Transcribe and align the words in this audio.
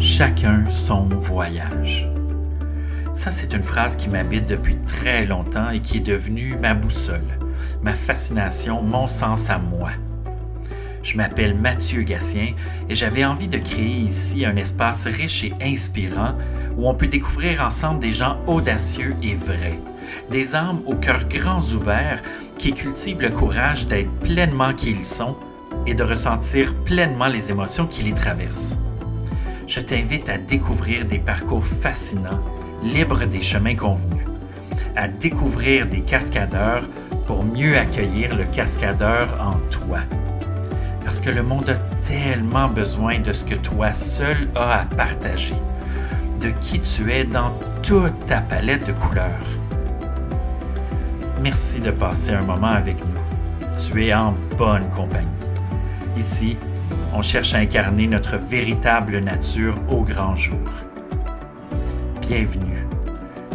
Chacun 0.00 0.64
son 0.70 1.04
voyage. 1.08 2.08
Ça, 3.12 3.30
c'est 3.30 3.52
une 3.52 3.62
phrase 3.62 3.96
qui 3.96 4.08
m'habite 4.08 4.46
depuis 4.46 4.76
très 4.78 5.26
longtemps 5.26 5.68
et 5.68 5.80
qui 5.80 5.98
est 5.98 6.00
devenue 6.00 6.56
ma 6.58 6.72
boussole, 6.72 7.38
ma 7.82 7.92
fascination, 7.92 8.82
mon 8.82 9.08
sens 9.08 9.50
à 9.50 9.58
moi. 9.58 9.90
Je 11.02 11.18
m'appelle 11.18 11.54
Mathieu 11.54 12.00
Gatien 12.00 12.54
et 12.88 12.94
j'avais 12.94 13.26
envie 13.26 13.46
de 13.46 13.58
créer 13.58 13.98
ici 13.98 14.46
un 14.46 14.56
espace 14.56 15.06
riche 15.06 15.44
et 15.44 15.52
inspirant 15.60 16.34
où 16.78 16.88
on 16.88 16.94
peut 16.94 17.06
découvrir 17.06 17.60
ensemble 17.62 18.00
des 18.00 18.12
gens 18.12 18.38
audacieux 18.46 19.14
et 19.22 19.34
vrais, 19.34 19.78
des 20.30 20.54
âmes 20.54 20.80
au 20.86 20.94
cœur 20.94 21.28
grands 21.28 21.74
ouverts 21.74 22.22
qui 22.56 22.72
cultivent 22.72 23.20
le 23.20 23.30
courage 23.30 23.86
d'être 23.86 24.10
pleinement 24.20 24.72
qui 24.72 24.92
ils 24.92 25.04
sont 25.04 25.36
et 25.86 25.92
de 25.92 26.04
ressentir 26.04 26.74
pleinement 26.86 27.28
les 27.28 27.50
émotions 27.50 27.86
qui 27.86 28.02
les 28.02 28.14
traversent. 28.14 28.78
Je 29.70 29.78
t'invite 29.78 30.28
à 30.28 30.36
découvrir 30.36 31.04
des 31.04 31.20
parcours 31.20 31.64
fascinants, 31.64 32.40
libres 32.82 33.24
des 33.24 33.40
chemins 33.40 33.76
convenus, 33.76 34.26
à 34.96 35.06
découvrir 35.06 35.86
des 35.86 36.00
cascadeurs 36.00 36.82
pour 37.28 37.44
mieux 37.44 37.78
accueillir 37.78 38.34
le 38.34 38.46
cascadeur 38.46 39.28
en 39.40 39.54
toi. 39.70 40.00
Parce 41.04 41.20
que 41.20 41.30
le 41.30 41.44
monde 41.44 41.70
a 41.70 41.76
tellement 42.04 42.66
besoin 42.66 43.20
de 43.20 43.32
ce 43.32 43.44
que 43.44 43.54
toi 43.54 43.94
seul 43.94 44.48
as 44.56 44.80
à 44.80 44.84
partager, 44.86 45.54
de 46.40 46.50
qui 46.60 46.80
tu 46.80 47.12
es 47.12 47.22
dans 47.22 47.52
toute 47.84 48.26
ta 48.26 48.40
palette 48.40 48.88
de 48.88 48.92
couleurs. 48.92 49.46
Merci 51.40 51.78
de 51.78 51.92
passer 51.92 52.32
un 52.32 52.42
moment 52.42 52.72
avec 52.72 52.96
nous. 52.98 53.70
Tu 53.78 54.04
es 54.04 54.12
en 54.12 54.34
bonne 54.58 54.90
compagnie. 54.90 55.28
Ici, 56.18 56.56
on 57.12 57.22
cherche 57.22 57.54
à 57.54 57.58
incarner 57.58 58.06
notre 58.06 58.36
véritable 58.36 59.18
nature 59.20 59.76
au 59.90 60.02
grand 60.02 60.36
jour. 60.36 60.58
Bienvenue 62.20 62.86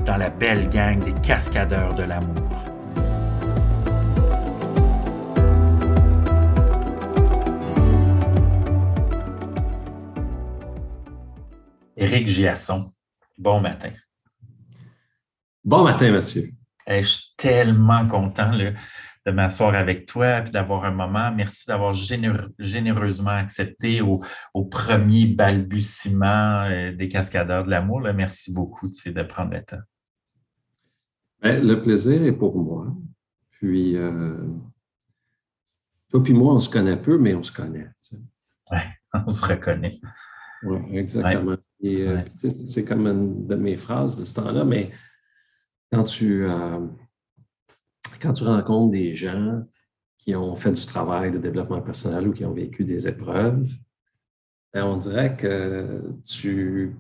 dans 0.06 0.17
la 0.17 0.30
belle 0.30 0.70
gang 0.70 1.03
des 1.03 1.14
cascadeurs 1.22 1.94
de 1.95 2.03
l'amour. 2.03 2.50
Éric 11.97 12.28
Giasson, 12.28 12.92
bon 13.38 13.62
matin. 13.62 13.92
Bon 15.64 15.84
matin, 15.84 16.12
Mathieu. 16.12 16.52
je 16.88 17.02
suis 17.02 17.34
tellement 17.38 18.06
content 18.06 18.52
de 19.26 19.31
m'asseoir 19.31 19.73
avec 19.73 20.06
toi 20.06 20.40
et 20.40 20.50
d'avoir 20.52 20.86
un 20.86 20.92
moment. 20.92 21.31
Merci 21.31 21.66
d'avoir 21.68 21.94
généreusement 21.94 23.31
accepté 23.31 24.02
au, 24.02 24.22
premier 24.66 25.26
balbutiement 25.26 26.66
euh, 26.66 26.92
des 26.94 27.09
cascadeurs 27.09 27.66
de 27.66 27.72
l'amour. 27.72 28.02
Merci 28.14 28.53
beaucoup 28.53 28.88
de 28.88 29.23
prendre 29.23 29.53
le 29.53 29.64
temps. 29.64 29.81
Ben, 31.42 31.66
le 31.66 31.81
plaisir 31.81 32.22
est 32.23 32.31
pour 32.31 32.58
moi. 32.58 32.94
Puis, 33.52 33.98
euh, 33.98 34.38
toi 36.09 36.22
puis 36.22 36.34
moi, 36.34 36.53
on 36.53 36.59
se 36.59 36.70
connaît 36.70 36.98
peu, 36.98 37.18
mais 37.18 37.34
on 37.34 37.44
se 37.44 37.52
connaît. 37.52 37.90
Oui, 38.72 38.78
on 39.14 39.30
se 39.30 39.46
reconnaît. 39.46 40.00
Oui, 40.64 40.80
exactement. 40.92 41.58
Euh, 41.84 42.22
c'est 42.38 42.86
comme 42.86 43.08
une 43.08 43.48
de 43.48 43.56
mes 43.56 43.78
phrases 43.78 44.18
de 44.18 44.26
ce 44.26 44.34
temps-là, 44.36 44.64
mais 44.64 44.92
quand 45.92 46.03
tu, 46.03 46.46
quand 48.22 48.34
tu 48.34 48.44
rencontres 48.44 48.92
des 48.92 49.16
gens 49.16 49.64
qui 50.17 50.36
ont 50.36 50.56
fait 50.56 50.72
du 50.72 50.86
travail 50.86 51.31
de 51.31 51.38
développement 51.38 51.81
personnel 51.81 52.28
ou 52.28 52.34
qui 52.34 52.45
ont 52.45 52.53
vécu 52.53 52.84
des 52.84 53.08
épreuves, 53.08 53.67
ben, 54.73 54.86
on 54.86 54.97
dirait 54.97 55.36
que 55.38 56.02
tu, 56.25 56.95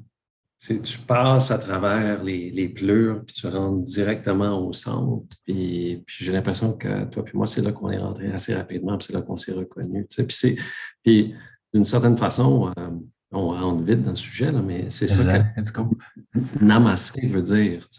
tu 0.59 0.97
passes 0.99 1.51
à 1.51 1.57
travers 1.57 2.23
les, 2.23 2.51
les, 2.51 2.69
pleurs, 2.69 3.23
puis 3.25 3.35
tu 3.35 3.47
rentres 3.47 3.83
directement 3.83 4.65
au 4.65 4.73
centre. 4.73 5.35
Puis, 5.43 6.03
j'ai 6.07 6.31
l'impression 6.31 6.73
que 6.73 7.05
toi 7.05 7.23
et 7.27 7.37
moi, 7.37 7.47
c'est 7.47 7.61
là 7.61 7.71
qu'on 7.71 7.91
est 7.91 7.97
rentré 7.97 8.31
assez 8.31 8.55
rapidement, 8.55 8.97
puis 8.97 9.07
c'est 9.07 9.13
là 9.13 9.21
qu'on 9.21 9.37
s'est 9.37 9.53
reconnu. 9.53 10.05
Puis, 10.05 10.59
puis 11.03 11.35
d'une 11.73 11.83
certaine 11.83 12.17
façon, 12.17 12.71
euh, 12.77 12.89
on 13.31 13.49
rentre 13.49 13.83
vite 13.83 14.01
dans 14.01 14.11
le 14.11 14.15
sujet, 14.15 14.51
là, 14.51 14.61
mais 14.61 14.89
c'est 14.89 15.07
ça 15.07 15.39
que 15.39 16.63
namaste 16.63 17.21
veut 17.25 17.41
dire. 17.41 17.89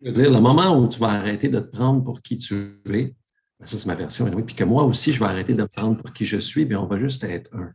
Hmm 0.00 0.12
dire, 0.12 0.30
le 0.30 0.40
moment 0.40 0.78
où 0.78 0.88
tu 0.88 0.98
vas 1.00 1.08
arrêter 1.08 1.48
de 1.48 1.58
te 1.58 1.66
prendre 1.66 2.02
pour 2.02 2.22
qui 2.22 2.38
tu 2.38 2.80
es, 2.86 3.14
ben, 3.58 3.66
ça 3.66 3.78
c'est 3.78 3.86
ma 3.86 3.94
version, 3.94 4.26
oui, 4.26 4.42
puis 4.44 4.54
que 4.54 4.64
moi 4.64 4.84
aussi, 4.84 5.12
je 5.12 5.18
vais 5.18 5.26
arrêter 5.26 5.54
de 5.54 5.62
me 5.62 5.68
prendre 5.68 6.00
pour 6.00 6.12
qui 6.14 6.24
je 6.24 6.38
suis, 6.38 6.64
bien 6.64 6.78
on 6.78 6.86
va 6.86 6.98
juste 6.98 7.24
être 7.24 7.54
un. 7.56 7.72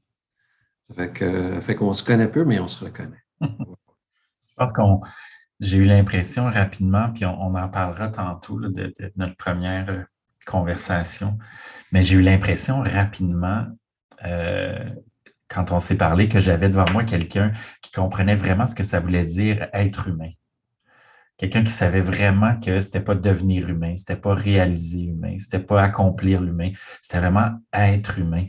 Ça 0.84 0.94
fait 0.94 1.12
que, 1.12 1.60
fait 1.62 1.76
qu'on 1.76 1.94
se 1.94 2.04
connaît 2.04 2.30
peu, 2.30 2.46
mais 2.46 2.60
on 2.60 2.68
se 2.68 2.84
reconnaît. 2.84 3.24
je 3.42 4.54
pense 4.56 4.72
qu'on 4.72 5.02
j'ai 5.60 5.78
eu 5.78 5.84
l'impression 5.84 6.50
rapidement, 6.50 7.12
puis 7.14 7.26
on, 7.26 7.56
en 7.56 7.70
parlera 7.70 8.10
tantôt 8.10 8.60
de, 8.60 8.94
notre 9.16 9.36
première 9.38 9.90
euh, 9.90 10.04
conversation, 10.46 11.38
mais 11.92 12.04
j'ai 12.04 12.16
eu 12.16 12.22
l'impression 12.22 12.82
rapidement, 12.82 13.66
euh, 14.26 14.90
quand 15.48 15.72
on 15.72 15.80
s'est 15.80 15.96
parlé, 15.96 16.28
que 16.28 16.40
j'avais 16.40 16.70
devant 16.70 16.86
moi 16.92 17.04
quelqu'un 17.04 17.54
qui 17.82 17.92
comprenait 17.92 18.36
vraiment 18.36 18.68
ce 18.68 18.76
que 18.76 18.84
ça 18.84 19.00
voulait 19.00 19.24
dire 19.24 19.70
être 19.74 20.08
humain 20.08 20.32
quelqu'un 21.38 21.64
qui 21.64 21.72
savait 21.72 22.02
vraiment 22.02 22.60
que 22.60 22.80
c'était 22.82 23.02
pas 23.02 23.16
devenir 23.16 23.70
humain, 23.70 23.96
c'était 23.96 24.16
pas 24.16 24.34
réaliser 24.34 25.06
humain, 25.06 25.36
c'était 25.38 25.60
pas 25.60 25.82
accomplir 25.82 26.42
l'humain, 26.42 26.72
c'était 27.02 27.20
vraiment 27.20 27.52
être 27.74 28.20
humain. 28.20 28.48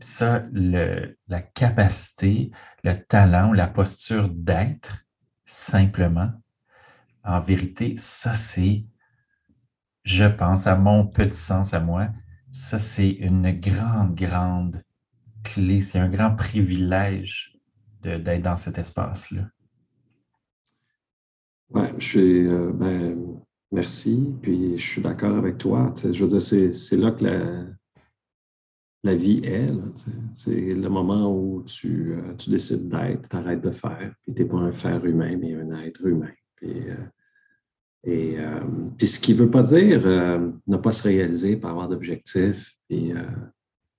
Ça, 0.00 0.44
la 0.52 1.42
capacité, 1.42 2.50
le 2.82 2.94
talent, 2.94 3.52
la 3.52 3.66
posture 3.66 4.28
d'être 4.28 5.04
simplement, 5.46 6.30
en 7.24 7.40
vérité, 7.40 7.94
ça 7.96 8.34
c'est, 8.34 8.84
je 10.04 10.24
pense, 10.24 10.66
à 10.66 10.76
mon 10.76 11.06
petit 11.06 11.36
sens 11.36 11.72
à 11.72 11.80
moi, 11.80 12.10
ça 12.52 12.78
c'est 12.78 13.10
une 13.10 13.50
grande, 13.58 14.14
grande 14.14 14.82
clé, 15.42 15.80
c'est 15.80 15.98
un 15.98 16.08
grand 16.08 16.34
privilège 16.34 17.58
d'être 18.02 18.42
dans 18.42 18.56
cet 18.56 18.78
espace-là. 18.78 19.48
Oui, 21.74 21.86
je 21.98 22.04
suis, 22.04 22.46
euh, 22.46 22.70
ben, 22.72 23.18
merci, 23.72 24.32
puis 24.40 24.78
je 24.78 24.86
suis 24.86 25.02
d'accord 25.02 25.36
avec 25.36 25.58
toi. 25.58 25.92
Je 25.96 26.24
veux 26.24 26.38
dire, 26.38 26.40
c'est 26.40 26.96
là 26.96 27.10
que 27.10 27.24
la, 27.24 27.66
la 29.02 29.14
vie 29.16 29.40
est. 29.42 29.72
C'est 30.34 30.74
le 30.74 30.88
moment 30.88 31.34
où 31.34 31.64
tu, 31.64 32.12
euh, 32.12 32.34
tu 32.38 32.50
décides 32.50 32.88
d'être, 32.88 33.28
tu 33.28 33.36
arrêtes 33.36 33.60
de 33.60 33.72
faire, 33.72 34.14
puis 34.22 34.32
tu 34.32 34.42
n'es 34.42 34.48
pas 34.48 34.58
un 34.58 34.70
faire 34.70 35.04
humain, 35.04 35.36
mais 35.36 35.54
un 35.54 35.80
être 35.80 36.06
humain. 36.06 36.30
Puis, 36.54 36.90
euh, 36.90 36.94
et, 38.04 38.36
puis 38.96 39.08
ce 39.08 39.18
qui 39.18 39.32
ne 39.32 39.38
veut 39.38 39.50
pas 39.50 39.62
dire 39.62 40.06
ne 40.66 40.76
pas 40.76 40.92
se 40.92 41.02
réaliser, 41.04 41.56
pas 41.56 41.70
avoir 41.70 41.88
d'objectifs, 41.88 42.76
puis 42.86 43.14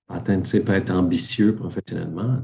atteindre, 0.08 0.48
peut 0.64 0.74
être 0.74 0.92
ambitieux 0.92 1.56
professionnellement. 1.56 2.38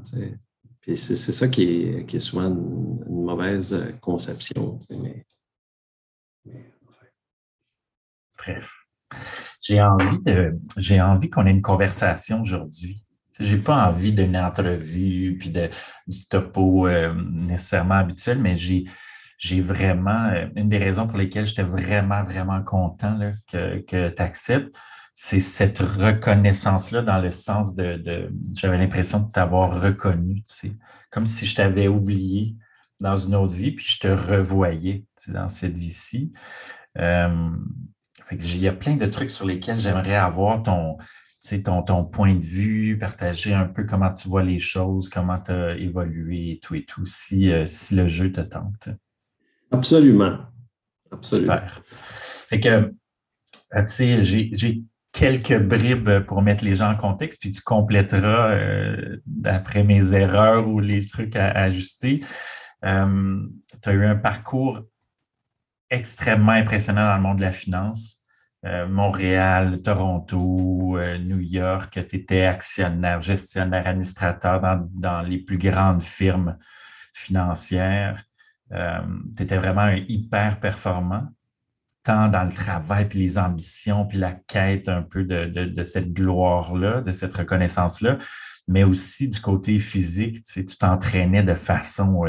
Puis 0.83 0.97
c'est 0.97 1.17
ça 1.17 1.49
qui 1.49 1.63
est, 1.63 2.07
qui 2.07 2.17
est 2.17 2.21
souvent 2.21 2.49
une, 2.49 3.05
mauvaise 3.09 3.95
conception. 4.01 4.79
mais, 4.91 5.25
Bref. 8.37 8.69
J'ai 9.61 9.81
envie 9.81 10.19
de 10.25 10.59
j'ai 10.77 11.01
envie 11.01 11.31
qu'on 11.31 11.47
ait 11.47 11.53
une 11.53 11.63
conversation 11.63 12.43
aujourd'hui. 12.43 13.05
J'ai 13.39 13.59
pas 13.59 13.89
envie 13.89 14.13
d'une 14.13 14.37
entrevue 14.37 15.37
puis 15.39 15.51
de, 15.51 15.71
du 16.09 16.27
topo 16.27 16.89
euh, 16.89 17.15
nécessairement 17.31 17.95
habituel, 17.95 18.41
mais 18.41 18.57
j'ai 18.57 18.85
j'ai 19.39 19.61
vraiment 19.61 20.31
euh, 20.31 20.49
une 20.57 20.69
des 20.69 20.79
raisons 20.79 21.07
pour 21.07 21.19
lesquelles 21.19 21.47
j'étais 21.47 21.63
vraiment, 21.63 22.25
vraiment 22.25 22.63
content 22.63 23.33
que, 23.51 23.79
que 23.81 24.09
tu 24.09 24.23
acceptes 24.23 24.77
c'est 25.25 25.39
cette 25.39 25.79
reconnaissance-là 25.79 27.03
dans 27.03 27.21
le 27.21 27.31
sens 27.31 27.77
de, 27.77 28.29
j'avais 28.57 28.77
l'impression 28.77 29.21
de 29.21 29.31
t'avoir 29.31 29.81
reconnu, 29.81 30.43
comme 31.11 31.27
si 31.27 31.47
je 31.47 31.55
t'avais 31.55 31.87
oublié 31.87 32.57
dans 32.99 33.17
une 33.17 33.37
autre 33.37 33.55
vie, 33.55 33.71
puis 33.71 33.87
je 33.89 34.01
te 34.01 34.09
revoyais 34.09 35.05
dans 35.29 35.49
cette 35.49 35.79
vie-ci. 35.79 36.33
Euh, 36.99 37.51
il 38.33 38.59
y 38.59 38.67
a 38.67 38.73
plein 38.73 38.97
de 38.97 39.07
trucs 39.07 39.31
sur 39.31 39.47
lesquels 39.47 39.79
j'aimerais 39.79 40.17
avoir 40.17 40.65
ton, 40.65 40.99
ton, 41.65 41.83
ton 41.85 42.05
point 42.05 42.35
de 42.35 42.45
vue, 42.45 42.99
partager 42.99 43.55
un 43.55 43.67
peu 43.67 43.85
comment 43.85 44.11
tu 44.11 44.27
vois 44.27 44.43
les 44.43 44.59
choses, 44.59 45.09
comment 45.09 45.39
tu 45.39 45.53
as 45.53 45.77
évolué 45.77 46.51
et 46.51 46.59
tout 46.59 46.75
et 46.75 46.85
tout, 46.85 47.07
si, 47.07 47.53
euh, 47.53 47.65
si 47.65 47.95
le 47.95 48.09
jeu 48.09 48.33
te 48.33 48.41
tente. 48.41 48.89
Absolument. 49.71 50.39
Absolument. 51.13 51.53
Super. 51.53 51.83
Fait 51.87 52.59
que, 52.59 52.69
euh, 52.69 53.83
tu 53.83 53.85
sais, 53.87 54.23
j'ai 54.25 54.83
quelques 55.13 55.59
bribes 55.59 56.21
pour 56.21 56.43
mettre 56.43 56.65
les 56.65 56.75
gens 56.75 56.91
en 56.91 56.97
contexte, 56.97 57.41
puis 57.41 57.51
tu 57.51 57.63
compléteras 57.63 58.51
euh, 58.53 59.21
d'après 59.27 59.85
mes 59.85 60.15
erreurs 60.15 60.67
ou 60.67 60.81
les 60.81 61.07
trucs 61.07 61.37
à, 61.37 61.51
ajuster. 61.51 62.21
Euh, 62.85 63.47
tu 63.83 63.89
as 63.89 63.93
eu 63.93 64.05
un 64.05 64.17
parcours 64.17 64.83
extrêmement 65.91 66.53
impressionnant 66.53 67.07
dans 67.07 67.17
le 67.17 67.23
monde 67.23 67.37
de 67.37 67.43
la 67.43 67.53
finance. 67.53 68.17
euh, 68.65 68.87
Montréal, 68.89 69.83
Toronto, 69.83 70.99
New 71.21 71.41
York, 71.41 71.99
tu 72.09 72.17
étais 72.17 72.45
actionnaire, 72.45 73.21
gestionnaire, 73.21 73.87
administrateur 73.87 74.61
dans, 74.91 75.21
les 75.23 75.39
plus 75.39 75.59
grandes 75.59 76.03
firmes 76.03 76.57
financières. 77.13 78.23
Tu 78.71 79.43
étais 79.43 79.59
vraiment 79.59 79.83
un 79.83 79.97
hyper 79.97 80.61
performant, 80.61 81.29
tant 82.03 82.29
dans 82.29 82.45
le 82.45 82.53
travail, 82.53 83.09
puis 83.09 83.19
les 83.19 83.39
ambitions, 83.39 84.07
puis 84.07 84.19
la 84.19 84.33
quête 84.33 84.89
un 84.89 85.03
peu 85.03 85.25
de, 85.25 85.83
cette 85.83 86.13
gloire-là, 86.13 87.01
de 87.01 87.13
cette 87.13 87.35
reconnaissance-là, 87.35 88.19
mais 88.69 88.85
aussi 88.85 89.29
du 89.29 89.41
côté 89.41 89.79
physique, 89.79 90.43
tu 90.45 90.65
t'entraînais 90.65 91.43
de 91.43 91.55
façon 91.55 92.25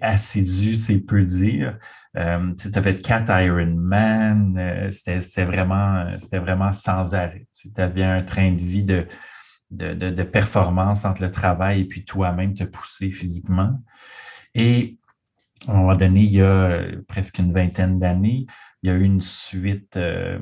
assidue, 0.00 0.76
c'est 0.76 1.00
peu 1.00 1.22
dire. 1.22 1.78
Euh, 2.16 2.52
tu 2.54 2.70
as 2.74 2.82
fait 2.82 3.00
quatre 3.00 3.30
Ironman, 3.30 4.56
euh, 4.58 4.90
c'était 4.90 5.44
vraiment, 5.44 6.10
vraiment 6.32 6.72
sans 6.72 7.14
arrêt. 7.14 7.46
Tu 7.56 7.68
avais 7.80 8.02
un 8.02 8.22
train 8.22 8.52
de 8.52 8.60
vie 8.60 8.82
de, 8.82 9.06
de, 9.70 10.22
performance 10.24 11.04
entre 11.04 11.22
le 11.22 11.30
travail 11.30 11.82
et 11.82 11.84
puis 11.84 12.04
toi-même 12.04 12.54
te 12.54 12.64
pousser 12.64 13.12
physiquement. 13.12 13.78
Et 14.54 14.98
à 15.68 15.72
un 15.72 15.76
moment 15.76 15.96
donné, 15.96 16.22
il 16.22 16.32
y 16.32 16.42
a 16.42 16.82
presque 17.08 17.38
une 17.38 17.52
vingtaine 17.52 17.98
d'années, 17.98 18.46
il 18.82 18.88
y 18.88 18.92
a 18.92 18.96
eu 18.96 19.02
une 19.02 19.20
suite 19.20 19.96
euh, 19.96 20.38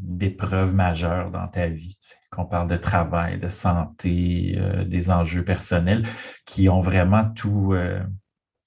d'épreuves 0.00 0.74
majeures 0.74 1.30
dans 1.30 1.48
ta 1.48 1.68
vie. 1.68 1.98
Qu'on 2.30 2.46
parle 2.46 2.68
de 2.68 2.78
travail, 2.78 3.38
de 3.38 3.50
santé, 3.50 4.58
des 4.86 5.10
enjeux 5.10 5.44
personnels 5.44 6.02
qui 6.46 6.70
ont 6.70 6.80
vraiment 6.80 7.28
tout, 7.28 7.74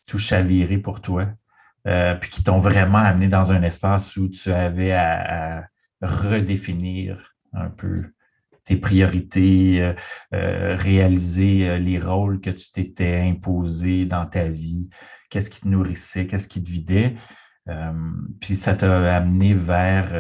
tout 0.07 0.19
chaviré 0.19 0.78
pour 0.78 1.02
toi. 1.02 1.25
Euh, 1.88 2.16
puis 2.16 2.31
qui 2.31 2.44
t'ont 2.44 2.57
vraiment 2.57 2.98
amené 2.98 3.28
dans 3.28 3.52
un 3.52 3.62
espace 3.62 4.18
où 4.18 4.28
tu 4.28 4.52
avais 4.52 4.92
à, 4.94 5.68
redéfinir 6.02 7.36
un 7.54 7.69
peu 7.69 8.04
tes 8.66 8.75
priorités, 8.75 9.81
euh, 9.81 9.94
euh, 10.34 10.75
réaliser 10.75 11.78
les 11.80 12.00
rôles 12.00 12.42
que 12.42 12.50
tu 12.50 12.72
t'étais 12.72 13.19
imposé 13.22 14.06
dans 14.06 14.25
ta 14.25 14.48
vie, 14.48 14.90
qu'est-ce 15.30 15.50
qui 15.50 15.62
te 15.62 15.68
nourrissait, 15.68 16.27
qu'est-ce 16.27 16.48
qui 16.48 16.63
te 16.63 16.69
vidait. 16.69 17.16
puis 18.39 18.56
ça 18.56 18.75
t'a 18.75 19.16
amené 19.16 19.54
vers 19.54 20.12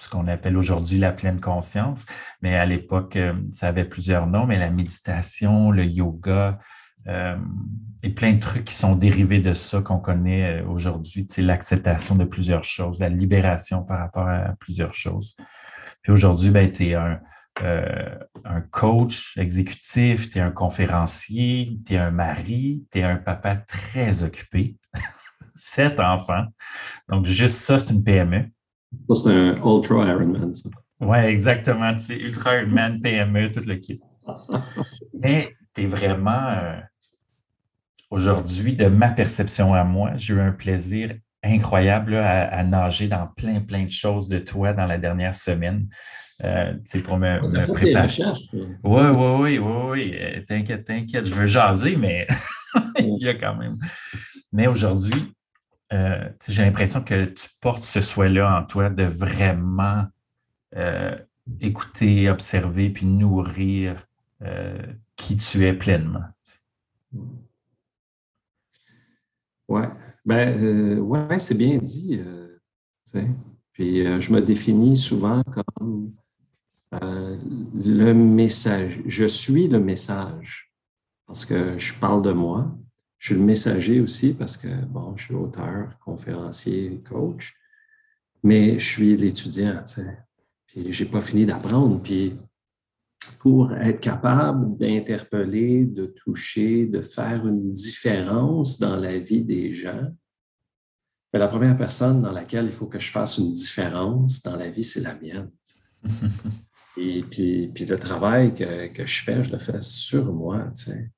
ce 0.00 0.08
qu'on 0.08 0.26
appelle 0.26 0.56
aujourd'hui 0.56 0.98
la 0.98 1.12
pleine 1.12 1.40
conscience, 1.40 2.06
mais 2.42 2.56
à 2.56 2.66
l'époque, 2.66 3.18
ça 3.52 3.68
avait 3.68 3.84
plusieurs 3.84 4.26
noms, 4.26 4.46
mais 4.46 4.58
la 4.58 4.70
méditation, 4.70 5.70
le 5.70 5.84
yoga, 5.84 6.58
euh, 7.06 7.36
et 8.02 8.10
plein 8.10 8.32
de 8.32 8.40
trucs 8.40 8.64
qui 8.64 8.74
sont 8.74 8.96
dérivés 8.96 9.40
de 9.40 9.52
ça 9.52 9.82
qu'on 9.82 9.98
connaît 9.98 10.60
euh, 10.60 10.66
aujourd'hui. 10.66 11.26
C'est 11.28 11.42
l'acceptation 11.42 12.16
de 12.16 12.24
plusieurs 12.24 12.64
choses, 12.64 12.98
la 12.98 13.10
libération 13.10 13.82
par 13.82 13.98
rapport 13.98 14.26
à 14.28 14.54
plusieurs 14.58 14.94
choses. 14.94 15.36
Puis 16.02 16.12
aujourd'hui, 16.12 16.50
ben, 16.50 16.70
tu 16.70 16.88
es 16.88 16.94
un, 16.94 17.20
euh, 17.62 18.18
un 18.44 18.60
coach 18.60 19.36
exécutif, 19.36 20.30
tu 20.30 20.38
es 20.38 20.40
un 20.40 20.50
conférencier, 20.50 21.78
tu 21.86 21.94
es 21.94 21.98
un 21.98 22.10
mari, 22.10 22.84
tu 22.90 22.98
es 22.98 23.02
un 23.02 23.16
papa 23.16 23.56
très 23.56 24.22
occupé, 24.22 24.76
sept 25.54 26.00
enfants. 26.00 26.46
Donc, 27.08 27.26
juste 27.26 27.56
ça, 27.56 27.78
c'est 27.78 27.94
une 27.94 28.04
PME. 28.04 28.46
Ça, 29.08 29.14
c'est 29.14 29.30
un 29.30 29.56
Ultra 29.56 30.06
Ironman, 30.08 30.54
ça. 30.54 30.68
Oui, 31.00 31.18
exactement. 31.18 31.98
C'est 31.98 32.16
Ultra 32.16 32.58
Ironman, 32.58 33.00
PME, 33.00 33.50
tout 33.50 33.62
le 33.66 33.76
kit. 33.76 34.00
Mais 35.14 35.54
tu 35.74 35.82
es 35.82 35.86
vraiment 35.86 36.80
aujourd'hui, 38.10 38.74
de 38.74 38.86
ma 38.86 39.10
perception 39.10 39.74
à 39.74 39.84
moi, 39.84 40.12
j'ai 40.16 40.34
eu 40.34 40.40
un 40.40 40.52
plaisir 40.52 41.14
incroyable 41.42 42.16
à, 42.16 42.62
nager 42.62 43.08
dans 43.08 43.26
plein, 43.26 43.60
plein 43.60 43.84
de 43.84 43.90
choses 43.90 44.28
de 44.28 44.38
toi 44.38 44.72
dans 44.72 44.86
la 44.86 44.98
dernière 44.98 45.34
semaine. 45.34 45.88
Euh, 46.44 46.74
pour 47.04 47.18
me, 47.18 47.40
me 47.40 47.66
préparer. 47.66 48.22
Oui, 48.52 48.68
oui, 48.82 49.58
oui, 49.58 49.58
oui, 49.58 50.14
euh, 50.14 50.40
T'inquiète, 50.46 50.84
t'inquiète. 50.84 51.26
Je 51.26 51.34
veux 51.34 51.46
jaser, 51.46 51.96
mais 51.96 52.26
il 52.98 53.18
y 53.20 53.28
a 53.28 53.34
quand 53.34 53.56
même. 53.56 53.76
Mais 54.52 54.66
aujourd'hui, 54.66 55.34
euh, 55.92 56.28
j'ai 56.48 56.64
l'impression 56.64 57.02
que 57.02 57.26
tu 57.26 57.48
portes 57.60 57.84
ce 57.84 58.00
souhait-là 58.00 58.60
en 58.60 58.64
toi 58.64 58.90
de 58.90 59.04
vraiment 59.04 60.04
euh, 60.76 61.16
écouter, 61.60 62.28
observer, 62.28 62.90
puis 62.90 63.06
nourrir 63.06 64.06
qui 65.16 65.38
tu 65.38 65.64
es 65.64 65.72
pleinement. 65.72 66.24
Oui, 69.68 69.82
ben, 70.24 70.58
euh, 70.62 70.98
ouais, 70.98 71.38
c'est 71.38 71.54
bien 71.54 71.78
dit. 71.78 72.20
Euh, 72.20 72.58
puis 73.72 74.06
euh, 74.06 74.20
je 74.20 74.32
me 74.32 74.40
définis 74.40 74.96
souvent 74.96 75.42
comme 75.44 76.12
le 77.00 78.12
message. 78.12 79.02
Je 79.06 79.24
suis 79.26 79.68
le 79.68 79.80
message 79.80 80.72
parce 81.26 81.44
que 81.44 81.78
je 81.78 81.94
parle 81.94 82.22
de 82.22 82.32
moi. 82.32 82.74
Je 83.18 83.28
suis 83.28 83.34
le 83.34 83.44
messager 83.44 84.00
aussi 84.00 84.34
parce 84.34 84.56
que, 84.56 84.68
bon, 84.86 85.16
je 85.16 85.24
suis 85.24 85.34
auteur, 85.34 85.98
conférencier, 86.04 87.02
coach, 87.08 87.54
mais 88.42 88.78
je 88.78 88.86
suis 88.86 89.16
l'étudiant, 89.16 89.82
tu 89.86 89.94
sais. 89.94 90.18
Puis 90.66 90.92
j'ai 90.92 91.06
pas 91.06 91.20
fini 91.20 91.46
d'apprendre. 91.46 92.02
Puis 92.02 92.36
pour 93.38 93.72
être 93.72 94.00
capable 94.00 94.76
d'interpeller, 94.76 95.86
de 95.86 96.06
toucher, 96.06 96.86
de 96.86 97.00
faire 97.00 97.46
une 97.46 97.72
différence 97.72 98.78
dans 98.78 98.96
la 98.96 99.18
vie 99.18 99.42
des 99.42 99.72
gens, 99.72 100.10
mais 101.32 101.40
la 101.40 101.48
première 101.48 101.76
personne 101.76 102.22
dans 102.22 102.30
laquelle 102.30 102.66
il 102.66 102.72
faut 102.72 102.86
que 102.86 103.00
je 103.00 103.10
fasse 103.10 103.38
une 103.38 103.52
différence 103.52 104.40
dans 104.42 104.54
la 104.54 104.70
vie, 104.70 104.84
c'est 104.84 105.00
la 105.00 105.14
mienne. 105.14 105.50
Et 106.96 107.22
puis, 107.22 107.70
puis 107.74 107.86
le 107.86 107.98
travail 107.98 108.54
que, 108.54 108.86
que, 108.88 109.04
je 109.04 109.22
fais, 109.22 109.44
je 109.44 109.52
le 109.52 109.58
fais 109.58 109.80
sur 109.80 110.32
moi. 110.32 110.70
Tu 110.76 110.84
sais. 110.84 111.10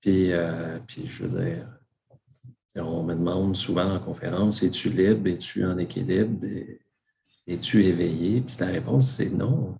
Puis, 0.00 0.32
euh, 0.32 0.78
puis 0.86 1.06
je 1.08 1.24
veux 1.24 1.44
dire, 1.44 1.66
on 2.76 3.02
me 3.02 3.14
demande 3.14 3.56
souvent 3.56 3.94
en 3.94 3.98
conférence, 3.98 4.62
es-tu 4.62 4.90
libre, 4.90 5.28
es-tu 5.28 5.64
en 5.64 5.78
équilibre, 5.78 6.46
es-tu 7.46 7.84
éveillé? 7.84 8.40
Puis 8.42 8.56
la 8.60 8.66
réponse, 8.66 9.10
c'est 9.16 9.30
non. 9.30 9.76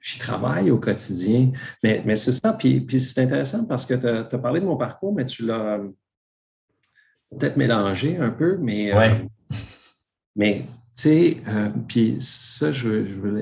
J'y 0.00 0.18
travaille 0.18 0.70
au 0.70 0.78
quotidien. 0.78 1.52
Mais, 1.82 2.02
mais 2.06 2.16
c'est 2.16 2.32
ça. 2.32 2.52
Puis, 2.54 2.80
puis 2.80 3.00
c'est 3.00 3.22
intéressant 3.22 3.66
parce 3.66 3.84
que 3.84 3.94
tu 3.94 4.06
as, 4.06 4.38
parlé 4.38 4.60
de 4.60 4.66
mon 4.66 4.76
parcours, 4.76 5.14
mais 5.14 5.26
tu 5.26 5.44
l'as 5.44 5.80
peut-être 7.30 7.56
mélangé 7.56 8.16
un 8.16 8.30
peu. 8.30 8.56
Mais, 8.58 8.94
euh, 8.94 9.18
mais 10.36 10.66
sais, 11.00 11.42
euh, 11.48 11.70
puis 11.88 12.16
ça, 12.20 12.72
je, 12.72 12.88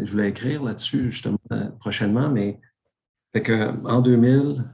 voulais, 0.07 0.29
écrire 0.29 0.63
là-dessus 0.63 1.11
justement 1.11 1.39
euh, 1.53 1.69
prochainement. 1.81 2.31
Mais 2.31 2.61
fait 3.33 3.43
que, 3.43 3.87
en 3.87 4.01
2000, 4.01 4.65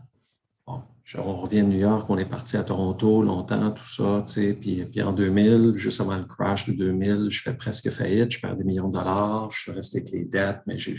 on 1.17 1.37
revient 1.37 1.62
de 1.62 1.69
New 1.69 1.79
York, 1.79 2.09
on 2.09 2.19
est 2.19 2.25
parti 2.25 2.57
à 2.57 2.64
Toronto 2.64 3.23
longtemps, 3.23 3.71
tout 3.71 3.87
ça, 3.87 4.25
tu 4.26 4.33
sais, 4.33 4.53
puis, 4.55 4.85
puis 4.87 5.03
en 5.03 5.12
2000, 5.12 5.75
juste 5.76 6.00
avant 6.00 6.17
le 6.17 6.25
crash 6.25 6.67
de 6.67 6.73
2000, 6.73 7.29
je 7.31 7.43
fais 7.43 7.55
presque 7.55 7.91
faillite, 7.91 8.33
je 8.33 8.41
perds 8.41 8.57
des 8.57 8.64
millions 8.64 8.88
de 8.88 8.95
dollars, 8.95 9.50
je 9.53 9.61
suis 9.61 9.73
resté 9.73 9.99
avec 9.99 10.11
les 10.11 10.25
dettes, 10.25 10.61
mais 10.67 10.79
j'ai 10.79 10.97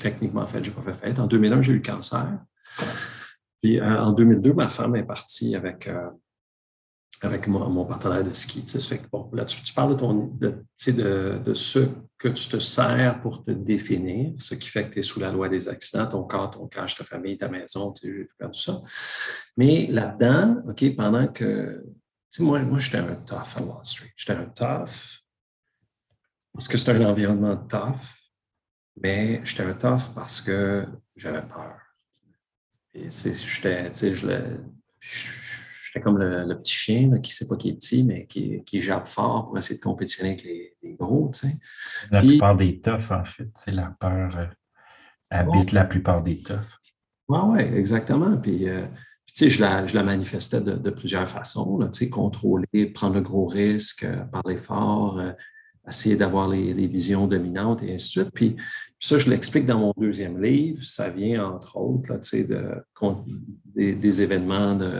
techniquement 0.00 0.46
fait, 0.46 0.64
j'ai 0.64 0.72
pas 0.72 0.82
fait 0.82 0.94
faillite. 0.94 1.20
En 1.20 1.26
2001, 1.26 1.62
j'ai 1.62 1.72
eu 1.72 1.76
le 1.76 1.82
cancer. 1.82 2.38
Puis 3.62 3.78
euh, 3.78 4.00
en 4.00 4.12
2002, 4.12 4.52
ma 4.52 4.68
femme 4.68 4.96
est 4.96 5.04
partie 5.04 5.54
avec, 5.54 5.86
euh, 5.86 6.08
avec 7.22 7.46
mon, 7.46 7.84
partenaire 7.84 8.24
de 8.24 8.32
ski. 8.32 8.64
Tu 8.64 8.80
sais, 8.80 9.02
là, 9.32 9.44
tu, 9.44 9.72
parles 9.74 9.94
de, 9.94 10.00
ton, 10.00 10.14
de, 10.38 10.64
de, 11.38 11.54
ce 11.54 11.80
que 12.18 12.28
tu 12.28 12.48
te 12.48 12.58
sers 12.58 13.20
pour 13.20 13.44
te 13.44 13.50
définir, 13.50 14.32
ce 14.38 14.54
qui 14.54 14.68
fait 14.68 14.88
que 14.88 14.94
tu 14.94 14.98
es 15.00 15.02
sous 15.02 15.20
la 15.20 15.30
loi 15.30 15.48
des 15.48 15.68
accidents, 15.68 16.06
ton 16.06 16.22
corps, 16.24 16.50
ton 16.50 16.66
cash, 16.66 16.96
ta 16.96 17.04
famille, 17.04 17.36
ta 17.36 17.48
maison, 17.48 17.92
tu 17.92 18.20
j'ai 18.20 18.26
tout 18.26 18.36
perdu 18.38 18.58
ça. 18.58 18.80
Mais 19.56 19.86
là-dedans, 19.88 20.62
OK, 20.68 20.96
pendant 20.96 21.28
que. 21.28 21.84
Tu 22.32 22.42
moi, 22.42 22.60
moi 22.60 22.78
j'étais 22.78 22.98
un 22.98 23.16
tough 23.16 23.56
à 23.56 23.62
Wall 23.62 23.84
Street. 23.84 24.12
J'étais 24.16 24.38
un 24.38 24.46
tough 24.46 25.24
parce 26.52 26.68
que 26.68 26.78
c'était 26.78 26.92
un 26.92 27.04
environnement 27.04 27.56
tough, 27.56 28.16
mais 29.02 29.40
j'étais 29.44 29.64
un 29.64 29.74
tough 29.74 30.14
parce 30.14 30.40
que 30.40 30.86
j'avais 31.16 31.42
peur. 31.42 31.76
Et 32.94 33.10
j'étais, 33.10 33.92
tu 33.92 33.98
sais, 33.98 34.14
je 34.14 35.39
J'étais 35.92 36.04
comme 36.04 36.18
le, 36.18 36.56
petit 36.58 36.72
chien 36.72 37.18
qui 37.18 37.32
ne 37.32 37.34
sait 37.34 37.48
pas 37.48 37.56
qui 37.56 37.70
est 37.70 37.72
petit, 37.72 38.04
mais 38.04 38.26
qui, 38.26 38.62
qui 38.64 38.80
jappe 38.80 39.08
fort 39.08 39.48
pour 39.48 39.58
essayer 39.58 39.76
de 39.76 39.82
compétitionner 39.82 40.30
avec 40.30 40.44
les, 40.44 40.94
gros. 40.94 41.32
Tu 41.34 41.48
sais. 41.48 41.56
La 42.12 42.20
plupart 42.20 42.56
des 42.56 42.80
toughs, 42.80 43.10
en 43.10 43.24
fait, 43.24 43.48
c'est 43.56 43.72
la 43.72 43.96
peur 43.98 44.36
euh, 44.36 44.46
habite 45.30 45.72
la 45.72 45.84
plupart 45.84 46.22
des 46.22 46.38
toughs. 46.38 46.58
Oui, 47.28 47.38
oui, 47.44 47.60
exactement. 47.60 48.36
Puis, 48.36 48.68
euh, 48.68 48.86
tu 49.26 49.34
sais, 49.34 49.50
je 49.50 49.60
la, 49.60 49.84
je 49.88 49.96
la 49.96 50.04
manifestais 50.04 50.60
de, 50.60 50.90
plusieurs 50.90 51.28
façons. 51.28 51.78
Là, 51.78 51.88
tu 51.88 52.04
sais, 52.04 52.10
contrôler, 52.10 52.86
prendre 52.94 53.16
le 53.16 53.22
gros 53.22 53.46
risque, 53.46 54.04
euh, 54.04 54.22
parler 54.26 54.58
fort, 54.58 55.20
essayer 55.88 56.14
d'avoir 56.14 56.46
les, 56.46 56.86
visions 56.86 57.26
dominantes 57.26 57.82
et 57.82 57.94
ainsi 57.94 58.16
de 58.16 58.22
suite. 58.22 58.30
Puis, 58.32 58.56
ça, 59.00 59.18
je 59.18 59.28
l'explique 59.28 59.66
dans 59.66 59.80
mon 59.80 59.92
deuxième 59.96 60.40
livre. 60.40 60.84
Ça 60.84 61.10
vient, 61.10 61.46
entre 61.46 61.76
autres, 61.78 62.12
là, 62.12 62.20
tu 62.20 62.28
sais, 62.28 62.44
de, 62.44 62.76
des 63.74 64.22
événements 64.22 64.76
de 64.76 64.92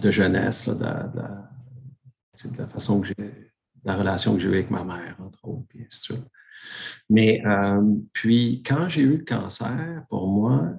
de 0.00 0.10
jeunesse, 0.10 0.68
de, 0.68 0.84
la 0.84 2.66
façon 2.68 3.00
que 3.00 3.08
j'ai 3.08 3.50
la 3.84 3.96
relation 3.96 4.34
que 4.34 4.40
j'ai 4.40 4.48
eue 4.48 4.54
avec 4.54 4.70
ma 4.70 4.84
mère, 4.84 5.16
entre 5.20 5.48
autres, 5.48 5.66
puis 5.68 5.80
ainsi 5.80 6.00
de 6.00 6.04
suite. 6.16 6.26
Mais 7.08 7.42
puis, 8.12 8.62
quand 8.64 8.88
j'ai 8.88 9.02
eu 9.02 9.16
le 9.18 9.24
cancer, 9.24 10.04
pour 10.08 10.28
moi, 10.28 10.72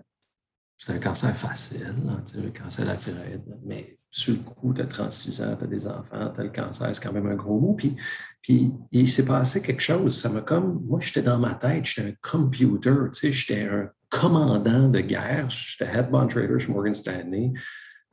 c'était 0.77 0.93
un 0.93 0.99
cancer 0.99 1.35
facile, 1.35 1.95
le 2.35 2.49
cancer 2.49 2.85
de 2.85 2.89
la 2.89 2.97
thyroïde. 2.97 3.43
Mais 3.63 3.97
sur 4.09 4.33
le 4.33 4.39
coup, 4.39 4.73
tu 4.73 4.81
as 4.81 4.85
36 4.85 5.41
ans, 5.41 5.55
tu 5.55 5.63
as 5.63 5.67
des 5.67 5.87
enfants, 5.87 6.31
tu 6.33 6.41
as 6.41 6.43
le 6.43 6.49
cancer, 6.49 6.93
c'est 6.93 7.03
quand 7.03 7.13
même 7.13 7.27
un 7.27 7.35
gros 7.35 7.59
mot. 7.59 7.73
Puis, 7.73 7.95
puis 8.41 8.71
il 8.91 9.07
s'est 9.07 9.25
passé 9.25 9.61
quelque 9.61 9.81
chose. 9.81 10.19
Ça 10.19 10.29
m'a 10.29 10.41
comme. 10.41 10.83
Moi, 10.85 10.99
j'étais 10.99 11.21
dans 11.21 11.39
ma 11.39 11.55
tête, 11.55 11.85
j'étais 11.85 12.09
un 12.09 12.13
computer, 12.21 12.95
j'étais 13.13 13.67
un 13.67 13.89
commandant 14.09 14.89
de 14.89 14.99
guerre. 14.99 15.49
J'étais 15.49 15.85
head 15.85 16.09
bond 16.09 16.27
trader 16.27 16.59
chez 16.59 16.71
Morgan 16.71 16.93
Stanley. 16.93 17.53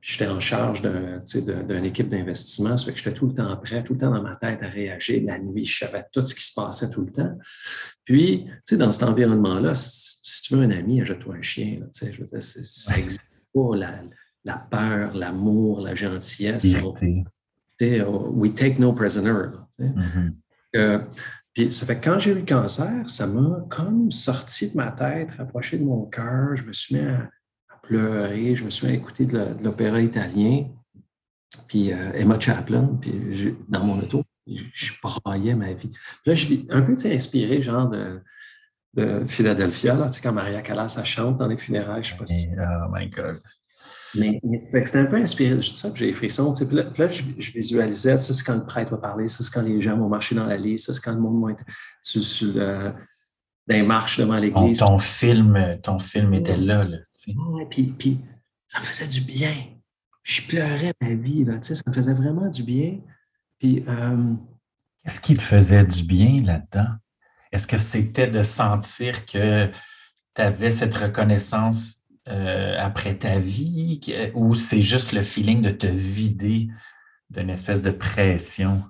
J'étais 0.01 0.29
en 0.29 0.39
charge 0.39 0.81
d'une 0.83 1.85
équipe 1.85 2.09
d'investissement. 2.09 2.77
Ça 2.77 2.87
fait 2.87 2.93
que 2.93 2.99
j'étais 2.99 3.15
tout 3.15 3.27
le 3.27 3.35
temps 3.35 3.57
prêt, 3.57 3.83
tout 3.83 3.95
le 3.95 3.99
temps 3.99 4.13
dans 4.13 4.23
ma 4.23 4.37
tête 4.37 4.63
à 4.63 4.69
réagir. 4.69 5.23
La 5.25 5.39
nuit, 5.39 5.65
je 5.65 5.79
savais 5.85 6.05
tout 6.13 6.25
ce 6.25 6.35
qui 6.35 6.45
se 6.45 6.55
passait 6.55 6.89
tout 6.91 7.03
le 7.03 7.11
temps. 7.11 7.37
Puis, 8.05 8.45
tu 8.45 8.61
sais, 8.65 8.77
dans 8.77 8.93
cet 8.93 9.03
environnement-là, 9.03 9.75
si, 9.75 10.43
tu 10.43 10.55
veux 10.55 10.63
un 10.63 10.71
ami, 10.71 11.01
achète-toi 11.01 11.35
un 11.35 11.43
chien. 11.43 11.81
sais, 11.93 12.13
je 12.13 12.21
veux 12.21 12.27
dire, 12.27 12.43
ça 12.43 12.97
n'existe 12.97 13.21
pas 13.53 13.77
la, 14.45 14.57
peur, 14.71 15.15
l'amour, 15.15 15.81
la 15.81 15.97
gentillesse. 15.97 16.77
Oh, 16.83 16.95
we 18.33 18.55
take 18.55 18.79
no 18.79 18.93
prisoner. 18.93 19.51
Mm-hmm. 19.81 20.35
Euh, 20.77 20.99
puis 21.55 21.75
ça 21.75 21.87
fait 21.87 21.99
que 21.99 22.05
quand 22.05 22.19
j'ai 22.21 22.31
eu 22.31 22.35
le 22.35 22.47
cancer, 22.47 23.09
ça 23.09 23.27
m'a 23.27 23.65
comme 23.69 24.13
sorti 24.13 24.71
de 24.71 24.77
ma 24.77 24.93
tête, 24.93 25.31
rapproché 25.37 25.79
de 25.79 25.85
mon 25.85 26.05
cœur. 26.05 26.55
Je 26.55 26.63
me 26.63 26.73
suis 26.73 26.95
mis 26.95 27.01
à 27.01 27.29
pleurer, 27.89 28.55
je 28.55 28.65
me 28.65 28.71
suis 28.71 28.87
écouter 28.89 29.25
de 29.25 29.47
l'opéra 29.63 30.01
italien, 30.01 30.67
puis 31.67 31.93
euh, 31.93 32.13
Emma 32.15 32.39
Chaplin, 32.39 32.99
puis 33.01 33.57
dans 33.69 33.83
mon 33.83 33.99
auto, 33.99 34.23
je 34.47 34.93
braillais 35.03 35.55
ma 35.55 35.73
vie. 35.73 35.89
Puis 35.89 36.27
là, 36.27 36.35
je 36.35 36.45
suis 36.45 36.67
un 36.71 36.83
peu 36.83 36.97
inspiré, 37.05 37.63
genre 37.63 37.89
de, 37.89 38.21
de 38.95 39.25
Philadelphia, 39.27 39.95
là, 39.95 40.11
tu 40.11 40.17
sais, 40.17 40.21
quand 40.23 40.33
Maria 40.33 40.61
Callas, 40.61 40.97
elle 40.99 41.05
chante 41.07 41.39
dans 41.39 41.47
les 41.47 41.57
funérailles, 41.57 42.05
je 42.05 42.11
sais 42.11 42.17
pas 42.17 42.27
si... 42.27 42.47
Oh 42.59 42.89
my 42.93 43.09
God! 43.09 43.41
Mais, 44.15 44.41
c'était 44.59 44.99
un 44.99 45.05
peu 45.05 45.17
inspiré, 45.17 45.61
je 45.61 45.71
dis 45.71 45.77
ça, 45.77 45.91
j'ai 45.95 46.07
des 46.07 46.13
frissons. 46.15 46.55
Puis 46.55 46.77
là, 46.77 47.11
je, 47.11 47.53
visualisais, 47.53 48.17
ça 48.17 48.33
c'est 48.33 48.45
quand 48.45 48.57
le 48.57 48.65
prêtre 48.65 48.91
va 48.91 48.97
parler, 48.97 49.29
ça 49.29 49.45
c'est 49.45 49.53
quand 49.53 49.63
les 49.63 49.83
gens 49.83 49.99
vont 49.99 50.09
marcher 50.09 50.35
dans 50.35 50.47
la 50.47 50.57
l'allée, 50.57 50.79
ça 50.79 50.95
c'est 50.95 51.03
quand 51.03 51.13
le 51.13 51.21
monde 51.21 51.45
va 51.45 51.53
être 51.53 51.63
sur, 52.01 52.23
sur 52.23 52.55
le, 52.55 52.95
dans 53.69 53.87
marches 53.87 54.19
devant 54.19 54.39
l'église. 54.39 54.79
Ton, 54.79 54.99
film, 54.99 55.79
ton 55.83 55.99
film 55.99 56.35
était 56.35 56.57
là. 56.57 56.85
là 56.85 56.99
puis, 57.71 57.95
puis 57.99 58.21
ça 58.67 58.81
me 58.81 58.85
faisait 58.85 59.09
du 59.09 59.21
bien. 59.21 59.55
Je 60.23 60.43
pleurais 60.43 60.93
ma 61.01 61.15
vie, 61.15 61.45
là, 61.45 61.55
ça 61.61 61.75
me 61.87 61.93
faisait 61.93 62.15
vraiment 62.15 62.49
du 62.49 62.63
bien. 62.63 62.99
Puis. 63.59 63.85
Euh, 63.89 64.35
Qu'est-ce 65.05 65.21
qui 65.21 65.35
te 65.35 65.43
faisait 65.43 65.85
du 65.85 66.03
bien 66.03 66.43
là-dedans? 66.43 66.95
Est-ce 67.53 67.67
que 67.67 67.79
c'était 67.79 68.27
de 68.27 68.43
sentir 68.43 69.25
que 69.25 69.71
tu 70.35 70.43
avais 70.43 70.71
cette 70.71 70.95
reconnaissance 70.95 71.95
euh, 72.29 72.77
après 72.79 73.15
ta 73.17 73.39
vie 73.39 74.01
ou 74.35 74.55
c'est 74.55 74.83
juste 74.83 75.13
le 75.13 75.23
feeling 75.23 75.63
de 75.63 75.71
te 75.71 75.87
vider 75.87 76.69
d'une 77.31 77.49
espèce 77.49 77.81
de 77.81 77.91
pression? 77.91 78.83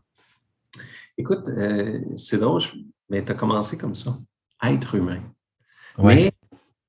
Écoute, 1.17 1.49
euh, 1.49 2.01
c'est 2.17 2.39
drôle, 2.39 2.63
mais 3.09 3.25
tu 3.25 3.31
as 3.31 3.35
commencé 3.37 3.79
comme 3.79 3.95
ça 3.95 4.19
être 4.65 4.95
humain. 4.95 5.21
Mais 5.99 6.31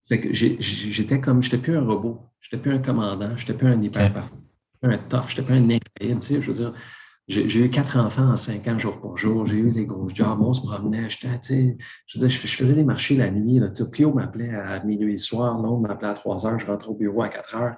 j'étais 0.10 1.20
comme, 1.20 1.42
j'étais 1.42 1.58
plus 1.58 1.78
un 1.78 1.86
robot, 1.86 2.20
j'étais 2.42 2.62
plus 2.62 2.74
un 2.74 2.80
commandant, 2.80 3.36
j'étais 3.38 3.54
plus 3.54 3.68
un 3.68 3.82
hyper 3.82 4.12
un 4.82 4.98
tough, 4.98 5.30
j'étais 5.30 5.42
plus 5.42 5.56
un 5.56 5.70
incroyable. 5.70 6.22
Tu 6.22 6.28
sais, 6.28 6.42
je 6.42 6.52
veux 6.52 6.58
dire, 6.58 6.74
j'ai 7.28 7.64
eu 7.64 7.70
quatre 7.70 7.98
enfants 7.98 8.32
en 8.32 8.36
cinq 8.36 8.68
ans, 8.68 8.80
jour 8.80 9.00
pour 9.00 9.18
jour. 9.18 9.46
J'ai 9.46 9.58
eu 9.58 9.72
des 9.72 9.86
gros 9.86 10.10
jobs. 10.10 10.42
On 10.42 10.54
se 10.54 10.62
promenait. 10.62 11.10
J'étais, 11.10 11.78
je, 12.08 12.28
je, 12.28 12.56
faisais 12.56 12.74
des 12.74 12.84
marchés 12.84 13.16
la 13.16 13.30
nuit. 13.30 13.60
Là. 13.60 13.68
Tokyo 13.68 14.12
m'appelait 14.12 14.56
à 14.56 14.84
minuit 14.84 15.12
le 15.12 15.18
soir. 15.18 15.60
Londres 15.62 15.88
m'appelait 15.88 16.08
à 16.08 16.14
trois 16.14 16.48
heures. 16.48 16.58
Je 16.58 16.66
rentrais 16.66 16.90
au 16.90 16.96
bureau 16.96 17.22
à 17.22 17.30
quatre 17.30 17.56
heures. 17.56 17.76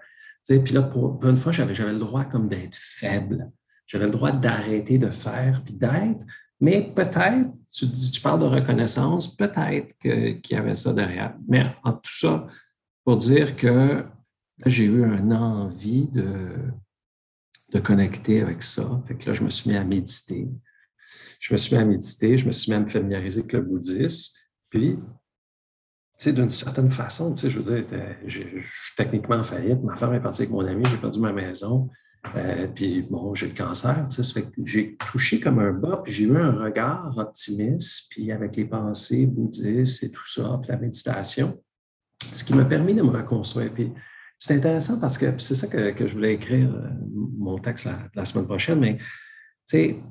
Tu 0.47 0.55
sais, 0.55 0.59
puis 0.59 0.73
là, 0.73 0.83
pour, 0.83 1.19
une 1.25 1.35
fois, 1.35 1.51
j'avais, 1.51 1.75
j'avais 1.75 1.91
le 1.91 1.99
droit 1.99 2.23
comme 2.23 2.47
d'être 2.47 2.75
faible. 2.75 3.51
J'avais 3.87 4.05
le 4.05 4.11
droit 4.11 4.31
d'arrêter 4.31 4.97
de 4.97 5.09
faire 5.09 5.61
puis 5.65 5.73
d'être. 5.73 6.21
Mais 6.61 6.93
peut-être, 6.95 7.49
tu, 7.69 8.21
parles 8.21 8.39
de 8.39 8.45
reconnaissance, 8.45 9.35
peut-être 9.35 9.97
qu'il 9.97 10.51
y 10.51 10.55
avait 10.55 10.75
ça 10.75 10.93
derrière. 10.93 11.35
Mais 11.47 11.65
en 11.83 11.93
tout 11.93 12.13
ça, 12.13 12.47
pour 13.03 13.17
dire 13.17 13.55
que 13.55 14.05
j'ai 14.67 14.85
eu 14.85 15.03
une 15.03 15.33
envie 15.33 16.07
de, 16.07 16.49
de 17.71 17.79
connecter 17.79 18.41
avec 18.41 18.61
ça. 18.63 19.01
Là, 19.25 19.33
je 19.33 19.43
me 19.43 19.49
suis 19.49 19.69
mis 19.69 19.75
à 19.75 19.83
méditer. 19.83 20.47
Je 21.39 21.53
me 21.53 21.57
suis 21.57 21.75
mis 21.75 21.81
à 21.81 21.85
méditer, 21.85 22.37
je 22.37 22.45
me 22.45 22.51
suis 22.51 22.71
mis 22.71 22.77
à 22.77 22.79
me 22.81 22.87
familiariser 22.87 23.39
avec 23.39 23.53
le 23.53 23.61
bouddhisme. 23.61 24.37
Puis, 24.69 24.99
d'une 26.25 26.49
certaine 26.49 26.91
façon, 26.91 27.35
je 27.35 27.59
veux 27.59 27.81
dire, 27.81 28.17
je 28.27 28.39
suis 28.39 28.95
techniquement 28.95 29.37
en 29.37 29.43
faillite. 29.43 29.81
Ma 29.81 29.95
femme 29.95 30.13
est 30.13 30.19
partie 30.19 30.43
avec 30.43 30.51
mon 30.51 30.65
ami, 30.65 30.85
j'ai 30.85 30.97
perdu 30.97 31.19
ma 31.19 31.33
maison. 31.33 31.89
Euh, 32.35 32.67
puis 32.67 33.01
bon, 33.01 33.33
j'ai 33.33 33.47
le 33.47 33.53
cancer, 33.53 34.05
ça 34.09 34.23
fait 34.23 34.43
que 34.43 34.61
j'ai 34.63 34.95
touché 35.07 35.39
comme 35.39 35.59
un 35.59 35.73
bas, 35.73 36.01
puis 36.03 36.13
j'ai 36.13 36.25
eu 36.25 36.37
un 36.37 36.51
regard 36.51 37.17
optimiste, 37.17 38.11
puis 38.11 38.31
avec 38.31 38.55
les 38.55 38.65
pensées 38.65 39.25
bouddhistes 39.25 40.03
et 40.03 40.11
tout 40.11 40.27
ça, 40.27 40.59
puis 40.61 40.71
la 40.71 40.77
méditation, 40.77 41.59
ce 42.21 42.43
qui 42.43 42.53
m'a 42.53 42.65
permis 42.65 42.93
de 42.93 43.01
me 43.01 43.09
reconstruire. 43.09 43.73
Puis 43.73 43.91
c'est 44.37 44.55
intéressant 44.55 44.99
parce 44.99 45.17
que 45.17 45.37
c'est 45.39 45.55
ça 45.55 45.67
que, 45.67 46.07
je 46.07 46.13
voulais 46.13 46.35
écrire, 46.35 46.73
euh, 46.73 46.89
mon 47.37 47.57
texte 47.57 47.87
la 48.13 48.25
semaine 48.25 48.45
prochaine, 48.45 48.79
mais 48.79 48.97
tu 48.97 49.03
sais, 49.65 50.03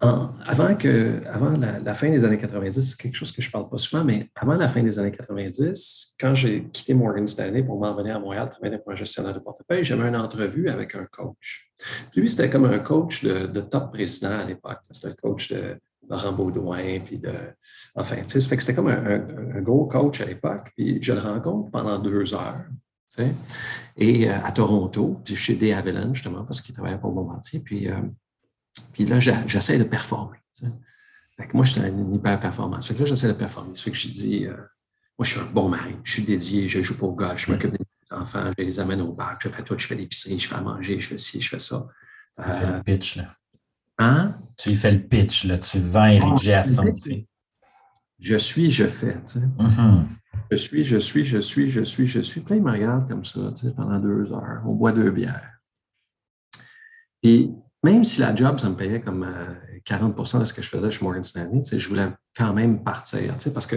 avant, 0.00 0.74
que, 0.76 1.22
avant 1.26 1.52
la, 1.52 1.94
fin 1.94 2.10
des 2.10 2.22
années 2.22 2.36
90, 2.36 2.80
c'est 2.82 3.00
quelque 3.00 3.14
chose 3.14 3.32
que 3.32 3.40
je 3.40 3.48
ne 3.48 3.52
parle 3.52 3.68
pas 3.68 3.78
souvent, 3.78 4.04
mais 4.04 4.28
avant 4.34 4.54
la 4.54 4.68
fin 4.68 4.82
des 4.82 4.98
années 4.98 5.10
90, 5.10 6.16
quand 6.20 6.34
j'ai 6.34 6.64
quitté 6.64 6.92
Morgan 6.92 7.26
Stanley 7.26 7.62
pour 7.62 7.80
m'en 7.80 7.94
venir 7.94 8.16
à 8.16 8.18
Montréal 8.18 8.50
travailler 8.50 8.78
pour 8.78 8.92
un 8.92 8.96
gestionnaire 8.96 9.32
de 9.32 9.38
portefeuille, 9.38 9.84
j'avais 9.84 10.06
une 10.06 10.16
entrevue 10.16 10.68
avec 10.68 10.94
un 10.94 11.06
coach. 11.06 11.70
lui, 12.14 12.30
c'était 12.30 12.50
comme 12.50 12.66
un 12.66 12.78
coach 12.78 13.24
de, 13.24 13.60
top 13.60 13.92
président 13.92 14.38
à 14.38 14.44
l'époque. 14.44 14.80
C'était 14.90 15.08
le 15.08 15.14
coach 15.14 15.50
de 15.50 15.78
Laurent 16.08 16.32
Baudouin, 16.32 17.00
puis 17.00 17.18
de. 17.18 17.32
Enfin, 17.94 18.16
tu 18.16 18.40
sais, 18.40 18.40
c'était 18.40 18.74
comme 18.74 18.88
un, 18.88 19.60
gros 19.62 19.86
coach 19.86 20.20
à 20.20 20.26
l'époque. 20.26 20.72
Puis 20.76 21.02
je 21.02 21.14
le 21.14 21.20
rencontre 21.20 21.70
pendant 21.70 21.98
deux 21.98 22.34
heures. 22.34 22.66
Tu 23.10 23.22
sais, 23.22 23.34
et 23.96 24.28
euh, 24.28 24.34
à 24.44 24.52
Toronto, 24.52 25.22
chez 25.24 25.54
D. 25.54 25.74
Justement, 26.12 26.44
parce 26.44 26.60
qu'il 26.60 26.74
travaillait 26.74 26.98
pour 26.98 27.12
Bombardier. 27.12 27.60
Puis 27.60 27.88
euh, 27.88 27.94
puis 28.92 29.04
là, 29.04 29.20
j'essaie 29.20 29.78
de 29.78 29.84
performer. 29.84 30.38
Fait 31.36 31.46
que 31.46 31.54
moi, 31.54 31.64
je 31.64 31.72
suis 31.72 31.80
une 31.80 32.14
hyper 32.14 32.40
performance. 32.40 32.86
Fait 32.86 32.94
que 32.94 33.00
là, 33.00 33.04
j'essaie 33.04 33.28
de 33.28 33.34
performer. 33.34 33.76
Ça 33.76 33.84
fait 33.84 33.90
que 33.90 33.96
je 33.96 34.08
dis, 34.08 34.46
euh, 34.46 34.56
moi, 35.18 35.24
je 35.24 35.32
suis 35.32 35.40
un 35.40 35.44
bon 35.44 35.68
mari, 35.68 35.96
je 36.02 36.12
suis 36.12 36.24
dédié, 36.24 36.68
je 36.68 36.80
joue 36.80 36.96
pour 36.96 37.10
le 37.10 37.16
golf, 37.16 37.38
je 37.38 37.50
m'occupe 37.50 37.72
des 37.72 37.78
enfants, 38.10 38.50
je 38.56 38.64
les 38.64 38.80
amène 38.80 39.02
au 39.02 39.12
bac, 39.12 39.38
je 39.42 39.48
fais 39.48 39.62
tout, 39.62 39.78
je 39.78 39.86
fais 39.86 39.94
l'épicerie, 39.94 40.38
je 40.38 40.48
fais 40.48 40.54
à 40.54 40.60
manger, 40.62 40.98
je 40.98 41.08
fais 41.08 41.18
ci, 41.18 41.40
je 41.40 41.48
fais 41.50 41.58
ça. 41.58 41.86
Tu 42.38 42.44
fais 42.44 42.66
le 42.66 42.72
euh, 42.74 42.82
pitch, 42.82 43.16
là. 43.16 43.28
Hein? 43.98 44.38
Tu 44.58 44.70
lui 44.70 44.76
fais 44.76 44.92
le 44.92 45.02
pitch, 45.02 45.44
là. 45.44 45.58
Tu 45.58 45.78
vends 45.78 46.06
Eric 46.06 46.48
à 46.48 46.64
son, 46.64 46.84
Je 48.18 48.36
suis, 48.36 48.70
je 48.70 48.86
fais, 48.86 49.14
tu 49.14 49.40
sais. 49.40 49.40
Mm-hmm. 49.40 50.04
Je 50.50 50.56
suis, 50.56 50.84
je 50.84 50.96
suis, 50.98 51.24
je 51.24 51.38
suis, 51.38 51.70
je 51.70 51.82
suis, 51.82 52.06
je 52.06 52.20
suis. 52.20 52.40
Puis 52.40 52.50
là, 52.50 52.56
il 52.56 52.62
me 52.62 52.72
regarde 52.72 53.08
comme 53.08 53.24
ça, 53.24 53.52
tu 53.56 53.66
sais, 53.66 53.74
pendant 53.74 53.98
deux 53.98 54.32
heures. 54.32 54.62
On 54.66 54.74
boit 54.74 54.92
deux 54.92 55.10
bières. 55.10 55.58
Puis 57.22 57.50
même 57.82 58.04
si 58.04 58.20
la 58.20 58.34
job, 58.34 58.58
ça 58.58 58.68
me 58.68 58.76
payait 58.76 59.00
comme 59.00 59.26
40% 59.84 60.36
euh, 60.36 60.40
de 60.40 60.44
ce 60.44 60.52
que 60.52 60.62
je 60.62 60.68
faisais 60.68 60.90
chez 60.90 61.04
Morgan 61.04 61.24
Stanley, 61.24 61.62
je 61.70 61.88
voulais 61.88 62.08
quand 62.36 62.52
même 62.52 62.82
partir, 62.82 63.36
parce 63.52 63.66
que 63.66 63.76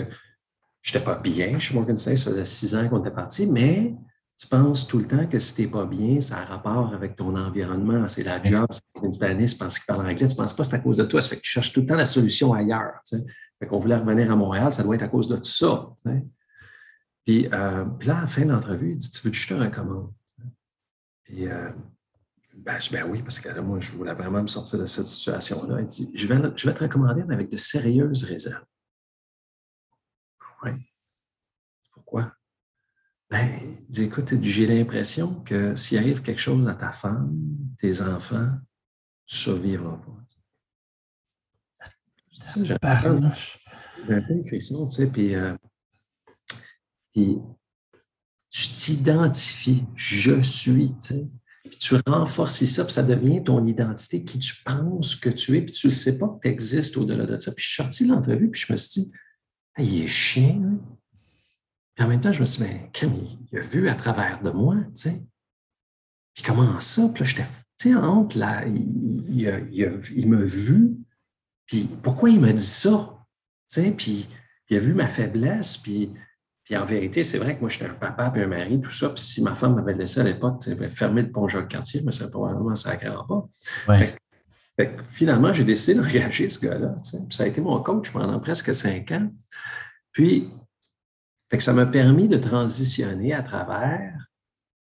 je 0.82 0.94
n'étais 0.94 1.04
pas 1.04 1.16
bien 1.16 1.60
chez 1.60 1.74
Morgan 1.74 1.98
Stanley, 1.98 2.18
ça 2.18 2.32
faisait 2.32 2.46
six 2.46 2.76
ans 2.76 2.88
qu'on 2.90 3.00
était 3.00 3.12
parti, 3.12 3.46
mais 3.46 3.96
tu 4.38 4.48
penses 4.48 4.88
tout 4.88 5.00
le 5.00 5.06
temps 5.06 5.28
que 5.28 5.38
si 5.38 5.54
tu 5.54 5.62
n'es 5.64 5.68
pas 5.68 5.86
bien, 5.86 6.22
ça 6.22 6.38
a 6.38 6.46
rapport 6.46 6.94
avec 6.94 7.18
ton 7.18 7.36
environnement, 7.36 8.08
c'est 8.08 8.24
la 8.24 8.42
job, 8.42 8.68
c'est 8.72 8.82
Morgan 8.96 9.12
Stanley, 9.12 9.48
c'est 9.48 9.58
parce 9.58 9.78
qu'il 9.78 9.86
parle 9.86 10.02
anglais, 10.02 10.16
tu 10.16 10.24
ne 10.24 10.34
penses 10.34 10.54
pas 10.54 10.64
que 10.64 10.70
c'est 10.70 10.76
à 10.76 10.80
cause 10.80 10.98
de 10.98 11.04
toi, 11.04 11.22
ça 11.22 11.30
fait 11.30 11.36
que 11.36 11.42
tu 11.42 11.52
cherches 11.52 11.74
tout 11.74 11.82
le 11.82 11.88
temps 11.88 11.96
la 11.96 12.06
solution 12.06 12.54
ailleurs. 12.54 13.02
Fait 13.60 13.68
qu'on 13.68 13.80
voulait 13.80 13.98
revenir 13.98 14.32
à 14.32 14.36
Montréal, 14.36 14.72
ça 14.72 14.84
doit 14.84 14.96
être 14.96 15.04
à 15.04 15.10
cause 15.10 15.28
de 15.28 15.36
tout 15.36 15.44
ça. 15.44 15.90
Puis, 17.26 17.48
euh, 17.52 17.86
puis, 18.00 18.08
là, 18.08 18.20
à 18.20 18.22
la 18.22 18.28
fin 18.28 18.44
de 18.44 18.52
l'entrevue, 18.52 18.92
il 18.92 18.98
dit 18.98 19.12
Tu 19.12 19.22
veux 19.22 19.32
que 19.32 19.36
je 19.36 19.48
te 19.48 19.54
recommande 19.54 20.12
Puis 21.26 21.48
euh, 21.48 21.70
ben, 22.70 22.80
ben, 22.92 23.04
oui, 23.10 23.24
parce 23.24 23.40
que 23.40 23.60
moi, 23.60 23.80
je 23.80 23.92
voulais 23.94 24.14
vraiment 24.14 24.44
me 24.44 24.48
sortir 24.48 24.78
de 24.78 24.86
cette 24.86 25.08
situation-là. 25.08 25.82
Il 25.82 25.88
dit, 25.88 26.12
je 26.14 26.28
vais, 26.28 26.40
je 26.56 26.68
vais 26.68 26.74
te 26.76 26.84
recommander, 26.84 27.24
mais 27.24 27.34
avec 27.34 27.50
de 27.50 27.58
sérieuses 27.58 28.24
réserves. 28.24 28.66
Oui. 30.64 30.72
Pourquoi? 31.92 32.32
Ben, 33.32 33.60
il 33.62 33.88
dit, 33.90 34.04
écoute, 34.04 34.40
j'ai 34.42 34.68
l'impression 34.68 35.42
que 35.42 35.76
s'il 35.76 35.98
arrive 35.98 36.22
quelque 36.22 36.40
chose 36.40 36.68
à 36.68 36.76
ta 36.76 36.92
femme, 36.92 37.36
tes 37.80 38.02
enfants, 38.02 38.52
tu 39.26 39.36
ne 39.36 39.40
survivras 39.40 39.98
pas. 39.98 40.18
J'ai 42.56 44.14
un 44.14 44.22
peu 44.22 44.34
une 44.34 44.46
friction, 44.46 44.88
tu 44.88 44.96
sais, 44.96 45.08
puis, 45.08 45.34
euh, 45.34 45.58
puis 47.14 47.40
tu 48.50 48.70
t'identifies, 48.70 49.86
je 49.96 50.40
suis, 50.42 50.94
tu 51.02 51.08
sais. 51.08 51.30
Puis 51.70 51.78
tu 51.78 51.96
renforces 52.06 52.66
ça, 52.66 52.84
puis 52.84 52.94
ça 52.94 53.04
devient 53.04 53.44
ton 53.44 53.66
identité, 53.66 54.24
qui 54.24 54.40
tu 54.40 54.64
penses 54.64 55.16
que 55.16 55.30
tu 55.30 55.58
es, 55.58 55.62
puis 55.62 55.72
tu 55.72 55.88
ne 55.88 55.92
sais 55.92 56.18
pas 56.18 56.28
que 56.28 56.42
tu 56.42 56.48
existes 56.48 56.98
au-delà 56.98 57.26
de 57.26 57.40
ça. 57.40 57.52
Puis 57.52 57.64
je 57.64 57.70
suis 57.70 57.84
sorti 57.84 58.04
de 58.06 58.10
l'entrevue, 58.10 58.50
puis 58.50 58.62
je 58.66 58.74
me 58.74 58.78
suis 58.78 59.02
dit, 59.02 59.12
il 59.78 60.04
est 60.04 60.08
chien. 60.08 60.62
Hein? 60.64 60.80
Puis 61.96 62.06
en 62.06 62.10
même 62.10 62.22
temps, 62.22 62.32
je 62.32 62.42
me 62.42 62.46
suis 62.46 62.64
dit, 62.64 62.70
ben, 62.70 63.14
il, 63.52 63.58
a 63.58 63.62
vu 63.62 63.90
à 63.90 63.96
travers 63.96 64.42
de 64.42 64.52
moi, 64.52 64.76
tu 64.96 65.02
sais. 65.04 65.24
Puis 66.34 66.44
comment 66.44 66.80
ça? 66.80 67.10
Puis 67.14 67.24
là, 67.24 67.30
j'étais, 67.30 67.48
tu 67.78 67.90
sais, 67.90 67.96
entre 67.96 68.38
là, 68.38 68.66
il, 68.68 69.42
il 70.16 70.30
m'a 70.30 70.42
vu, 70.42 70.98
puis 71.66 71.88
pourquoi 72.02 72.30
il 72.30 72.40
m'a 72.40 72.52
dit 72.52 72.66
ça? 72.66 73.16
Tu 73.72 73.82
sais, 73.82 73.92
puis 73.92 74.28
il 74.70 74.78
a 74.78 74.80
vu 74.80 74.94
ma 74.94 75.08
faiblesse, 75.08 75.78
puis 75.78 76.12
puis 76.70 76.78
en 76.78 76.86
vérité, 76.86 77.24
c'est 77.24 77.40
vrai 77.40 77.56
que 77.56 77.62
moi, 77.62 77.70
j'étais 77.70 77.86
un 77.86 77.96
papa 77.96 78.32
et 78.36 78.44
un 78.44 78.48
mari, 78.48 78.80
tout 78.80 78.92
ça. 78.92 79.10
Puis 79.10 79.24
si 79.24 79.42
ma 79.42 79.56
femme 79.56 79.74
m'avait 79.74 79.96
laissé 79.96 80.20
à 80.20 80.24
l'époque 80.24 80.64
fermer 80.92 81.24
le 81.24 81.32
pont 81.32 81.48
Jacques-Cartier, 81.48 82.04
mais 82.06 82.12
c'est 82.12 82.30
probablement 82.30 82.76
ça 82.76 82.94
ne 82.94 83.28
pas. 83.28 84.96
finalement, 85.08 85.52
j'ai 85.52 85.64
décidé 85.64 85.96
d'engager 86.00 86.48
ce 86.48 86.64
gars-là. 86.64 86.94
ça 87.32 87.44
a 87.44 87.48
été 87.48 87.60
mon 87.60 87.82
coach 87.82 88.12
pendant 88.12 88.40
presque 88.40 88.76
cinq 88.76 89.12
ans. 89.12 89.32
Puis, 90.12 90.52
ça 91.58 91.74
m'a 91.74 91.88
permis 91.88 92.28
de 92.28 92.38
transitionner 92.38 93.34
à 93.34 93.42
travers 93.42 94.14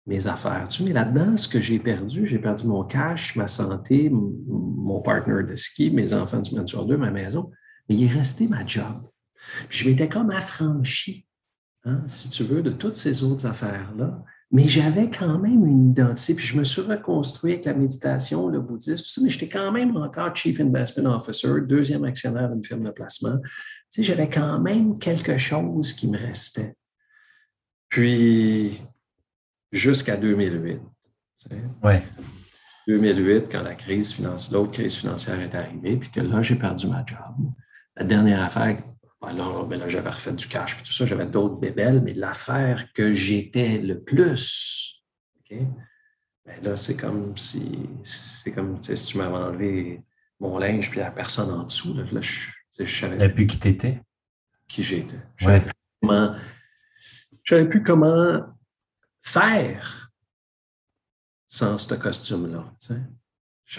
mes 0.04 0.26
affaires. 0.26 0.68
Tu 0.68 0.82
mais 0.82 0.92
là-dedans, 0.92 1.38
ce 1.38 1.48
que 1.48 1.58
j'ai 1.58 1.78
perdu, 1.78 2.26
j'ai 2.26 2.38
perdu 2.38 2.66
mon 2.66 2.84
cash, 2.84 3.34
ma 3.34 3.48
santé, 3.48 4.10
mon 4.10 5.00
partner 5.00 5.42
de 5.42 5.56
ski, 5.56 5.90
mes 5.90 6.12
enfants 6.12 6.40
du 6.40 6.50
semaine 6.50 6.68
sur 6.68 6.84
deux, 6.84 6.98
ma 6.98 7.10
maison. 7.10 7.50
Mais 7.88 7.94
il 7.94 8.04
est 8.04 8.14
resté 8.14 8.46
ma 8.46 8.66
job. 8.66 9.08
je 9.70 9.88
m'étais 9.88 10.10
comme 10.10 10.30
affranchi 10.30 11.24
Hein, 11.88 12.02
si 12.06 12.28
tu 12.28 12.44
veux, 12.44 12.62
de 12.62 12.70
toutes 12.70 12.96
ces 12.96 13.22
autres 13.22 13.46
affaires-là. 13.46 14.22
Mais 14.50 14.64
j'avais 14.64 15.10
quand 15.10 15.38
même 15.38 15.66
une 15.66 15.90
identité, 15.90 16.34
puis 16.34 16.44
je 16.44 16.58
me 16.58 16.64
suis 16.64 16.82
reconstruit 16.82 17.52
avec 17.52 17.64
la 17.64 17.74
méditation, 17.74 18.48
le 18.48 18.60
bouddhisme, 18.60 18.96
tout 18.96 19.04
ça, 19.04 19.20
mais 19.22 19.30
j'étais 19.30 19.48
quand 19.48 19.72
même 19.72 19.96
encore 19.96 20.34
Chief 20.34 20.60
Investment 20.60 21.14
Officer, 21.14 21.48
deuxième 21.66 22.04
actionnaire 22.04 22.50
d'une 22.50 22.64
firme 22.64 22.84
de 22.84 22.90
placement. 22.90 23.38
Tu 23.40 23.46
sais, 23.90 24.02
j'avais 24.02 24.28
quand 24.28 24.60
même 24.60 24.98
quelque 24.98 25.36
chose 25.38 25.92
qui 25.92 26.08
me 26.08 26.18
restait. 26.18 26.74
Puis, 27.88 28.82
jusqu'à 29.72 30.16
2008. 30.16 30.80
Tu 31.38 31.56
ouais. 31.82 32.02
2008, 32.86 33.48
quand 33.50 33.62
la 33.62 33.74
crise 33.74 34.12
financière, 34.12 34.60
l'autre 34.60 34.72
crise 34.72 34.96
financière 34.96 35.40
est 35.40 35.54
arrivée, 35.54 35.96
puis 35.96 36.10
que 36.10 36.20
là, 36.20 36.42
j'ai 36.42 36.56
perdu 36.56 36.86
ma 36.86 37.04
job. 37.04 37.52
La 37.96 38.04
dernière 38.04 38.42
affaire 38.42 38.78
alors, 39.20 39.66
ben 39.66 39.80
là, 39.80 39.88
j'avais 39.88 40.10
refait 40.10 40.32
du 40.32 40.46
cash, 40.46 40.76
puis 40.76 40.84
tout 40.84 40.92
ça, 40.92 41.04
j'avais 41.04 41.26
d'autres 41.26 41.56
bébelles, 41.56 42.00
mais 42.02 42.14
l'affaire 42.14 42.92
que 42.92 43.14
j'étais 43.14 43.78
le 43.78 44.00
plus, 44.00 45.02
OK? 45.40 45.58
Ben 46.46 46.62
là, 46.62 46.76
c'est 46.76 46.96
comme 46.96 47.36
si, 47.36 47.88
c'est 48.04 48.52
comme 48.52 48.82
si 48.82 48.94
tu 48.94 49.18
m'avais 49.18 49.34
enlevé 49.34 50.04
mon 50.38 50.58
linge, 50.58 50.90
puis 50.90 51.00
la 51.00 51.10
personne 51.10 51.50
en 51.50 51.64
dessous, 51.64 51.94
là, 51.94 52.04
je, 52.20 52.50
je 52.78 53.00
savais. 53.00 53.28
plus 53.28 53.46
qui 53.46 53.58
t'étais? 53.58 54.00
Qui 54.68 54.84
j'étais. 54.84 55.18
Je 55.40 55.48
ne 55.48 56.34
savais 57.44 57.68
plus 57.68 57.82
comment 57.82 58.40
faire 59.20 60.12
sans 61.48 61.76
ce 61.78 61.94
costume-là. 61.94 62.72
Je 62.88 62.94
ne 62.94 63.00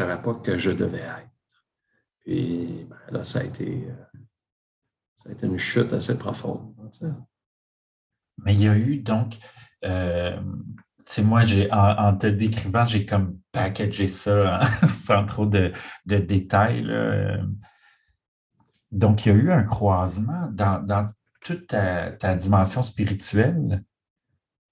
savais 0.08 0.22
pas 0.22 0.36
que 0.36 0.58
je 0.58 0.72
devais 0.72 1.00
être. 1.00 1.30
Puis 2.20 2.86
ben, 2.90 3.00
là, 3.12 3.24
ça 3.24 3.40
a 3.40 3.44
été. 3.44 3.88
Euh, 3.88 4.09
ça 5.20 5.30
a 5.30 5.32
été 5.34 5.48
une 5.48 5.58
chute 5.58 5.92
assez 5.94 6.18
profonde. 6.18 6.74
Mais 8.46 8.54
il 8.54 8.62
y 8.62 8.68
a 8.70 8.78
eu 8.78 8.98
donc, 8.98 9.38
euh, 9.84 10.40
tu 11.06 11.22
moi, 11.22 11.42
en, 11.72 12.16
te 12.16 12.28
décrivant, 12.28 12.86
j'ai 12.86 13.06
comme 13.06 13.40
packagé 13.52 14.08
ça 14.08 14.62
sans 14.88 15.26
trop 15.26 15.46
de, 15.46 15.74
détails. 16.06 16.90
Donc, 18.92 19.26
il 19.26 19.30
y 19.30 19.32
a 19.32 19.36
eu 19.36 19.52
un 19.52 19.64
croisement 19.64 20.50
dans, 20.52 21.08
toute 21.42 21.68
ta, 21.68 22.36
dimension 22.36 22.82
spirituelle. 22.82 23.84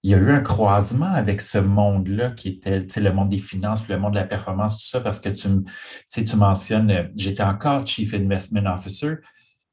Il 0.04 0.12
y 0.12 0.14
a 0.14 0.18
eu 0.18 0.30
un 0.30 0.40
croisement 0.40 1.12
avec 1.12 1.40
ce 1.40 1.58
monde-là 1.58 2.30
qui 2.30 2.48
était 2.50 3.00
le 3.00 3.12
monde 3.12 3.30
des 3.30 3.38
finances, 3.38 3.86
le 3.88 3.98
monde 3.98 4.14
de 4.14 4.18
la 4.18 4.24
performance, 4.24 4.78
tout 4.78 4.88
ça, 4.88 5.00
parce 5.00 5.20
que 5.20 5.28
tu, 5.28 6.24
tu 6.24 6.36
mentionnes, 6.36 7.10
j'étais 7.16 7.42
encore 7.42 7.86
Chief 7.86 8.14
Investment 8.14 8.72
Officer, 8.72 9.16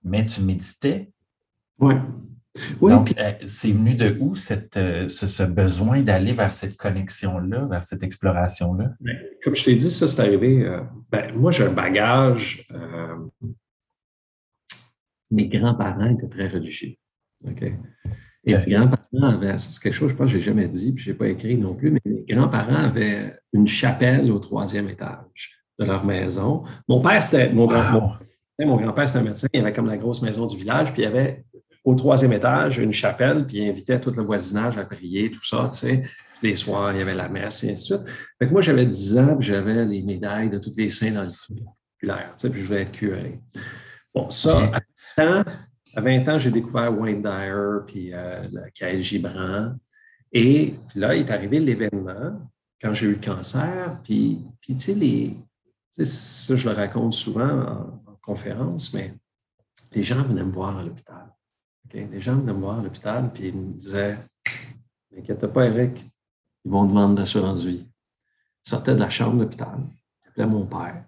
mais 0.05 0.23
tu 0.23 0.41
méditais. 0.41 1.11
Oui. 1.79 1.95
Donc, 2.81 3.13
euh, 3.17 3.33
c'est 3.45 3.71
venu 3.71 3.95
de 3.95 4.15
où 4.19 4.35
cette, 4.35 4.77
euh, 4.77 5.09
ce, 5.09 5.43
besoin 5.43 6.01
d'aller 6.01 6.31
vers 6.31 6.53
cette 6.53 6.77
connexion-là, 6.77 7.65
vers 7.65 7.83
cette 7.83 8.01
exploration-là? 8.01 8.91
Ben, 9.01 9.17
comme 9.43 9.55
je 9.55 9.65
t'ai 9.65 9.75
dit, 9.75 9.91
ça, 9.91 10.07
c'est 10.07 10.21
arrivé. 10.21 10.63
Euh, 10.63 10.81
ben, 11.11 11.35
moi, 11.35 11.51
j'ai 11.51 11.65
un 11.65 11.73
bagage. 11.73 12.65
mes 15.31 15.47
grands-parents 15.47 16.11
étaient 16.11 16.29
très 16.29 16.47
religieux. 16.47 16.93
OK? 17.45 17.63
Et 18.47 18.55
mes 18.55 18.65
grands-parents 18.67 19.35
avaient, 19.35 19.59
c'est 19.59 19.81
quelque 19.81 19.93
chose, 19.93 20.11
je 20.11 20.15
pense, 20.15 20.27
que 20.27 20.33
je 20.33 20.37
n'ai 20.37 20.43
jamais 20.43 20.67
dit, 20.67 20.93
puis 20.93 21.03
je 21.03 21.11
n'ai 21.11 21.17
pas 21.17 21.27
écrit 21.27 21.57
non 21.57 21.73
plus, 21.73 21.91
mais 21.91 22.01
mes 22.05 22.23
grands-parents 22.29 22.85
avaient 22.85 23.35
une 23.51 23.67
chapelle 23.67 24.31
au 24.31 24.39
troisième 24.39 24.87
étage 24.87 25.59
de 25.79 25.85
leur 25.85 26.05
maison. 26.05 26.63
Mon 26.87 27.01
père, 27.01 27.21
c'était 27.21 27.51
mon, 27.51 27.65
grand, 27.65 28.13
mon 28.63 28.77
grand-père, 28.77 29.07
c'était 29.07 29.19
un 29.19 29.23
médecin, 29.23 29.47
il 29.53 29.59
avait 29.59 29.73
comme 29.73 29.87
la 29.87 29.97
grosse 29.97 30.21
maison 30.21 30.45
du 30.45 30.57
village, 30.57 30.93
puis 30.93 31.01
il 31.01 31.05
y 31.05 31.07
avait 31.07 31.43
au 31.83 31.93
troisième 31.93 32.33
étage 32.33 32.77
une 32.77 32.93
chapelle, 32.93 33.45
puis 33.45 33.57
il 33.57 33.69
invitait 33.69 33.99
tout 33.99 34.11
le 34.11 34.23
voisinage 34.23 34.77
à 34.77 34.85
prier, 34.85 35.29
tout 35.29 35.43
ça, 35.45 35.69
tu 35.73 35.79
sais. 35.79 36.03
Tous 36.35 36.45
les 36.47 36.55
soirs, 36.55 36.91
il 36.93 36.99
y 36.99 37.01
avait 37.01 37.13
la 37.13 37.29
messe, 37.29 37.63
et 37.63 37.71
ainsi 37.71 37.91
de 37.91 37.97
suite. 37.97 38.09
Fait 38.39 38.47
que 38.47 38.51
moi, 38.51 38.61
j'avais 38.61 38.85
10 38.85 39.17
ans, 39.17 39.37
puis 39.37 39.47
j'avais 39.47 39.85
les 39.85 40.01
médailles 40.01 40.49
de 40.49 40.57
tous 40.57 40.73
les 40.77 40.89
saints 40.89 41.11
dans 41.11 41.23
le 41.23 41.61
populaire, 41.93 42.33
tu 42.37 42.47
sais, 42.47 42.49
puis 42.49 42.61
je 42.61 42.67
voulais 42.67 42.81
être 42.81 42.91
curé. 42.91 43.39
Bon, 44.13 44.29
ça, 44.29 44.71
à 45.17 46.01
20 46.01 46.27
ans, 46.29 46.39
j'ai 46.39 46.51
découvert 46.51 46.97
Wayne 46.97 47.21
Dyer, 47.21 47.85
puis 47.85 48.11
euh, 48.13 48.43
le 48.51 49.01
Gibran. 49.01 49.75
Et 50.31 50.75
là, 50.95 51.15
il 51.15 51.21
est 51.21 51.31
arrivé 51.31 51.59
l'événement 51.59 52.41
quand 52.81 52.93
j'ai 52.93 53.07
eu 53.07 53.13
le 53.13 53.23
cancer, 53.23 53.99
puis, 54.03 54.43
puis 54.61 54.75
tu 54.75 54.79
sais, 54.79 54.93
les, 54.93 55.37
ça, 56.03 56.55
je 56.55 56.69
le 56.69 56.75
raconte 56.75 57.13
souvent 57.13 58.01
conférence, 58.25 58.93
mais 58.93 59.13
les 59.91 60.03
gens 60.03 60.23
venaient 60.23 60.43
me 60.43 60.51
voir 60.51 60.77
à 60.77 60.83
l'hôpital. 60.83 61.31
Les 61.93 62.19
gens 62.19 62.35
venaient 62.35 62.53
me 62.53 62.59
voir 62.59 62.79
à 62.79 62.83
l'hôpital, 62.83 63.31
puis 63.31 63.49
ils 63.49 63.55
me 63.55 63.73
disaient 63.73 64.17
N'inquiète 65.11 65.47
pas, 65.47 65.65
Eric, 65.67 66.03
ils 66.65 66.71
vont 66.71 66.85
demander 66.85 67.15
d'assurance 67.15 67.63
vie. 67.63 67.87
Ils 68.65 68.69
sortaient 68.69 68.95
de 68.95 68.99
la 68.99 69.09
chambre 69.09 69.37
d'hôpital, 69.37 69.77
ils 70.23 70.29
appelaient 70.29 70.47
mon 70.47 70.65
père, 70.65 71.05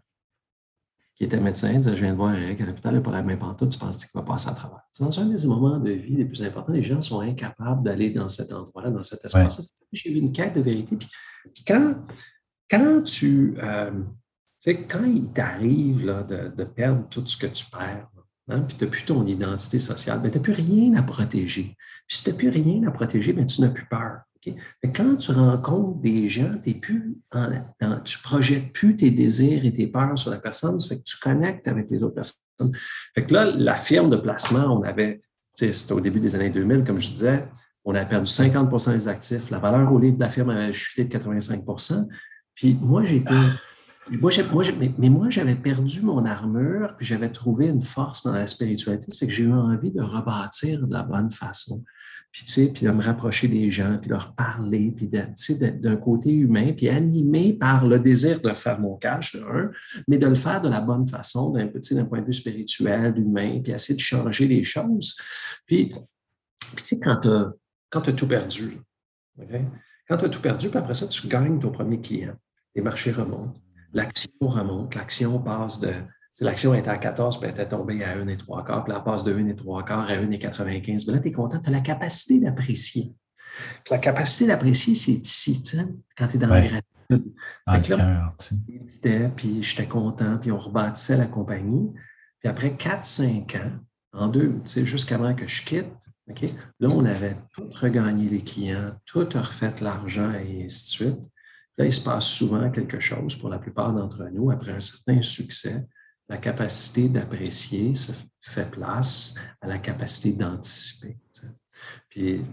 qui 1.16 1.26
était 1.26 1.40
médecin, 1.40 1.72
il 1.74 1.82
disait 1.82 1.96
Je 1.96 2.04
viens 2.04 2.14
de 2.14 2.18
voir 2.18 2.36
Eric 2.36 2.62
à 2.62 2.66
l'hôpital, 2.66 2.94
il 2.94 2.98
n'a 2.98 3.02
pas 3.02 3.12
la 3.12 3.24
main 3.24 3.36
pantoute, 3.36 3.72
tu 3.72 3.80
penses 3.80 4.06
qu'il 4.06 4.12
va 4.14 4.22
passer 4.22 4.50
à 4.50 4.54
travers. 4.54 4.82
Dans 5.00 5.20
un 5.20 5.26
des 5.26 5.46
moments 5.48 5.80
de 5.80 5.92
vie 5.92 6.16
les 6.16 6.26
plus 6.26 6.42
importants, 6.44 6.72
les 6.72 6.84
gens 6.84 7.02
sont 7.02 7.20
incapables 7.20 7.84
d'aller 7.84 8.12
dans 8.12 8.30
cet 8.30 8.54
endroit-là, 8.54 8.92
dans 8.92 9.02
cet 9.02 9.26
espace-là. 9.26 9.66
J'ai 9.92 10.12
eu 10.12 10.20
une 10.20 10.32
quête 10.32 10.56
de 10.56 10.62
vérité. 10.62 10.96
Puis, 10.96 11.64
quand, 11.66 11.96
quand 12.70 13.02
tu. 13.04 13.56
Euh, 13.58 13.92
sais, 14.60 14.84
quand 14.84 15.04
il 15.04 15.28
t'arrive 15.30 16.06
de, 16.06 16.50
de, 16.56 16.64
perdre 16.64 17.08
tout 17.10 17.26
ce 17.26 17.38
que 17.38 17.48
tu 17.48 17.66
perds, 17.66 18.08
hein, 18.50 18.62
puis 18.62 18.78
tu 18.78 18.84
n'as 18.84 18.90
plus 18.90 19.04
ton 19.04 19.26
identité 19.26 19.80
sociale, 19.80 20.22
ben, 20.22 20.32
tu 20.32 20.38
n'as 20.38 20.44
plus 20.44 20.54
rien 20.54 20.94
à 20.96 21.04
protéger. 21.04 21.76
Puis 22.08 22.18
si 22.18 22.24
tu 22.24 22.30
n'as 22.32 22.36
plus 22.36 22.50
rien 22.50 22.84
à 22.88 22.92
protéger, 22.92 23.34
ben, 23.34 23.46
tu 23.46 23.62
n'as 23.62 23.70
plus 23.70 23.86
peur. 23.86 24.22
quand 24.96 25.16
tu 25.18 25.32
rencontres 25.32 26.00
des 26.00 26.30
gens, 26.30 26.56
plus 26.82 27.18
tu 27.32 27.38
ne 27.38 28.24
projettes 28.24 28.72
plus 28.74 28.96
tes 28.96 29.12
désirs 29.12 29.66
et 29.66 29.74
tes 29.74 29.88
peurs 29.88 30.18
sur 30.18 30.32
la 30.32 30.40
personne, 30.40 30.80
fait 30.82 30.98
que 30.98 31.04
tu 31.04 31.18
connectes 31.18 31.68
avec 31.68 31.90
les 31.90 32.02
autres 32.02 32.16
personnes. 32.16 32.72
Fait 33.14 33.26
que 33.26 33.34
là, 33.34 33.46
la 33.46 33.76
firme 33.76 34.10
de 34.10 34.18
placement, 34.18 34.80
on 34.80 34.84
avait, 34.84 35.22
c'était 35.54 35.92
au 35.92 36.02
début 36.02 36.20
des 36.20 36.36
années 36.36 36.50
2000, 36.50 36.84
comme 36.84 37.00
je 37.00 37.10
disais, 37.10 37.48
on 37.86 37.96
a 37.96 38.04
perdu 38.06 38.30
50% 38.30 38.94
des 38.94 39.08
actifs. 39.08 39.50
La 39.50 39.60
valeur 39.60 39.92
au 39.94 40.00
livre 40.00 40.18
de 40.18 40.22
la 40.22 40.30
firme 40.30 40.50
avait 40.50 40.74
chuté 40.74 41.06
de 41.06 41.18
85% 41.18 42.06
Puis 42.54 42.78
moi, 42.82 43.06
j'étais 43.06 43.34
mais, 44.10 45.10
moi, 45.10 45.30
j'avais 45.30 45.56
perdu 45.56 46.02
mon 46.02 46.26
armure, 46.26 46.96
puis 46.98 47.06
j'avais 47.06 47.30
trouvé 47.30 47.68
une 47.68 47.82
force 47.82 48.24
dans 48.24 48.34
la 48.34 48.48
spiritualité. 48.48 49.12
Ça 49.12 49.18
fait 49.18 49.28
que 49.28 49.34
j'ai 49.34 49.44
eu 49.44 49.54
envie 49.54 49.92
de 49.92 50.02
rebâtir 50.02 50.88
de 50.88 50.94
la 50.94 51.04
bonne 51.04 51.32
façon. 51.32 51.84
Puis, 52.32 52.46
tu 52.46 52.52
sais, 52.52 52.72
puis 52.74 52.86
de 52.86 52.92
me 52.92 53.02
rapprocher 53.02 53.48
des 53.48 53.72
gens, 53.72 53.98
puis 54.00 54.10
leur 54.10 54.36
parler, 54.36 54.94
puis 54.96 55.08
d'être 55.08 55.82
d'un 55.82 55.96
côté 55.96 56.34
humain, 56.34 56.74
puis 56.74 56.90
animé 56.90 57.54
par 57.54 57.86
le 57.86 58.00
désir 58.00 58.40
de 58.42 58.50
faire 58.50 58.80
mon 58.80 58.96
cash, 58.96 59.36
mais 60.08 60.18
de 60.18 60.28
le 60.28 60.36
faire 60.36 60.62
de 60.62 60.70
la 60.70 60.82
bonne 60.82 61.08
façon, 61.08 61.52
d'un 61.52 61.66
d'un 61.66 62.06
point 62.06 62.22
de 62.22 62.26
vue 62.26 62.34
spirituel, 62.34 63.18
humain, 63.18 63.60
puis 63.64 63.72
essayer 63.72 63.96
de 63.96 64.02
changer 64.02 64.48
les 64.48 64.64
choses. 64.64 65.16
Puis, 65.66 65.92
tu 65.92 66.86
sais, 66.86 67.00
quand 67.00 67.22
tu 67.22 67.30
as, 67.30 68.14
tout 68.14 68.28
perdu, 68.28 68.80
quand 70.08 70.18
tu 70.18 70.26
as 70.26 70.30
tout 70.30 70.42
perdu, 70.42 70.70
puis 70.70 70.78
après 70.78 70.96
ça, 70.96 71.08
tu 71.08 71.28
gagnes 71.28 71.60
ton 71.60 71.72
premier 71.72 72.00
client, 72.00 72.36
les 72.76 72.82
marchés 72.82 73.12
remontent 73.12 73.60
l'action 73.94 74.32
remonte, 74.42 74.96
l'action 74.96 75.40
passe 75.40 75.80
de. 75.80 75.92
L'action 76.40 76.76
était 76.76 76.90
à 76.90 76.98
14, 76.98 77.40
puis 77.40 77.50
elle 77.50 77.56
était 77.56 77.68
tombée 77.68 78.04
à 78.04 78.16
1 78.16 78.28
et 78.28 78.38
3 78.38 78.64
quarts, 78.64 78.84
puis 78.84 78.94
elle 78.96 79.04
passe 79.04 79.24
de 79.24 79.34
1 79.34 79.48
et 79.48 79.56
3 79.56 79.84
quarts 79.86 80.08
à 80.08 80.14
1 80.14 80.30
et 80.30 80.38
95. 80.38 81.08
Mais 81.08 81.14
là, 81.14 81.20
tu 81.20 81.30
es 81.30 81.32
content, 81.32 81.60
tu 81.60 81.70
as 81.70 81.72
la 81.72 81.80
capacité 81.80 82.40
d'apprécier. 82.40 83.16
La 83.90 83.98
capacité 83.98 84.46
d'apprécier, 84.46 84.94
c'est 84.94 85.14
ici, 85.14 85.64
quand 86.16 86.28
tu 86.28 86.36
es 86.36 86.40
dans 86.40 86.48
la 86.48 86.62
Dans 87.10 87.74
le 87.74 87.80
cœur, 87.80 89.32
puis 89.36 89.64
j'étais 89.64 89.88
content, 89.88 90.38
puis 90.38 90.52
on 90.52 90.60
rebâtissait 90.60 91.18
la 91.18 91.26
compagnie. 91.26 91.92
Puis 92.40 92.50
après 92.50 92.70
4-5 92.72 93.58
ans, 93.58 93.72
en 94.14 94.28
deux, 94.28 94.62
jusqu'avant 94.66 95.34
que 95.34 95.48
je 95.48 95.64
quitte, 95.64 96.10
là, 96.80 96.88
on 96.92 97.06
avait 97.06 97.38
tout 97.54 97.70
regagné 97.72 98.28
les 98.28 98.44
clients, 98.44 98.92
tout 99.06 99.28
refait 99.34 99.74
l'argent 99.82 100.34
et 100.34 100.66
ainsi 100.66 100.84
de 100.84 100.90
suite. 100.90 101.20
Là, 101.78 101.86
il 101.86 101.94
se 101.94 102.02
passe 102.02 102.26
souvent 102.26 102.70
quelque 102.72 103.00
chose 103.00 103.36
pour 103.36 103.50
la 103.50 103.60
plupart 103.60 103.94
d'entre 103.94 104.24
nous. 104.32 104.50
Après 104.50 104.72
un 104.72 104.80
certain 104.80 105.22
succès, 105.22 105.86
la 106.28 106.38
capacité 106.38 107.08
d'apprécier 107.08 107.96
se 107.96 108.12
fait 108.42 108.70
place 108.70 109.36
à 109.62 109.68
la 109.68 109.78
capacité 109.78 110.34
d'anticiper. 110.34 111.18
Puis, 112.10 112.44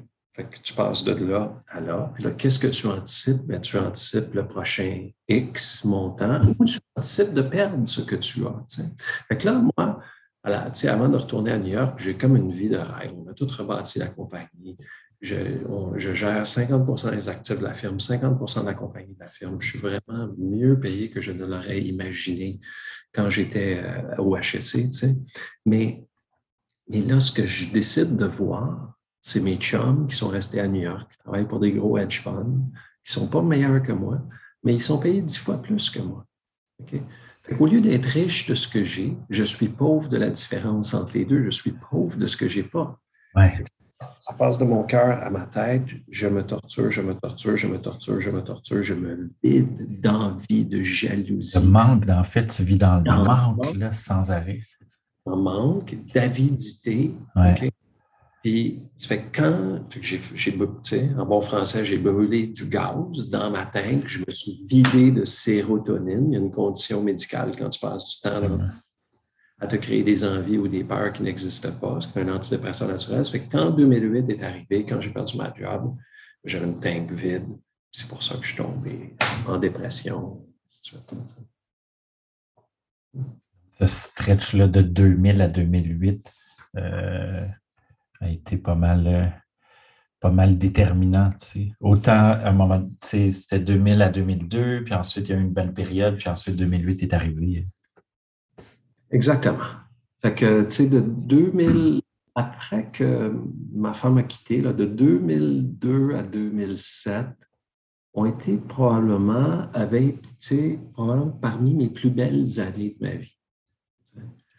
tu 0.62 0.74
passes 0.74 1.04
de 1.04 1.12
là 1.12 1.58
à 1.68 1.80
là. 1.80 2.10
Puis 2.14 2.24
là, 2.24 2.32
qu'est-ce 2.32 2.58
que 2.58 2.66
tu 2.66 2.86
anticipes? 2.86 3.46
Ben, 3.46 3.60
tu 3.60 3.78
anticipes 3.78 4.34
le 4.34 4.46
prochain 4.46 5.08
X 5.28 5.84
montant 5.84 6.42
ou 6.58 6.64
tu 6.64 6.78
anticipes 6.96 7.34
de 7.34 7.42
perdre 7.42 7.88
ce 7.88 8.00
que 8.02 8.16
tu 8.16 8.44
as. 8.46 8.64
Fait 9.28 9.38
que 9.38 9.46
là, 9.46 9.62
moi, 9.76 10.00
avant 10.42 11.08
de 11.08 11.16
retourner 11.16 11.52
à 11.52 11.58
New 11.58 11.72
York, 11.72 11.98
j'ai 11.98 12.16
comme 12.16 12.36
une 12.36 12.52
vie 12.52 12.68
de 12.68 12.76
rêve. 12.76 13.12
On 13.16 13.30
a 13.30 13.34
tout 13.34 13.46
rebâti 13.46 13.98
la 13.98 14.08
compagnie. 14.08 14.76
Je, 15.24 16.12
gère 16.14 16.42
50% 16.42 17.10
des 17.12 17.28
actifs 17.30 17.58
de 17.58 17.64
la 17.64 17.72
firme, 17.72 17.98
50 17.98 18.60
de 18.60 18.66
la 18.66 18.74
compagnie 18.74 19.14
de 19.14 19.20
la 19.20 19.26
firme. 19.26 19.58
Je 19.58 19.70
suis 19.70 19.78
vraiment 19.78 20.28
mieux 20.36 20.78
payé 20.78 21.10
que 21.10 21.22
je 21.22 21.32
ne 21.32 21.46
l'aurais 21.46 21.80
imaginé 21.80 22.60
quand 23.14 23.30
j'étais 23.30 23.82
euh, 23.82 24.16
au 24.18 24.36
HSC. 24.36 24.90
Mais, 25.64 26.04
mais 26.90 27.00
là, 27.00 27.20
ce 27.20 27.32
que 27.32 27.46
je 27.46 27.72
décide 27.72 28.16
de 28.16 28.26
voir, 28.26 28.92
c'est 29.22 29.40
mes 29.40 29.56
chums 29.56 30.06
qui 30.08 30.14
sont 30.14 30.28
restés 30.28 30.60
à 30.60 30.68
New 30.68 30.82
York, 30.82 31.10
qui 31.10 31.16
travaillent 31.16 31.48
pour 31.48 31.60
des 31.60 31.72
gros 31.72 31.96
hedge 31.96 32.20
funds, 32.20 32.70
qui 33.02 33.18
ne 33.18 33.22
sont 33.22 33.28
pas 33.28 33.40
meilleurs 33.40 33.82
que 33.82 33.92
moi, 33.92 34.20
mais 34.62 34.74
ils 34.74 34.82
sont 34.82 34.98
payés 34.98 35.22
dix 35.22 35.38
fois 35.38 35.62
plus 35.62 35.88
que 35.88 36.00
moi. 36.00 36.26
Au 37.58 37.66
lieu 37.66 37.80
d'être 37.80 38.06
riche 38.06 38.46
de 38.46 38.54
ce 38.54 38.68
que 38.68 38.84
j'ai, 38.84 39.16
je 39.30 39.44
suis 39.44 39.70
pauvre 39.70 40.10
de 40.10 40.18
la 40.18 40.28
différence 40.28 40.92
entre 40.92 41.16
les 41.16 41.24
deux. 41.24 41.44
Je 41.44 41.50
suis 41.50 41.72
pauvre 41.72 42.18
de 42.18 42.26
ce 42.26 42.36
que 42.36 42.46
je 42.46 42.60
n'ai 42.60 42.66
pas. 42.66 43.00
Ça 44.18 44.34
passe 44.34 44.58
de 44.58 44.64
mon 44.64 44.82
cœur 44.84 45.22
à 45.22 45.30
ma 45.30 45.46
tête. 45.46 45.84
Je 46.08 46.26
me 46.26 46.42
torture, 46.42 46.90
je 46.90 47.02
me 47.02 47.14
torture, 47.14 47.56
je 47.56 47.66
me 47.66 47.78
torture, 47.78 48.20
je 48.20 48.30
me 48.30 48.42
torture, 48.42 48.82
je 48.82 48.94
me 48.94 49.30
vide 49.42 50.00
d'envie, 50.00 50.64
de 50.64 50.82
jalousie. 50.82 51.58
Le 51.58 51.68
manque, 51.68 52.08
en 52.08 52.24
fait, 52.24 52.46
tu 52.46 52.62
vis 52.64 52.78
dans 52.78 53.00
le 53.00 53.24
manque, 53.24 53.74
là, 53.76 53.92
sans 53.92 54.30
arrêt. 54.30 54.60
Un 55.26 55.36
manque, 55.36 55.96
d'avidité. 56.14 57.14
Puis, 58.42 58.82
ça 58.96 59.08
fait 59.08 59.24
quand 59.34 59.80
j'ai, 60.02 60.20
en 61.16 61.24
bon 61.24 61.40
français, 61.40 61.82
j'ai 61.82 61.96
brûlé 61.96 62.48
du 62.48 62.68
gaz 62.68 63.26
dans 63.30 63.50
ma 63.50 63.64
tank, 63.64 64.02
je 64.06 64.18
me 64.18 64.30
suis 64.30 64.60
vidé 64.68 65.10
de 65.10 65.24
sérotonine. 65.24 66.26
Il 66.28 66.34
y 66.34 66.36
a 66.36 66.40
une 66.40 66.52
condition 66.52 67.02
médicale 67.02 67.52
quand 67.58 67.70
tu 67.70 67.80
passes 67.80 68.20
du 68.20 68.28
temps 68.28 68.58
à 69.60 69.66
te 69.66 69.76
créer 69.76 70.02
des 70.02 70.24
envies 70.24 70.58
ou 70.58 70.68
des 70.68 70.84
peurs 70.84 71.12
qui 71.12 71.22
n'existent 71.22 71.78
pas. 71.80 71.98
C'est 72.00 72.20
un 72.20 72.28
antidépresseur 72.34 72.88
naturel. 72.88 73.24
Ça 73.24 73.32
fait 73.32 73.40
que 73.40 73.50
quand 73.50 73.70
2008 73.70 74.30
est 74.30 74.42
arrivé, 74.42 74.84
quand 74.84 75.00
j'ai 75.00 75.10
perdu 75.10 75.36
ma 75.36 75.52
job, 75.52 75.96
j'avais 76.44 76.66
une 76.66 76.80
tank 76.80 77.12
vide. 77.12 77.46
C'est 77.92 78.08
pour 78.08 78.22
ça 78.22 78.36
que 78.36 78.42
je 78.42 78.48
suis 78.48 78.56
tombé 78.56 79.16
en 79.46 79.58
dépression. 79.58 80.44
Ce 83.80 83.86
stretch-là 83.86 84.66
de 84.68 84.82
2000 84.82 85.40
à 85.40 85.48
2008, 85.48 86.32
a 88.24 88.30
été 88.30 88.56
pas 88.56 88.74
mal, 88.74 89.06
euh, 89.06 89.26
pas 90.20 90.30
mal 90.30 90.58
déterminant. 90.58 91.30
Autant 91.80 92.12
à 92.12 92.48
un 92.48 92.52
moment, 92.52 92.88
c'était 93.00 93.60
2000 93.60 94.02
à 94.02 94.08
2002, 94.08 94.84
puis 94.84 94.94
ensuite 94.94 95.28
il 95.28 95.32
y 95.32 95.34
a 95.34 95.38
eu 95.38 95.42
une 95.42 95.52
bonne 95.52 95.74
période, 95.74 96.16
puis 96.16 96.28
ensuite 96.28 96.56
2008 96.56 97.02
est 97.02 97.14
arrivé. 97.14 97.68
Exactement. 99.14 99.64
Fait 100.20 100.34
que, 100.34 100.64
tu 100.64 100.70
sais, 100.70 100.86
de 100.88 101.00
2000, 101.00 102.00
après 102.34 102.90
que 102.90 103.32
ma 103.72 103.92
femme 103.92 104.18
a 104.18 104.24
quitté, 104.24 104.60
là, 104.60 104.72
de 104.72 104.86
2002 104.86 106.16
à 106.16 106.22
2007, 106.22 107.26
ont 108.14 108.26
été 108.26 108.56
probablement, 108.56 109.68
avaient 109.72 110.06
été 110.06 110.80
probablement 110.92 111.30
parmi 111.30 111.74
mes 111.74 111.88
plus 111.88 112.10
belles 112.10 112.60
années 112.60 112.96
de 113.00 113.06
ma 113.06 113.14
vie. 113.14 113.38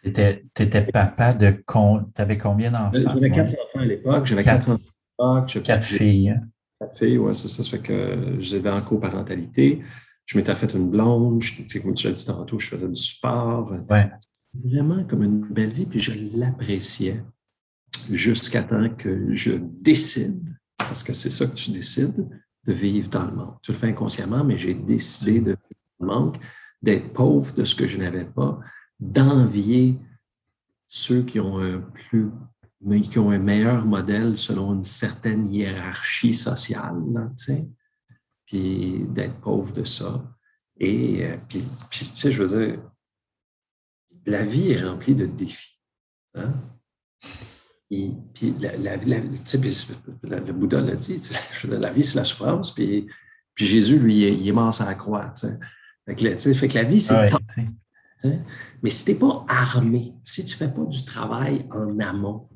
Tu 0.02 0.62
étais, 0.62 0.82
papa 0.92 1.34
de. 1.34 1.50
Tu 1.50 2.22
avais 2.22 2.38
combien 2.38 2.70
d'enfants? 2.70 3.16
J'avais 3.18 3.30
quatre 3.30 3.50
enfants 3.50 3.80
à 3.80 3.84
l'époque. 3.84 4.26
J'avais 4.26 4.44
quatre, 4.44 4.70
enfants. 5.18 5.46
Quatre 5.64 5.84
filles. 5.84 6.30
Hein? 6.30 6.40
Quatre 6.80 6.98
filles, 6.98 7.18
oui, 7.18 7.34
c'est 7.34 7.48
ça. 7.48 7.62
Ça 7.62 7.70
fait 7.70 7.82
que 7.82 8.36
j'avais 8.38 8.70
en 8.70 8.80
coparentalité. 8.80 9.82
Je 10.24 10.38
m'étais 10.38 10.54
fait 10.54 10.72
une 10.74 10.90
blonde. 10.90 11.42
comme 11.82 11.94
tu 11.94 12.06
l'as 12.06 12.12
dit 12.12 12.24
tantôt, 12.24 12.58
je 12.58 12.68
faisais 12.68 12.88
du 12.88 13.00
sport. 13.00 13.72
Ouais. 13.88 14.10
Vraiment 14.64 15.04
comme 15.04 15.22
une 15.22 15.40
belle 15.40 15.72
vie, 15.72 15.86
puis 15.86 15.98
je 15.98 16.12
l'appréciais 16.36 17.22
jusqu'à 18.10 18.62
temps 18.62 18.88
que 18.90 19.34
je 19.34 19.52
décide, 19.80 20.56
parce 20.76 21.02
que 21.02 21.12
c'est 21.12 21.30
ça 21.30 21.46
que 21.46 21.54
tu 21.54 21.70
décides, 21.70 22.28
de 22.64 22.72
vivre 22.72 23.08
dans 23.08 23.26
le 23.26 23.32
monde. 23.32 23.54
Tu 23.62 23.72
le 23.72 23.78
fais 23.78 23.88
inconsciemment, 23.88 24.44
mais 24.44 24.58
j'ai 24.58 24.74
décidé 24.74 25.40
de 25.40 25.50
vivre 25.50 25.80
dans 26.00 26.06
le 26.06 26.06
manque, 26.06 26.36
d'être 26.82 27.12
pauvre 27.12 27.54
de 27.54 27.64
ce 27.64 27.74
que 27.74 27.86
je 27.86 27.98
n'avais 27.98 28.24
pas, 28.24 28.58
d'envier 28.98 29.98
ceux 30.88 31.22
qui 31.22 31.40
ont 31.40 31.58
un 31.58 31.80
plus 31.80 32.30
qui 33.10 33.18
ont 33.18 33.30
un 33.30 33.38
meilleur 33.38 33.84
modèle 33.84 34.36
selon 34.36 34.74
une 34.74 34.84
certaine 34.84 35.52
hiérarchie 35.52 36.34
sociale, 36.34 37.02
puis 38.44 39.04
d'être 39.08 39.40
pauvre 39.40 39.72
de 39.72 39.84
ça. 39.84 40.24
Et 40.78 41.24
euh, 41.24 41.36
puis, 41.48 41.64
tu 41.90 42.04
sais, 42.04 42.30
je 42.30 42.42
veux 42.42 42.66
dire, 42.66 42.80
la 44.26 44.42
vie 44.42 44.72
est 44.72 44.82
remplie 44.82 45.14
de 45.14 45.26
défis. 45.26 45.80
Hein? 46.34 46.52
Et, 47.90 48.10
puis, 48.34 48.54
la, 48.60 48.76
la, 48.76 48.96
le 48.96 50.52
Bouddha 50.52 50.80
l'a 50.80 50.96
dit, 50.96 51.20
la 51.64 51.92
vie, 51.92 52.04
c'est 52.04 52.16
la 52.16 52.24
souffrance, 52.24 52.74
puis, 52.74 53.06
puis 53.54 53.66
Jésus, 53.66 53.98
lui, 53.98 54.28
il 54.28 54.48
est 54.48 54.52
mort 54.52 54.74
sur 54.74 54.84
la 54.84 54.94
croix. 54.94 55.32
Fait 56.04 56.14
que, 56.14 56.54
fait 56.54 56.68
que 56.68 56.74
la 56.74 56.84
vie, 56.84 57.00
c'est 57.00 57.30
mais 58.82 58.90
si 58.90 59.04
tu 59.04 59.12
n'es 59.12 59.18
pas 59.18 59.44
armé, 59.48 60.14
si 60.24 60.44
tu 60.44 60.54
ne 60.54 60.58
fais 60.58 60.72
pas 60.72 60.84
du 60.84 61.04
travail 61.04 61.66
en 61.70 61.98
amont, 62.00 62.48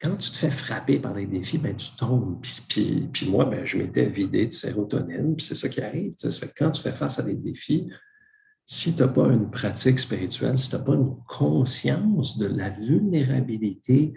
quand 0.00 0.16
tu 0.16 0.30
te 0.30 0.36
fais 0.36 0.50
frapper 0.50 0.98
par 0.98 1.14
les 1.14 1.26
défis, 1.26 1.58
ben, 1.58 1.74
tu 1.74 1.90
tombes. 1.96 2.40
Puis, 2.40 3.08
puis, 3.12 3.28
moi, 3.28 3.44
ben, 3.46 3.64
je 3.64 3.78
m'étais 3.78 4.06
vidé 4.06 4.46
de 4.46 4.52
sérotonine, 4.52 5.36
puis 5.36 5.46
c'est 5.46 5.54
ça 5.54 5.68
qui 5.68 5.80
arrive. 5.80 6.14
Ça 6.18 6.30
fait 6.30 6.52
quand 6.56 6.70
tu 6.70 6.82
fais 6.82 6.92
face 6.92 7.18
à 7.18 7.22
des 7.22 7.34
défis, 7.34 7.88
si 8.66 8.94
tu 8.94 9.00
n'as 9.00 9.08
pas 9.08 9.28
une 9.28 9.48
pratique 9.48 10.00
spirituelle, 10.00 10.58
si 10.58 10.70
tu 10.70 10.76
n'as 10.76 10.82
pas 10.82 10.94
une 10.94 11.16
conscience 11.28 12.36
de 12.36 12.46
la 12.46 12.70
vulnérabilité 12.70 14.12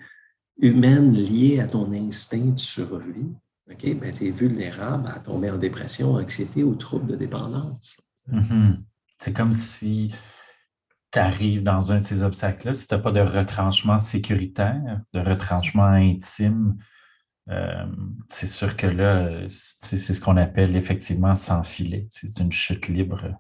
humaine 0.60 1.14
liée 1.14 1.60
à 1.60 1.68
ton 1.68 1.94
instinct 1.94 2.54
de 2.54 2.60
survie, 2.60 3.32
ben, 3.68 3.78
tu 3.78 4.28
es 4.28 4.32
vulnérable 4.32 5.08
à 5.08 5.20
tomber 5.20 5.52
en 5.52 5.58
dépression, 5.58 6.16
anxiété 6.16 6.64
ou 6.64 6.74
trouble 6.74 7.06
de 7.06 7.16
dépendance. 7.16 7.96
Mm-hmm. 8.32 8.82
C'est 9.20 9.34
comme 9.34 9.52
si 9.52 10.12
tu 11.12 11.20
arrives 11.20 11.62
dans 11.62 11.92
un 11.92 12.00
de 12.00 12.04
ces 12.04 12.24
obstacles-là, 12.24 12.74
si 12.74 12.88
tu 12.88 12.96
n'as 12.96 13.00
pas 13.00 13.12
de 13.12 13.20
retranchement 13.20 14.00
sécuritaire, 14.00 15.02
de 15.14 15.20
retranchement 15.20 15.84
intime, 15.84 16.78
euh, 17.50 17.86
c'est 18.30 18.48
sûr 18.48 18.76
que 18.76 18.88
là, 18.88 19.48
c'est 19.48 19.98
ce 19.98 20.20
qu'on 20.20 20.38
appelle 20.38 20.76
effectivement 20.76 21.36
sans 21.36 21.64
filet. 21.64 22.08
C'est 22.10 22.40
une 22.40 22.52
chute 22.52 22.88
libre. 22.88 23.40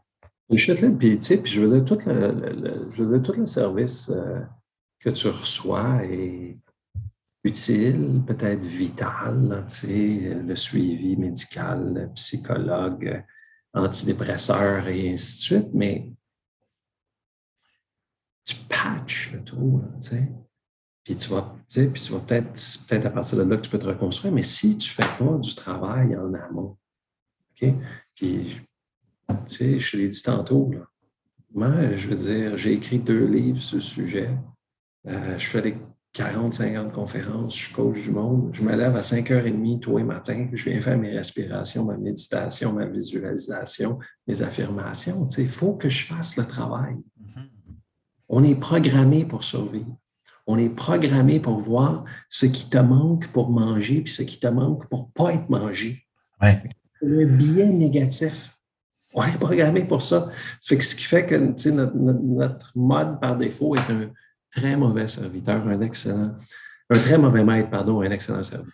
Chute 0.55 0.81
libre, 0.81 0.97
puis, 0.97 1.19
tu 1.19 1.37
puis 1.37 1.51
je 1.51 1.61
veux 1.61 1.79
dire, 1.79 1.85
tout 1.85 1.99
le, 2.07 2.89
je 2.93 3.17
tout 3.17 3.33
le 3.33 3.45
service 3.45 4.09
euh, 4.09 4.41
que 4.99 5.09
tu 5.11 5.27
reçois 5.27 6.03
est 6.03 6.57
utile, 7.43 8.23
peut-être 8.25 8.63
vital, 8.63 9.65
tu 9.69 9.75
sais, 9.75 10.33
le 10.33 10.55
suivi 10.55 11.15
médical, 11.15 11.93
le 11.93 12.13
psychologue, 12.13 13.23
antidépresseur 13.73 14.87
et 14.87 15.13
ainsi 15.13 15.35
de 15.35 15.41
suite, 15.41 15.73
mais 15.73 16.11
tu 18.45 18.55
patches 18.67 19.33
le 19.33 19.43
tout, 19.43 19.83
tu 20.01 20.09
sais. 20.09 20.31
Puis 21.03 21.15
tu 21.15 21.29
vas, 21.29 21.55
puis 21.67 21.91
tu 21.91 22.11
vas 22.11 22.19
peut-être, 22.19 22.53
peut-être 22.87 23.05
à 23.05 23.09
partir 23.09 23.37
de 23.37 23.43
là 23.43 23.55
que 23.55 23.61
tu 23.61 23.69
peux 23.69 23.79
te 23.79 23.87
reconstruire, 23.87 24.33
mais 24.33 24.43
si 24.43 24.77
tu 24.77 24.89
ne 24.89 24.93
fais 25.05 25.17
pas 25.17 25.37
du 25.37 25.55
travail 25.55 26.15
en 26.15 26.33
amont, 26.33 26.77
OK? 27.61 27.73
Puis, 28.15 28.61
tu 29.47 29.55
sais, 29.55 29.79
je 29.79 29.97
l'ai 29.97 30.07
dit 30.07 30.21
tantôt, 30.21 30.71
là, 30.71 30.87
moi, 31.53 31.95
je 31.95 32.07
veux 32.07 32.15
dire, 32.15 32.57
j'ai 32.57 32.73
écrit 32.73 32.99
deux 32.99 33.25
livres 33.25 33.61
sur 33.61 33.77
le 33.77 33.81
sujet. 33.81 34.29
Euh, 35.07 35.37
je 35.37 35.45
fais 35.47 35.61
des 35.61 35.77
40, 36.13 36.53
50 36.53 36.91
conférences, 36.91 37.55
je 37.55 37.65
suis 37.65 37.73
coach 37.73 38.01
du 38.01 38.11
monde. 38.11 38.51
Je 38.53 38.61
me 38.63 38.75
lève 38.75 38.95
à 38.95 39.01
5h30 39.01 39.79
tous 39.79 39.97
les 39.97 40.03
matins. 40.03 40.47
Je 40.53 40.69
viens 40.69 40.81
faire 40.81 40.97
mes 40.97 41.15
respirations, 41.15 41.85
ma 41.85 41.97
méditation, 41.97 42.73
ma 42.73 42.85
visualisation, 42.85 43.99
mes 44.27 44.41
affirmations. 44.41 45.27
il 45.37 45.47
faut 45.47 45.73
que 45.73 45.89
je 45.89 46.05
fasse 46.05 46.35
le 46.35 46.45
travail. 46.45 46.95
Mm-hmm. 46.95 47.47
On 48.29 48.43
est 48.43 48.55
programmé 48.55 49.25
pour 49.25 49.43
survivre. 49.43 49.95
On 50.45 50.57
est 50.57 50.69
programmé 50.69 51.39
pour 51.39 51.59
voir 51.59 52.05
ce 52.27 52.47
qui 52.47 52.69
te 52.69 52.77
manque 52.77 53.27
pour 53.27 53.51
manger 53.51 54.01
puis 54.01 54.11
ce 54.11 54.23
qui 54.23 54.39
te 54.39 54.47
manque 54.47 54.87
pour 54.89 55.07
ne 55.07 55.11
pas 55.13 55.33
être 55.33 55.49
mangé. 55.49 56.05
Ouais. 56.41 56.61
Le 57.01 57.25
biais 57.25 57.69
négatif. 57.69 58.58
On 59.13 59.23
est 59.23 59.39
programmé 59.39 59.83
pour 59.83 60.01
ça. 60.01 60.29
ce 60.61 60.73
qui 60.73 61.03
fait 61.03 61.25
que 61.25 61.35
notre, 61.35 62.71
mode 62.75 63.19
par 63.19 63.35
défaut 63.35 63.75
est 63.75 63.89
un 63.89 64.11
très 64.55 64.75
mauvais 64.75 65.07
serviteur, 65.07 65.67
un 65.67 65.81
excellent, 65.81 66.35
un 66.89 66.99
très 66.99 67.17
mauvais 67.17 67.43
maître, 67.43 67.69
pardon, 67.69 68.01
un 68.01 68.11
excellent 68.11 68.43
serviteur. 68.43 68.73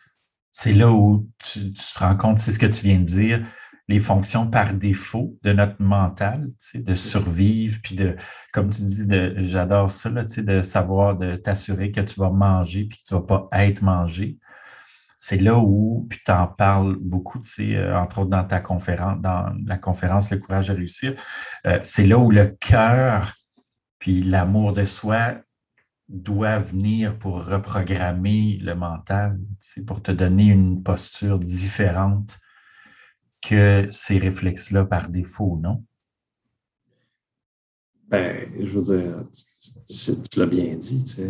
C'est 0.51 0.73
là 0.73 0.91
où 0.91 1.27
tu, 1.39 1.73
te 1.73 1.99
rends 1.99 2.15
compte, 2.15 2.39
c'est 2.39 2.51
ce 2.51 2.59
que 2.59 2.65
tu 2.65 2.85
viens 2.85 2.99
de 2.99 3.03
dire, 3.03 3.45
les 3.87 3.99
fonctions 3.99 4.47
par 4.47 4.73
défaut 4.73 5.37
de 5.43 5.53
notre 5.53 5.81
mental, 5.81 6.49
de 6.73 6.95
survivre, 6.95 7.79
puis 7.83 7.95
de, 7.95 8.15
comme 8.53 8.69
tu 8.69 8.81
dis, 8.81 9.05
j'adore 9.43 9.91
ça, 9.91 10.09
de 10.09 10.61
savoir, 10.61 11.17
de 11.17 11.35
t'assurer 11.35 11.91
que 11.91 12.01
tu 12.01 12.19
vas 12.19 12.29
manger, 12.29 12.85
puis 12.85 12.97
que 12.97 13.03
tu 13.03 13.13
ne 13.13 13.19
vas 13.19 13.25
pas 13.25 13.47
être 13.51 13.81
mangé 13.81 14.37
c'est 15.15 15.37
là 15.37 15.57
où, 15.57 16.05
puis 16.09 16.19
tu 16.25 16.31
en 16.31 16.47
parles 16.47 16.97
beaucoup, 16.99 17.39
euh, 17.59 17.95
entre 17.95 18.19
autres 18.19 18.29
dans 18.29 18.43
ta 18.43 18.59
conférence, 18.59 19.21
dans 19.21 19.53
la 19.65 19.77
conférence 19.77 20.31
Le 20.31 20.37
courage 20.37 20.67
de 20.67 20.73
réussir, 20.73 21.15
euh, 21.65 21.79
c'est 21.83 22.05
là 22.05 22.17
où 22.17 22.31
le 22.31 22.47
cœur 22.59 23.33
puis 23.99 24.21
l'amour 24.21 24.73
de 24.73 24.85
soi 24.85 25.35
doit 26.07 26.59
venir 26.59 27.17
pour 27.17 27.43
reprogrammer 27.43 28.59
le 28.61 28.75
mental, 28.75 29.39
c'est 29.59 29.83
pour 29.83 30.03
te 30.03 30.11
donner 30.11 30.45
une 30.45 30.83
posture 30.83 31.39
différente 31.39 32.37
que 33.41 33.87
ces 33.89 34.19
réflexes-là 34.19 34.85
par 34.85 35.09
défaut, 35.09 35.57
non? 35.61 35.83
Ben, 38.07 38.47
je 38.59 38.77
veux 38.77 38.97
dire, 38.97 39.23
tu, 39.87 40.39
l'as 40.39 40.45
bien 40.45 40.75
dit, 40.75 41.03
tu 41.03 41.23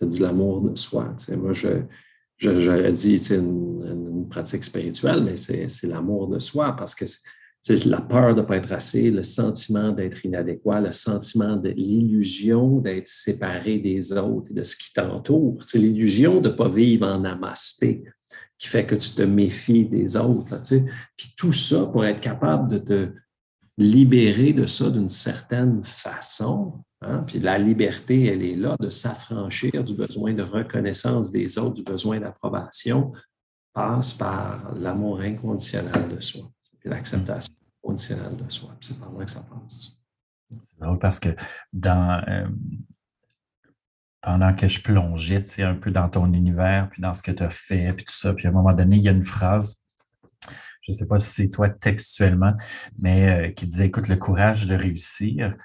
as 0.00 0.06
dit 0.06 0.20
l'amour 0.20 0.60
de 0.60 0.76
soi. 0.76 1.12
Moi, 1.36 1.52
je, 1.52 1.82
j'aurais 2.38 2.92
dit 2.92 3.16
une, 3.30 3.82
une, 3.84 4.28
pratique 4.28 4.64
spirituelle, 4.64 5.22
mais 5.22 5.36
c'est 5.36 5.86
l'amour 5.86 6.28
de 6.28 6.38
soi 6.38 6.74
parce 6.76 6.94
que 6.94 7.04
c'est 7.62 7.84
la 7.86 8.00
peur 8.00 8.34
de 8.34 8.40
ne 8.40 8.46
pas 8.46 8.56
être 8.56 8.72
assez, 8.72 9.10
le 9.10 9.22
sentiment 9.22 9.92
d'être 9.92 10.24
inadéquat, 10.24 10.80
le 10.80 10.92
sentiment 10.92 11.56
de 11.56 11.70
l'illusion 11.70 12.80
d'être 12.80 13.08
séparé 13.08 13.78
des 13.78 14.12
autres 14.12 14.50
et 14.50 14.54
de 14.54 14.62
ce 14.62 14.76
qui 14.76 14.92
t'entoure. 14.92 15.58
C'est 15.66 15.78
l'illusion 15.78 16.40
de 16.40 16.48
ne 16.48 16.54
pas 16.54 16.68
vivre 16.68 17.06
en 17.06 17.24
amasté 17.24 18.04
qui 18.58 18.68
fait 18.68 18.86
que 18.86 18.94
tu 18.94 19.10
te 19.10 19.22
méfies 19.22 19.84
des 19.84 20.16
autres. 20.16 20.60
Puis 21.16 21.34
tout 21.36 21.52
ça 21.52 21.86
pour 21.86 22.04
être 22.04 22.20
capable 22.20 22.70
de 22.70 22.78
te 22.78 23.12
libérer 23.78 24.52
de 24.52 24.66
ça 24.66 24.88
d'une 24.88 25.08
certaine 25.08 25.82
façon, 25.84 26.84
Hein? 27.02 27.24
Puis 27.26 27.38
la 27.38 27.58
liberté, 27.58 28.26
elle 28.26 28.42
est 28.42 28.56
là 28.56 28.76
de 28.80 28.88
s'affranchir 28.88 29.84
du 29.84 29.94
besoin 29.94 30.32
de 30.32 30.42
reconnaissance 30.42 31.30
des 31.30 31.58
autres, 31.58 31.74
du 31.74 31.82
besoin 31.82 32.20
d'approbation, 32.20 33.12
passe 33.72 34.14
par 34.14 34.74
l'amour 34.74 35.20
inconditionnel 35.20 36.08
de 36.08 36.20
soi, 36.20 36.50
puis 36.80 36.88
l'acceptation 36.88 37.54
inconditionnelle 37.82 38.36
de 38.36 38.50
soi. 38.50 38.74
C'est 38.80 38.98
par 38.98 39.12
là 39.12 39.24
que 39.24 39.30
ça 39.30 39.40
passe. 39.40 39.98
C'est 40.50 40.80
drôle 40.80 40.98
parce 40.98 41.20
que 41.20 41.28
euh, 41.28 42.48
pendant 44.22 44.52
que 44.54 44.68
je 44.68 44.80
plongeais 44.80 45.62
un 45.62 45.74
peu 45.74 45.90
dans 45.90 46.08
ton 46.08 46.32
univers, 46.32 46.88
puis 46.90 47.02
dans 47.02 47.12
ce 47.12 47.22
que 47.22 47.32
tu 47.32 47.42
as 47.42 47.50
fait, 47.50 47.92
puis 47.92 48.06
tout 48.06 48.14
ça, 48.14 48.32
puis 48.32 48.46
à 48.46 48.50
un 48.50 48.52
moment 48.52 48.72
donné, 48.72 48.96
il 48.96 49.02
y 49.02 49.08
a 49.08 49.12
une 49.12 49.24
phrase 49.24 49.80
je 50.86 50.92
ne 50.92 50.96
sais 50.96 51.06
pas 51.06 51.18
si 51.18 51.30
c'est 51.30 51.48
toi 51.48 51.68
textuellement, 51.68 52.54
mais 52.98 53.48
euh, 53.48 53.52
qui 53.52 53.66
disait, 53.66 53.86
écoute, 53.86 54.06
le 54.06 54.16
courage 54.16 54.66
de 54.66 54.74
réussir, 54.76 55.56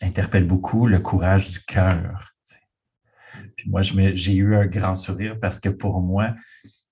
interpelle 0.00 0.46
beaucoup 0.46 0.86
le 0.86 0.98
courage 1.00 1.50
du 1.50 1.60
cœur. 1.60 2.32
Puis 3.56 3.68
moi, 3.68 3.82
j'ai 3.82 4.34
eu 4.34 4.54
un 4.54 4.66
grand 4.66 4.94
sourire 4.94 5.38
parce 5.40 5.60
que 5.60 5.68
pour 5.68 6.00
moi, 6.00 6.34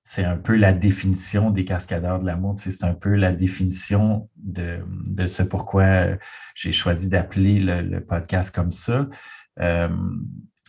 c'est 0.03 0.25
un 0.25 0.37
peu 0.37 0.55
la 0.55 0.73
définition 0.73 1.51
des 1.51 1.65
cascadeurs 1.65 2.21
de 2.21 2.27
l'amour. 2.27 2.55
C'est 2.59 2.85
un 2.85 2.95
peu 2.95 3.15
la 3.15 3.33
définition 3.33 4.29
de, 4.37 4.81
ce 5.27 5.43
pourquoi 5.43 6.17
j'ai 6.55 6.73
choisi 6.73 7.09
d'appeler 7.09 7.59
le, 7.61 8.01
podcast 8.01 8.55
comme 8.55 8.71
ça. 8.71 9.09
Euh, 9.61 9.89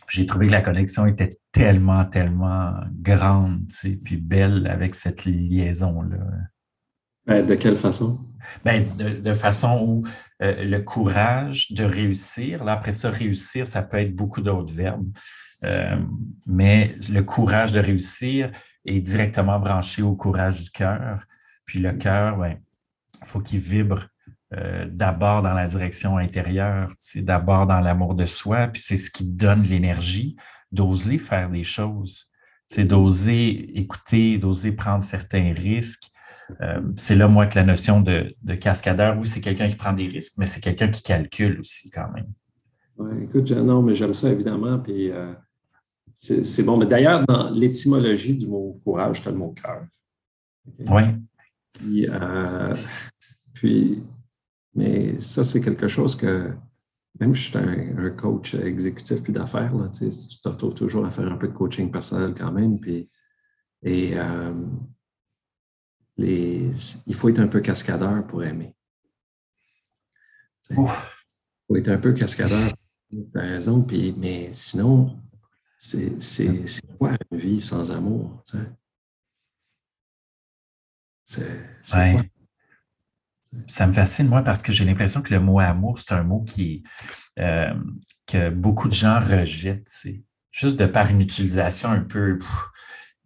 j'ai 0.08 0.26
trouvé 0.26 0.46
que 0.46 0.52
la 0.52 0.60
connexion 0.60 1.06
était 1.06 1.38
tellement, 1.52 2.04
tellement 2.04 2.74
grande, 2.92 3.66
puis 4.04 4.16
belle 4.16 4.66
avec 4.66 4.94
cette 4.94 5.24
liaison-là. 5.24 6.18
Ben, 7.28 7.44
de 7.44 7.54
quelle 7.54 7.76
façon? 7.76 8.18
Ben, 8.64 8.86
de, 8.96 9.32
façon 9.34 9.84
où 9.86 10.02
euh, 10.42 10.64
le 10.64 10.80
courage 10.80 11.70
de 11.72 11.84
réussir, 11.84 12.64
là, 12.64 12.72
après 12.72 12.92
ça, 12.92 13.10
réussir, 13.10 13.68
ça 13.68 13.82
peut 13.82 13.98
être 13.98 14.16
beaucoup 14.16 14.40
d'autres 14.40 14.72
verbes, 14.72 15.12
euh, 15.64 15.98
mais 16.46 16.94
le 17.10 17.22
courage 17.22 17.72
de 17.72 17.80
réussir 17.80 18.50
est 18.86 19.00
directement 19.00 19.58
branché 19.58 20.00
au 20.00 20.16
courage 20.16 20.62
du 20.62 20.70
cœur. 20.70 21.22
Puis 21.66 21.80
le 21.80 21.92
cœur, 21.92 22.38
il 22.46 23.26
faut 23.26 23.40
qu'il 23.40 23.60
vibre 23.60 24.08
euh, 24.54 24.86
d'abord 24.90 25.42
dans 25.42 25.52
la 25.52 25.66
direction 25.66 26.16
intérieure, 26.16 26.94
d'abord 27.16 27.66
dans 27.66 27.80
l'amour 27.80 28.14
de 28.14 28.24
soi, 28.24 28.68
puis 28.68 28.80
c'est 28.80 28.96
ce 28.96 29.10
qui 29.10 29.26
donne 29.26 29.64
l'énergie 29.64 30.36
d'oser 30.72 31.18
faire 31.18 31.50
des 31.50 31.64
choses, 31.64 32.30
d'oser 32.74 33.78
écouter, 33.78 34.38
d'oser 34.38 34.72
prendre 34.72 35.02
certains 35.02 35.52
risques, 35.52 36.10
euh, 36.60 36.80
c'est 36.96 37.14
là, 37.14 37.28
moi, 37.28 37.46
que 37.46 37.56
la 37.56 37.64
notion 37.64 38.00
de, 38.00 38.34
cascadeur, 38.60 39.18
oui, 39.18 39.26
c'est 39.26 39.40
quelqu'un 39.40 39.68
qui 39.68 39.76
prend 39.76 39.92
des 39.92 40.06
risques, 40.06 40.34
mais 40.38 40.46
c'est 40.46 40.60
quelqu'un 40.60 40.88
qui 40.88 41.02
calcule 41.02 41.60
aussi 41.60 41.90
quand 41.90 42.10
même. 42.12 42.26
Oui, 42.96 43.24
écoute, 43.24 43.50
non, 43.50 43.82
mais 43.82 43.94
j'aime 43.94 44.14
ça 44.14 44.30
évidemment. 44.30 44.78
Puis 44.78 45.10
euh, 45.10 45.32
c'est 46.14 46.62
bon. 46.64 46.76
Mais 46.76 46.86
d'ailleurs, 46.86 47.24
dans 47.26 47.50
l'étymologie 47.50 48.34
du 48.34 48.46
mot 48.46 48.80
courage, 48.82 49.22
tu 49.22 49.28
as 49.28 49.30
le 49.30 49.38
mot 49.38 49.52
cœur. 49.52 49.82
Oui. 50.90 52.08
Euh, 52.08 52.74
puis, 53.54 54.02
mais 54.74 55.20
ça, 55.20 55.44
c'est 55.44 55.60
quelque 55.60 55.86
chose 55.86 56.16
que 56.16 56.50
même 57.20 57.34
si 57.34 57.42
je 57.42 57.48
suis 57.48 57.58
un, 57.58 58.10
coach 58.10 58.54
exécutif 58.54 59.22
puis 59.22 59.32
d'affaires, 59.32 59.72
tu, 59.96 60.08
te 60.08 60.48
retrouves 60.48 60.74
toujours 60.74 61.04
à 61.04 61.10
faire 61.10 61.30
un 61.30 61.36
peu 61.36 61.48
de 61.48 61.52
coaching 61.52 61.90
personnel 61.90 62.32
quand 62.36 62.52
même. 62.52 62.78
Puis, 62.80 63.08
et 63.82 64.14
il 66.18 67.14
faut 67.14 67.28
être 67.28 67.38
un 67.38 67.46
peu 67.46 67.60
cascadeur 67.60 68.26
pour 68.26 68.42
aimer. 68.44 68.74
Il 70.70 70.76
faut 71.66 71.76
être 71.76 71.88
un 71.88 71.98
peu 71.98 72.12
cascadeur. 72.12 72.72
Tu 73.10 73.26
as 73.34 73.40
raison, 73.40 73.82
puis, 73.82 74.14
mais 74.18 74.50
sinon, 74.52 75.18
c'est 75.78 76.18
quoi 76.98 77.12
une 77.30 77.38
vie 77.38 77.60
sans 77.60 77.90
amour? 77.90 78.42
Ça 83.66 83.86
me 83.86 83.92
fascine, 83.92 84.28
moi, 84.28 84.42
parce 84.42 84.62
que 84.62 84.72
j'ai 84.72 84.84
l'impression 84.84 85.22
que 85.22 85.32
le 85.32 85.40
mot 85.40 85.58
amour, 85.58 85.98
c'est 86.00 86.12
un 86.12 86.22
mot 86.22 86.42
qui, 86.42 86.82
euh, 87.38 87.72
que 88.26 88.50
beaucoup 88.50 88.88
de 88.88 88.94
gens 88.94 89.18
rejettent. 89.20 90.06
Juste 90.50 90.78
de 90.78 90.86
par 90.86 91.08
une 91.10 91.20
utilisation 91.20 91.90
un 91.90 92.02
peu 92.02 92.38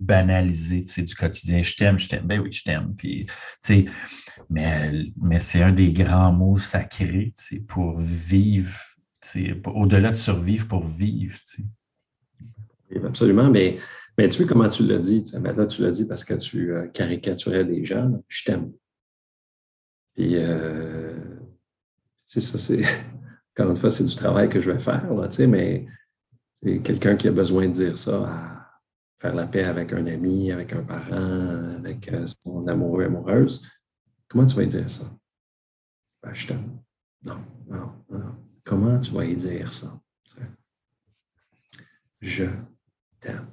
banalisé 0.03 0.83
du 0.83 1.15
quotidien. 1.15 1.63
Je 1.63 1.77
t'aime, 1.77 1.99
je 1.99 2.09
t'aime. 2.09 2.27
Ben 2.27 2.41
oui, 2.41 2.53
je 2.53 2.63
t'aime. 2.65 2.95
Puis, 2.97 3.27
mais, 4.51 4.93
mais 5.21 5.41
c'est 5.41 5.63
un 5.63 5.73
des 5.73 5.93
grands 5.93 6.33
mots 6.33 6.59
sacrés 6.59 7.33
pour 7.69 7.99
vivre, 8.01 8.75
au-delà 9.67 10.11
de 10.11 10.17
survivre, 10.17 10.67
pour 10.67 10.87
vivre. 10.87 11.39
Absolument, 13.05 13.49
mais, 13.49 13.79
mais 14.19 14.29
tu 14.29 14.39
vois 14.39 14.49
comment 14.49 14.69
tu 14.69 14.85
l'as 14.85 14.99
dit. 14.99 15.25
Maintenant, 15.41 15.67
tu 15.67 15.83
l'as 15.83 15.93
dit 15.93 16.05
parce 16.05 16.25
que 16.25 16.35
tu 16.35 16.73
euh, 16.73 16.89
caricaturais 16.89 17.65
des 17.65 17.85
gens. 17.85 18.23
Je 18.29 18.45
t'aime. 18.45 18.73
Puis, 20.15 20.35
euh, 20.37 21.17
ça, 22.27 22.59
c'est, 22.59 22.83
encore 23.57 23.71
une 23.71 23.77
fois, 23.77 23.91
c'est 23.91 24.05
du 24.05 24.15
travail 24.15 24.49
que 24.49 24.61
je 24.61 24.71
vais 24.71 24.81
faire, 24.81 25.13
là, 25.15 25.29
mais 25.47 25.87
quelqu'un 26.85 27.17
qui 27.17 27.29
a 27.29 27.33
besoin 27.33 27.67
de 27.67 27.73
dire 27.73 27.99
ça 27.99 28.25
à 28.29 28.52
faire 29.23 29.35
la 29.37 29.47
paix 29.47 29.65
avec 29.65 29.93
un 29.93 30.05
ami, 30.09 30.51
avec 30.51 30.73
un 30.73 30.83
parent, 30.83 31.77
avec 31.79 32.13
euh, 32.13 32.27
son 32.45 32.67
amoureux, 32.67 33.05
amoureuse, 33.05 33.65
comment 34.29 34.45
tu 34.45 34.57
vas 34.57 34.65
y 34.65 34.67
dire 34.67 34.91
ça? 34.91 35.05
Ben, 36.23 36.35
je 36.35 36.49
t'aime. 36.49 36.79
Non, 37.25 37.39
non, 37.71 37.93
non. 38.11 38.35
Comment 38.65 38.99
tu 38.99 39.13
vas 39.13 39.25
y 39.25 39.37
dire 39.37 39.73
ça? 39.73 39.97
Je 42.21 42.47
t'aime. 43.21 43.47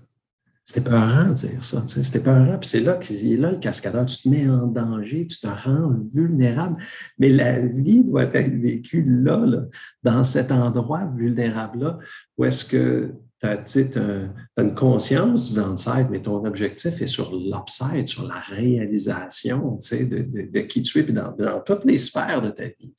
C'était 0.66 0.90
peurant 0.90 1.30
de 1.30 1.34
dire 1.34 1.64
ça. 1.64 1.84
C'était 1.88 2.20
peurant. 2.20 2.58
Puis 2.60 2.70
c'est 2.70 2.80
là 2.80 2.94
que 2.94 3.38
là, 3.38 3.52
le 3.52 3.58
cascadeur, 3.58 4.06
tu 4.06 4.24
te 4.24 4.30
mets 4.30 4.48
en 4.48 4.68
danger, 4.68 5.26
tu 5.26 5.40
te 5.40 5.48
rends 5.48 5.96
vulnérable. 6.14 6.78
Mais 7.18 7.30
la 7.30 7.60
vie 7.60 8.04
doit 8.04 8.26
être 8.26 8.56
vécue 8.56 9.04
là, 9.04 9.46
là 9.46 9.66
dans 10.04 10.24
cet 10.24 10.52
endroit 10.52 11.12
vulnérable-là, 11.16 12.00
où 12.38 12.46
est-ce 12.46 12.66
que 12.66 13.14
tu 13.40 13.48
as, 13.48 14.62
une 14.62 14.76
conscience 14.76 15.50
du 15.50 15.56
downside, 15.56 16.08
mais 16.10 16.22
ton 16.22 16.46
objectif 16.46 17.02
est 17.02 17.08
sur 17.08 17.34
l'upside, 17.34 18.08
sur 18.08 18.28
la 18.28 18.40
réalisation 18.40 19.80
de, 19.92 20.60
qui 20.62 20.82
tu 20.82 21.00
es, 21.00 21.04
puis 21.04 21.14
dans, 21.14 21.34
toutes 21.66 21.86
les 21.86 22.00
sphères 22.00 22.42
de 22.42 22.50
ta 22.50 22.66
vie. 22.66 22.94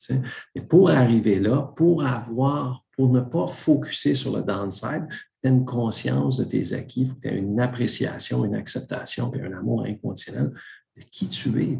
Mais 0.55 0.61
pour 0.61 0.89
arriver 0.89 1.39
là, 1.39 1.71
pour 1.75 2.05
avoir, 2.05 2.83
pour 2.97 3.09
ne 3.09 3.21
pas 3.21 3.47
focuser 3.47 4.15
sur 4.15 4.35
le 4.35 4.41
downside, 4.41 5.07
tu 5.09 5.47
as 5.47 5.51
une 5.51 5.65
conscience 5.65 6.37
de 6.37 6.43
tes 6.43 6.73
acquis, 6.73 7.05
faut 7.05 7.15
que 7.15 7.21
tu 7.21 7.27
aies 7.27 7.37
une 7.37 7.59
appréciation, 7.59 8.43
une 8.43 8.55
acceptation, 8.55 9.29
puis 9.29 9.41
un 9.41 9.53
amour 9.53 9.85
inconditionnel 9.85 10.51
de 10.97 11.03
qui 11.03 11.27
tu 11.27 11.61
es. 11.61 11.79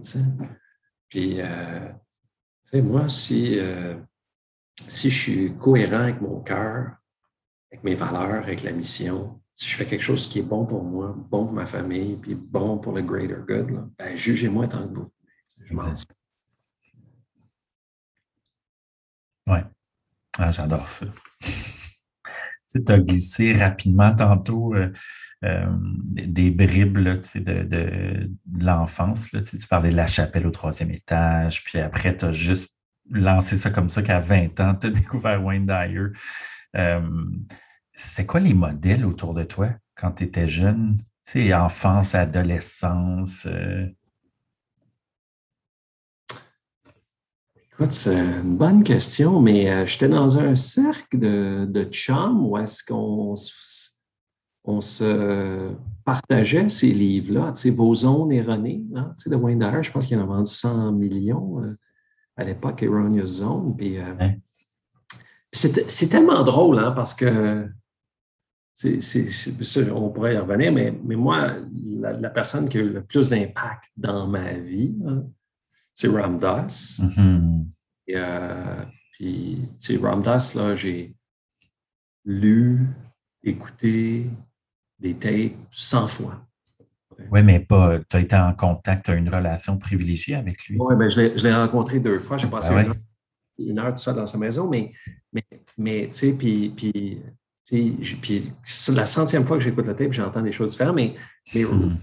Puis, 1.09 1.41
euh, 1.41 1.89
moi, 2.73 3.09
si, 3.09 3.59
euh, 3.59 3.95
si 4.87 5.09
je 5.09 5.19
suis 5.19 5.53
cohérent 5.57 6.03
avec 6.03 6.21
mon 6.21 6.39
cœur, 6.39 7.00
avec 7.71 7.83
mes 7.83 7.95
valeurs, 7.95 8.43
avec 8.43 8.63
la 8.63 8.71
mission, 8.71 9.39
si 9.55 9.69
je 9.69 9.75
fais 9.75 9.85
quelque 9.85 10.03
chose 10.03 10.27
qui 10.27 10.39
est 10.39 10.43
bon 10.43 10.65
pour 10.65 10.83
moi, 10.83 11.15
bon 11.29 11.45
pour 11.45 11.53
ma 11.53 11.65
famille, 11.65 12.17
puis 12.17 12.35
bon 12.35 12.77
pour 12.77 12.93
le 12.93 13.01
greater 13.01 13.45
good, 13.45 13.89
ben, 13.97 14.15
jugez-moi 14.15 14.67
tant 14.67 14.87
que 14.87 14.93
vous 14.95 15.11
voulez. 15.69 15.93
Oui. 19.47 19.59
Ah, 20.37 20.51
j'adore 20.51 20.87
ça. 20.87 21.05
tu 22.69 22.81
as 22.87 22.99
glissé 22.99 23.53
rapidement 23.53 24.15
tantôt 24.15 24.73
euh, 24.73 24.91
euh, 25.43 25.65
des 26.11 26.51
bribes 26.51 26.97
de, 26.97 28.29
l'enfance. 28.53 29.29
Tu 29.29 29.67
parlais 29.67 29.89
de 29.89 29.95
la 29.95 30.07
chapelle 30.07 30.47
au 30.47 30.51
troisième 30.51 30.91
étage, 30.91 31.63
puis 31.63 31.79
après, 31.79 32.15
tu 32.15 32.25
as 32.25 32.31
juste 32.31 32.75
lancé 33.09 33.55
ça 33.55 33.71
comme 33.71 33.89
ça 33.89 34.01
qu'à 34.01 34.19
20 34.19 34.59
ans, 34.59 34.75
tu 34.75 34.87
as 34.87 34.89
découvert 34.89 35.43
Wayne 35.43 35.65
Dyer. 35.65 36.07
Euh, 36.77 37.01
c'est 37.93 38.25
quoi 38.25 38.39
les 38.39 38.53
modèles 38.53 39.05
autour 39.05 39.33
de 39.33 39.43
toi 39.43 39.69
quand 39.95 40.13
tu 40.13 40.23
étais 40.23 40.47
jeune? 40.47 40.97
Tu 41.25 41.47
sais, 41.47 41.53
enfance, 41.53 42.15
adolescence? 42.15 43.47
c'est 47.89 48.15
une 48.15 48.57
bonne 48.57 48.83
question, 48.83 49.41
mais 49.41 49.69
euh, 49.69 49.85
j'étais 49.85 50.07
dans 50.07 50.37
un 50.37 50.55
cercle 50.55 51.17
de, 51.17 51.65
de 51.67 51.83
chums 51.85 52.45
où 52.45 52.57
est-ce 52.57 52.83
qu'on 52.83 53.33
on 54.63 54.81
se 54.81 55.71
partageait 56.05 56.69
ces 56.69 56.91
livres-là. 56.91 57.53
Tu 57.55 57.61
sais, 57.61 57.69
Vos 57.71 57.95
zones 57.95 58.31
erronées, 58.31 58.83
hein, 58.95 59.13
tu 59.17 59.23
sais, 59.23 59.29
de 59.29 59.35
Wayne 59.35 59.59
Dyer, 59.59 59.81
je 59.81 59.91
pense 59.91 60.05
qu'il 60.05 60.17
en 60.19 60.23
a 60.23 60.25
vendu 60.25 60.49
100 60.49 60.91
millions 60.91 61.63
euh, 61.63 61.77
à 62.37 62.43
l'époque, 62.43 62.83
Erroneous 62.83 63.25
Zone. 63.25 63.75
Puis, 63.75 63.97
euh, 63.97 64.13
c'est 65.51 66.09
tellement 66.09 66.43
drôle 66.43 66.79
hein, 66.79 66.91
parce 66.91 67.13
que 67.13 67.69
on 69.91 70.09
pourrait 70.09 70.35
y 70.35 70.37
revenir, 70.37 70.71
mais, 70.71 70.93
mais 71.03 71.15
moi, 71.15 71.49
la, 71.99 72.29
personne 72.29 72.67
qui 72.69 72.77
a 72.77 72.81
eu 72.81 72.89
le 72.89 73.03
plus 73.03 73.29
d'impact 73.29 73.91
dans 73.95 74.27
ma 74.27 74.53
vie, 74.53 74.95
hein, 75.07 75.23
c'est 75.93 76.07
Ramdas. 76.07 76.99
Mm-hmm. 76.99 77.65
Euh, 78.11 78.83
puis, 79.13 79.61
tu 79.79 79.97
sais, 79.97 80.01
Ramdas, 80.01 80.53
là, 80.55 80.75
j'ai 80.75 81.15
lu, 82.25 82.87
écouté 83.43 84.29
des 84.99 85.15
tapes 85.15 85.57
100 85.71 86.07
fois. 86.07 86.45
Oui, 87.31 87.43
mais 87.43 87.59
pas, 87.59 87.99
tu 88.09 88.15
as 88.15 88.19
été 88.19 88.35
en 88.35 88.53
contact, 88.53 89.05
tu 89.05 89.11
as 89.11 89.15
une 89.15 89.29
relation 89.29 89.77
privilégiée 89.77 90.35
avec 90.35 90.65
lui. 90.65 90.77
Oui, 90.79 90.95
ben, 90.95 91.09
je 91.09 91.43
l'ai 91.43 91.53
rencontré 91.53 91.99
deux 91.99 92.19
fois. 92.19 92.37
J'ai 92.37 92.47
passé 92.47 92.69
ah 92.73 92.81
une, 92.81 92.89
heure, 92.89 92.95
tout 93.57 93.97
ça 93.97 94.13
dans 94.13 94.27
sa 94.27 94.37
maison, 94.37 94.69
mais, 94.69 94.91
mais, 95.33 95.45
mais 95.77 96.09
tu 96.11 96.19
sais, 96.19 96.33
puis, 96.33 96.69
puis, 96.69 97.21
puis 98.21 98.51
c'est 98.65 98.93
la 98.93 99.05
centième 99.05 99.45
fois 99.45 99.57
que 99.57 99.63
j'écoute 99.63 99.85
le 99.85 99.95
tape, 99.95 100.11
j'entends 100.11 100.41
des 100.41 100.51
choses 100.51 100.71
différentes, 100.71 100.95
mais, 100.95 101.15
mais 101.53 101.63
hmm 101.63 101.97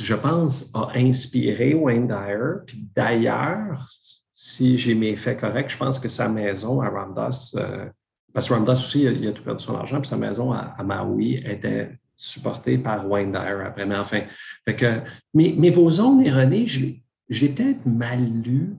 je 0.00 0.14
pense, 0.14 0.70
a 0.74 0.90
inspiré 0.96 1.74
Wayne 1.74 2.06
Dyer. 2.06 2.64
Puis 2.66 2.88
d'ailleurs, 2.94 3.86
si 4.34 4.78
j'ai 4.78 4.94
mes 4.94 5.16
faits 5.16 5.40
corrects, 5.40 5.70
je 5.70 5.76
pense 5.76 5.98
que 5.98 6.08
sa 6.08 6.28
maison 6.28 6.80
à 6.80 6.88
Ramdas, 6.88 7.54
euh, 7.56 7.86
parce 8.32 8.48
que 8.48 8.54
Ramdas 8.54 8.72
aussi, 8.72 9.02
il 9.02 9.26
a, 9.28 9.32
tout 9.32 9.42
perdu 9.42 9.64
son 9.64 9.76
argent, 9.76 10.00
puis 10.00 10.08
sa 10.08 10.16
maison 10.16 10.52
à, 10.52 10.76
Maui 10.82 11.36
était 11.44 11.98
supportée 12.16 12.78
par 12.78 13.08
Wayne 13.08 13.32
Dyer 13.32 13.64
après. 13.66 13.86
Mais 13.86 13.96
enfin, 13.96 14.22
fait 14.64 14.76
que, 14.76 15.00
mais, 15.34 15.70
vos 15.70 15.90
zones 15.90 16.20
erronées, 16.20 16.66
je 16.66 16.80
l'ai 17.28 17.48
peut-être 17.48 17.86
mal 17.86 18.20
lu 18.42 18.76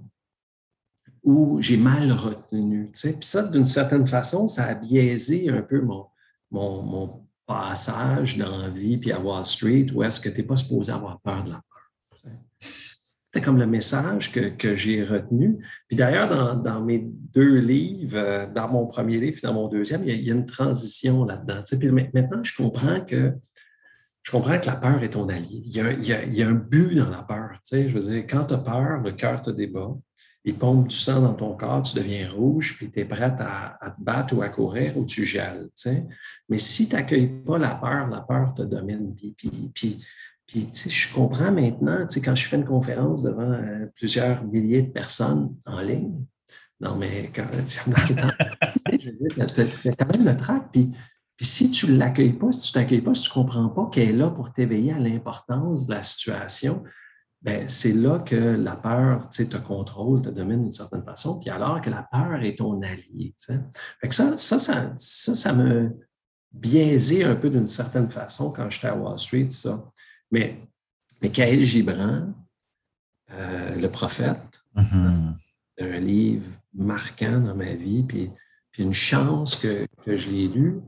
ou 1.24 1.62
j'ai 1.62 1.78
mal 1.78 2.12
retenu. 2.12 2.90
Tu 2.94 3.00
sais? 3.00 3.14
Puis 3.14 3.28
ça, 3.28 3.44
d'une 3.44 3.66
certaine 3.66 4.08
façon, 4.08 4.48
ça 4.48 4.66
a 4.66 4.76
biaisé 4.76 5.50
un 5.50 5.62
peu 5.62 5.82
mon, 5.82 6.08
mon, 6.52 7.28
passage 7.48 8.38
dans 8.38 8.60
la 8.60 8.70
vie 8.70 8.98
puis 8.98 9.12
à 9.12 9.20
Wall 9.20 9.46
Street 9.46 9.88
où 9.94 10.04
est-ce 10.04 10.22
que 10.22 10.30
tu 10.30 10.38
n'es 10.38 10.44
pas 10.44 10.56
supposé 10.56 10.90
avoir 10.94 11.20
peur 11.20 11.44
de 11.44 11.50
la 11.50 11.62
peur. 11.70 12.32
C'est 13.34 13.42
comme 13.42 13.58
le 13.58 13.66
message 13.66 14.32
que, 14.32 14.76
j'ai 14.76 15.04
retenu. 15.04 15.58
Puis 15.90 15.98
d'ailleurs, 15.98 16.30
dans, 16.62 16.82
mes 16.82 17.00
deux 17.00 17.58
livres, 17.58 18.18
euh, 18.18 18.48
dans 18.48 18.70
mon 18.70 18.86
premier 18.88 19.20
livre 19.20 19.38
et 19.38 19.48
dans 19.48 19.54
mon 19.54 19.68
deuxième, 19.68 20.04
il 20.06 20.22
y 20.22 20.32
a, 20.32 20.34
une 20.34 20.46
transition 20.46 21.26
là-dedans. 21.26 21.64
Puis 21.78 21.92
maintenant, 21.92 22.42
je 22.42 22.56
comprends 22.56 23.02
que 23.02 23.34
je 24.24 24.32
comprends 24.32 24.60
que 24.60 24.68
la 24.68 24.76
peur 24.76 25.02
est 25.02 25.10
ton 25.10 25.28
allié. 25.30 25.64
Il 25.66 25.74
y 25.76 25.82
a, 25.82 25.92
il 26.24 26.34
y 26.36 26.44
a 26.44 26.48
un 26.48 26.54
but 26.54 26.96
dans 26.96 27.10
la 27.10 27.24
peur. 27.24 27.60
Je 27.70 27.88
veux 27.88 28.12
dire, 28.12 28.24
quand 28.30 28.46
tu 28.46 28.54
as 28.54 28.60
peur, 28.60 29.02
le 29.02 29.12
cœur 29.12 29.42
te 29.42 29.50
débat 29.50 29.94
il 30.44 30.56
pompe 30.56 30.88
du 30.88 30.96
sang 30.96 31.22
dans 31.22 31.34
ton 31.34 31.56
corps, 31.56 31.84
tu 31.84 31.96
deviens 31.96 32.30
rouge, 32.30 32.76
puis 32.78 32.90
tu 32.90 33.00
es 33.00 33.06
prête 33.06 33.40
à, 33.40 33.78
te 33.98 34.04
battre 34.04 34.36
ou 34.36 34.42
à 34.42 34.50
courir 34.50 34.98
ou 34.98 35.06
tu 35.06 35.26
gèles. 35.26 35.70
Mais 36.50 36.58
si 36.58 36.88
tu 36.88 36.96
n'accueilles 36.96 37.28
pas 37.46 37.58
la 37.58 37.76
peur, 37.76 38.08
la 38.08 38.22
peur 38.22 38.54
te 38.56 38.64
domine. 38.64 39.16
Puis, 39.16 39.36
puis, 39.38 40.00
puis, 40.48 40.70
je 40.74 41.14
comprends 41.14 41.52
maintenant, 41.52 42.08
quand 42.24 42.36
je 42.36 42.48
fais 42.48 42.58
une 42.58 42.66
conférence 42.66 43.22
devant 43.22 43.52
euh, 43.52 43.86
plusieurs 43.96 44.44
milliers 44.44 44.82
de 44.82 44.92
personnes 44.92 45.56
en 45.66 45.80
ligne, 45.80 46.26
non, 46.80 46.96
mais 46.96 47.32
quand, 47.34 47.46
je 47.56 49.10
veux 49.12 49.46
dire, 49.46 49.72
tu 49.82 49.88
as 49.88 49.94
quand 49.94 50.18
même 50.18 50.26
le 50.26 50.36
trac. 50.36 50.72
Puis, 50.72 50.90
puis 51.38 51.46
si 51.46 51.70
tu 51.70 51.88
ne 51.88 51.98
l'accueilles 51.98 52.34
pas, 52.34 52.52
si 52.52 52.72
tu 52.72 52.78
ne 52.78 52.84
t'accueilles 52.84 53.02
pas, 53.02 53.14
si 53.14 53.24
tu 53.24 53.30
ne 53.30 53.44
comprends 53.44 53.70
pas 53.70 53.90
qu'elle 53.92 54.10
est 54.10 54.14
là 54.14 54.32
pour 54.32 54.52
t'éveiller 54.52 54.94
à 54.94 55.00
l'importance 55.00 55.86
de 55.86 55.94
la 55.94 56.04
situation, 56.04 56.84
c'est 57.68 57.94
là 57.94 58.20
que 58.20 58.36
la 58.36 58.76
peur 58.76 59.30
te 59.30 59.58
contrôle, 59.58 60.22
te 60.22 60.30
domine 60.30 60.64
d'une 60.64 60.72
certaine 60.72 61.04
façon, 61.04 61.40
puis 61.40 61.50
alors 61.50 61.82
que 61.82 61.90
la 61.90 62.04
peur 62.04 62.44
est 62.44 62.58
ton 62.58 62.82
allié. 62.82 63.34
Fait 64.00 64.12
ça, 64.14 64.38
ça, 64.38 64.60
ça, 64.60 64.96
ça, 64.98 65.54
me 65.54 65.92
biaisé 66.52 67.24
un 67.24 67.36
peu 67.36 67.50
d'une 67.50 67.68
certaine 67.68 68.12
façon 68.12 68.52
quand 68.52 68.70
j'étais 68.70 68.88
à 68.88 68.96
Wall 68.96 69.18
Street, 69.18 69.48
ça. 69.50 69.84
Mais, 70.30 70.60
mais 71.22 71.30
Kaël 71.30 71.64
Gibran, 71.64 72.34
euh, 73.32 73.76
Le 73.76 73.90
Prophète, 73.90 74.62
mm-hmm. 74.76 75.34
un 75.80 76.00
livre 76.00 76.48
marquant 76.74 77.40
dans 77.40 77.56
ma 77.56 77.74
vie, 77.74 78.04
puis, 78.04 78.30
puis 78.72 78.84
une 78.84 78.94
chance 78.94 79.56
que, 79.56 79.88
que 80.06 80.16
je 80.16 80.30
l'ai 80.30 80.48
lu. 80.48 80.82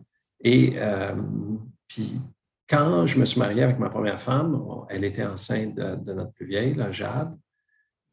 Et 0.43 0.73
euh, 0.77 1.15
puis 1.87 2.19
quand 2.73 3.05
je 3.05 3.19
me 3.19 3.25
suis 3.25 3.39
marié 3.39 3.61
avec 3.61 3.77
ma 3.77 3.89
première 3.91 4.19
femme, 4.19 4.59
elle 4.89 5.03
était 5.03 5.23
enceinte 5.23 5.75
de, 5.75 6.13
notre 6.13 6.31
plus 6.31 6.47
vieille, 6.47 6.73
la 6.73 6.91
Jade. 6.91 7.37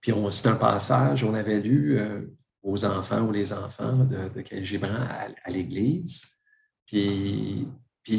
Puis 0.03 0.13
c'était 0.31 0.51
un 0.51 0.57
passage, 0.57 1.25
on 1.25 1.33
avait 1.33 1.61
lu 1.61 1.99
euh, 1.99 2.27
aux 2.63 2.85
enfants 2.85 3.23
ou 3.23 3.33
les 3.33 3.55
enfants 3.55 4.05
de, 4.05 4.29
de 4.29 4.63
Gibran 4.63 5.07
à, 5.45 5.51
l'église. 5.51 6.27
Puis, 6.87 7.67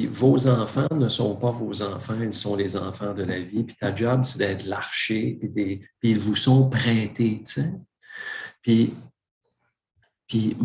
vos 0.10 0.48
enfants 0.48 0.88
ne 0.96 1.10
sont 1.10 1.36
pas 1.36 1.52
vos 1.52 1.84
enfants, 1.84 2.20
ils 2.20 2.34
sont 2.34 2.56
les 2.56 2.76
enfants 2.76 3.14
de 3.14 3.24
la 3.24 3.40
vie. 3.40 3.64
Puis 3.64 3.76
ta 3.76 3.96
job, 3.96 4.24
c'est 4.24 4.40
d'être 4.40 4.66
l'archer, 4.66 5.38
puis, 5.40 5.50
puis, 6.00 6.10
ils 6.10 6.20
vous 6.20 6.36
sont 6.36 6.72
prêtés. 6.72 7.44
Puis, 8.64 8.96
puis 10.28 10.58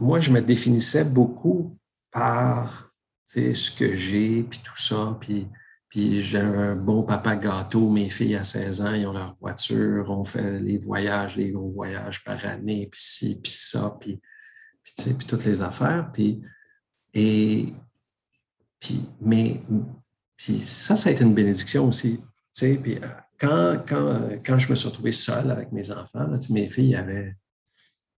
moi, 0.00 0.18
je 0.18 0.32
me 0.32 0.40
définissais 0.40 1.04
beaucoup 1.04 1.78
par 2.10 2.89
ce 3.30 3.70
que 3.70 3.94
j'ai, 3.94 4.42
puis 4.42 4.60
tout 4.62 4.76
ça, 4.76 5.16
puis, 5.20 5.46
puis 5.88 6.20
j'ai 6.20 6.38
un 6.38 6.74
bon 6.74 7.02
papa 7.02 7.36
gâteau. 7.36 7.90
Mes 7.90 8.10
filles 8.10 8.36
à 8.36 8.44
16 8.44 8.80
ans, 8.80 8.94
ils 8.94 9.06
ont 9.06 9.12
leur 9.12 9.36
voiture, 9.40 10.10
on 10.10 10.24
fait 10.24 10.60
les 10.60 10.78
voyages, 10.78 11.36
les 11.36 11.50
gros 11.50 11.70
voyages 11.70 12.24
par 12.24 12.44
année, 12.44 12.88
puis 12.90 13.00
ci, 13.00 13.40
puis 13.42 13.52
ça, 13.52 13.96
puis, 14.00 14.20
puis, 14.82 15.14
puis 15.14 15.26
toutes 15.26 15.44
les 15.44 15.62
affaires. 15.62 16.10
Puis, 16.12 16.42
et, 17.14 17.72
puis, 18.80 19.08
mais, 19.20 19.62
puis 20.36 20.60
ça, 20.60 20.96
ça 20.96 21.10
a 21.10 21.12
été 21.12 21.22
une 21.22 21.34
bénédiction 21.34 21.88
aussi. 21.88 22.20
Puis 22.56 22.98
euh, 22.98 23.08
quand, 23.38 23.82
quand, 23.86 24.28
quand 24.44 24.58
je 24.58 24.70
me 24.70 24.74
suis 24.74 24.88
retrouvé 24.88 25.12
seul 25.12 25.50
avec 25.50 25.72
mes 25.72 25.90
enfants, 25.90 26.28
mes 26.50 26.68
filles 26.68 26.96
avaient 26.96 27.34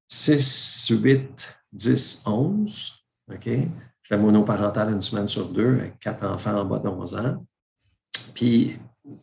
6, 0.09 0.88
8, 0.90 1.59
10, 1.72 2.22
11. 2.27 2.92
OK? 3.33 3.48
J'étais 4.03 4.21
monoparental 4.21 4.91
une 4.91 5.03
semaine 5.03 5.29
sur 5.29 5.48
deux, 5.48 5.79
avec 5.79 5.98
quatre 6.00 6.25
enfants 6.25 6.59
en 6.59 6.65
bas 6.65 6.79
de 6.79 6.88
11 6.88 7.15
ans. 7.17 7.46
Puis, 8.35 8.79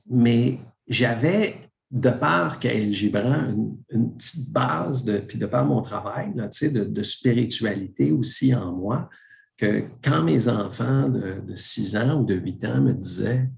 mais 0.10 0.60
j'avais, 0.88 1.56
de 1.92 2.10
part 2.10 2.60
qu'elle 2.60 2.92
Gibran, 2.92 3.54
une, 3.90 4.16
petite 4.16 4.52
base, 4.52 5.04
de, 5.04 5.18
puis 5.18 5.38
de 5.38 5.46
par 5.46 5.66
mon 5.66 5.82
travail, 5.82 6.32
là, 6.36 6.48
de, 6.48 6.84
de 6.84 7.04
spiritualité 7.04 8.12
aussi 8.12 8.54
en 8.56 8.72
moi, 8.72 9.10
que 9.58 9.86
quand 10.02 10.24
mes 10.24 10.48
enfants 10.48 11.10
de, 11.10 11.42
de 11.42 11.56
6 11.56 11.98
ans 11.98 12.22
ou 12.22 12.26
de 12.26 12.36
8 12.36 12.66
ans 12.66 12.82
me 12.82 12.94
disaient 12.94 13.50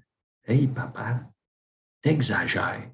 Hey, 0.47 0.67
papa, 0.67 1.21
t'exagères. 2.01 2.89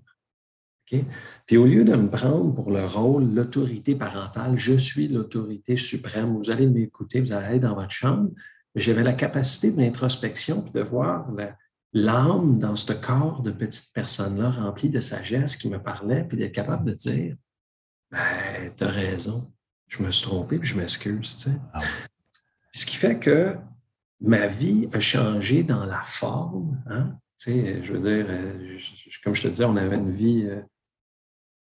Puis 1.45 1.57
au 1.57 1.65
lieu 1.65 1.83
de 1.83 1.95
me 1.95 2.09
prendre 2.09 2.53
pour 2.53 2.71
le 2.71 2.85
rôle, 2.85 3.33
l'autorité 3.33 3.95
parentale, 3.95 4.57
je 4.57 4.73
suis 4.73 5.07
l'autorité 5.07 5.75
suprême, 5.77 6.38
vous 6.38 6.49
allez 6.49 6.67
m'écouter, 6.67 7.19
vous 7.19 7.33
allez 7.33 7.45
aller 7.45 7.59
dans 7.59 7.75
votre 7.75 7.91
chambre, 7.91 8.29
j'avais 8.75 9.03
la 9.03 9.13
capacité 9.13 9.71
d'introspection 9.71 10.61
puis 10.61 10.71
de 10.71 10.81
voir 10.81 11.27
l'âme 11.93 12.59
dans 12.59 12.75
ce 12.75 12.93
corps 12.93 13.41
de 13.41 13.51
petite 13.51 13.93
personne-là 13.93 14.51
remplie 14.51 14.89
de 14.89 15.01
sagesse 15.01 15.55
qui 15.55 15.69
me 15.69 15.79
parlait, 15.79 16.23
puis 16.23 16.38
d'être 16.38 16.53
capable 16.53 16.85
de 16.85 16.93
dire 16.93 17.35
ben, 18.11 18.71
tu 18.77 18.83
as 18.83 18.89
raison. 18.89 19.51
Je 19.88 20.03
me 20.03 20.11
suis 20.11 20.27
trompé, 20.27 20.59
puis 20.59 20.69
je 20.69 20.77
m'excuse. 20.77 21.49
Ah 21.73 21.79
Ce 22.73 22.85
qui 22.85 22.95
fait 22.95 23.19
que 23.19 23.55
ma 24.21 24.47
vie 24.47 24.89
a 24.93 24.99
changé 24.99 25.63
dans 25.63 25.85
la 25.85 26.01
forme. 26.03 26.81
Hein? 26.88 27.17
je 27.45 27.93
veux 27.93 27.99
dire, 27.99 28.25
euh, 28.29 28.77
comme 29.23 29.35
je 29.35 29.43
te 29.43 29.47
disais, 29.47 29.65
on 29.65 29.75
avait 29.75 29.97
une 29.97 30.13
vie 30.13 30.47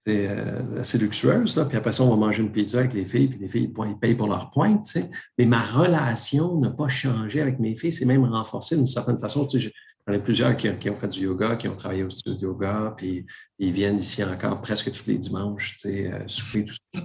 euh, 0.09 0.61
euh, 0.75 0.81
assez 0.81 0.99
luxueuse. 0.99 1.57
Là. 1.57 1.65
Puis 1.65 1.77
après 1.77 1.93
ça, 1.93 2.03
on 2.03 2.11
va 2.11 2.17
manger 2.17 2.43
une 2.43 2.51
pizza 2.51 2.81
avec 2.81 2.93
les 2.95 3.07
filles, 3.07 3.29
puis 3.29 3.39
les 3.39 3.49
filles 3.49 3.73
ils 3.87 3.99
payent 3.99 4.15
pour 4.15 4.29
leur 4.29 4.51
pointe. 4.51 4.97
Mais 5.39 5.47
ma 5.47 5.63
relation 5.63 6.59
n'a 6.59 6.71
pas 6.71 6.89
changé 6.89 7.41
avec 7.41 7.59
mes 7.59 7.77
filles, 7.77 7.93
c'est 7.93 8.05
même 8.05 8.25
renforcé 8.25 8.77
d'une 8.77 8.87
certaine 8.87 9.19
façon. 9.19 9.47
J'en 9.49 10.13
ai 10.13 10.19
plusieurs 10.19 10.57
qui, 10.57 10.69
ont 10.91 10.97
fait 10.97 11.09
du 11.09 11.21
yoga, 11.21 11.57
qui 11.57 11.69
ont 11.69 11.77
travaillé 11.77 12.03
au 12.03 12.11
studio 12.11 12.37
de 12.37 12.43
yoga, 12.43 12.95
puis 12.97 13.25
ils 13.59 13.73
viennent 13.73 13.99
ici 13.99 14.25
encore 14.25 14.61
presque 14.61 14.91
tous 14.91 15.07
les 15.07 15.19
dimanches, 15.19 15.77
sais, 15.79 16.11
souper, 16.27 16.65
tout 16.65 16.75
ça. 16.75 17.03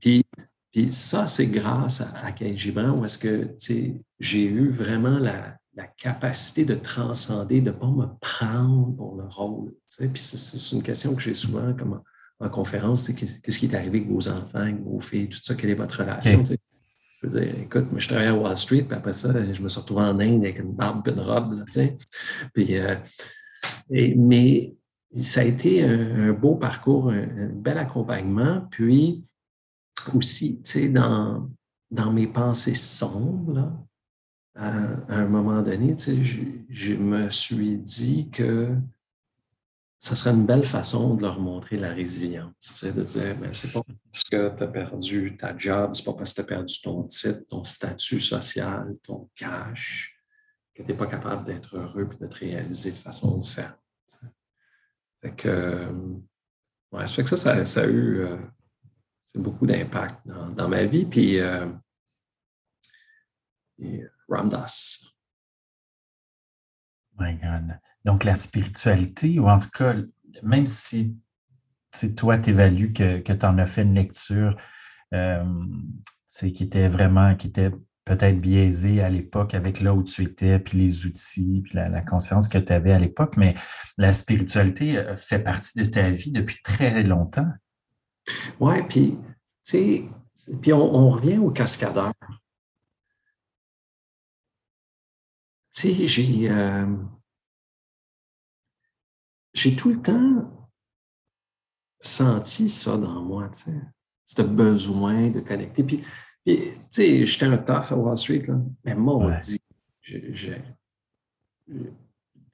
Puis, 0.00 0.22
puis 0.70 0.92
ça, 0.92 1.26
c'est 1.26 1.46
grâce 1.46 2.02
à, 2.02 2.26
à 2.26 2.34
Gibran, 2.54 2.90
où 2.90 3.04
est-ce 3.06 3.16
que 3.16 3.56
j'ai 4.20 4.44
eu 4.44 4.68
vraiment 4.68 5.18
la, 5.18 5.56
la 5.76 5.86
capacité 5.86 6.64
de 6.64 6.74
transcender, 6.74 7.60
de 7.60 7.70
ne 7.70 7.76
pas 7.76 7.86
me 7.86 8.06
prendre 8.20 8.94
pour 8.96 9.16
le 9.16 9.24
rôle. 9.24 9.74
Puis 9.98 10.10
c'est 10.16 10.76
une 10.76 10.82
question 10.82 11.14
que 11.14 11.22
j'ai 11.22 11.34
souvent 11.34 11.72
comme 11.74 12.00
en, 12.40 12.48
conférence, 12.48 13.08
qu'est-ce 13.08 13.58
qui 13.58 13.66
est 13.66 13.74
arrivé 13.74 13.98
avec 13.98 14.10
vos 14.10 14.28
enfants, 14.28 14.60
avec 14.60 14.80
vos 14.82 15.00
filles, 15.00 15.28
tout 15.28 15.38
ça, 15.42 15.54
quelle 15.54 15.70
est 15.70 15.74
votre 15.74 16.00
relation? 16.00 16.44
Je 16.44 17.28
veux 17.28 17.40
dire, 17.40 17.54
écoute, 17.60 17.90
moi, 17.90 18.00
je 18.00 18.08
travaillais 18.08 18.30
à 18.30 18.34
Wall 18.34 18.56
Street, 18.56 18.82
puis 18.82 18.96
après 18.96 19.12
ça, 19.12 19.32
je 19.52 19.62
me 19.62 19.68
suis 19.68 19.80
retrouvé 19.80 20.02
en 20.02 20.20
Inde 20.20 20.44
avec 20.44 20.58
une 20.58 20.72
barbe 20.72 21.06
et 21.08 21.12
une 21.12 21.20
robe. 21.20 21.64
tu 21.66 21.72
sais? 21.72 21.96
puis, 22.52 22.76
euh, 22.76 22.96
et, 23.90 24.14
mais 24.14 24.74
ça 25.22 25.40
a 25.40 25.44
été 25.44 25.82
un, 25.84 26.32
beau 26.32 26.56
parcours, 26.56 27.10
un, 27.10 27.46
bel 27.46 27.78
accompagnement. 27.78 28.66
Puis 28.70 29.24
aussi, 30.14 30.60
tu 30.62 30.70
sais, 30.70 30.88
dans, 30.88 31.48
dans 31.90 32.12
mes 32.12 32.26
pensées 32.26 32.74
sombres, 32.74 33.52
là, 33.52 33.72
à, 34.56 34.70
un 35.08 35.26
moment 35.26 35.62
donné, 35.62 35.96
je, 35.98 36.94
me 36.94 37.30
suis 37.30 37.76
dit 37.78 38.28
que 38.30 38.76
ça 40.04 40.16
serait 40.16 40.34
une 40.34 40.44
belle 40.44 40.66
façon 40.66 41.14
de 41.14 41.22
leur 41.22 41.40
montrer 41.40 41.78
la 41.78 41.94
résilience, 41.94 42.84
de 42.84 43.02
dire, 43.04 43.38
ben, 43.38 43.54
c'est 43.54 43.72
pas 43.72 43.80
parce 43.82 44.22
que 44.24 44.54
tu 44.54 44.62
as 44.62 44.66
perdu 44.66 45.34
ta 45.38 45.56
job, 45.56 45.94
c'est 45.94 46.04
pas 46.04 46.12
parce 46.12 46.34
que 46.34 46.34
tu 46.34 46.40
as 46.42 46.44
perdu 46.44 46.80
ton 46.82 47.04
titre, 47.04 47.40
ton 47.48 47.64
statut 47.64 48.20
social, 48.20 48.94
ton 49.02 49.30
cash, 49.34 50.14
que 50.74 50.82
tu 50.82 50.88
n'es 50.88 50.94
pas 50.94 51.06
capable 51.06 51.46
d'être 51.46 51.78
heureux 51.78 52.06
et 52.12 52.22
de 52.22 52.26
te 52.26 52.34
réaliser 52.34 52.90
de 52.90 52.98
façon 52.98 53.38
différente. 53.38 53.78
Fait 55.22 55.34
que, 55.34 55.90
ouais, 56.92 57.06
ça 57.06 57.14
fait 57.14 57.24
que 57.24 57.34
ça, 57.34 57.64
ça, 57.64 57.80
a 57.80 57.86
eu 57.86 58.18
euh, 58.18 58.36
beaucoup 59.36 59.64
d'impact 59.64 60.20
dans, 60.26 60.68
ma 60.68 60.84
vie. 60.84 61.06
Puis, 61.06 61.38
euh, 61.40 61.66
Ramdas. 64.28 65.14
My 67.18 67.36
God. 67.36 67.78
Donc, 68.04 68.24
la 68.24 68.36
spiritualité, 68.36 69.38
ou 69.38 69.48
en 69.48 69.58
tout 69.58 69.70
cas, 69.70 69.94
même 70.42 70.66
si 70.66 71.16
toi, 72.16 72.38
tu 72.38 72.50
évalues 72.50 72.92
que, 72.92 73.20
que 73.20 73.32
tu 73.32 73.46
en 73.46 73.58
as 73.58 73.66
fait 73.66 73.82
une 73.82 73.94
lecture 73.94 74.56
euh, 75.14 75.44
qui 76.40 76.64
était 76.64 76.88
vraiment, 76.88 77.34
qui 77.36 77.46
était 77.46 77.70
peut-être 78.04 78.40
biaisée 78.40 79.00
à 79.00 79.08
l'époque 79.08 79.54
avec 79.54 79.80
là 79.80 79.94
où 79.94 80.02
tu 80.02 80.22
étais, 80.22 80.58
puis 80.58 80.78
les 80.78 81.06
outils, 81.06 81.62
puis 81.64 81.74
la, 81.74 82.02
conscience 82.02 82.48
que 82.48 82.58
tu 82.58 82.72
avais 82.72 82.92
à 82.92 82.98
l'époque, 82.98 83.36
mais 83.36 83.54
la 83.96 84.12
spiritualité 84.12 84.98
euh, 84.98 85.16
fait 85.16 85.38
partie 85.38 85.78
de 85.78 85.84
ta 85.84 86.10
vie 86.10 86.30
depuis 86.30 86.60
très 86.62 87.02
longtemps. 87.02 87.48
Oui, 88.60 88.82
puis, 88.88 89.18
tu 89.64 89.72
sais, 89.72 90.04
puis 90.60 90.72
on, 90.72 91.10
revient 91.10 91.38
au 91.38 91.50
cascadeur. 91.50 92.12
Tu 95.72 95.94
sais, 95.94 96.08
j'ai, 96.08 96.50
euh, 96.50 96.86
j'ai 99.54 99.74
tout 99.76 99.88
le 99.88 100.02
temps 100.02 100.50
senti 102.00 102.68
ça 102.68 102.98
dans 102.98 103.22
moi, 103.22 103.48
tu 103.54 103.62
sais, 103.62 103.80
ce 104.26 104.42
besoin 104.42 105.30
de 105.30 105.40
connecter. 105.40 105.82
Puis, 105.84 106.04
tu 106.44 106.78
sais, 106.90 107.24
j'étais 107.24 107.46
un 107.46 107.56
tough 107.56 107.90
à 107.90 107.96
Wall 107.96 108.16
Street, 108.16 108.44
là, 108.46 108.56
mais 108.84 108.94
moi, 108.94 109.36
dit, 109.36 109.60
j'ai, 110.02 110.34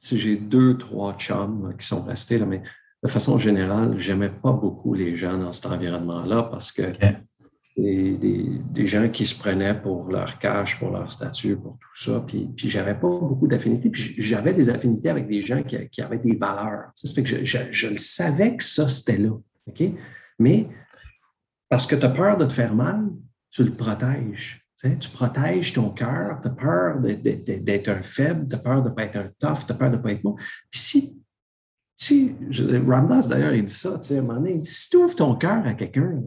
j'ai 0.01 0.36
deux, 0.36 0.78
trois 0.78 1.16
chums 1.16 1.74
qui 1.78 1.86
sont 1.86 2.05
restés, 2.05 2.38
là, 2.38 2.46
mais 2.46 2.62
de 3.03 3.09
façon 3.09 3.38
générale, 3.38 3.98
j'aimais 3.98 4.30
pas 4.30 4.53
beaucoup 4.53 4.94
les 4.94 5.16
gens 5.16 5.38
dans 5.38 5.53
cet 5.53 5.66
environnement-là 5.66 6.44
parce 6.44 6.70
que 6.70 6.82
des, 7.77 8.87
gens 8.87 9.09
qui 9.09 9.25
se 9.25 9.39
prenaient 9.39 9.81
pour 9.81 10.11
leur 10.11 10.39
cash, 10.39 10.79
pour 10.79 10.91
leur 10.91 11.11
statut, 11.11 11.57
pour 11.57 11.79
tout 11.79 11.97
ça. 11.97 12.25
Puis, 12.27 12.51
j'avais 12.57 12.95
pas 12.95 13.09
beaucoup 13.09 13.47
d'affinités. 13.47 13.91
Puis 13.91 14.14
j'avais 14.18 14.53
des 14.53 14.68
affinités 14.68 15.09
avec 15.09 15.27
des 15.27 15.43
gens 15.43 15.62
qui, 15.62 16.03
avaient 16.03 16.18
des 16.18 16.37
valeurs. 16.37 16.91
Ça 16.95 17.12
fait 17.14 17.23
que 17.23 17.45
je, 17.45 17.59
je, 17.71 17.87
le 17.87 17.99
savais 17.99 18.57
que 18.57 18.64
ça, 18.64 18.89
c'était 18.89 19.18
là. 19.18 19.33
OK? 19.66 19.83
Mais 20.39 20.68
parce 21.68 21.87
que 21.87 21.95
tu 21.95 22.05
as 22.05 22.11
peur 22.11 22.37
de 22.37 22.45
te 22.47 22.53
faire 22.53 22.75
mal, 22.75 23.09
tu 23.51 23.64
le 23.64 23.73
protèges. 23.73 24.64
Tu, 24.83 25.11
protèges 25.11 25.75
ton 25.75 25.91
cœur, 25.91 26.39
tu 26.41 26.49
as 26.49 26.51
peur 26.51 27.01
d'être 27.01 27.89
un 27.89 28.01
faible, 28.01 28.49
tu 28.49 28.55
as 28.55 28.59
peur 28.59 28.83
de 28.83 28.89
ne 28.89 28.95
pas 28.95 29.05
être 29.05 29.16
un 29.16 29.31
tough, 29.39 29.66
tu 29.66 29.73
as 29.73 29.75
peur 29.75 29.91
de 29.91 29.97
ne 29.97 30.03
pas 30.03 30.12
être 30.12 30.23
bon. 30.23 30.37
Puis 30.71 30.81
si, 30.81 31.23
si 31.97 32.35
Ramdas 32.89 33.29
d'ailleurs, 33.29 33.53
il 33.53 33.66
dit 33.66 33.75
ça, 33.75 33.99
tu 33.99 34.09
sais, 34.09 34.16
à 34.16 34.18
un 34.21 34.23
moment 34.23 34.41
donné, 34.41 34.53
il 34.53 34.61
dit, 34.62 34.71
si 34.71 34.89
tu 34.89 34.97
ouvres 34.97 35.14
ton 35.14 35.35
cœur 35.35 35.66
à 35.66 35.75
quelqu'un, 35.75 36.23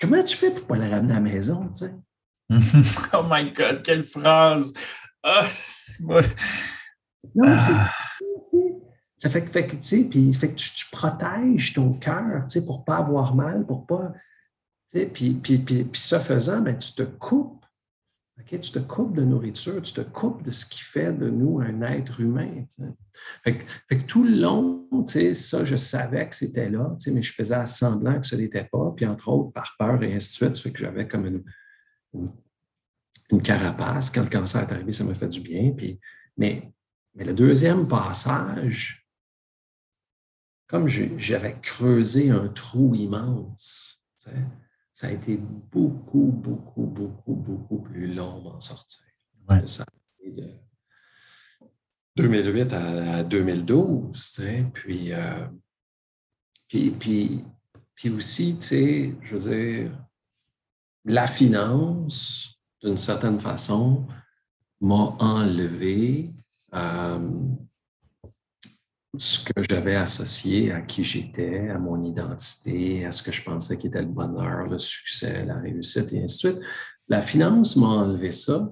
Comment 0.00 0.22
tu 0.22 0.36
fais 0.36 0.50
pour 0.50 0.66
pas 0.66 0.76
la 0.76 0.88
ramener 0.88 1.12
à 1.12 1.16
la 1.16 1.20
maison, 1.20 1.68
tu 1.68 1.84
sais? 1.84 1.94
oh 3.12 3.24
my 3.28 3.52
God, 3.52 3.82
quelle 3.82 4.02
phrase! 4.02 4.72
Ah, 5.22 5.46
moi. 6.00 6.22
Non, 7.34 7.44
ah. 7.46 7.90
ça 9.18 9.28
fait, 9.28 9.44
que, 9.44 9.58
tu 9.58 9.78
sais, 9.82 10.04
puis 10.04 10.32
fait 10.32 10.48
que 10.48 10.54
tu, 10.54 10.86
protèges 10.90 11.74
ton 11.74 11.92
cœur, 11.92 12.46
tu 12.48 12.58
sais, 12.58 12.64
pour 12.64 12.84
pas 12.84 12.96
avoir 12.96 13.34
mal, 13.34 13.66
pour 13.66 13.86
pas, 13.86 14.12
tu 14.90 15.00
sais, 15.00 15.06
puis, 15.06 15.34
puis, 15.34 15.58
puis, 15.58 15.84
puis 15.84 16.00
ça 16.00 16.18
faisant, 16.18 16.60
ben, 16.62 16.78
tu 16.78 16.94
te 16.94 17.02
coupes 17.02 17.59
tu 18.46 18.72
te 18.72 18.78
coupes 18.78 19.14
de 19.14 19.22
nourriture, 19.22 19.80
tu 19.82 19.92
te 19.92 20.00
coupes 20.00 20.42
de 20.42 20.50
ce 20.50 20.66
qui 20.66 20.80
fait 20.80 21.12
de 21.12 21.28
nous 21.28 21.60
un 21.60 21.82
être 21.82 22.20
humain. 22.20 22.64
Fait 23.42 23.58
que, 23.58 24.02
tout 24.06 24.24
le 24.24 24.36
long, 24.36 24.88
ça, 25.06 25.64
je 25.64 25.76
savais 25.76 26.28
que 26.28 26.36
c'était 26.36 26.68
là, 26.68 26.96
mais 27.08 27.22
je 27.22 27.32
faisais 27.32 27.66
semblant 27.66 28.20
que 28.20 28.26
ce 28.26 28.36
n'était 28.36 28.64
pas. 28.64 28.92
Puis 28.96 29.06
entre 29.06 29.28
autres, 29.28 29.52
par 29.52 29.74
peur 29.78 30.02
et 30.02 30.14
ainsi 30.14 30.28
de 30.30 30.34
suite, 30.34 30.58
fait 30.58 30.72
que 30.72 30.78
j'avais 30.78 31.06
comme 31.06 31.26
une, 31.26 31.44
une, 33.30 33.42
carapace. 33.42 34.10
Quand 34.10 34.22
le 34.22 34.28
cancer 34.28 34.62
est 34.62 34.72
arrivé, 34.72 34.92
ça 34.92 35.04
m'a 35.04 35.14
fait 35.14 35.28
du 35.28 35.40
bien. 35.40 35.72
Puis, 35.76 36.00
mais, 36.36 36.72
mais 37.14 37.24
le 37.24 37.34
deuxième 37.34 37.88
passage, 37.88 39.06
comme 40.66 40.86
j'avais 40.88 41.56
creusé 41.60 42.30
un 42.30 42.48
trou 42.48 42.94
immense, 42.94 44.04
ça 45.00 45.06
a 45.06 45.12
été 45.12 45.38
beaucoup, 45.38 46.30
beaucoup, 46.30 46.84
beaucoup, 46.84 47.32
beaucoup 47.32 47.78
plus 47.80 48.12
long 48.12 48.42
d'en 48.42 48.60
sortir. 48.60 49.00
Ça 49.64 49.82
a 49.82 50.26
été 50.26 50.42
de 50.42 50.50
2008 52.16 52.72
à, 52.74 53.24
2012, 53.24 54.42
puis, 54.74 55.14
euh, 55.14 55.46
puis, 56.68 56.90
puis, 56.90 57.44
puis, 57.94 58.10
aussi, 58.10 58.58
tu 58.60 58.66
sais, 58.66 59.14
je 59.22 59.36
veux 59.36 59.50
dire, 59.50 59.98
la 61.06 61.26
finance, 61.26 62.60
d'une 62.82 62.98
certaine 62.98 63.40
façon, 63.40 64.06
m'a 64.82 65.16
enlevé 65.18 66.30
euh, 66.74 67.38
ce 69.16 69.42
que 69.44 69.62
j'avais 69.68 69.96
associé 69.96 70.72
à 70.72 70.82
qui 70.82 71.02
j'étais, 71.02 71.68
à 71.68 71.78
mon 71.78 72.02
identité, 72.04 73.04
à 73.04 73.12
ce 73.12 73.22
que 73.22 73.32
je 73.32 73.42
pensais 73.42 73.76
qui 73.76 73.88
était 73.88 74.00
le 74.00 74.06
bonheur, 74.06 74.66
le 74.68 74.78
succès, 74.78 75.44
la 75.44 75.56
réussite 75.56 76.12
et 76.12 76.22
ainsi 76.22 76.46
de 76.46 76.52
suite. 76.52 76.62
La 77.08 77.20
finance 77.20 77.76
m'a 77.76 77.88
enlevé 77.88 78.30
ça. 78.30 78.70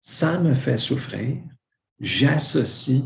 Ça 0.00 0.38
me 0.38 0.54
fait 0.54 0.78
souffrir. 0.78 1.42
J'associe 1.98 3.02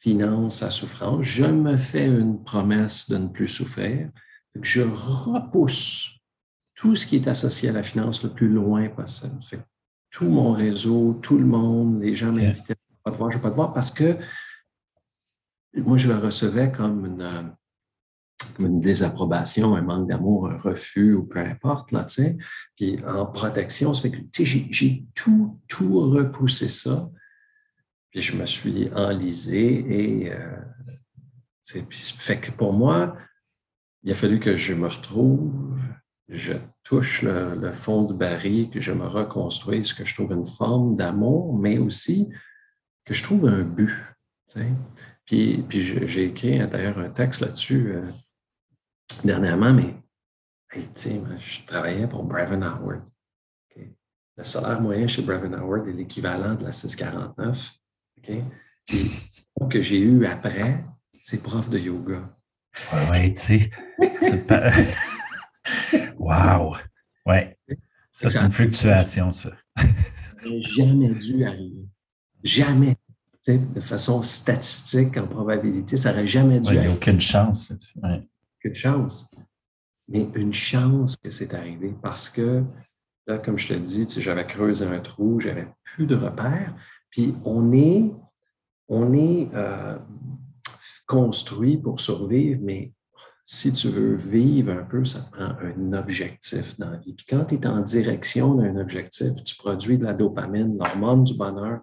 finance 0.00 0.62
à 0.62 0.70
souffrance. 0.70 1.22
Je 1.22 1.44
me 1.44 1.76
fais 1.78 2.06
une 2.06 2.44
promesse 2.44 3.08
de 3.08 3.16
ne 3.16 3.28
plus 3.28 3.48
souffrir. 3.48 4.10
Je 4.60 4.82
repousse 4.82 6.10
tout 6.74 6.94
ce 6.94 7.06
qui 7.06 7.16
est 7.16 7.26
associé 7.26 7.70
à 7.70 7.72
la 7.72 7.82
finance 7.82 8.22
le 8.22 8.30
plus 8.30 8.48
loin 8.48 8.88
possible. 8.90 9.40
tout 10.10 10.26
mon 10.26 10.52
réseau, 10.52 11.18
tout 11.22 11.38
le 11.38 11.46
monde, 11.46 12.02
les 12.02 12.14
gens 12.14 12.32
m'invitaient, 12.32 12.74
je 12.76 12.94
ne 12.94 13.02
pas 13.02 13.10
te 13.12 13.16
voir, 13.16 13.30
je 13.30 13.36
ne 13.36 13.42
vais 13.42 13.48
pas 13.48 13.50
te 13.50 13.56
voir 13.56 13.72
parce 13.72 13.90
que 13.90 14.18
moi, 15.82 15.96
je 15.96 16.08
le 16.08 16.18
recevais 16.18 16.70
comme 16.72 17.06
une, 17.06 17.22
euh, 17.22 18.68
désapprobation, 18.80 19.74
un 19.74 19.82
manque 19.82 20.08
d'amour, 20.08 20.48
un 20.50 20.56
refus 20.56 21.14
ou 21.14 21.24
peu 21.24 21.38
importe, 21.40 21.92
là, 21.92 22.04
tu 22.04 22.22
sais. 22.22 22.36
Puis 22.76 22.98
en 23.04 23.26
protection, 23.26 23.92
ça 23.92 24.02
fait 24.02 24.10
que, 24.10 24.20
tu 24.32 24.46
sais, 24.46 24.66
j'ai 24.70 25.04
tout, 25.14 25.60
tout 25.68 26.00
repoussé 26.10 26.68
ça. 26.68 27.10
Puis 28.10 28.22
je 28.22 28.36
me 28.36 28.46
suis 28.46 28.90
enlisé 28.94 30.22
et, 30.24 30.32
euh, 30.32 30.60
puis, 31.88 32.14
fait 32.16 32.38
que 32.38 32.50
pour 32.50 32.72
moi, 32.72 33.16
il 34.02 34.12
a 34.12 34.14
fallu 34.14 34.38
que 34.38 34.54
je 34.54 34.72
me 34.72 34.86
retrouve, 34.86 35.76
je 36.28 36.54
touche 36.84 37.22
le, 37.22 37.72
fond 37.72 38.04
du 38.04 38.14
baril, 38.14 38.70
que 38.70 38.80
je 38.80 38.92
me 38.92 39.06
reconstruis, 39.06 39.82
que 39.82 40.04
je 40.04 40.14
trouve 40.14 40.32
une 40.32 40.46
forme 40.46 40.96
d'amour, 40.96 41.58
mais 41.58 41.78
aussi 41.78 42.28
que 43.04 43.14
je 43.14 43.22
trouve 43.22 43.46
un 43.48 43.62
but. 43.62 43.92
Puis, 45.26 45.64
puis 45.68 45.80
j'ai 45.82 46.24
écrit 46.24 46.58
d'ailleurs 46.68 46.98
un 46.98 47.10
texte 47.10 47.40
là-dessus 47.40 47.92
euh, 47.92 48.02
dernièrement, 49.24 49.74
mais 49.74 49.94
je 50.72 51.66
travaillais 51.66 52.06
pour 52.06 52.22
Brevin 52.22 52.62
Howard. 52.62 53.02
Le 54.36 54.44
salaire 54.44 54.82
moyen 54.82 55.06
chez 55.06 55.22
Brevin 55.22 55.54
Howard 55.54 55.88
est 55.88 55.92
l'équivalent 55.92 56.54
de 56.54 56.64
la 56.64 56.72
649. 56.72 57.72
Puis, 58.84 59.10
ce 59.58 59.66
que 59.66 59.80
j'ai 59.80 59.98
eu 59.98 60.26
après, 60.26 60.84
c'est 61.22 61.42
prof 61.42 61.70
de 61.70 61.78
yoga. 61.78 62.36
Oui, 63.12 63.34
tu 63.34 63.70
sais, 64.20 64.38
pas... 64.46 64.70
Wow! 66.18 66.76
Ouais. 67.24 67.56
Ça, 68.12 68.28
c'est 68.30 68.38
une 68.38 68.52
fluctuation, 68.52 69.32
ça. 69.32 69.50
jamais 70.42 71.08
dû 71.10 71.44
arriver. 71.44 71.88
Jamais. 72.42 72.96
De 73.46 73.80
façon 73.80 74.22
statistique, 74.22 75.16
en 75.16 75.26
probabilité, 75.26 75.96
ça 75.96 76.10
n'aurait 76.10 76.26
jamais 76.26 76.60
dû. 76.60 76.74
Il 76.74 76.80
n'y 76.80 76.86
a 76.86 76.90
aucune 76.90 77.20
chance. 77.20 77.72
Aucune 78.02 78.74
chance. 78.74 79.30
Mais 80.08 80.28
une 80.34 80.52
chance 80.52 81.16
que 81.16 81.30
c'est 81.30 81.54
arrivé 81.54 81.94
parce 82.02 82.28
que, 82.28 82.62
là, 83.26 83.38
comme 83.38 83.58
je 83.58 83.68
te 83.68 83.74
dis, 83.74 84.06
j'avais 84.18 84.46
creusé 84.46 84.84
un 84.84 85.00
trou, 85.00 85.40
j'avais 85.40 85.66
plus 85.84 86.06
de 86.06 86.16
repères. 86.16 86.74
Puis 87.10 87.34
on 87.44 87.72
est, 87.72 88.10
on 88.88 89.12
est 89.12 89.48
euh, 89.54 89.96
construit 91.06 91.76
pour 91.76 92.00
survivre, 92.00 92.60
mais 92.62 92.92
si 93.44 93.72
tu 93.72 93.88
veux 93.88 94.16
vivre 94.16 94.72
un 94.72 94.82
peu, 94.82 95.04
ça 95.04 95.20
prend 95.30 95.54
un 95.62 95.92
objectif 95.92 96.76
dans 96.78 96.90
la 96.90 96.98
vie. 96.98 97.14
Puis 97.14 97.26
quand 97.28 97.44
tu 97.44 97.54
es 97.54 97.66
en 97.66 97.80
direction 97.80 98.54
d'un 98.56 98.76
objectif, 98.76 99.42
tu 99.44 99.54
produis 99.56 99.98
de 99.98 100.04
la 100.04 100.14
dopamine, 100.14 100.76
l'hormone 100.76 101.22
du 101.22 101.34
bonheur. 101.34 101.80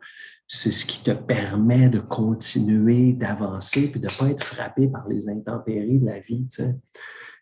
C'est 0.48 0.72
ce 0.72 0.86
qui 0.86 1.04
te 1.04 1.12
permet 1.12 1.90
de 1.90 2.00
continuer, 2.00 3.14
d'avancer, 3.14 3.90
puis 3.90 4.00
de 4.00 4.08
ne 4.08 4.20
pas 4.20 4.30
être 4.30 4.44
frappé 4.44 4.88
par 4.88 5.08
les 5.08 5.30
intempéries 5.30 6.00
de 6.00 6.06
la 6.06 6.20
vie. 6.20 6.48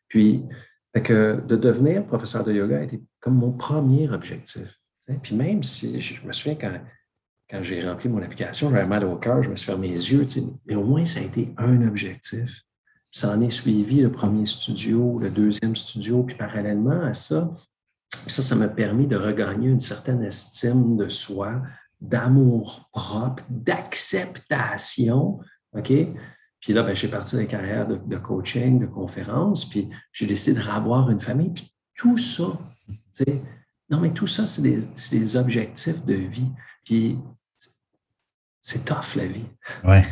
Puis, 0.08 0.44
de 0.96 1.56
devenir 1.56 2.06
professeur 2.06 2.44
de 2.44 2.54
yoga 2.54 2.80
a 2.80 2.84
été 2.84 3.02
comme 3.20 3.36
mon 3.36 3.52
premier 3.52 4.10
objectif. 4.10 4.78
Puis 5.22 5.36
même 5.36 5.64
si 5.64 6.00
je 6.00 6.26
me 6.26 6.32
souviens 6.32 6.56
quand, 6.56 6.74
quand 7.50 7.64
j'ai 7.64 7.82
rempli 7.82 8.08
mon 8.08 8.22
application, 8.22 8.70
j'avais 8.70 8.88
mal 8.88 9.04
au 9.04 9.16
cœur, 9.18 9.44
je 9.44 9.50
me 9.50 9.56
suis 9.56 9.66
fermé 9.66 9.90
les 9.90 10.12
yeux, 10.12 10.26
mais 10.66 10.76
au 10.76 10.84
moins 10.84 11.06
ça 11.06 11.20
a 11.20 11.24
été 11.24 11.54
un 11.58 11.86
objectif. 11.88 12.62
Ça 13.12 13.30
en 13.32 13.42
est 13.42 13.50
suivi 13.50 14.02
le 14.02 14.12
premier 14.12 14.46
studio, 14.46 15.20
le 15.20 15.30
deuxième 15.30 15.76
studio, 15.76 16.24
puis 16.24 16.36
parallèlement 16.36 17.02
à 17.02 17.14
ça, 17.14 17.52
ça, 18.28 18.42
ça 18.42 18.56
m'a 18.56 18.70
permis 18.70 19.08
de 19.08 19.18
regagner 19.18 19.70
une 19.70 19.80
certaine 19.80 20.24
estime 20.24 20.96
de 20.96 21.10
soi, 21.10 21.62
d'amour 22.02 22.90
propre, 22.92 23.44
d'acceptation. 23.50 25.40
OK? 25.74 25.94
Puis 26.60 26.74
là, 26.74 26.84
ben, 26.84 26.96
j'ai 26.96 27.08
parti 27.08 27.36
la 27.36 27.46
carrière 27.46 27.88
de, 27.88 28.18
coaching, 28.18 28.80
de 28.80 28.86
conférence, 28.86 29.68
puis 29.68 29.90
j'ai 30.12 30.26
décidé 30.26 30.60
de 30.60 30.66
revoir 30.66 31.10
une 31.10 31.20
famille. 31.20 31.52
Puis 31.52 31.74
tout 31.96 32.18
ça, 32.18 32.58
non, 33.90 34.00
mais 34.00 34.12
tout 34.12 34.28
ça, 34.28 34.48
c'est 34.48 34.62
des, 34.62 34.80
des, 35.12 35.36
objectifs 35.36 36.04
de 36.06 36.14
vie. 36.14 36.52
Puis 36.86 37.18
c'est 38.62 38.86
tough, 38.86 39.16
la 39.16 39.26
vie. 39.26 39.46
Ouais 39.84 40.04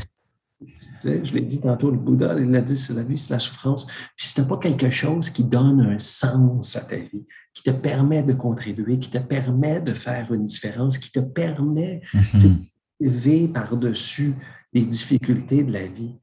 je 1.04 1.34
l'ai 1.34 1.42
dit 1.42 1.62
tantôt, 1.62 1.90
le 1.90 1.98
Bouddha, 1.98 2.38
il 2.40 2.54
a 2.56 2.62
dit, 2.62 2.78
c'est 2.78 2.94
la 2.94 3.04
vie, 3.04 3.18
c'est 3.18 3.34
la 3.34 3.40
souffrance. 3.40 3.86
Puis 3.86 4.28
si 4.28 4.36
tu 4.36 4.44
pas 4.44 4.58
quelque 4.58 4.90
chose 4.90 5.30
qui 5.30 5.44
donne 5.44 5.82
un 5.82 6.00
sens 6.00 6.76
à 6.76 6.82
ta 6.82 6.98
vie, 6.98 7.26
qui 7.54 7.64
te 7.64 7.72
permet 7.72 8.24
de 8.24 8.34
contribuer, 8.34 9.00
qui 9.00 9.10
te 9.10 9.18
permet 9.18 9.82
de 9.82 9.94
faire 9.94 10.34
une 10.34 10.46
différence, 10.46 10.98
qui 10.98 11.12
te 11.12 11.20
permet 11.20 12.02
de 12.44 12.52
vivre 13.00 13.54
par-dessus 13.54 14.34
les 14.74 14.86
difficultés 14.86 15.64
de 15.64 15.72
la 15.72 15.88
vie, 15.88 16.20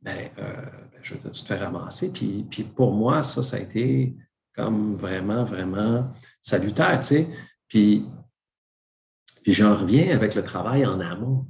ben, 0.00 0.30
euh, 0.38 0.66
ben, 0.92 1.00
je 1.02 1.14
veux 1.14 1.20
dire, 1.20 1.30
tu 1.32 1.42
te 1.42 1.46
fais 1.46 1.56
ramasser. 1.56 2.12
Puis, 2.12 2.46
puis 2.48 2.62
pour 2.62 2.92
moi, 2.92 3.22
ça, 3.22 3.42
ça 3.42 3.56
a 3.56 3.60
été 3.60 4.16
comme 4.54 4.96
vraiment, 4.96 5.44
vraiment 5.44 6.12
salutaire. 6.40 7.00
Puis, 7.68 8.06
puis 9.42 9.52
j'en 9.52 9.76
reviens 9.76 10.14
avec 10.14 10.34
le 10.34 10.44
travail 10.44 10.86
en 10.86 11.00
amont 11.00 11.46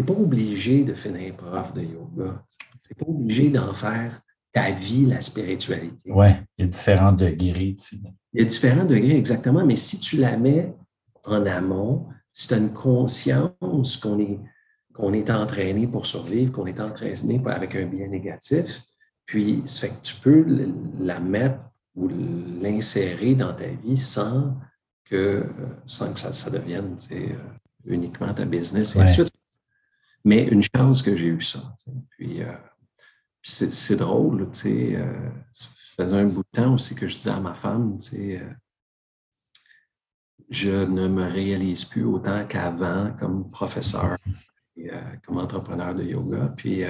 n'es 0.00 0.06
pas 0.06 0.20
obligé 0.20 0.84
de 0.84 0.94
finir 0.94 1.34
prof 1.36 1.72
de 1.74 1.82
yoga. 1.82 2.44
Tu 2.82 2.92
n'es 2.92 3.04
pas 3.04 3.10
obligé 3.10 3.50
d'en 3.50 3.72
faire 3.74 4.20
ta 4.52 4.70
vie, 4.70 5.06
la 5.06 5.20
spiritualité. 5.20 6.10
Oui, 6.10 6.28
il 6.58 6.64
y 6.64 6.68
a 6.68 6.70
différents 6.70 7.12
degrés. 7.12 7.76
Il 7.92 8.40
y 8.40 8.42
a 8.42 8.44
différents 8.44 8.84
degrés, 8.84 9.16
exactement, 9.16 9.64
mais 9.64 9.76
si 9.76 10.00
tu 10.00 10.16
la 10.16 10.36
mets 10.36 10.74
en 11.24 11.46
amont, 11.46 12.08
si 12.32 12.48
tu 12.48 12.54
as 12.54 12.58
une 12.58 12.72
conscience 12.72 13.96
qu'on 13.96 14.18
est, 14.18 14.38
qu'on 14.94 15.12
est 15.12 15.30
entraîné 15.30 15.86
pour 15.86 16.06
survivre, 16.06 16.52
qu'on 16.52 16.66
est 16.66 16.80
entraîné 16.80 17.40
avec 17.46 17.76
un 17.76 17.86
bien 17.86 18.08
négatif, 18.08 18.82
puis 19.26 19.62
ça 19.66 19.86
fait 19.86 19.94
que 19.94 20.02
tu 20.02 20.16
peux 20.16 20.44
la 20.98 21.20
mettre 21.20 21.60
ou 21.94 22.08
l'insérer 22.60 23.34
dans 23.34 23.54
ta 23.54 23.68
vie 23.68 23.96
sans 23.96 24.56
que, 25.04 25.44
sans 25.86 26.12
que 26.12 26.20
ça, 26.20 26.50
devienne 26.50 26.96
euh, 27.12 27.34
uniquement 27.84 28.32
ta 28.32 28.44
business. 28.44 28.96
Et 28.96 29.00
ensuite, 29.00 29.29
mais 30.24 30.44
une 30.44 30.62
chance 30.62 31.02
que 31.02 31.16
j'ai 31.16 31.28
eu 31.28 31.40
ça. 31.40 31.74
Puis, 32.10 32.42
euh, 32.42 32.52
c'est 33.42 33.96
drôle, 33.96 34.50
tu 34.52 34.60
sais, 34.60 34.96
euh, 34.96 35.30
ça 35.52 35.68
faisait 35.96 36.16
un 36.16 36.26
bout 36.26 36.42
de 36.42 36.60
temps 36.60 36.74
aussi 36.74 36.94
que 36.94 37.06
je 37.06 37.16
disais 37.16 37.30
à 37.30 37.40
ma 37.40 37.54
femme, 37.54 37.98
tu 37.98 38.10
sais, 38.10 38.40
euh, 38.40 38.50
je 40.50 40.70
ne 40.70 41.08
me 41.08 41.24
réalise 41.24 41.84
plus 41.84 42.04
autant 42.04 42.44
qu'avant 42.46 43.12
comme 43.18 43.50
professeur 43.50 44.18
et 44.76 44.90
comme 45.24 45.38
entrepreneur 45.38 45.94
de 45.94 46.02
yoga. 46.02 46.52
Puis, 46.56 46.82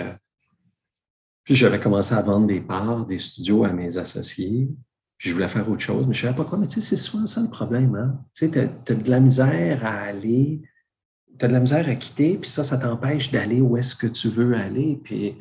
puis 1.44 1.54
j'avais 1.54 1.78
commencé 1.78 2.14
à 2.14 2.22
vendre 2.22 2.46
des 2.46 2.62
parts, 2.62 3.04
des 3.04 3.18
studios 3.18 3.64
à 3.64 3.72
mes 3.72 3.98
associés. 3.98 4.70
Puis 5.18 5.28
je 5.28 5.34
voulais 5.34 5.48
faire 5.48 5.68
autre 5.68 5.82
chose, 5.82 6.06
mais 6.06 6.14
je 6.14 6.24
ne 6.24 6.30
savais 6.30 6.42
pas 6.42 6.48
quoi. 6.48 6.56
Mais 6.56 6.68
tu 6.68 6.80
sais, 6.80 6.80
c'est 6.80 6.96
souvent 6.96 7.26
ça 7.26 7.42
le 7.42 7.50
problème. 7.50 7.94
Hein? 7.94 8.24
Tu 8.32 8.46
sais, 8.46 8.50
tu 8.50 8.92
as, 8.92 8.94
de 8.94 9.10
la 9.10 9.20
misère 9.20 9.84
à 9.84 10.04
aller 10.04 10.62
tu 11.41 11.47
as 11.47 11.49
de 11.49 11.55
la 11.55 11.61
misère 11.61 11.88
à 11.88 11.95
quitter, 11.95 12.36
puis 12.36 12.51
ça, 12.51 12.62
ça 12.64 12.76
t'empêche 12.76 13.30
d'aller 13.30 13.62
où 13.62 13.76
est-ce 13.76 13.97
que 13.97 14.07
tu 14.07 14.28
veux 14.28 14.55
aller. 14.55 15.01
Puis, 15.03 15.38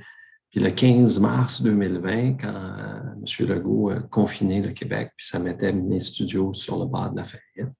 le 0.55 0.69
15 0.69 1.19
mars 1.19 1.61
2020, 1.61 2.37
quand 2.37 2.47
euh, 2.47 3.13
M. 3.15 3.47
Legault 3.47 3.89
a 3.89 3.99
confiné 3.99 4.61
le 4.61 4.71
Québec, 4.71 5.11
puis 5.15 5.27
ça 5.27 5.39
mettait 5.39 5.73
mes 5.73 5.99
studios 5.99 6.53
sur 6.53 6.79
le 6.79 6.85
bord 6.85 7.11
de 7.11 7.17
la 7.17 7.23
faillite, 7.25 7.73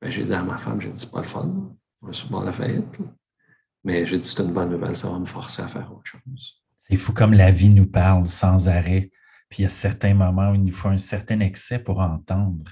ben, 0.00 0.10
j'ai 0.10 0.24
dit 0.24 0.32
à 0.32 0.42
ma 0.42 0.56
femme, 0.56 0.80
j'ai 0.80 0.88
dit, 0.88 0.98
c'est 0.98 1.10
pas 1.10 1.18
le 1.18 1.24
fun, 1.24 1.70
on 2.00 2.08
est 2.08 2.12
sur 2.14 2.26
le 2.26 2.32
bord 2.32 2.40
de 2.40 2.46
la 2.46 2.52
faillite. 2.52 2.98
Mais 3.84 4.06
j'ai 4.06 4.18
dit, 4.18 4.26
c'est 4.26 4.42
une 4.42 4.52
bonne 4.52 4.70
nouvelle, 4.70 4.96
ça 4.96 5.10
va 5.10 5.18
me 5.18 5.26
forcer 5.26 5.62
à 5.62 5.68
faire 5.68 5.92
autre 5.92 6.06
chose. 6.06 6.62
C'est 6.88 6.96
fou 6.96 7.12
comme 7.12 7.34
la 7.34 7.50
vie 7.50 7.68
nous 7.68 7.86
parle 7.86 8.26
sans 8.28 8.68
arrêt. 8.68 9.10
Puis 9.50 9.60
il 9.60 9.62
y 9.62 9.66
a 9.66 9.70
certains 9.70 10.14
moments 10.14 10.50
où 10.50 10.54
il 10.54 10.64
nous 10.64 10.72
faut 10.72 10.88
un 10.88 10.98
certain 10.98 11.40
excès 11.40 11.78
pour 11.78 12.00
entendre. 12.00 12.70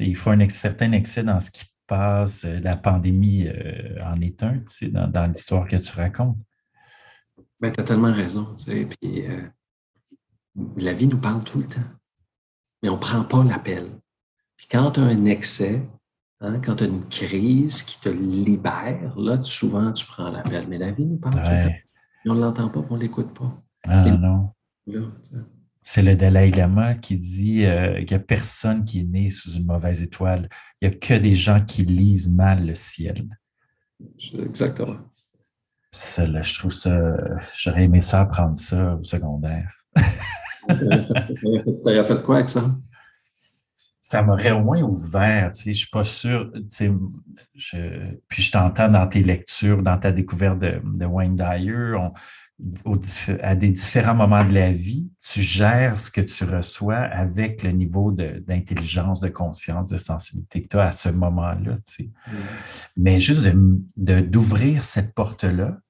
il 0.00 0.16
faut 0.16 0.30
un 0.30 0.48
certain 0.48 0.92
excès 0.92 1.22
dans 1.22 1.40
ce 1.40 1.50
qui 1.50 1.71
passe, 1.86 2.44
euh, 2.44 2.60
la 2.60 2.76
pandémie 2.76 3.46
euh, 3.46 4.02
en 4.04 4.20
est 4.20 4.42
un, 4.42 4.62
dans, 4.90 5.08
dans 5.08 5.26
l'histoire 5.26 5.66
que 5.66 5.76
tu 5.76 5.92
racontes. 5.92 6.38
Ben, 7.60 7.70
tu 7.70 7.80
as 7.80 7.84
tellement 7.84 8.12
raison. 8.12 8.54
Puis, 8.66 9.26
euh, 9.26 9.42
la 10.76 10.92
vie 10.92 11.06
nous 11.06 11.18
parle 11.18 11.44
tout 11.44 11.58
le 11.58 11.66
temps, 11.66 11.80
mais 12.82 12.88
on 12.88 12.94
ne 12.94 13.00
prend 13.00 13.24
pas 13.24 13.44
l'appel. 13.44 13.90
Puis 14.56 14.66
quand 14.70 14.92
tu 14.92 15.00
as 15.00 15.04
un 15.04 15.24
excès, 15.26 15.82
hein, 16.40 16.60
quand 16.60 16.76
tu 16.76 16.84
as 16.84 16.86
une 16.86 17.08
crise 17.08 17.82
qui 17.82 18.00
te 18.00 18.08
libère, 18.08 19.18
là, 19.18 19.40
souvent, 19.42 19.92
tu 19.92 20.06
prends 20.06 20.30
l'appel. 20.30 20.66
Mais 20.68 20.78
la 20.78 20.90
vie 20.90 21.06
nous 21.06 21.18
parle 21.18 21.34
tout 21.34 21.40
le 21.40 21.64
temps. 21.68 21.76
on 22.26 22.34
ne 22.34 22.40
l'entend 22.40 22.68
pas, 22.68 22.84
on 22.90 22.96
ne 22.96 23.00
l'écoute 23.00 23.32
pas. 23.32 23.62
Ah 23.84 24.10
non. 24.10 24.52
Là, 24.86 25.00
c'est 25.82 26.02
le 26.02 26.14
Dalai 26.14 26.50
Lama 26.50 26.94
qui 26.94 27.16
dit 27.18 27.64
euh, 27.64 27.98
qu'il 27.98 28.16
n'y 28.16 28.22
a 28.22 28.24
personne 28.24 28.84
qui 28.84 29.00
est 29.00 29.04
né 29.04 29.30
sous 29.30 29.52
une 29.52 29.66
mauvaise 29.66 30.00
étoile. 30.00 30.48
Il 30.80 30.88
n'y 30.88 30.94
a 30.94 30.98
que 30.98 31.14
des 31.14 31.34
gens 31.34 31.60
qui 31.64 31.84
lisent 31.84 32.32
mal 32.32 32.66
le 32.66 32.74
ciel. 32.74 33.26
Exactement. 34.38 34.98
Ça, 35.90 36.24
je 36.24 36.58
trouve 36.58 36.72
ça. 36.72 37.16
J'aurais 37.56 37.84
aimé 37.84 38.00
ça 38.00 38.22
apprendre 38.22 38.56
ça 38.56 38.94
au 38.94 39.04
secondaire. 39.04 39.70
Tu 40.68 41.88
as 41.88 42.04
fait 42.04 42.22
quoi 42.22 42.36
avec 42.36 42.48
ça? 42.48 42.76
Ça 44.00 44.22
m'aurait 44.22 44.52
au 44.52 44.60
moins 44.60 44.82
ouvert, 44.82 45.52
tu 45.52 45.62
sais, 45.62 45.72
je 45.72 45.78
suis 45.78 45.90
pas 45.90 46.04
sûr, 46.04 46.52
puis 48.28 48.42
je 48.42 48.50
t'entends 48.50 48.88
dans 48.88 49.06
tes 49.06 49.22
lectures, 49.22 49.82
dans 49.82 49.96
ta 49.96 50.12
découverte 50.12 50.58
de, 50.58 50.82
de 50.84 51.06
Wayne 51.06 51.36
Dyer, 51.36 51.94
on, 51.94 52.12
à 53.42 53.54
des 53.54 53.70
différents 53.70 54.14
moments 54.14 54.44
de 54.44 54.52
la 54.52 54.72
vie, 54.72 55.10
tu 55.20 55.42
gères 55.42 55.98
ce 55.98 56.10
que 56.10 56.20
tu 56.20 56.44
reçois 56.44 56.96
avec 56.96 57.62
le 57.62 57.70
niveau 57.70 58.12
d'intelligence, 58.12 59.20
de, 59.20 59.28
conscience, 59.28 59.88
de 59.88 59.98
sensibilité 59.98 60.62
que 60.62 60.68
tu 60.68 60.76
as 60.76 60.88
à 60.88 60.92
ce 60.92 61.08
moment-là. 61.08 61.78
Mm. 61.98 62.04
Mais 62.96 63.20
juste 63.20 63.46
d'ouvrir 63.96 64.84
cette 64.84 65.14
porte-là, 65.14 65.80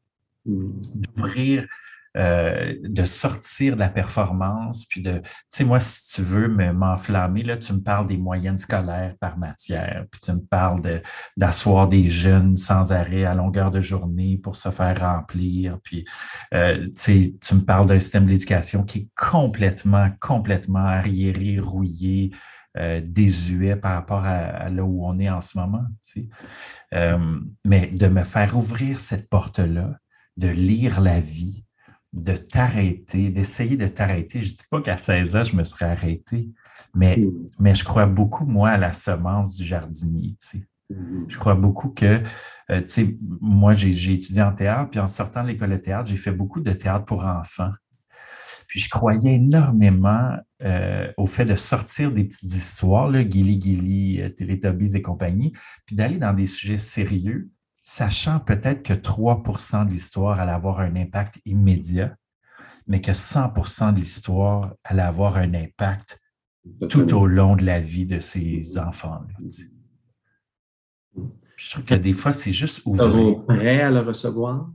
mm. 0.47 0.71
d'ouvrir 0.95 1.67
euh, 2.15 2.75
de 2.83 3.07
sortir 3.07 3.73
de 3.75 3.81
la 3.81 3.89
performance, 3.89 4.85
puis 4.85 5.01
de, 5.01 5.21
tu 5.21 5.31
sais, 5.49 5.65
moi, 5.65 5.81
si 5.81 6.15
tu 6.15 6.21
veux 6.21 6.47
m'enflammer, 6.47 7.43
là, 7.43 7.57
tu 7.57 7.73
me 7.73 7.81
parles 7.81 8.07
des 8.07 8.19
moyennes 8.19 8.59
scolaires 8.59 9.15
par 9.19 9.39
matière, 9.39 10.05
puis 10.11 10.21
tu 10.21 10.31
me 10.33 10.41
parles 10.41 11.01
d'asseoir 11.39 11.89
des 11.89 12.11
jeunes 12.11 12.59
sans 12.59 12.93
arrêt 12.93 13.25
à 13.25 13.35
longueur 13.35 13.71
de 13.71 13.81
journée 13.81 14.37
pour 14.37 14.57
se 14.57 14.69
faire 14.71 15.01
remplir, 15.01 15.79
puis, 15.83 16.05
euh, 16.53 16.87
tu 17.03 17.35
tu 17.41 17.55
me 17.55 17.61
parles 17.61 17.87
d'un 17.87 17.99
système 17.99 18.27
d'éducation 18.27 18.85
qui 18.85 18.99
est 18.99 19.09
complètement, 19.17 20.11
complètement 20.21 20.85
arriéré, 20.85 21.61
rouillé, 21.61 22.33
euh, 22.77 23.01
désuet 23.03 23.77
par 23.77 23.95
rapport 23.95 24.27
à, 24.27 24.69
là 24.69 24.85
où 24.85 25.07
on 25.07 25.19
est 25.19 25.31
en 25.31 25.41
ce 25.41 25.57
moment. 25.57 25.85
Tu 26.07 26.29
sais. 26.93 27.19
mais 27.65 27.87
de 27.87 28.07
me 28.07 28.25
faire 28.25 28.55
ouvrir 28.55 29.01
cette 29.01 29.31
porte-là, 29.31 29.97
de 30.37 30.49
lire 30.49 31.01
la 31.01 31.19
vie, 31.19 31.65
de 32.13 32.35
t'arrêter, 32.35 33.31
d'essayer 33.31 33.77
de 33.77 33.87
t'arrêter. 33.87 34.41
Je 34.41 34.53
ne 34.53 34.57
dis 34.57 34.65
pas 34.71 34.83
qu'à 34.83 34.97
16 34.97 35.37
ans, 35.37 35.45
je 35.45 35.57
me 35.57 35.65
serais 35.65 35.87
arrêté, 35.87 36.51
mais, 36.95 37.17
mm. 37.17 37.33
mais 37.59 37.75
je 37.75 37.85
crois 37.85 38.07
beaucoup, 38.07 38.45
moi, 38.45 38.71
à 38.71 38.77
la 38.77 38.93
semence 38.93 39.57
du 39.57 39.65
jardinier. 39.65 40.37
Mm-hmm. 40.91 41.25
Je 41.29 41.39
crois 41.39 41.55
beaucoup 41.55 41.89
que, 41.89 42.23
euh, 42.71 42.81
tu 42.83 42.89
sais, 42.89 43.17
moi, 43.41 43.75
j'ai 43.75 44.13
étudié 44.13 44.43
en 44.43 44.53
théâtre, 44.53 44.91
puis 44.91 45.01
en 45.01 45.09
sortant 45.09 45.43
de 45.43 45.49
l'école 45.49 45.71
de 45.71 45.77
théâtre, 45.77 46.09
j'ai 46.09 46.17
fait 46.17 46.33
beaucoup 46.33 46.61
de 46.61 46.73
théâtre 46.73 47.07
pour 47.07 47.25
enfants. 47.25 47.73
Puis 48.73 48.81
je 48.81 48.89
croyais 48.89 49.35
énormément 49.35 50.31
euh, 50.63 51.13
au 51.19 51.27
fait 51.27 51.45
de 51.45 51.55
sortir 51.57 52.11
des 52.11 52.25
petites 52.25 52.55
histoires, 52.55 53.07
là, 53.11 53.29
Gilly 53.29 53.61
Gilly, 53.61 54.23
euh, 54.23 54.31
Teletubbies 54.31 54.97
et 54.97 55.03
compagnie, 55.03 55.53
puis 55.85 55.95
d'aller 55.95 56.17
dans 56.17 56.33
des 56.33 56.47
sujets 56.47 56.79
sérieux, 56.79 57.51
sachant 57.83 58.41
peut-être 58.41 58.83
que 58.83 58.93
3% 58.93 59.87
de 59.87 59.91
l'histoire 59.91 60.41
allait 60.41 60.53
avoir 60.53 60.81
un 60.81 60.97
impact 60.97 61.41
immédiat, 61.45 62.17
mais 62.87 63.01
que 63.01 63.13
100% 63.13 63.95
de 63.95 64.01
l'histoire 64.01 64.75
allait 64.85 65.03
avoir 65.03 65.37
un 65.37 65.55
impact 65.55 66.21
tout 66.89 67.13
au 67.15 67.27
long 67.27 67.57
de 67.57 67.65
la 67.65 67.81
vie 67.81 68.07
de 68.07 68.21
ces 68.21 68.79
enfants. 68.79 69.23
Je 71.57 71.71
trouve 71.71 71.85
que 71.85 71.95
des 71.95 72.13
fois, 72.13 72.33
c'est 72.33 72.53
juste 72.53 72.83
ouvrir. 72.85 73.45
prêt 73.45 73.81
à 73.81 73.91
le 73.91 74.01
recevoir? 74.01 74.71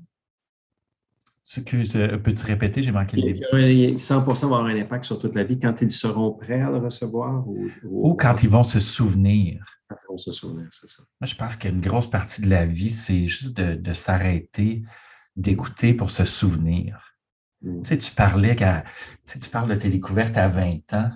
Ce 1.43 1.62
que, 1.62 2.18
peux-tu 2.18 2.43
répéter? 2.43 2.84
J'ai 2.84 2.91
manqué 2.91 3.18
le 3.18 3.34
début. 3.34 3.99
100 3.99 4.22
va 4.22 4.32
avoir 4.32 4.66
un 4.66 4.78
impact 4.78 5.05
sur 5.05 5.18
toute 5.18 5.36
la 5.36 5.45
vie 5.45 5.60
quand 5.60 5.82
ils 5.82 5.91
seront 5.91 6.34
prêts 6.34 6.62
à 6.62 6.70
le 6.70 6.78
recevoir? 6.78 7.47
Ou, 7.47 7.70
ou 7.84 8.14
quand 8.16 8.43
ils 8.43 8.49
vont 8.49 8.64
se 8.64 8.82
souvenir. 8.82 9.76
On 10.09 10.17
se 10.17 10.31
souvient, 10.31 10.67
c'est 10.71 10.88
ça. 10.88 11.03
Moi, 11.21 11.27
je 11.27 11.35
pense 11.35 11.55
qu'une 11.55 11.81
grosse 11.81 12.09
partie 12.09 12.41
de 12.41 12.49
la 12.49 12.65
vie, 12.65 12.91
c'est 12.91 13.27
juste 13.27 13.55
de, 13.55 13.93
s'arrêter, 13.93 14.83
d'écouter 15.35 15.93
pour 15.93 16.11
se 16.11 16.25
souvenir. 16.25 17.15
Mm. 17.61 17.81
Tu 17.81 17.88
sais, 17.88 17.97
tu 17.97 18.11
parlais, 18.11 18.55
tu, 19.25 19.39
tu 19.39 19.49
parles 19.49 19.69
de 19.69 19.75
tes 19.75 19.89
découvertes 19.89 20.38
à 20.38 20.47
20 20.47 20.93
ans, 20.93 21.11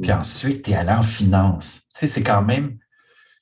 puis 0.00 0.10
mm. 0.10 0.14
ensuite, 0.14 0.62
tu 0.62 0.70
es 0.70 0.74
allé 0.74 0.92
en 0.92 1.02
finance. 1.02 1.82
Tu 1.94 2.00
sais, 2.00 2.06
c'est 2.06 2.22
quand 2.22 2.42
même, 2.42 2.78
tu 2.78 2.78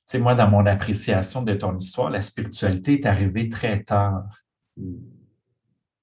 sais, 0.05 0.19
moi, 0.19 0.33
dans 0.33 0.49
mon 0.49 0.65
appréciation 0.65 1.43
de 1.43 1.53
ton 1.53 1.77
histoire, 1.77 2.09
la 2.09 2.21
spiritualité 2.21 2.99
est 2.99 3.05
arrivée 3.05 3.49
très 3.49 3.83
tard. 3.83 4.23
Mm. 4.77 4.95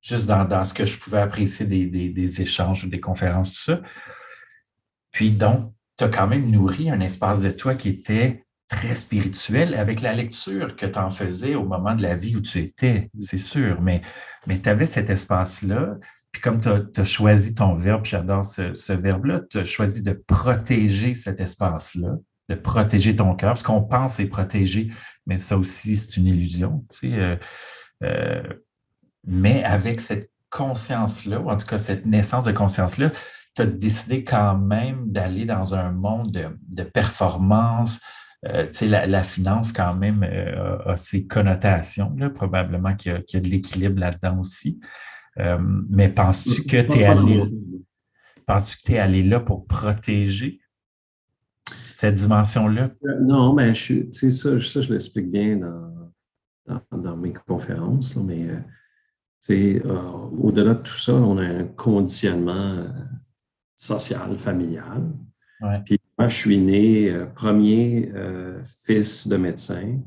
Juste 0.00 0.26
dans, 0.26 0.64
ce 0.64 0.74
que 0.74 0.84
je 0.84 0.98
pouvais 0.98 1.20
apprécier 1.20 1.64
des, 1.64 1.86
des, 1.86 2.08
des 2.08 2.42
échanges, 2.42 2.88
des 2.88 3.00
conférences, 3.00 3.54
tout 3.54 3.72
ça. 3.72 3.82
Puis 5.12 5.30
donc, 5.30 5.72
tu 5.96 6.04
as 6.04 6.08
quand 6.08 6.26
même 6.26 6.50
nourri 6.50 6.90
un 6.90 7.00
espace 7.00 7.40
de 7.42 7.50
toi 7.50 7.74
qui 7.74 7.88
était 7.88 8.44
très 8.72 8.94
spirituel 8.94 9.74
avec 9.74 10.00
la 10.00 10.14
lecture 10.14 10.74
que 10.76 10.86
tu 10.86 10.98
en 10.98 11.10
faisais 11.10 11.54
au 11.54 11.64
moment 11.64 11.94
de 11.94 12.02
la 12.02 12.16
vie 12.16 12.36
où 12.36 12.40
tu 12.40 12.58
étais, 12.58 13.10
c'est 13.20 13.36
sûr, 13.36 13.82
mais, 13.82 14.00
mais 14.46 14.58
tu 14.58 14.68
avais 14.68 14.86
cet 14.86 15.10
espace-là. 15.10 15.96
Puis 16.32 16.40
comme 16.40 16.58
tu 16.58 16.68
as, 16.68 17.04
choisi 17.04 17.54
ton 17.54 17.74
verbe, 17.74 18.06
j'adore 18.06 18.46
ce, 18.46 18.92
verbe-là, 18.92 19.42
tu 19.50 19.58
as 19.58 19.64
choisi 19.64 20.02
de 20.02 20.12
protéger 20.12 21.14
cet 21.14 21.38
espace-là, 21.38 22.16
de 22.48 22.54
protéger 22.54 23.14
ton 23.14 23.34
cœur. 23.34 23.58
Ce 23.58 23.62
qu'on 23.62 23.82
pense 23.82 24.18
est 24.20 24.28
protégé, 24.28 24.90
mais 25.26 25.36
ça 25.36 25.58
aussi, 25.58 25.94
c'est 25.94 26.16
une 26.16 26.28
illusion. 26.28 26.86
Tu 26.90 27.10
sais, 27.10 27.18
euh, 27.18 27.36
euh, 28.04 28.42
mais 29.26 29.62
avec 29.64 30.00
cette 30.00 30.30
conscience-là, 30.48 31.40
ou 31.40 31.50
en 31.50 31.58
tout 31.58 31.66
cas 31.66 31.76
cette 31.76 32.06
naissance 32.06 32.46
de 32.46 32.52
conscience-là, 32.52 33.10
tu 33.54 33.62
as 33.62 33.66
décidé 33.66 34.24
quand 34.24 34.56
même 34.56 35.12
d'aller 35.12 35.44
dans 35.44 35.74
un 35.74 35.92
monde 35.92 36.30
de, 36.32 36.58
de 36.68 36.84
performance, 36.84 38.00
euh, 38.44 38.66
la, 38.82 39.06
la, 39.06 39.22
finance, 39.22 39.70
quand 39.70 39.94
même, 39.94 40.24
euh, 40.24 40.78
a, 40.84 40.96
ses 40.96 41.26
connotations. 41.26 42.12
Là, 42.16 42.28
probablement 42.28 42.96
qu'il 42.96 43.12
y, 43.12 43.36
a 43.36 43.40
de 43.40 43.48
l'équilibre 43.48 44.00
là-dedans 44.00 44.40
aussi. 44.40 44.80
Euh, 45.38 45.58
mais 45.88 46.08
penses-tu 46.08 46.64
que 46.64 46.82
tu 46.82 46.98
es 46.98 47.04
allé 47.04 47.44
penses 48.44 48.74
que 48.74 48.82
tu 48.82 48.92
es 48.94 48.98
allé 48.98 49.22
là 49.22 49.38
pour 49.38 49.66
protéger 49.66 50.60
cette 51.70 52.16
dimension-là? 52.16 52.90
Non, 53.20 53.54
mais 53.54 53.72
je, 53.72 54.10
ça, 54.10 54.58
ça, 54.58 54.80
je 54.80 54.92
l'explique 54.92 55.30
bien 55.30 55.56
dans, 56.66 56.80
dans, 56.90 57.16
mes 57.16 57.32
conférences, 57.32 58.16
mais 58.16 58.48
au-delà 59.48 60.74
de 60.74 60.82
tout 60.82 60.98
ça, 60.98 61.14
on 61.14 61.38
a 61.38 61.44
un 61.44 61.64
conditionnement 61.64 62.88
social, 63.76 64.36
familial. 64.38 65.12
Puis 65.86 66.00
je 66.28 66.36
suis 66.36 66.58
né 66.58 67.10
euh, 67.10 67.26
premier 67.26 68.10
euh, 68.14 68.62
fils 68.84 69.28
de 69.28 69.36
médecin, 69.36 69.98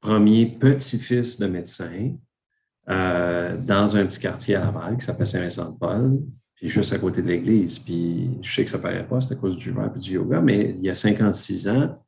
premier 0.00 0.46
petit-fils 0.46 1.38
de 1.38 1.46
médecin 1.46 2.14
euh, 2.88 3.56
dans 3.56 3.96
un 3.96 4.06
petit 4.06 4.20
quartier 4.20 4.56
à 4.56 4.60
Laval 4.60 4.98
qui 4.98 5.06
s'appelle 5.06 5.26
Saint-Vincent-de-Paul, 5.26 6.20
puis 6.54 6.68
juste 6.68 6.92
à 6.92 6.98
côté 6.98 7.22
de 7.22 7.28
l'église. 7.28 7.78
Puis 7.78 8.38
je 8.42 8.54
sais 8.54 8.64
que 8.64 8.70
ça 8.70 8.78
ne 8.78 8.82
paraît 8.82 9.06
pas, 9.06 9.20
c'est 9.20 9.34
à 9.34 9.36
cause 9.36 9.56
du 9.56 9.70
verre 9.70 9.92
et 9.94 9.98
du 9.98 10.12
yoga, 10.12 10.40
mais 10.40 10.70
il 10.70 10.82
y 10.84 10.90
a 10.90 10.94
56 10.94 11.68
ans, 11.68 12.04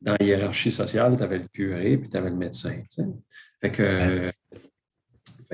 dans 0.00 0.16
la 0.18 0.24
hiérarchie 0.24 0.70
sociale, 0.70 1.16
tu 1.16 1.22
avais 1.22 1.38
le 1.38 1.48
curé 1.48 1.96
puis 1.96 2.08
tu 2.08 2.16
avais 2.16 2.30
le 2.30 2.36
médecin. 2.36 2.82
Fait 3.60 3.70
que 3.70 4.30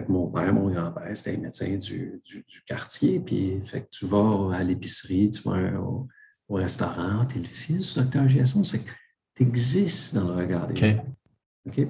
mon 0.07 0.29
père, 0.29 0.53
mon 0.55 0.71
grand-père, 0.71 1.17
c'était 1.17 1.37
un 1.37 1.41
médecin 1.41 1.77
du, 1.77 2.23
quartier. 2.67 3.21
Puis, 3.21 3.61
fait 3.65 3.83
que 3.83 3.89
tu 3.91 4.07
vas 4.07 4.55
à 4.55 4.63
l'épicerie, 4.63 5.31
tu 5.31 5.43
vas 5.43 5.81
au, 5.81 6.07
restaurant, 6.57 7.25
tu 7.27 7.39
es 7.39 7.43
le 7.43 7.49
fils 7.49 7.95
du 7.95 8.01
docteur 8.01 8.29
Giasson. 8.29 8.65
Ça 8.65 8.73
fait 8.73 8.85
que 8.85 8.91
tu 9.35 9.43
existes 9.43 10.15
dans 10.15 10.29
le 10.29 10.35
regard 10.35 10.67
des 10.67 10.77
gens. 10.77 11.05
Puis 11.71 11.87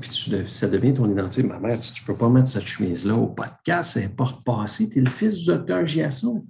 ça 0.48 0.68
devient 0.68 0.94
ton 0.94 1.10
identité. 1.10 1.46
Ma 1.46 1.58
mère, 1.58 1.78
tu 1.78 2.02
ne 2.02 2.06
peux 2.06 2.16
pas 2.16 2.28
mettre 2.28 2.48
cette 2.48 2.66
chemise-là 2.66 3.14
au 3.14 3.28
podcast, 3.28 3.92
c'est 3.92 4.14
pas 4.14 4.24
repassé. 4.24 4.88
Tu 4.90 4.98
es 4.98 5.02
le 5.02 5.10
fils 5.10 5.36
du 5.36 5.46
docteur 5.46 5.86
Giasson. 5.86 6.46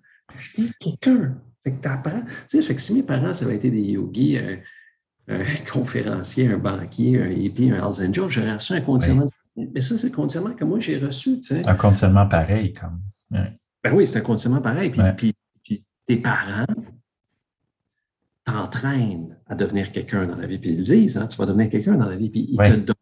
Tu 0.55 0.65
es 0.65 0.71
quelqu'un. 0.81 1.37
Fait 1.63 1.73
que 1.73 1.83
tu 1.83 1.89
apprends. 1.89 2.23
Tu 2.49 2.61
sais, 2.61 2.63
fait 2.63 2.75
que 2.75 2.81
si 2.81 2.95
mes 2.95 3.03
parents, 3.03 3.35
ça 3.35 3.45
avait 3.45 3.57
été 3.57 3.71
des 3.71 3.83
yogis, 3.83 4.39
un, 5.29 5.45
conférencier, 5.71 6.47
un 6.49 6.57
banquier, 6.57 7.23
un 7.23 7.29
hippie, 7.29 7.71
un 7.71 7.77
Hells 7.77 8.09
Angel, 8.09 8.29
j'aurais 8.29 8.55
reçu 8.55 8.73
un 8.73 8.81
conditionnement 8.81 9.27
mais 9.73 9.81
ça, 9.81 9.99
c'est 9.99 10.09
le 10.09 10.15
conditionnement 10.15 10.55
que 10.55 10.65
moi, 10.65 10.79
j'ai 10.79 10.99
reçu. 10.99 11.41
Tu 11.41 11.55
Un 11.67 11.75
conditionnement 11.75 12.27
pareil, 12.27 12.73
comme. 12.73 13.01
Ben 13.31 13.93
oui, 13.93 14.07
c'est 14.07 14.19
un 14.19 14.23
conditionnement 14.23 14.61
pareil. 14.61 14.91
Puis, 14.91 15.35
puis, 15.63 15.85
tes 16.07 16.17
parents 16.17 16.65
t'entraînent 18.53 19.37
à 19.47 19.55
devenir 19.55 19.93
quelqu'un 19.93 20.27
dans 20.27 20.37
la 20.37 20.47
vie. 20.47 20.59
Puis 20.59 20.71
ils 20.71 20.83
disent, 20.83 21.17
hein, 21.17 21.27
tu 21.27 21.37
vas 21.37 21.47
devenir 21.47 21.71
quelqu'un 21.71 21.97
dans 21.97 22.09
la 22.09 22.17
vie. 22.17 22.31
Puis 22.31 22.49
ils 22.51 22.57
te 22.57 22.77
donnent 22.77 22.95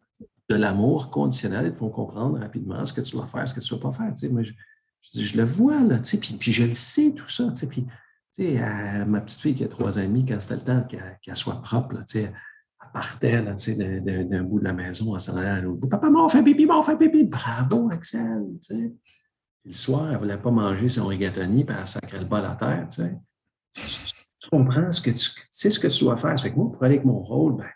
de 0.49 0.55
l'amour 0.55 1.09
conditionnel. 1.09 1.67
Ils 1.67 1.73
te 1.73 1.77
font 1.77 1.89
comprendre 1.89 2.39
rapidement 2.39 2.85
ce 2.85 2.93
que 2.93 3.01
tu 3.01 3.11
dois 3.13 3.27
faire, 3.27 3.47
ce 3.47 3.53
que 3.53 3.59
tu 3.59 3.73
ne 3.73 3.79
dois 3.79 3.91
pas 3.91 3.97
faire. 3.97 4.13
Tu 4.13 4.27
sais, 4.27 4.29
moi, 4.29 4.43
je, 4.43 4.53
je, 5.13 5.37
le 5.37 5.43
vois, 5.43 5.83
là, 5.83 5.99
tu 5.99 6.11
sais, 6.11 6.17
puis, 6.17 6.33
puis, 6.33 6.51
je 6.51 6.63
le 6.65 6.73
sais, 6.73 7.13
tout 7.15 7.29
ça. 7.29 7.49
Tu 7.49 7.55
sais, 7.55 7.67
puis, 7.67 7.85
ma 9.07 9.21
petite 9.21 9.41
fille 9.41 9.55
qui 9.55 9.63
a 9.63 9.67
trois 9.67 9.97
ans 9.97 10.01
et 10.01 10.07
demi, 10.07 10.25
quand 10.25 10.39
c'était 10.39 10.55
le 10.55 10.61
temps 10.61 10.87
qu'elle 11.21 11.35
soit 11.35 11.61
propre, 11.61 11.95
là, 11.95 12.03
sais, 12.07 12.31
partait 12.93 13.41
d'un 13.41 14.43
bout 14.43 14.59
de 14.59 14.63
la 14.63 14.73
maison 14.73 15.13
en 15.13 15.19
s'en 15.19 15.35
allant 15.35 15.55
à 15.55 15.61
l'autre 15.61 15.79
bout. 15.79 15.87
Papa 15.87 16.09
m'a 16.09 16.27
fait 16.29 16.43
pipi, 16.43 16.65
m'a 16.65 16.81
fait 16.81 16.97
pipi. 16.97 17.25
Bravo, 17.25 17.89
Axel. 17.91 18.43
le 19.65 19.73
soir, 19.73 20.07
elle 20.07 20.13
ne 20.13 20.17
voulait 20.17 20.37
pas 20.37 20.51
manger 20.51 20.89
son 20.89 21.07
rigatoni, 21.07 21.63
puis 21.63 21.75
elle 21.79 21.87
sacrait 21.87 22.19
le 22.19 22.25
bol 22.25 22.45
à 22.45 22.55
terre. 22.55 22.87
Tu 24.47 24.57
comprends 24.57 24.91
ce 24.93 25.01
que 25.01 25.09
tu 25.09 25.31
sais 25.51 25.69
ce 25.69 25.77
que 25.77 25.87
tu 25.87 26.05
dois 26.05 26.15
faire. 26.15 26.39
fait 26.39 26.51
que 26.51 26.55
moi, 26.55 26.71
pour 26.71 26.81
aller 26.83 26.95
avec 26.95 27.05
mon 27.05 27.19
rôle, 27.19 27.57
ben, 27.57 27.67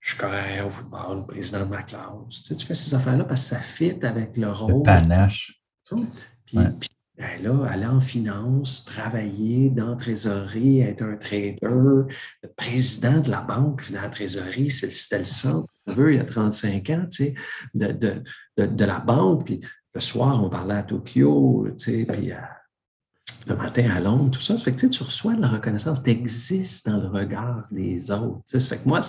je 0.00 0.10
suis 0.10 0.18
correct 0.18 0.62
au 0.64 0.70
football, 0.70 1.18
le 1.18 1.26
président 1.26 1.60
de 1.60 1.70
ma 1.70 1.82
classe. 1.82 2.42
Tu, 2.42 2.64
fais 2.64 2.74
ces 2.74 2.94
affaires-là 2.94 3.24
parce 3.24 3.42
que 3.42 3.48
ça 3.48 3.60
fit 3.60 4.02
avec 4.02 4.36
le 4.38 4.50
rôle. 4.50 4.78
Le 4.78 4.82
panache. 4.82 5.60
Puis, 6.46 6.56
ben 6.56 7.42
là, 7.42 7.66
aller 7.70 7.86
en 7.86 8.00
finance, 8.00 8.86
travailler 8.86 9.68
dans 9.68 9.90
la 9.90 9.96
trésorerie, 9.96 10.80
être 10.80 11.02
un 11.02 11.16
trader, 11.16 11.58
le 11.62 12.48
président 12.56 13.20
de 13.20 13.30
la 13.30 13.42
banque 13.42 13.92
dans 13.92 14.00
la 14.00 14.08
trésorerie, 14.08 14.70
c'était 14.70 15.18
le 15.18 15.24
centre, 15.24 15.68
il 15.86 16.14
y 16.14 16.18
a 16.18 16.24
35 16.24 16.90
ans, 16.90 17.06
tu 17.10 17.24
sais, 17.24 17.34
de, 17.74 17.92
de, 18.56 18.66
de, 18.66 18.84
la 18.84 19.00
banque. 19.00 19.44
Puis 19.44 19.60
le 19.92 20.00
soir, 20.00 20.42
on 20.42 20.48
parlait 20.48 20.74
à 20.74 20.82
Tokyo, 20.82 21.68
tu 21.78 21.84
sais, 21.84 22.06
puis 22.06 22.32
le 23.46 23.56
matin 23.56 23.90
à 23.90 24.00
Londres, 24.00 24.30
tout 24.30 24.40
ça. 24.40 24.56
Ça 24.56 24.64
fait 24.64 24.74
que 24.74 24.86
tu 24.86 25.02
reçois 25.02 25.34
de 25.34 25.40
la 25.40 25.48
reconnaissance, 25.48 26.02
tu 26.02 26.10
existes 26.10 26.88
dans 26.88 26.98
le 26.98 27.08
regard 27.08 27.66
des 27.70 28.10
autres. 28.10 28.42
Ça 28.46 28.60
fait 28.60 28.78
que 28.78 28.88
moi, 28.88 29.00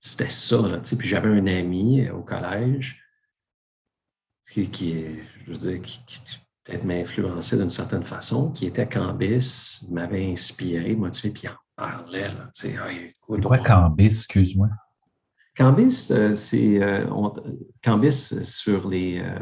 c'était 0.00 0.30
ça. 0.30 0.68
Là, 0.68 0.78
puis 0.78 1.08
j'avais 1.08 1.28
un 1.28 1.46
ami 1.46 2.08
au 2.10 2.22
collège 2.22 3.02
qui, 4.50 4.68
qui, 4.70 5.04
je 5.46 5.52
veux 5.52 5.70
dire, 5.70 5.82
qui 5.82 6.20
peut-être 6.64 6.84
m'influencer 6.84 7.56
d'une 7.56 7.70
certaine 7.70 8.04
façon, 8.04 8.50
qui 8.50 8.66
était 8.66 8.88
Cambis, 8.88 9.86
m'avait 9.90 10.32
inspiré, 10.32 10.94
motivé, 10.94 11.32
puis 11.32 11.48
en 11.48 11.56
parlait. 11.76 12.28
Là, 12.28 12.50
c'est 12.52 12.76
quoi 13.42 13.58
Cambis, 13.58 14.06
excuse-moi? 14.06 14.68
Cambis, 15.56 16.08
euh, 16.10 16.34
c'est 16.34 16.82
euh, 16.82 17.06
Cambis 17.82 18.34
sur 18.44 18.88
les. 18.88 19.18
Euh, 19.18 19.38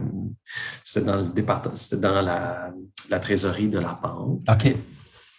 c'était 0.85 1.07
dans 1.07 1.21
le 1.21 1.29
département, 1.29 1.77
c'était 1.77 2.01
dans 2.01 2.21
la, 2.21 2.73
trésorerie 3.21 3.69
de 3.69 3.79
la 3.79 3.99
banque. 4.01 4.43
OK. 4.49 4.75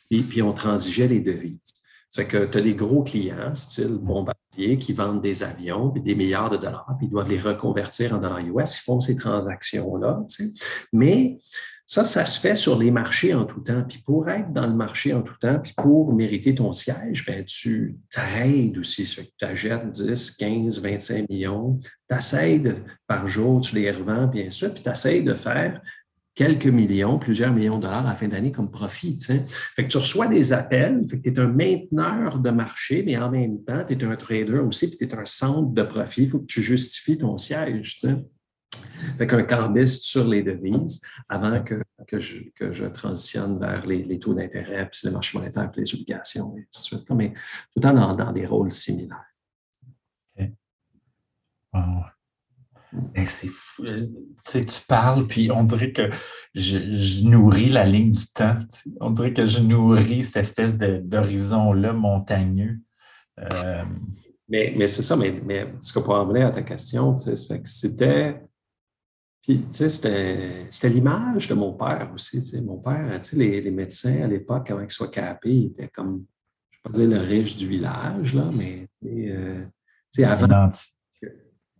Puis, 0.09 0.23
puis 0.23 0.41
on 0.41 0.53
transigeait 0.53 1.07
les 1.07 1.19
devises. 1.19 1.59
C'est 2.09 2.27
que 2.27 2.45
tu 2.45 2.57
as 2.57 2.61
des 2.61 2.75
gros 2.75 3.03
clients, 3.03 3.55
style 3.55 3.97
Bombardier, 3.97 4.77
qui 4.77 4.93
vendent 4.93 5.21
des 5.21 5.43
avions, 5.43 5.89
puis 5.91 6.01
des 6.01 6.15
milliards 6.15 6.49
de 6.49 6.57
dollars, 6.57 6.93
puis 6.97 7.07
ils 7.07 7.09
doivent 7.09 7.29
les 7.29 7.39
reconvertir 7.39 8.13
en 8.13 8.17
dollars 8.17 8.39
US. 8.39 8.77
Ils 8.77 8.83
font 8.83 8.99
ces 8.99 9.15
transactions-là. 9.15 10.21
Tu 10.29 10.47
sais. 10.47 10.53
Mais 10.91 11.39
ça, 11.91 12.05
ça 12.05 12.25
se 12.25 12.39
fait 12.39 12.55
sur 12.55 12.79
les 12.79 12.89
marchés 12.89 13.33
en 13.33 13.43
tout 13.43 13.59
temps. 13.59 13.83
Puis 13.83 13.97
pour 14.05 14.29
être 14.29 14.53
dans 14.53 14.65
le 14.65 14.73
marché 14.73 15.13
en 15.13 15.21
tout 15.21 15.35
temps, 15.41 15.59
puis 15.59 15.73
pour 15.75 16.13
mériter 16.13 16.55
ton 16.55 16.71
siège, 16.71 17.25
ben, 17.25 17.43
tu 17.43 17.97
trades 18.09 18.77
aussi. 18.77 19.03
Tu 19.03 19.45
achètes 19.45 19.91
10, 19.91 20.31
15, 20.31 20.79
25 20.79 21.29
millions, 21.29 21.77
tu 22.09 22.17
essaies 22.17 22.63
par 23.07 23.27
jour, 23.27 23.59
tu 23.59 23.75
les 23.75 23.91
revends, 23.91 24.27
bien 24.27 24.49
sûr, 24.49 24.73
puis 24.73 24.81
tu 24.81 24.89
essaies 24.89 25.21
de 25.21 25.33
faire 25.33 25.81
quelques 26.33 26.67
millions, 26.67 27.19
plusieurs 27.19 27.53
millions 27.53 27.75
de 27.75 27.81
dollars 27.81 28.05
à 28.05 28.11
la 28.11 28.15
fin 28.15 28.29
d'année 28.29 28.53
comme 28.53 28.71
profit. 28.71 29.17
Tu, 29.17 29.97
reçois 29.97 30.27
des 30.27 30.53
appels, 30.53 31.05
tu 31.09 31.19
es 31.25 31.37
un 31.37 31.47
mainteneur 31.47 32.39
de 32.39 32.51
marché, 32.51 33.03
mais 33.05 33.17
en 33.17 33.29
même 33.29 33.65
temps, 33.65 33.83
tu 33.85 33.95
es 33.95 34.03
un 34.05 34.15
trader 34.15 34.59
aussi, 34.59 34.87
puis 34.87 34.97
tu 34.97 35.13
es 35.13 35.19
un 35.19 35.25
centre 35.25 35.73
de 35.73 35.83
profit. 35.83 36.23
Il 36.23 36.29
faut 36.29 36.39
que 36.39 36.45
tu 36.45 36.61
justifies 36.61 37.17
ton 37.17 37.37
siège. 37.37 37.97
Fait 39.17 39.27
qu'un 39.27 39.43
cambiste 39.43 40.03
sur 40.03 40.27
les 40.27 40.43
devises 40.43 41.01
avant 41.29 41.61
que, 41.63 41.81
que, 42.07 42.19
je, 42.19 42.43
que 42.55 42.71
je, 42.71 42.85
transitionne 42.85 43.59
vers 43.59 43.85
les, 43.85 44.03
les 44.03 44.19
taux 44.19 44.33
d'intérêt, 44.33 44.89
puis 44.89 45.01
le 45.05 45.11
marché 45.11 45.37
monétaire, 45.37 45.71
puis 45.71 45.81
les 45.81 45.93
obligations, 45.93 46.55
et 46.57 46.61
ainsi 46.61 46.81
de 46.81 46.97
suite. 46.97 47.09
Mais 47.11 47.29
tout 47.29 47.77
le 47.77 47.81
temps 47.81 47.93
dans, 47.93 48.13
dans 48.13 48.31
des 48.31 48.45
rôles 48.45 48.71
similaires. 48.71 49.25
Wow. 51.73 52.03
c'est 53.25 53.47
fou. 53.47 53.85
Euh, 53.85 54.07
tu, 54.45 54.51
sais, 54.51 54.65
tu 54.65 54.81
parles, 54.85 55.27
puis 55.27 55.49
on 55.51 55.63
dirait 55.63 55.93
que 55.93 56.09
je, 56.53 56.77
je 56.77 57.23
nourris 57.23 57.69
la 57.69 57.85
ligne 57.85 58.11
du 58.11 58.27
temps. 58.27 58.57
On 58.99 59.11
dirait 59.11 59.33
que 59.33 59.45
je 59.45 59.61
nourris 59.61 60.25
cette 60.25 60.37
espèce 60.37 60.77
d'horizon-là 60.77 61.93
montagneux. 61.93 62.79
Euh, 63.39 63.83
mais, 64.49 64.73
mais 64.75 64.87
c'est 64.87 65.01
ça, 65.01 65.15
mais, 65.15 65.31
mais 65.31 65.73
ce 65.79 65.93
que 65.93 65.99
pour 65.99 66.15
revenir 66.15 66.47
à 66.47 66.51
ta 66.51 66.61
question, 66.61 67.17
c'était 67.17 68.41
puis, 69.41 69.65
tu 69.71 69.89
sais, 69.89 70.67
c'était 70.69 70.89
l'image 70.89 71.47
de 71.47 71.55
mon 71.55 71.73
père 71.73 72.11
aussi. 72.13 72.41
Tu 72.41 72.49
sais. 72.49 72.61
Mon 72.61 72.77
père, 72.77 73.19
tu 73.21 73.31
sais, 73.31 73.35
les, 73.37 73.61
les 73.61 73.71
médecins 73.71 74.21
à 74.21 74.27
l'époque, 74.27 74.69
avant 74.69 74.81
qu'ils 74.81 74.91
soient 74.91 75.07
capés, 75.07 75.49
ils 75.49 75.65
étaient 75.67 75.87
comme, 75.87 76.25
je 76.69 76.77
ne 76.77 76.93
vais 76.93 76.99
pas 76.99 76.99
dire 76.99 77.19
le 77.19 77.25
riche 77.25 77.57
du 77.57 77.67
village, 77.67 78.35
là, 78.35 78.47
mais 78.55 78.87
euh, 79.03 79.63
tu 80.13 80.21
sais, 80.21 80.23
avant. 80.25 80.69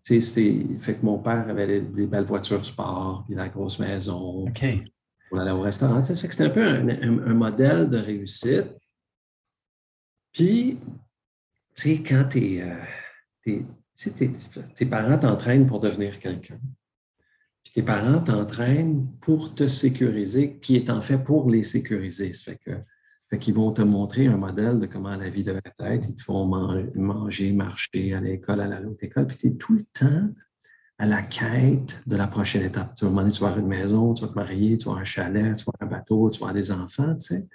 Tu 0.04 0.22
sais, 0.24 0.66
fait 0.80 0.96
que 0.96 1.06
mon 1.06 1.20
père 1.20 1.48
avait 1.48 1.82
des, 1.82 2.08
belles 2.08 2.26
voitures 2.26 2.66
sport, 2.66 3.24
puis 3.28 3.36
la 3.36 3.50
grosse 3.50 3.78
maison. 3.78 4.48
OK. 4.48 4.66
On 5.32 5.38
allait 5.38 5.52
au 5.52 5.62
restaurant. 5.62 6.02
Tu 6.02 6.16
sais, 6.16 6.20
fait 6.20 6.28
que 6.28 6.34
c'était 6.34 6.50
un 6.50 6.50
peu 6.50 6.68
un, 6.68 6.90
un, 6.90 7.34
modèle 7.36 7.90
de 7.90 7.98
réussite. 7.98 8.76
Puis, 10.34 10.80
tu 11.76 11.82
sais, 11.82 12.04
quand 12.04 12.26
t'es, 12.32 12.64
euh, 13.46 13.62
tes 14.76 14.86
parents 14.88 15.20
t'entraînent 15.20 15.68
pour 15.68 15.80
devenir 15.80 16.20
quelqu'un. 16.20 16.60
Puis 17.64 17.74
tes 17.74 17.84
parents 17.84 18.20
t'entraînent 18.20 19.08
pour 19.22 19.54
te 19.56 19.68
sécuriser, 19.68 20.60
qui 20.60 20.76
est 20.76 20.90
en 20.90 21.02
fait 21.02 21.18
pour 21.18 21.50
les 21.50 21.64
sécuriser. 21.64 22.34
Ça 22.34 22.54
fait 23.30 23.40
qu'ils 23.40 23.54
vont 23.54 23.72
te 23.72 23.82
montrer 23.82 24.28
un 24.28 24.38
modèle 24.38 24.80
de 24.80 24.88
comment 24.88 25.16
la 25.16 25.30
vie 25.30 25.44
devrait 25.44 25.62
être. 25.80 26.10
Ils 26.10 26.16
te 26.16 26.24
font 26.24 26.46
manger, 26.46 27.54
marcher 27.54 28.14
à 28.14 28.20
l'école, 28.20 28.62
à 28.62 28.68
la 28.68 28.82
haute 28.82 29.04
école. 29.04 29.28
Puis 29.28 29.38
tu 29.38 29.48
es 29.48 29.52
tout 29.54 29.74
le 29.74 29.84
temps 29.94 30.30
à 30.98 31.06
la 31.06 31.24
quête 31.24 32.00
de 32.06 32.16
la 32.16 32.28
prochaine 32.28 32.62
étape. 32.62 32.94
Tu 32.96 33.06
vas 33.06 33.10
demander, 33.10 33.32
tu 33.32 33.42
vas 33.42 33.48
avoir 33.48 33.60
une 33.60 33.70
maison, 33.70 34.14
tu 34.14 34.24
vas 34.24 34.28
te 34.28 34.36
marier, 34.36 34.78
tu 34.78 34.86
vas 34.86 34.92
avoir 34.92 35.02
un 35.02 35.06
chalet, 35.06 35.56
tu 35.56 35.64
vas 35.64 35.72
avoir 35.80 35.92
un 35.92 35.98
bateau, 35.98 36.30
tu 36.30 36.40
vas 36.40 36.50
avoir 36.50 36.54
des 36.54 36.72
enfants, 36.72 37.16
tu 37.16 37.28
sais. 37.28 37.48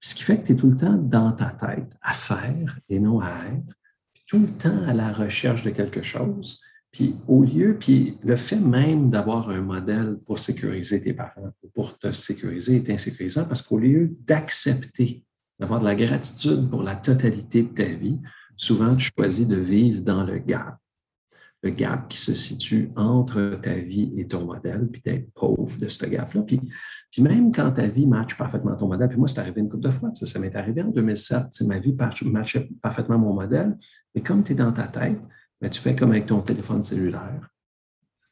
Puis 0.00 0.10
ce 0.10 0.14
qui 0.14 0.22
fait 0.22 0.38
que 0.38 0.48
tu 0.48 0.52
es 0.52 0.56
tout 0.56 0.68
le 0.68 0.76
temps 0.76 0.92
dans 0.92 1.32
ta 1.32 1.46
tête 1.46 1.96
à 2.02 2.12
faire 2.12 2.78
et 2.90 2.98
non 2.98 3.20
à 3.20 3.30
être. 3.56 3.74
Puis 4.12 4.24
tout 4.26 4.38
le 4.38 4.48
temps 4.48 4.82
à 4.86 4.92
la 4.92 5.12
recherche 5.12 5.62
de 5.62 5.70
quelque 5.70 6.02
chose. 6.02 6.60
Puis 6.94 7.16
au 7.26 7.42
lieu, 7.42 7.76
puis 7.78 8.16
le 8.22 8.36
fait 8.36 8.60
même 8.60 9.10
d'avoir 9.10 9.50
un 9.50 9.60
modèle 9.60 10.16
pour 10.24 10.38
sécuriser 10.38 11.00
tes 11.00 11.12
parents, 11.12 11.52
pour 11.74 11.98
te 11.98 12.12
sécuriser 12.12 12.76
est 12.76 12.88
insécurisant 12.88 13.46
parce 13.46 13.62
qu'au 13.62 13.78
lieu 13.78 14.16
d'accepter, 14.20 15.24
d'avoir 15.58 15.80
de 15.80 15.86
la 15.86 15.96
gratitude 15.96 16.70
pour 16.70 16.84
la 16.84 16.94
totalité 16.94 17.64
de 17.64 17.68
ta 17.74 17.84
vie, 17.84 18.20
souvent 18.56 18.94
tu 18.94 19.10
choisis 19.18 19.48
de 19.48 19.56
vivre 19.56 20.02
dans 20.02 20.22
le 20.22 20.38
gap. 20.38 20.78
Le 21.64 21.70
gap 21.70 22.08
qui 22.08 22.18
se 22.18 22.32
situe 22.32 22.90
entre 22.94 23.58
ta 23.60 23.74
vie 23.74 24.12
et 24.16 24.28
ton 24.28 24.44
modèle, 24.44 24.86
puis 24.92 25.02
d'être 25.04 25.32
pauvre 25.32 25.76
de 25.76 25.88
ce 25.88 26.06
gap-là. 26.06 26.42
Puis, 26.42 26.60
même 27.18 27.50
quand 27.50 27.72
ta 27.72 27.88
vie 27.88 28.06
matche 28.06 28.36
parfaitement 28.36 28.76
ton 28.76 28.86
modèle, 28.86 29.08
puis 29.08 29.18
moi, 29.18 29.26
c'est 29.26 29.40
arrivé 29.40 29.62
une 29.62 29.68
couple 29.68 29.84
de 29.84 29.90
fois, 29.90 30.10
ça, 30.14 30.26
ça 30.26 30.38
m'est 30.38 30.54
arrivé 30.54 30.82
en 30.82 30.90
2007, 30.90 31.62
ma 31.62 31.78
vie 31.78 31.96
matchait 32.26 32.68
parfaitement 32.80 33.18
mon 33.18 33.32
modèle, 33.32 33.76
mais 34.14 34.20
comme 34.20 34.44
tu 34.44 34.52
es 34.52 34.54
dans 34.54 34.72
ta 34.72 34.86
tête, 34.86 35.18
mais 35.64 35.70
tu 35.70 35.80
fais 35.80 35.96
comme 35.96 36.10
avec 36.10 36.26
ton 36.26 36.42
téléphone 36.42 36.82
cellulaire. 36.82 37.48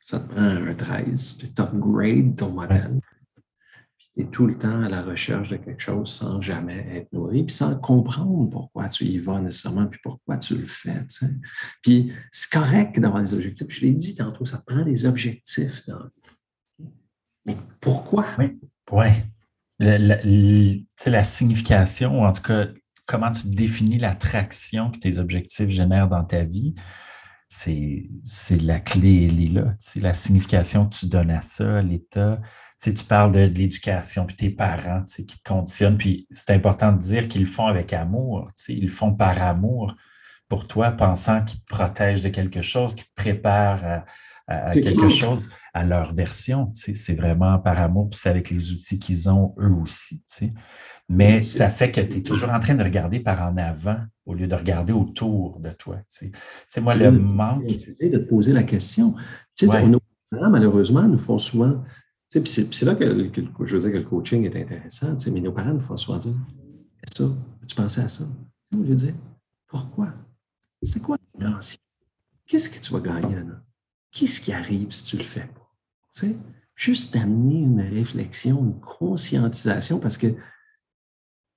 Ça 0.05 0.21
te 0.21 0.35
prend 0.35 0.43
un 0.43 0.75
13, 0.75 1.33
puis 1.39 1.55
tu 1.55 1.63
upgrades 1.63 2.37
ton 2.37 2.51
modèle. 2.51 3.01
Puis 3.97 4.09
tu 4.15 4.21
es 4.21 4.25
tout 4.27 4.47
le 4.47 4.55
temps 4.55 4.83
à 4.83 4.91
la 4.91 5.01
recherche 5.01 5.49
de 5.49 5.57
quelque 5.57 5.81
chose 5.81 6.13
sans 6.13 6.43
jamais 6.43 6.87
être 6.95 7.11
nourri, 7.11 7.45
puis 7.45 7.55
sans 7.55 7.75
comprendre 7.77 8.51
pourquoi 8.51 8.91
tu 8.91 9.05
y 9.05 9.19
vas 9.19 9.41
nécessairement, 9.41 9.87
puis 9.87 9.99
pourquoi 10.03 10.37
tu 10.37 10.59
le 10.59 10.67
fais. 10.67 11.07
Puis 11.83 12.13
c'est 12.31 12.53
correct 12.53 13.01
d'avoir 13.01 13.23
des 13.23 13.33
objectifs. 13.33 13.67
Je 13.71 13.81
l'ai 13.81 13.93
dit 13.93 14.15
tantôt, 14.15 14.45
ça 14.45 14.59
te 14.59 14.67
prend 14.67 14.85
des 14.85 15.07
objectifs 15.07 15.87
dans 15.87 16.05
Mais 17.47 17.57
pourquoi? 17.81 18.27
Oui, 18.39 18.61
ouais. 18.91 19.25
La, 19.79 19.97
la, 19.99 21.25
signification, 21.25 22.25
en 22.25 22.33
tout 22.35 22.43
cas, 22.43 22.67
comment 23.07 23.33
tu 23.33 23.49
définis 23.49 23.97
l'attraction 23.97 24.91
que 24.91 24.99
tes 24.99 25.17
objectifs 25.19 25.71
génèrent 25.71 26.11
dans 26.11 26.25
ta 26.25 26.45
vie, 26.45 26.75
c'est 27.55 28.57
la 28.63 28.81
clé, 28.81 29.29
elle 29.31 29.43
est 29.43 29.49
là. 29.49 29.75
la 29.97 30.15
signification 30.15 30.87
que 30.89 30.97
tu 30.97 31.07
donnes 31.07 31.31
à 31.31 31.43
ça, 31.43 31.83
l'état. 31.83 32.41
Tu 32.81 32.93
parles 33.05 33.33
de, 33.33 33.41
l'éducation, 33.41 34.27
puis 34.27 34.35
tes 34.35 34.51
parents 34.51 35.05
qui 35.05 35.27
te 35.27 35.49
conditionnent. 35.49 35.99
Puis 35.99 36.27
c'est 36.31 36.53
important 36.53 36.93
de 36.93 36.99
dire 36.99 37.29
qu'ils 37.29 37.43
le 37.43 37.47
font 37.47 37.67
avec 37.67 37.93
amour. 37.93 38.51
Ils 38.69 38.85
le 38.85 38.89
font 38.89 39.15
par 39.15 39.41
amour 39.43 39.95
pour 40.49 40.67
toi, 40.67 40.91
pensant 40.91 41.45
qu'ils 41.45 41.61
te 41.61 41.67
protègent 41.67 42.23
de 42.23 42.29
quelque 42.29 42.63
chose, 42.63 42.95
qu'ils 42.95 43.05
te 43.05 43.15
préparent 43.15 44.05
à, 44.49 44.73
quelque 44.73 45.09
chose, 45.09 45.51
à 45.75 45.85
leur 45.85 46.15
version. 46.15 46.73
C'est 46.73 47.15
vraiment 47.15 47.59
par 47.59 47.79
amour, 47.79 48.11
puis 48.11 48.19
c'est 48.21 48.31
avec 48.31 48.51
les 48.51 48.73
outils 48.73 48.99
qu'ils 48.99 49.29
ont 49.29 49.55
eux 49.61 49.75
aussi. 49.81 50.25
Mais 51.13 51.43
ça 51.43 51.69
fait 51.69 51.91
que 51.91 52.01
tu 52.01 52.19
es 52.19 52.23
toujours 52.23 52.51
en 52.51 52.59
train 52.59 52.75
de 52.75 52.83
regarder 52.83 53.21
par 53.21 53.43
en 53.43 53.59
avant 53.59 53.99
au 54.25 54.33
lieu 54.33 54.47
de 54.47 54.55
regarder 54.55 54.95
autour 54.95 55.61
de 55.61 55.71
toi. 55.71 55.99
Tu 56.09 56.33
sais, 56.69 56.81
moi, 56.81 56.95
le 56.95 57.11
manque. 57.13 57.67
de 57.67 58.19
te 58.19 58.29
poser 58.29 58.55
la 58.55 58.63
question. 58.63 59.15
Tu 59.55 59.69
sais, 59.69 59.87
nos 59.89 60.01
parents, 60.31 60.49
malheureusement, 60.49 61.03
nous 61.03 61.19
font 61.19 61.37
souvent. 61.37 61.85
Tu 62.31 62.45
sais, 62.47 62.67
c'est 62.71 62.87
là 62.87 62.95
que, 62.95 63.05
je 63.05 63.77
veux 63.77 63.83
dire 63.83 63.93
que 63.93 63.99
le 63.99 64.05
coaching 64.05 64.45
est 64.45 64.57
intéressant, 64.57 65.15
tu 65.17 65.25
sais, 65.25 65.31
mais 65.31 65.41
nos 65.41 65.53
parents 65.53 65.75
nous 65.75 65.81
font 65.81 65.97
souvent 65.97 66.17
dire 66.17 66.35
ça, 67.15 67.25
tu 67.69 67.75
pensais 67.75 68.01
à 68.01 68.09
ça? 68.09 68.25
Au 68.73 68.79
lieu 68.79 68.91
de 68.91 68.95
dire 68.95 69.15
pourquoi? 69.67 70.15
C'est 70.83 71.03
quoi 71.03 71.19
l'intention? 71.39 71.79
Qu'est-ce 72.47 72.71
que 72.71 72.79
tu 72.79 72.91
vas 72.91 73.01
gagner 73.01 73.37
là? 73.37 73.43
Qu'est-ce 74.11 74.41
qui 74.41 74.53
arrive 74.53 74.93
si 74.93 75.05
tu 75.05 75.19
le 75.19 75.25
fais 75.25 75.41
pas? 75.41 75.75
Tu 76.15 76.21
sais, 76.21 76.37
juste 76.75 77.13
d'amener 77.13 77.61
une 77.61 77.83
réflexion, 77.83 78.65
une 78.65 78.81
conscientisation, 78.81 79.99
parce 79.99 80.17
que 80.17 80.35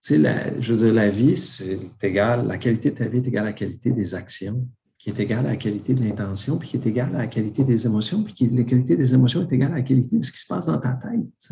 sais, 0.05 0.17
la, 0.17 0.59
je 0.59 0.73
veux 0.73 0.85
dire, 0.85 0.93
la 0.93 1.09
vie, 1.09 1.35
c'est 1.35 1.79
égal, 2.01 2.47
la 2.47 2.57
qualité 2.57 2.91
de 2.91 2.97
ta 2.97 3.07
vie 3.07 3.17
est 3.17 3.27
égale 3.27 3.43
à 3.43 3.47
la 3.47 3.53
qualité 3.53 3.91
des 3.91 4.13
actions, 4.13 4.67
qui 4.97 5.09
est 5.09 5.19
égale 5.19 5.45
à 5.45 5.49
la 5.49 5.55
qualité 5.55 5.93
de 5.93 6.03
l'intention, 6.03 6.57
puis 6.57 6.69
qui 6.69 6.77
est 6.77 6.85
égale 6.85 7.15
à 7.15 7.19
la 7.19 7.27
qualité 7.27 7.63
des 7.63 7.85
émotions, 7.85 8.23
puis 8.23 8.33
qui, 8.33 8.49
la 8.49 8.63
qualité 8.63 8.95
des 8.95 9.13
émotions 9.13 9.41
est 9.41 9.51
égale 9.51 9.71
à 9.71 9.75
la 9.75 9.81
qualité 9.81 10.17
de 10.17 10.23
ce 10.23 10.31
qui 10.31 10.39
se 10.39 10.47
passe 10.47 10.67
dans 10.67 10.79
ta 10.79 10.93
tête. 10.93 11.49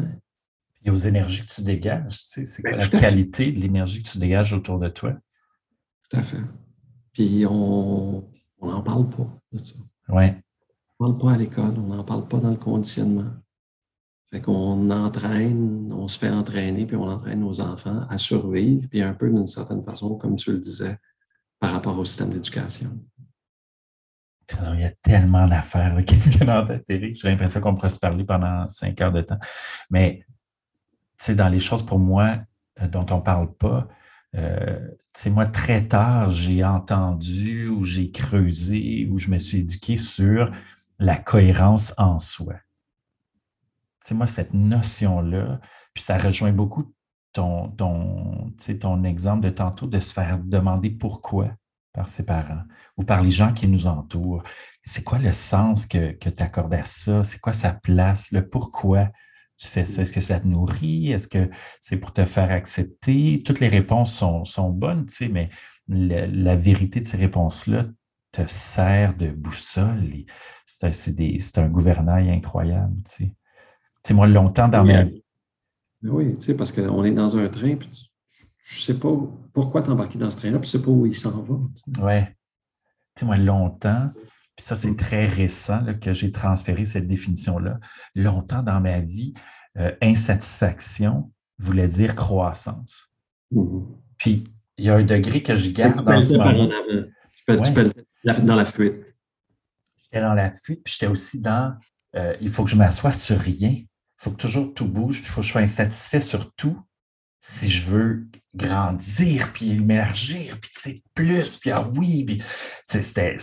Et 0.86 0.90
aux 0.90 0.98
énergies 0.98 1.42
que 1.42 1.54
tu 1.54 1.62
dégages, 1.62 2.20
tu 2.20 2.26
sais, 2.28 2.46
c'est 2.46 2.62
quoi 2.62 2.76
la 2.76 2.90
qualité 2.90 3.52
de 3.52 3.60
l'énergie 3.60 4.04
que 4.04 4.10
tu 4.10 4.18
dégages 4.18 4.54
autour 4.54 4.80
de 4.80 4.90
toi? 4.90 5.14
Tout 6.10 6.18
à 6.18 6.22
fait. 6.22 6.42
Puis 7.14 7.46
on 7.48 8.24
n'en 8.62 8.82
parle 8.82 9.10
pas 9.10 9.28
de 9.52 9.58
ça. 9.60 9.76
Oui. 10.10 10.26
On 11.00 11.08
n'en 11.08 11.14
parle 11.14 11.18
pas 11.18 11.32
à 11.34 11.38
l'école, 11.38 11.74
on 11.78 11.96
n'en 11.96 12.04
parle 12.04 12.28
pas 12.28 12.38
dans 12.38 12.52
le 12.52 12.58
conditionnement. 12.58 13.32
Fait 14.34 14.42
qu'on 14.42 14.90
entraîne, 14.90 15.94
on 15.94 16.08
se 16.08 16.18
fait 16.18 16.32
entraîner, 16.32 16.88
puis 16.88 16.96
on 16.96 17.08
entraîne 17.08 17.42
nos 17.42 17.62
enfants 17.62 18.08
à 18.10 18.18
survivre, 18.18 18.90
puis 18.90 19.04
un 19.04 19.14
peu 19.14 19.30
d'une 19.30 19.46
certaine 19.46 19.84
façon, 19.84 20.18
comme 20.18 20.38
tu 20.38 20.52
le 20.52 20.58
disais, 20.58 20.98
par 21.60 21.72
rapport 21.72 21.96
au 22.00 22.04
système 22.04 22.32
d'éducation. 22.32 22.90
Il 24.74 24.80
y 24.80 24.86
a 24.86 24.92
tellement 25.04 25.48
d'affaires 25.48 25.96
qui 26.08 26.16
viennent 26.16 26.50
en 26.50 26.68
J'ai 26.90 27.14
l'impression 27.26 27.62
qu'on 27.62 27.76
pourrait 27.76 27.92
se 27.92 28.00
parler 28.00 28.24
pendant 28.24 28.68
cinq 28.70 29.00
heures 29.02 29.12
de 29.12 29.22
temps. 29.22 29.38
Mais 29.92 30.26
sais, 31.20 31.36
dans 31.36 31.50
les 31.50 31.60
choses 31.60 31.86
pour 31.86 32.00
moi 32.00 32.40
euh, 32.82 32.88
dont 32.88 33.06
on 33.12 33.18
ne 33.18 33.22
parle 33.22 33.54
pas, 33.54 33.88
euh, 34.36 34.80
tu 35.14 35.22
sais, 35.22 35.30
moi, 35.30 35.46
très 35.46 35.88
tard, 35.88 36.32
j'ai 36.32 36.64
entendu 36.64 37.68
ou 37.68 37.86
j'ai 37.86 38.10
creusé 38.10 39.08
ou 39.12 39.20
je 39.20 39.30
me 39.30 39.38
suis 39.38 39.60
éduqué 39.60 39.98
sur 39.98 40.50
la 40.98 41.18
cohérence 41.18 41.94
en 42.00 42.18
soi. 42.18 42.56
Moi, 44.12 44.28
cette 44.28 44.54
notion-là, 44.54 45.60
puis 45.94 46.04
ça 46.04 46.18
rejoint 46.18 46.52
beaucoup 46.52 46.94
ton, 47.32 47.70
ton, 47.70 48.54
ton 48.80 49.04
exemple 49.04 49.46
de 49.46 49.50
tantôt 49.50 49.88
de 49.88 50.00
se 50.00 50.14
faire 50.14 50.40
demander 50.40 50.90
pourquoi 50.92 51.50
par 51.94 52.10
ses 52.10 52.26
parents 52.26 52.64
ou 52.98 53.04
par 53.04 53.22
les 53.22 53.32
gens 53.32 53.54
qui 53.54 53.68
nous 53.68 53.88
entourent. 53.88 54.44
C'est 54.84 55.04
quoi 55.04 55.20
le 55.20 55.32
sens 55.32 55.86
que, 55.86 56.12
que 56.12 56.30
tu 56.30 56.44
accordes 56.44 56.74
à 56.74 56.84
ça? 56.86 57.24
C'est 57.24 57.40
quoi 57.40 57.54
sa 57.54 57.72
place? 57.72 58.32
Le 58.32 58.48
pourquoi 58.48 59.10
tu 59.58 59.68
fais 59.68 59.86
ça? 59.86 60.02
Est-ce 60.02 60.12
que 60.12 60.22
ça 60.22 60.40
te 60.40 60.48
nourrit? 60.48 61.12
Est-ce 61.12 61.28
que 61.28 61.50
c'est 61.80 61.98
pour 61.98 62.12
te 62.12 62.26
faire 62.26 62.52
accepter? 62.52 63.42
Toutes 63.46 63.60
les 63.60 63.70
réponses 63.70 64.14
sont, 64.14 64.44
sont 64.46 64.70
bonnes, 64.70 65.08
mais 65.32 65.50
la, 65.88 66.56
vérité 66.56 67.00
de 67.00 67.06
ces 67.06 67.18
réponses-là 67.18 67.86
te 68.32 68.46
sert 68.48 69.16
de 69.16 69.30
boussole. 69.30 70.26
C'est 70.66 71.58
un, 71.58 71.70
gouvernail 71.70 72.32
incroyable, 72.32 72.96
sais. 74.06 74.14
moi, 74.14 74.28
longtemps 74.28 74.68
dans 74.68 74.84
ma 74.84 75.04
vie. 75.04 75.24
Oui, 76.04 76.36
tu 76.36 76.42
sais, 76.48 76.58
parce 76.58 76.72
qu'on 76.72 77.04
est 77.06 77.12
dans 77.12 77.38
un 77.38 77.48
train, 77.48 77.76
puis 77.76 77.90
je 78.60 78.80
ne 78.80 78.82
sais 78.82 79.00
pas 79.00 79.10
pourquoi 79.54 79.82
t'embarquer 79.82 80.18
dans 80.18 80.30
ce 80.30 80.38
train-là, 80.38 80.60
puis 80.60 80.70
je 80.70 80.78
ne 80.78 80.82
sais 80.82 80.86
pas 80.86 80.92
où 80.92 81.06
il 81.06 81.16
s'en 81.16 81.42
va. 81.42 81.56
Oui. 82.02 82.26
Tu 83.16 83.20
sais, 83.20 83.26
moi, 83.26 83.38
longtemps, 83.38 84.12
puis 84.56 84.66
ça, 84.66 84.76
c'est 84.76 84.92
mm. 84.92 84.98
très 84.98 85.26
récent 85.26 85.82
que 86.02 86.14
j'ai 86.14 86.32
transféré 86.32 86.86
cette 86.86 87.08
définition-là. 87.08 87.80
Longtemps 88.16 88.64
dans 88.64 88.80
ma 88.80 89.00
vie, 89.00 89.34
euh, 89.78 89.92
insatisfaction 90.02 91.32
voulait 91.58 91.88
dire 91.88 92.16
croissance. 92.16 93.10
Mm-hmm. 93.52 93.86
Puis 94.18 94.44
il 94.78 94.86
y 94.86 94.90
a 94.90 94.96
un 94.96 95.04
degré 95.04 95.42
que 95.42 95.56
je 95.56 95.70
garde 95.72 96.04
dans 96.04 96.20
ce 96.20 96.34
moment. 96.34 96.70
Tu 97.36 97.74
peux, 97.74 97.92
dans 98.42 98.56
la 98.56 98.66
fuite. 98.66 99.16
J'étais 100.04 100.22
dans 100.22 100.34
la 100.34 100.52
fuite, 100.52 100.84
puis 100.84 100.94
j'étais 100.94 101.12
aussi 101.12 101.42
dans 101.42 101.76
euh, 102.16 102.36
il 102.40 102.50
faut 102.50 102.64
que 102.64 102.70
je 102.70 102.76
m'assoie 102.76 103.12
sur 103.12 103.38
rien. 103.38 103.76
Faut 104.24 104.32
que 104.32 104.38
toujours 104.38 104.74
tout 104.74 104.88
bouge, 104.88 105.18
puis 105.18 105.26
il 105.28 105.32
faut 105.32 105.42
que 105.42 105.48
je 105.48 105.52
sois 105.52 105.62
insatisfait 105.62 106.22
sur 106.22 106.54
tout 106.54 106.80
si 107.46 107.70
je 107.70 107.86
veux 107.92 108.26
grandir, 108.56 109.52
puis 109.52 109.74
émergir, 109.74 110.58
puis 110.62 110.72
c'est 110.74 111.04
plus, 111.14 111.58
puis 111.58 111.72
ah 111.72 111.92
oui, 111.94 112.24
puis 112.24 112.42
c'était 112.86 113.38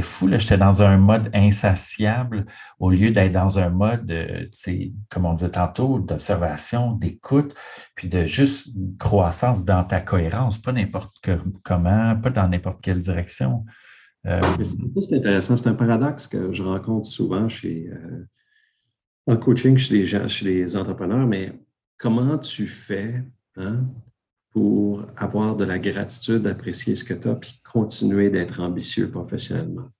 fou. 0.00 0.30
J'étais 0.38 0.56
dans 0.56 0.80
un 0.80 0.96
mode 0.96 1.28
insatiable 1.34 2.46
au 2.78 2.88
lieu 2.88 3.10
d'être 3.10 3.32
dans 3.32 3.58
un 3.58 3.68
mode, 3.68 4.10
euh, 4.10 4.46
comme 5.10 5.26
on 5.26 5.34
disait 5.34 5.50
tantôt, 5.50 5.98
d'observation, 5.98 6.92
d'écoute, 6.92 7.54
puis 7.94 8.08
de 8.08 8.24
juste 8.24 8.68
croissance 8.98 9.66
dans 9.66 9.84
ta 9.84 10.00
cohérence, 10.00 10.56
pas 10.56 10.72
n'importe 10.72 11.14
comment, 11.62 12.16
pas 12.16 12.30
dans 12.30 12.48
n'importe 12.48 12.80
quelle 12.80 13.00
direction. 13.00 13.66
Euh, 14.26 14.40
c'est 14.98 15.14
intéressant, 15.14 15.58
c'est 15.58 15.68
un 15.68 15.74
paradoxe 15.74 16.26
que 16.26 16.54
je 16.54 16.62
rencontre 16.62 17.06
souvent 17.06 17.50
chez, 17.50 17.90
euh, 17.92 18.26
en 19.28 19.36
coaching 19.36 19.76
chez 19.76 19.94
les 19.94 20.06
gens, 20.06 20.26
chez 20.26 20.46
les 20.46 20.76
entrepreneurs, 20.76 21.26
mais 21.26 21.52
comment 21.98 22.38
tu 22.38 22.66
fais 22.66 23.22
hein, 23.56 23.84
pour 24.50 25.04
avoir 25.16 25.54
de 25.54 25.64
la 25.64 25.78
gratitude, 25.78 26.46
apprécier 26.46 26.94
ce 26.94 27.04
que 27.04 27.14
tu 27.14 27.28
as, 27.28 27.34
puis 27.34 27.60
continuer 27.70 28.30
d'être 28.30 28.60
ambitieux 28.60 29.10
professionnellement. 29.10 29.90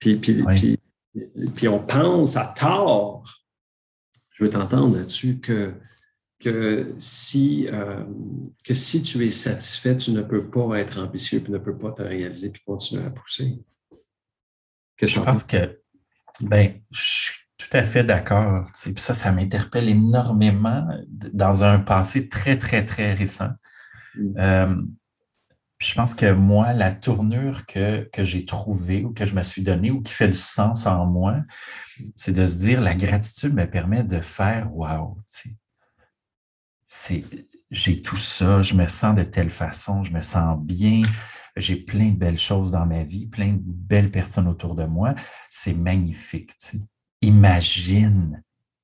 Puis, 0.00 0.16
puis, 0.16 1.68
on 1.68 1.78
pense 1.78 2.36
à 2.36 2.52
tort, 2.58 3.24
je 4.30 4.44
veux 4.44 4.50
t'entendre 4.50 4.96
là-dessus, 4.96 5.38
que, 5.38 5.72
que, 6.40 6.92
si, 6.98 7.68
euh, 7.68 8.04
que 8.64 8.74
si 8.74 9.00
tu 9.00 9.24
es 9.26 9.30
satisfait, 9.30 9.96
tu 9.96 10.10
ne 10.10 10.22
peux 10.22 10.50
pas 10.50 10.80
être 10.80 10.98
ambitieux, 10.98 11.40
puis 11.40 11.52
ne 11.52 11.58
peux 11.58 11.78
pas 11.78 11.92
te 11.92 12.02
réaliser, 12.02 12.50
puis 12.50 12.62
continuer 12.66 13.04
à 13.04 13.10
pousser. 13.10 13.64
Qu'est-ce 14.96 15.14
que 15.14 15.20
je 15.20 15.24
pense 15.24 15.44
que, 15.44 15.80
ben, 16.40 16.80
je 16.90 17.45
tout 17.58 17.74
à 17.76 17.82
fait 17.82 18.04
d'accord. 18.04 18.66
Puis 18.74 18.94
ça, 18.98 19.14
ça 19.14 19.32
m'interpelle 19.32 19.88
énormément 19.88 20.86
dans 21.08 21.64
un 21.64 21.78
passé 21.78 22.28
très, 22.28 22.58
très, 22.58 22.84
très 22.84 23.14
récent. 23.14 23.50
Mm. 24.14 24.38
Euh, 24.38 24.76
je 25.78 25.94
pense 25.94 26.14
que 26.14 26.32
moi, 26.32 26.72
la 26.72 26.90
tournure 26.92 27.66
que, 27.66 28.08
que 28.12 28.24
j'ai 28.24 28.44
trouvée 28.44 29.04
ou 29.04 29.12
que 29.12 29.26
je 29.26 29.34
me 29.34 29.42
suis 29.42 29.62
donnée 29.62 29.90
ou 29.90 30.00
qui 30.00 30.12
fait 30.12 30.28
du 30.28 30.38
sens 30.38 30.86
en 30.86 31.06
moi, 31.06 31.42
c'est 32.14 32.32
de 32.32 32.46
se 32.46 32.60
dire 32.60 32.80
la 32.80 32.94
gratitude 32.94 33.54
me 33.54 33.66
permet 33.66 34.02
de 34.02 34.20
faire 34.20 34.74
wow. 34.74 35.18
J'ai 37.70 38.00
tout 38.00 38.16
ça, 38.16 38.62
je 38.62 38.74
me 38.74 38.86
sens 38.88 39.14
de 39.16 39.22
telle 39.22 39.50
façon, 39.50 40.04
je 40.04 40.12
me 40.12 40.22
sens 40.22 40.58
bien, 40.58 41.02
j'ai 41.56 41.76
plein 41.76 42.10
de 42.10 42.16
belles 42.16 42.38
choses 42.38 42.70
dans 42.70 42.86
ma 42.86 43.02
vie, 43.02 43.26
plein 43.26 43.52
de 43.52 43.60
belles 43.62 44.10
personnes 44.10 44.46
autour 44.48 44.74
de 44.76 44.84
moi. 44.84 45.14
C'est 45.50 45.74
magnifique. 45.74 46.52
sais 46.56 46.78
imagine 47.26 48.42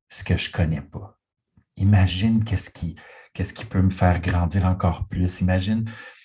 ce 0.09 0.24
que 0.24 0.36
je 0.36 0.49
ne 0.49 0.53
connais 0.53 0.80
pas. 0.80 1.18
Imagine 1.76 2.45
qu'est-ce 2.45 2.70
qui, 2.70 2.97
qu'est-ce 3.32 3.55
qui 3.55 3.64
peut 3.64 3.80
me 3.80 3.90
faire 3.90 4.20
grandir 4.20 4.66
encore 4.66 5.07
plus. 5.09 5.40
Imagine 5.40 5.84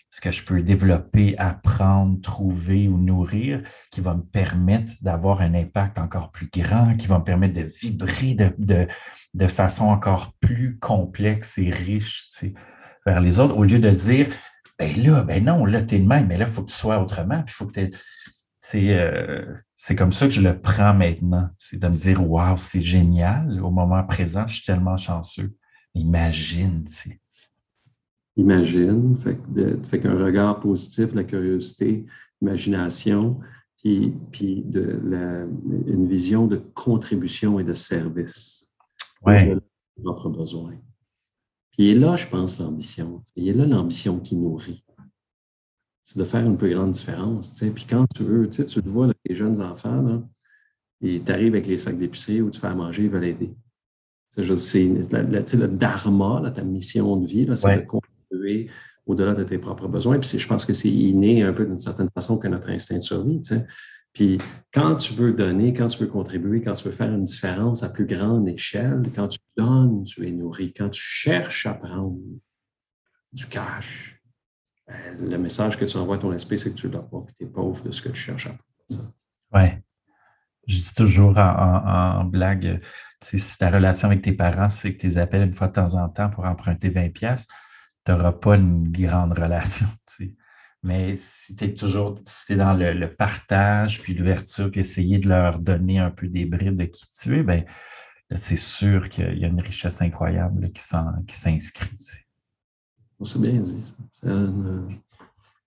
ce 0.10 0.20
que 0.20 0.32
je 0.32 0.44
peux 0.44 0.64
développer, 0.64 1.38
apprendre, 1.38 2.20
trouver 2.22 2.88
ou 2.88 2.98
nourrir 2.98 3.62
qui 3.92 4.02
va 4.02 4.16
me 4.16 4.24
permettre 4.24 4.94
d'avoir 5.02 5.42
un 5.42 5.54
impact 5.54 6.00
encore 6.00 6.32
plus 6.32 6.50
grand, 6.50 6.96
qui 6.96 7.08
va 7.08 7.20
me 7.20 7.24
permettre 7.24 7.54
de 7.54 7.68
vibrer 7.82 8.34
de, 8.34 8.88
de, 9.34 9.48
façon 9.48 9.86
encore 9.86 10.34
plus 10.40 10.80
complexe 10.80 11.58
et 11.60 11.70
riche 11.70 12.28
vers 13.06 13.22
les 13.22 13.40
autres, 13.40 13.56
au 13.56 13.64
lieu 13.64 13.80
de 13.80 13.92
dire, 13.92 14.28
ben 14.80 14.96
là, 15.04 15.24
ben 15.24 15.44
non, 15.44 15.66
là, 15.66 15.84
tu 15.84 15.96
es 15.96 16.00
de 16.00 16.08
même, 16.08 16.28
mais 16.28 16.38
là, 16.38 16.46
il 16.48 16.52
faut 16.52 16.64
que 16.64 16.72
tu 16.72 16.78
sois 16.78 17.00
autrement, 17.00 17.44
il 17.46 17.52
faut 17.52 17.68
que 17.68 17.80
tu 17.80 17.92
euh, 18.76 19.46
c'est 19.76 19.96
comme 19.96 20.12
ça 20.12 20.28
que 20.28 20.34
je 20.34 20.42
le 20.42 20.60
prends 20.60 20.94
maintenant. 20.94 21.50
C'est 21.58 21.80
de 21.80 21.88
me 21.88 21.96
dire, 21.96 22.30
waouh, 22.30 22.58
c'est 22.58 22.82
génial. 22.82 23.62
Au 23.62 23.72
moment 23.72 24.04
présent, 24.04 24.48
je 24.48 24.56
suis 24.56 24.66
tellement 24.66 24.98
chanceux. 24.98 25.54
Imagine, 25.94 26.86
tu 26.86 27.20
Imagine, 28.36 29.18
fait, 29.18 30.00
qu'un 30.00 30.24
regard 30.24 30.60
positif, 30.60 31.14
la 31.16 31.24
curiosité, 31.24 32.06
l'imagination, 32.40 33.40
puis, 33.78 34.14
puis 34.32 34.64
de 34.64 35.00
une 35.88 36.08
vision 36.08 36.46
de 36.46 36.58
contribution 36.58 37.60
et 37.60 37.64
de 37.64 37.74
service. 37.74 38.72
Oui. 39.26 39.56
Propres 40.04 40.30
besoins. 40.30 40.78
Puis 41.72 41.96
là, 41.96 42.16
je 42.16 42.28
pense, 42.28 42.60
l'ambition. 42.60 43.24
Il 43.36 43.48
est 43.48 43.54
là 43.54 43.66
l'ambition 43.66 44.20
qui 44.20 44.36
nourrit 44.36 44.84
c'est 46.08 46.18
de 46.18 46.24
faire 46.24 46.46
une 46.46 46.56
plus 46.56 46.74
grande 46.74 46.92
différence. 46.92 47.62
Puis 47.76 47.86
quand 47.88 48.06
tu 48.16 48.24
veux, 48.24 48.50
tu 48.50 48.82
le 48.82 48.90
vois, 48.90 49.12
les 49.26 49.36
jeunes 49.36 49.62
enfants, 49.62 50.02
là, 50.02 50.24
tu 51.02 51.22
arrives 51.28 51.54
avec 51.54 51.68
les 51.68 51.78
sacs 51.78 51.98
d'épicerie 51.98 52.42
où 52.42 52.50
tu 52.50 52.62
fais 52.62 52.68
à 52.68 52.74
manger, 52.74 53.04
ils 53.04 53.10
veulent 53.10 53.26
aider. 53.26 53.54
C'est 54.30 54.44
le 54.46 55.68
dharma, 55.68 56.50
ta 56.56 56.64
mission 56.64 57.18
de 57.18 57.28
vie, 57.28 57.46
c'est 57.56 57.82
de 57.82 57.86
contribuer 57.86 58.70
au-delà 59.06 59.34
de 59.34 59.44
tes 59.44 59.58
propres 59.58 59.90
besoins. 59.90 60.18
Puis 60.18 60.40
je 60.40 60.48
pense 60.48 60.64
que 60.64 60.72
c'est 60.72 60.90
inné 60.90 61.44
un 61.44 61.52
peu 61.52 61.66
d'une 61.66 61.78
certaine 61.78 62.10
façon 62.10 62.38
que 62.38 62.48
notre 62.48 62.70
instinct 62.70 62.96
de 62.96 63.02
survie. 63.02 63.42
Puis 64.14 64.38
quand 64.74 64.96
tu 64.96 65.14
veux 65.14 65.34
donner, 65.34 65.74
quand 65.74 65.88
tu 65.88 66.00
veux 66.00 66.08
contribuer, 66.08 66.62
quand 66.62 66.76
tu 66.76 66.86
veux 66.86 66.92
faire 66.92 67.14
une 67.14 67.26
différence 67.26 67.84
à 67.84 67.90
plus 67.90 68.06
grande 68.06 68.48
échelle, 68.48 69.12
quand 69.14 69.28
tu 69.28 69.40
donnes, 69.58 70.06
tu 70.06 70.26
es 70.26 70.32
nourri. 70.32 70.72
Quand 70.72 70.88
tu 70.88 71.02
cherches 71.02 71.66
à 71.66 71.74
prendre 71.74 72.18
du 73.34 73.46
cash, 73.48 74.17
le 74.88 75.38
message 75.38 75.78
que 75.78 75.86
tu 75.86 75.98
envoies 75.98 76.16
à 76.16 76.20
ton 76.20 76.34
esprit, 76.34 76.58
c'est 76.58 76.72
que 76.72 76.78
tu 76.78 76.90
l'as 76.90 77.00
pas, 77.00 77.22
que 77.22 77.32
tu 77.38 77.44
es 77.44 77.48
pauvre 77.48 77.84
de 77.84 77.92
ce 77.92 78.02
que 78.02 78.10
tu 78.10 78.16
cherches 78.16 78.48
à. 78.48 78.56
Oui. 79.54 79.70
Je 80.68 80.76
dis 80.76 80.94
toujours 80.94 81.38
en, 81.38 82.26
blague, 82.26 82.82
si 83.22 83.58
ta 83.58 83.70
relation 83.70 84.10
avec 84.10 84.22
tes 84.22 84.34
parents, 84.34 84.70
c'est 84.70 84.94
que 84.94 85.02
tu 85.02 85.08
les 85.08 85.18
appelles 85.18 85.48
une 85.48 85.54
fois 85.54 85.68
de 85.68 85.74
temps 85.74 85.96
en 85.96 86.10
temps 86.10 86.30
pour 86.30 86.46
emprunter 86.46 86.90
20$, 86.90 87.46
tu 88.06 88.12
n'auras 88.12 88.34
pas 88.34 88.56
une 88.56 88.92
grande 88.92 89.38
relation. 89.38 89.88
Mais 90.84 91.16
si 91.18 91.56
tu 91.56 91.66
es 91.66 91.74
toujours 91.74 92.18
si 92.24 92.54
es 92.54 92.56
dans 92.56 92.74
le, 92.74 93.08
partage, 93.08 94.02
puis 94.02 94.14
l'ouverture, 94.14 94.70
puis 94.70 94.82
essayer 94.82 95.20
de 95.20 95.30
leur 95.30 95.60
donner 95.60 96.00
un 96.00 96.12
peu 96.12 96.28
des 96.28 96.46
bribes 96.46 96.78
de 96.78 96.86
qui 96.86 97.06
tu 97.14 97.38
es, 97.40 97.44
ben, 97.44 97.66
c'est 98.36 98.58
sûr 98.58 99.10
qu'il 99.10 99.38
y 99.38 99.46
a 99.46 99.48
une 99.48 99.62
richesse 99.62 100.02
incroyable 100.02 100.72
qui 100.72 100.84
s'inscrit. 100.84 101.98
C'est 103.24 103.42
bien 103.42 103.60
dit. 103.62 103.96
C'est 104.12 104.28
une 104.28 105.00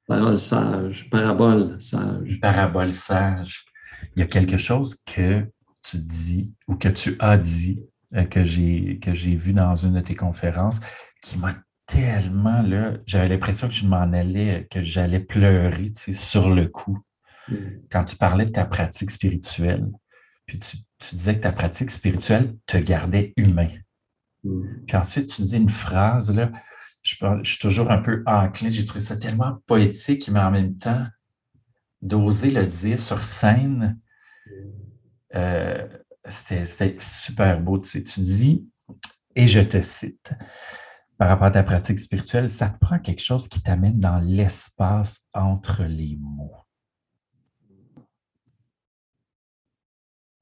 parole 0.07 0.38
sage, 0.38 1.09
parabole 1.11 1.80
sage. 1.80 2.38
Parabole 2.40 2.92
sage. 2.92 3.64
Il 4.16 4.20
y 4.20 4.22
a 4.22 4.26
quelque 4.26 4.57
chose 4.57 4.96
que 5.05 5.46
tu 5.82 5.98
dis 5.98 6.55
ou 6.68 6.76
que 6.76 6.88
tu 6.88 7.16
as 7.18 7.36
dit 7.36 7.82
euh, 8.14 8.24
que 8.24 8.44
j'ai 8.44 8.98
que 9.01 9.14
j'ai 9.14 9.34
vu 9.34 9.53
dans 9.53 9.74
une 9.74 9.94
de 9.94 10.01
tes 10.01 10.14
conférences 10.14 10.80
qui 11.22 11.38
m'a 11.38 11.55
tellement 11.90 12.62
là, 12.62 12.94
j'avais 13.07 13.28
l'impression 13.28 13.68
que 13.68 13.74
je 13.74 13.84
m'en 13.84 14.12
allais, 14.12 14.68
que 14.70 14.82
j'allais 14.82 15.20
pleurer 15.20 15.92
sur 16.12 16.55
le 16.55 16.68
coup. 16.68 16.98
Mm. 17.48 17.55
Quand 17.90 18.05
tu 18.05 18.16
parlais 18.16 18.46
de 18.46 18.53
ta 18.53 18.64
pratique 18.64 19.11
spirituelle, 19.11 19.86
puis 20.46 20.59
tu, 20.61 20.76
tu 20.98 21.14
disais 21.16 21.34
que 21.34 21.40
ta 21.40 21.53
pratique 21.53 21.90
spirituelle 21.90 22.57
te 22.66 22.76
gardait 22.76 23.32
humain. 23.36 23.70
Mm. 24.44 24.62
Puis 24.86 24.96
ensuite, 24.96 25.28
tu 25.30 25.42
dis 25.42 25.57
une 25.57 25.70
phrase, 25.70 26.32
là, 26.34 26.53
je, 27.18 27.50
suis 27.50 27.58
toujours 27.58 27.90
un 27.90 27.98
peu 27.98 28.22
enclin, 28.26 28.68
j'ai 28.68 28.84
trouvé 28.84 29.00
ça 29.00 29.16
tellement 29.16 29.58
poétique, 29.66 30.28
mais 30.28 30.40
en 30.40 30.50
même 30.50 30.76
temps, 30.76 31.06
d'oser 32.02 32.50
le 32.50 32.66
dire 32.66 32.98
sur 32.98 33.22
scène, 33.22 33.98
euh, 35.34 35.86
c'était 36.24 36.96
super 36.98 37.61
beau. 37.61 37.78
Tu, 37.78 37.88
sais, 37.88 38.02
tu 38.02 38.20
dis, 38.20 38.68
et 39.34 39.46
je 39.46 39.61
te 39.61 39.80
cite, 39.80 40.32
par 41.18 41.28
rapport 41.28 41.48
à 41.48 41.50
ta 41.50 41.62
pratique 41.62 41.98
spirituelle, 41.98 42.48
ça 42.48 42.70
te 42.70 42.78
prend 42.78 42.98
quelque 42.98 43.22
chose 43.22 43.48
qui 43.48 43.62
t'amène 43.62 44.00
dans 44.00 44.18
l'espace 44.18 45.26
entre 45.34 45.84
les 45.84 46.16
mots. 46.18 46.56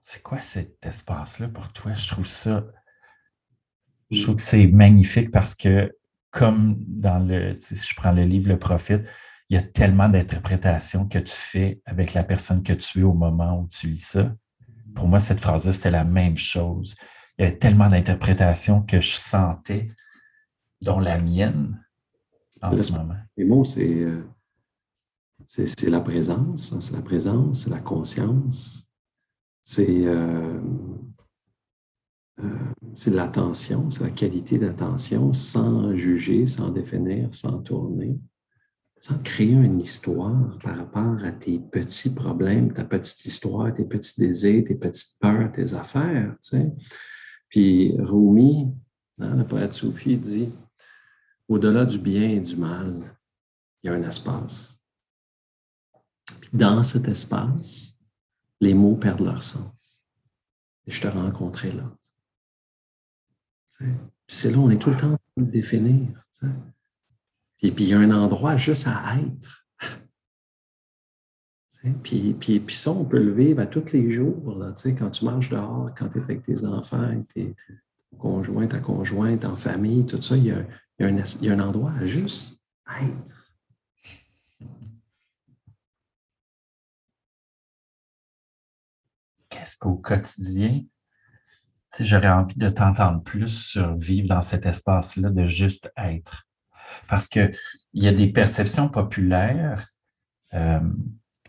C'est 0.01 0.23
quoi 0.23 0.41
cet 0.41 0.87
espace-là 0.87 1.49
pour 1.49 1.71
toi? 1.73 1.93
Je 1.93 2.09
trouve 2.09 2.27
ça, 2.27 2.65
je 4.11 4.23
trouve 4.23 4.37
que 4.37 4.43
c'est 4.43 4.67
magnifique 4.67 5.31
parce 5.31 5.55
que, 5.55 5.95
comme 6.31 6.77
dans 6.87 7.19
le, 7.19 7.57
si 7.59 7.75
je 7.75 7.95
prends 7.95 8.13
le 8.13 8.25
livre 8.25 8.49
Le 8.49 8.59
Prophète, 8.59 9.07
il 9.49 9.57
y 9.57 9.59
a 9.59 9.63
tellement 9.63 10.09
d'interprétations 10.09 11.09
que 11.09 11.19
tu 11.19 11.33
fais 11.33 11.81
avec 11.87 12.13
la 12.15 12.23
personne 12.23 12.63
que 12.63 12.75
tu 12.75 13.01
es 13.01 13.03
au 13.03 13.15
moment 13.15 13.61
où 13.61 13.69
tu 13.69 13.87
lis 13.89 13.99
ça. 13.99 14.35
Pour 14.95 15.09
moi, 15.09 15.21
cette 15.21 15.41
phrase-là, 15.41 15.73
c'était 15.73 15.91
la 15.91 16.05
même 16.05 16.37
chose. 16.37 16.95
Il 17.39 17.45
y 17.45 17.49
a 17.49 17.53
tellement 17.53 17.89
d'interprétations 17.89 18.83
que 18.83 19.01
je 19.01 19.13
sentais, 19.13 19.91
dont 20.83 20.99
la 20.99 21.19
mienne, 21.19 21.83
en 22.61 22.75
ce 22.77 22.93
moment. 22.93 23.15
Les 23.37 23.45
mots, 23.45 23.65
c'est, 23.65 23.95
euh, 23.95 24.25
c'est, 25.47 25.89
la 25.89 26.01
présence, 26.01 26.73
hein, 26.73 26.81
c'est 26.81 26.95
la 26.95 27.03
présence, 27.03 27.65
c'est 27.65 27.71
la 27.71 27.81
conscience, 27.81 28.89
euh, 29.79 29.83
euh, 30.07 30.61
c'est 32.95 33.11
l'attention, 33.11 33.91
c'est 33.91 34.05
la 34.05 34.11
qualité 34.11 34.59
d'attention 34.59 35.33
sans 35.33 35.97
juger, 35.97 36.47
sans 36.47 36.71
définir, 36.71 37.35
sans 37.35 37.59
tourner, 37.59 38.19
sans 39.01 39.19
créer 39.19 39.53
une 39.53 39.81
histoire 39.81 40.59
par 40.63 40.77
rapport 40.77 41.25
à 41.25 41.33
tes 41.33 41.59
petits 41.59 42.15
problèmes, 42.15 42.73
ta 42.73 42.85
petite 42.85 43.25
histoire, 43.25 43.73
tes 43.75 43.85
petits 43.85 44.21
désirs, 44.21 44.65
tes 44.67 44.75
petites 44.75 45.19
peurs, 45.21 45.51
tes 45.53 45.75
affaires. 45.75 46.37
Puis 47.49 47.95
Rumi, 47.99 48.69
hein, 49.19 49.37
le 49.37 49.47
poète 49.47 49.73
soufi, 49.73 50.17
dit 50.17 50.51
au-delà 51.49 51.85
du 51.85 51.99
bien 51.99 52.29
et 52.29 52.41
du 52.41 52.57
mal, 52.57 53.17
il 53.83 53.87
y 53.87 53.91
a 53.91 53.95
un 53.95 54.03
espace. 54.03 54.79
Puis 56.41 56.51
dans 56.53 56.83
cet 56.83 57.09
espace, 57.09 57.95
les 58.61 58.75
mots 58.75 58.97
perdent 58.97 59.25
leur 59.25 59.43
sens. 59.43 60.03
Et 60.87 60.91
je 60.91 61.01
te 61.01 61.09
rencontrais 61.09 61.73
là. 61.73 61.98
C'est 64.27 64.51
là, 64.51 64.59
on 64.59 64.71
est 64.71 64.79
tout 64.79 64.91
le 64.91 64.97
temps 64.97 65.13
en 65.13 65.17
train 65.17 65.45
de 65.45 65.51
définir. 65.51 66.09
Et 67.61 67.73
puis, 67.73 67.85
il 67.85 67.91
y 67.91 67.95
a 67.95 67.99
un 67.99 68.11
endroit 68.11 68.57
juste 68.57 68.87
à 68.87 69.17
être. 69.19 69.67
Puis, 72.03 72.35
puis, 72.35 72.59
puis, 72.59 72.75
ça, 72.75 72.91
on 72.91 73.05
peut 73.05 73.23
le 73.23 73.33
vivre 73.33 73.61
à 73.61 73.67
tous 73.67 73.93
les 73.93 74.11
jours. 74.11 74.61
Quand 74.99 75.11
tu 75.11 75.25
marches 75.25 75.49
dehors, 75.49 75.93
quand 75.97 76.09
tu 76.09 76.19
es 76.19 76.23
avec 76.23 76.43
tes 76.43 76.65
enfants, 76.65 77.01
avec 77.01 77.29
tes 77.29 77.55
conjoints, 78.19 78.67
ta 78.67 78.81
conjointe, 78.81 79.45
en 79.45 79.55
famille, 79.55 80.05
tout 80.05 80.21
ça, 80.21 80.37
il 80.37 80.47
y 80.47 80.51
a, 80.51 80.59
il 80.99 80.99
y 80.99 81.05
a, 81.05 81.09
un, 81.09 81.23
il 81.41 81.45
y 81.45 81.51
a 81.51 81.55
un 81.55 81.61
endroit 81.61 81.93
à 81.93 82.05
juste 82.05 82.59
être. 83.01 83.39
qu'est-ce 89.49 89.77
qu'au 89.77 89.97
quotidien, 89.97 90.83
j'aurais 92.01 92.29
envie 92.29 92.57
de 92.57 92.69
t'entendre 92.69 93.23
plus 93.23 93.49
sur 93.49 93.95
vivre 93.95 94.29
dans 94.29 94.43
cet 94.43 94.67
espace-là 94.67 95.31
de 95.31 95.47
juste 95.47 95.93
être. 95.97 96.47
Parce 97.07 97.29
qu'il 97.29 97.51
y 97.95 98.09
a 98.09 98.13
des 98.13 98.29
perceptions 98.29 98.89
populaires 98.89 99.87
euh, 100.55 100.81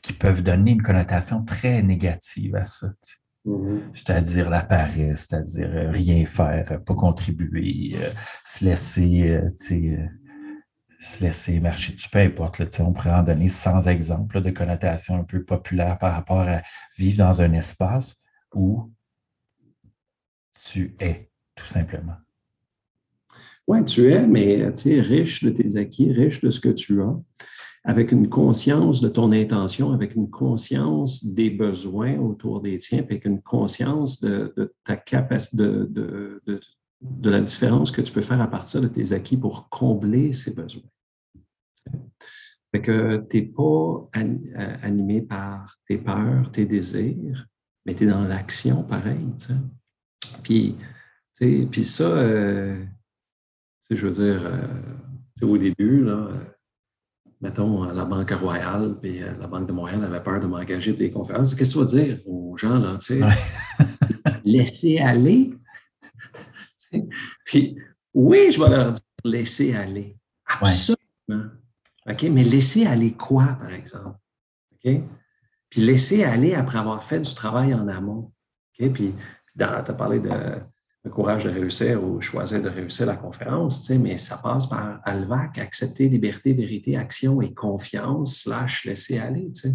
qui 0.01 0.13
peuvent 0.13 0.41
donner 0.41 0.71
une 0.71 0.81
connotation 0.81 1.43
très 1.43 1.81
négative 1.81 2.55
à 2.55 2.63
ça. 2.63 2.87
Mm-hmm. 3.45 3.79
C'est-à-dire 3.93 4.49
la 4.49 4.63
paresse, 4.63 5.27
c'est-à-dire 5.29 5.69
euh, 5.71 5.91
rien 5.91 6.25
faire, 6.25 6.83
pas 6.83 6.95
contribuer, 6.95 7.95
euh, 7.95 8.09
se 8.43 8.65
laisser 8.65 9.41
se 10.99 11.23
laisser 11.23 11.59
marcher 11.61 11.93
dessus, 11.93 12.09
peu 12.09 12.19
importe. 12.19 12.61
on 12.79 12.91
pourrait 12.91 13.11
en 13.11 13.23
donner 13.23 13.47
100 13.47 13.87
exemples 13.87 14.41
de 14.41 14.51
connotations 14.51 15.21
un 15.21 15.23
peu 15.23 15.43
populaires 15.43 15.97
par 15.97 16.13
rapport 16.13 16.41
à 16.41 16.61
vivre 16.97 17.19
dans 17.19 17.41
un 17.41 17.53
espace 17.53 18.17
où 18.53 18.91
tu 20.53 20.95
es, 20.99 21.29
tout 21.55 21.65
simplement. 21.65 22.17
Oui, 23.67 23.83
tu 23.85 24.11
es, 24.11 24.25
mais 24.25 24.73
tu 24.73 24.95
es 24.95 25.01
riche 25.01 25.43
de 25.43 25.51
tes 25.51 25.75
acquis, 25.77 26.11
riche 26.11 26.41
de 26.41 26.49
ce 26.49 26.59
que 26.59 26.69
tu 26.69 27.01
as, 27.01 27.15
avec 27.83 28.11
une 28.11 28.27
conscience 28.27 28.99
de 29.01 29.09
ton 29.09 29.31
intention, 29.31 29.91
avec 29.91 30.15
une 30.15 30.29
conscience 30.29 31.23
des 31.23 31.49
besoins 31.49 32.17
autour 32.17 32.61
des 32.61 32.77
tiens, 32.77 32.99
avec 32.99 33.25
une 33.25 33.41
conscience 33.41 34.19
de, 34.19 34.73
ta 34.83 34.97
capacité 34.97 35.63
de 37.01 37.29
la 37.29 37.41
différence 37.41 37.91
que 37.91 38.01
tu 38.01 38.11
peux 38.11 38.21
faire 38.21 38.41
à 38.41 38.47
partir 38.47 38.81
de 38.81 38.87
tes 38.87 39.13
acquis 39.13 39.37
pour 39.37 39.69
combler 39.69 40.31
ces 40.31 40.53
besoins. 40.53 40.81
Fait 42.71 42.81
que 42.81 43.25
tu 43.29 43.37
n'es 43.37 43.43
pas 43.47 44.09
euh, 44.15 44.77
animé 44.83 45.21
par 45.21 45.75
tes 45.87 45.97
peurs, 45.97 46.51
tes 46.51 46.65
désirs, 46.65 47.47
mais 47.85 47.95
tu 47.95 48.03
es 48.03 48.07
dans 48.07 48.23
l'action 48.23 48.83
pareil. 48.83 49.27
Puis, 50.43 50.75
puis 51.37 51.85
ça, 51.85 52.03
euh, 52.03 52.83
je 53.89 54.07
veux 54.07 54.13
dire, 54.13 54.41
euh, 54.45 55.45
au 55.45 55.57
début, 55.57 56.03
là, 56.03 56.31
mettons, 57.41 57.83
la 57.83 58.05
Banque 58.05 58.31
Royale 58.31 58.97
puis 59.01 59.19
la 59.19 59.47
Banque 59.47 59.67
de 59.67 59.71
Montréal 59.73 60.03
avait 60.03 60.21
peur 60.21 60.39
de 60.39 60.47
m'engager 60.47 60.91
pour 60.91 60.99
des 60.99 61.11
conférences. 61.11 61.55
Qu'est-ce 61.55 61.75
que 61.75 61.79
tu 61.79 61.97
vas 61.97 62.03
dire 62.03 62.19
aux 62.27 62.57
gens, 62.57 62.77
là, 62.77 62.97
tu 62.97 63.19
sais? 63.19 63.25
Laisser 64.43 64.99
aller, 64.99 65.53
Puis, 67.45 67.77
oui, 68.13 68.51
je 68.51 68.61
vais 68.61 68.69
leur 68.69 68.91
dire 68.91 69.01
laisser 69.23 69.75
aller. 69.75 70.17
Absolument. 70.45 71.51
OK? 72.07 72.23
Mais 72.23 72.43
laisser 72.43 72.85
aller 72.85 73.13
quoi, 73.13 73.57
par 73.59 73.71
exemple? 73.73 74.17
OK? 74.73 75.01
Puis 75.69 75.81
laisser 75.81 76.23
aller 76.23 76.55
après 76.55 76.79
avoir 76.79 77.03
fait 77.03 77.19
du 77.19 77.33
travail 77.35 77.73
en 77.73 77.87
amont. 77.87 78.31
OK? 78.79 78.91
Puis, 78.93 79.13
tu 79.59 79.91
as 79.91 79.93
parlé 79.93 80.19
de 80.19 80.29
le 81.05 81.11
courage 81.11 81.45
de 81.45 81.49
réussir 81.49 82.03
ou 82.03 82.19
choisir 82.19 82.61
de 82.61 82.67
réussir 82.67 83.05
la 83.05 83.15
conférence, 83.15 83.89
mais 83.89 84.17
ça 84.17 84.37
passe 84.37 84.67
par 84.67 84.99
ALVAC, 85.05 85.57
accepter 85.57 86.09
liberté, 86.09 86.51
vérité, 86.53 86.97
action 86.97 87.41
et 87.41 87.53
confiance, 87.53 88.41
slash 88.41 88.83
laisser 88.85 89.17
aller. 89.17 89.51
Tu 89.53 89.69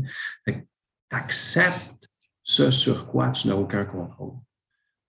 acceptes 1.11 2.09
ce 2.43 2.71
sur 2.71 3.07
quoi 3.07 3.31
tu 3.31 3.49
n'as 3.49 3.55
aucun 3.55 3.87
contrôle 3.87 4.35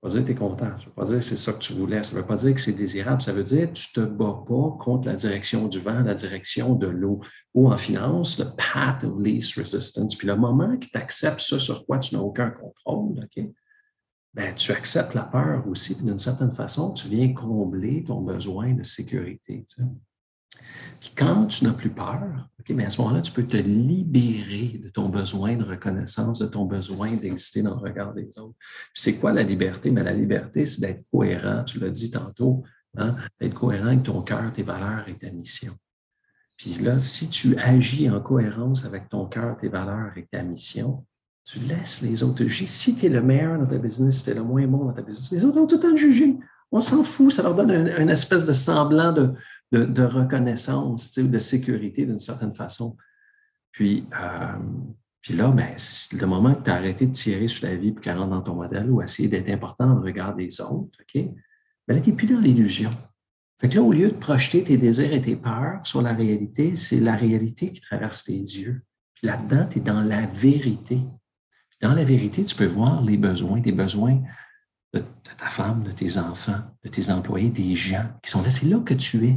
pas 0.05 0.11
dire 0.11 0.21
que 0.21 0.25
tu 0.27 0.31
es 0.33 0.35
content. 0.35 0.77
Ça 0.77 0.83
ne 0.83 0.85
veut 0.85 0.91
pas 0.95 1.05
dire 1.05 1.15
que 1.17 1.21
c'est 1.23 1.37
ça 1.37 1.53
que 1.53 1.59
tu 1.59 1.73
voulais. 1.73 2.03
Ça 2.03 2.15
ne 2.15 2.21
veut 2.21 2.27
pas 2.27 2.35
dire 2.35 2.53
que 2.53 2.61
c'est 2.61 2.73
désirable. 2.73 3.21
Ça 3.21 3.33
veut 3.33 3.43
dire 3.43 3.67
que 3.69 3.73
tu 3.73 3.99
ne 3.99 4.05
te 4.05 4.09
bats 4.09 4.43
pas 4.45 4.77
contre 4.79 5.07
la 5.07 5.15
direction 5.15 5.67
du 5.67 5.79
vent, 5.79 6.01
la 6.01 6.13
direction 6.13 6.75
de 6.75 6.85
l'eau. 6.85 7.21
Ou 7.55 7.71
en 7.71 7.77
finance, 7.77 8.37
le 8.37 8.45
path 8.45 9.03
of 9.03 9.19
least 9.19 9.57
resistance. 9.57 10.15
Puis 10.15 10.27
le 10.27 10.35
moment 10.35 10.77
que 10.77 10.85
tu 10.85 10.97
acceptes 10.97 11.39
ça 11.39 11.57
sur 11.57 11.85
quoi 11.87 11.97
tu 11.97 12.13
n'as 12.13 12.21
aucun 12.21 12.51
contrôle, 12.51 13.19
OK? 13.23 13.45
Ben, 14.35 14.53
tu 14.53 14.73
acceptes 14.73 15.13
la 15.13 15.23
peur 15.23 15.65
aussi. 15.65 15.95
D'une 15.95 16.17
certaine 16.17 16.51
façon, 16.51 16.93
tu 16.93 17.07
viens 17.07 17.33
combler 17.33 18.03
ton 18.03 18.19
besoin 18.19 18.73
de 18.73 18.83
sécurité. 18.83 19.65
Puis 20.99 21.13
quand 21.15 21.47
tu 21.47 21.63
n'as 21.63 21.71
plus 21.71 21.89
peur, 21.89 22.49
mais 22.69 22.85
à 22.85 22.89
ce 22.89 22.99
moment-là, 23.01 23.21
tu 23.21 23.31
peux 23.31 23.47
te 23.47 23.55
libérer 23.55 24.79
de 24.83 24.89
ton 24.89 25.07
besoin 25.07 25.55
de 25.55 25.63
reconnaissance, 25.63 26.39
de 26.39 26.47
ton 26.47 26.65
besoin 26.65 27.13
d'exister 27.13 27.61
dans 27.61 27.75
le 27.75 27.81
regard 27.81 28.13
des 28.13 28.37
autres. 28.37 28.55
c'est 28.93 29.17
quoi 29.17 29.31
la 29.31 29.43
liberté? 29.43 29.89
Mais 29.89 30.03
la 30.03 30.13
liberté, 30.13 30.65
c'est 30.65 30.81
d'être 30.81 31.05
cohérent, 31.09 31.63
tu 31.63 31.79
l'as 31.79 31.89
dit 31.89 32.11
tantôt, 32.11 32.63
hein, 32.97 33.15
d'être 33.39 33.53
cohérent 33.53 33.87
avec 33.87 34.03
ton 34.03 34.21
cœur, 34.21 34.51
tes 34.51 34.63
valeurs 34.63 35.07
et 35.07 35.17
ta 35.17 35.29
mission. 35.29 35.77
Puis 36.57 36.73
là, 36.75 36.99
si 36.99 37.29
tu 37.29 37.57
agis 37.57 38.09
en 38.09 38.19
cohérence 38.19 38.83
avec 38.83 39.07
ton 39.07 39.27
cœur, 39.27 39.57
tes 39.57 39.69
valeurs 39.69 40.17
et 40.17 40.25
ta 40.25 40.43
mission, 40.43 41.05
tu 41.45 41.59
laisses 41.59 42.01
les 42.01 42.23
autres 42.23 42.43
juger. 42.43 42.65
Si 42.65 42.95
tu 42.95 43.05
es 43.05 43.09
le 43.09 43.21
meilleur 43.21 43.59
dans 43.59 43.67
ta 43.67 43.77
business, 43.77 44.17
si 44.17 44.23
tu 44.23 44.29
es 44.31 44.33
le 44.33 44.43
moins 44.43 44.65
bon 44.67 44.85
dans 44.85 44.93
ta 44.93 45.01
business, 45.01 45.31
les 45.31 45.45
autres 45.45 45.59
ont 45.59 45.67
tout 45.67 45.75
le 45.75 45.81
temps 45.81 45.91
de 45.91 45.97
juger. 45.97 46.37
On 46.71 46.79
s'en 46.79 47.03
fout, 47.03 47.31
ça 47.31 47.43
leur 47.43 47.55
donne 47.55 47.71
une 47.71 48.09
espèce 48.09 48.45
de 48.45 48.53
semblant 48.53 49.13
de, 49.13 50.03
reconnaissance 50.03 51.17
de 51.17 51.39
sécurité 51.39 52.05
d'une 52.05 52.19
certaine 52.19 52.55
façon. 52.55 52.97
Puis, 53.71 54.07
euh, 54.13 55.35
là, 55.35 55.51
ben, 55.51 55.75
le 56.13 56.25
moment 56.25 56.55
que 56.55 56.63
tu 56.63 56.71
as 56.71 56.75
arrêté 56.75 57.05
de 57.05 57.11
tirer 57.11 57.47
sur 57.47 57.67
la 57.67 57.75
vie 57.75 57.91
pour 57.91 58.01
qu'elle 58.01 58.17
rentre 58.17 58.31
dans 58.31 58.41
ton 58.41 58.55
modèle 58.55 58.89
ou 58.89 59.01
essayer 59.01 59.27
d'être 59.27 59.49
important 59.49 59.85
dans 59.85 59.95
le 59.95 60.01
regard 60.01 60.35
des 60.35 60.61
autres? 60.61 60.99
Ben 61.13 61.95
là, 61.95 61.99
tu 61.99 62.09
n'es 62.09 62.15
plus 62.15 62.27
dans 62.27 62.39
l'illusion. 62.39 62.91
Fait 63.61 63.69
que 63.69 63.75
là, 63.75 63.83
au 63.83 63.91
lieu 63.91 64.09
de 64.09 64.15
projeter 64.15 64.63
tes 64.63 64.77
désirs 64.77 65.13
et 65.13 65.21
tes 65.21 65.35
peurs 65.35 65.79
sur 65.83 66.01
la 66.01 66.13
réalité, 66.13 66.75
c'est 66.75 66.99
la 66.99 67.15
réalité 67.15 67.71
qui 67.71 67.81
traverse 67.81 68.23
tes 68.23 68.33
yeux. 68.33 68.81
Puis 69.13 69.27
là-dedans, 69.27 69.67
tu 69.69 69.77
es 69.77 69.81
dans 69.81 70.01
la 70.01 70.25
vérité. 70.25 70.99
Dans 71.85 71.93
la 71.93 72.03
vérité, 72.03 72.43
tu 72.43 72.55
peux 72.55 72.65
voir 72.65 73.03
les 73.03 73.15
besoins, 73.15 73.59
des 73.59 73.71
besoins 73.71 74.19
de, 74.91 75.03
ta 75.37 75.45
femme, 75.45 75.83
de 75.83 75.91
tes 75.91 76.17
enfants, 76.17 76.59
de 76.83 76.89
tes 76.89 77.11
employés, 77.11 77.51
des 77.51 77.75
gens 77.75 78.07
qui 78.23 78.31
sont 78.31 78.41
là. 78.41 78.49
C'est 78.49 78.65
là 78.65 78.79
que 78.79 78.95
tu 78.95 79.17
es. 79.17 79.33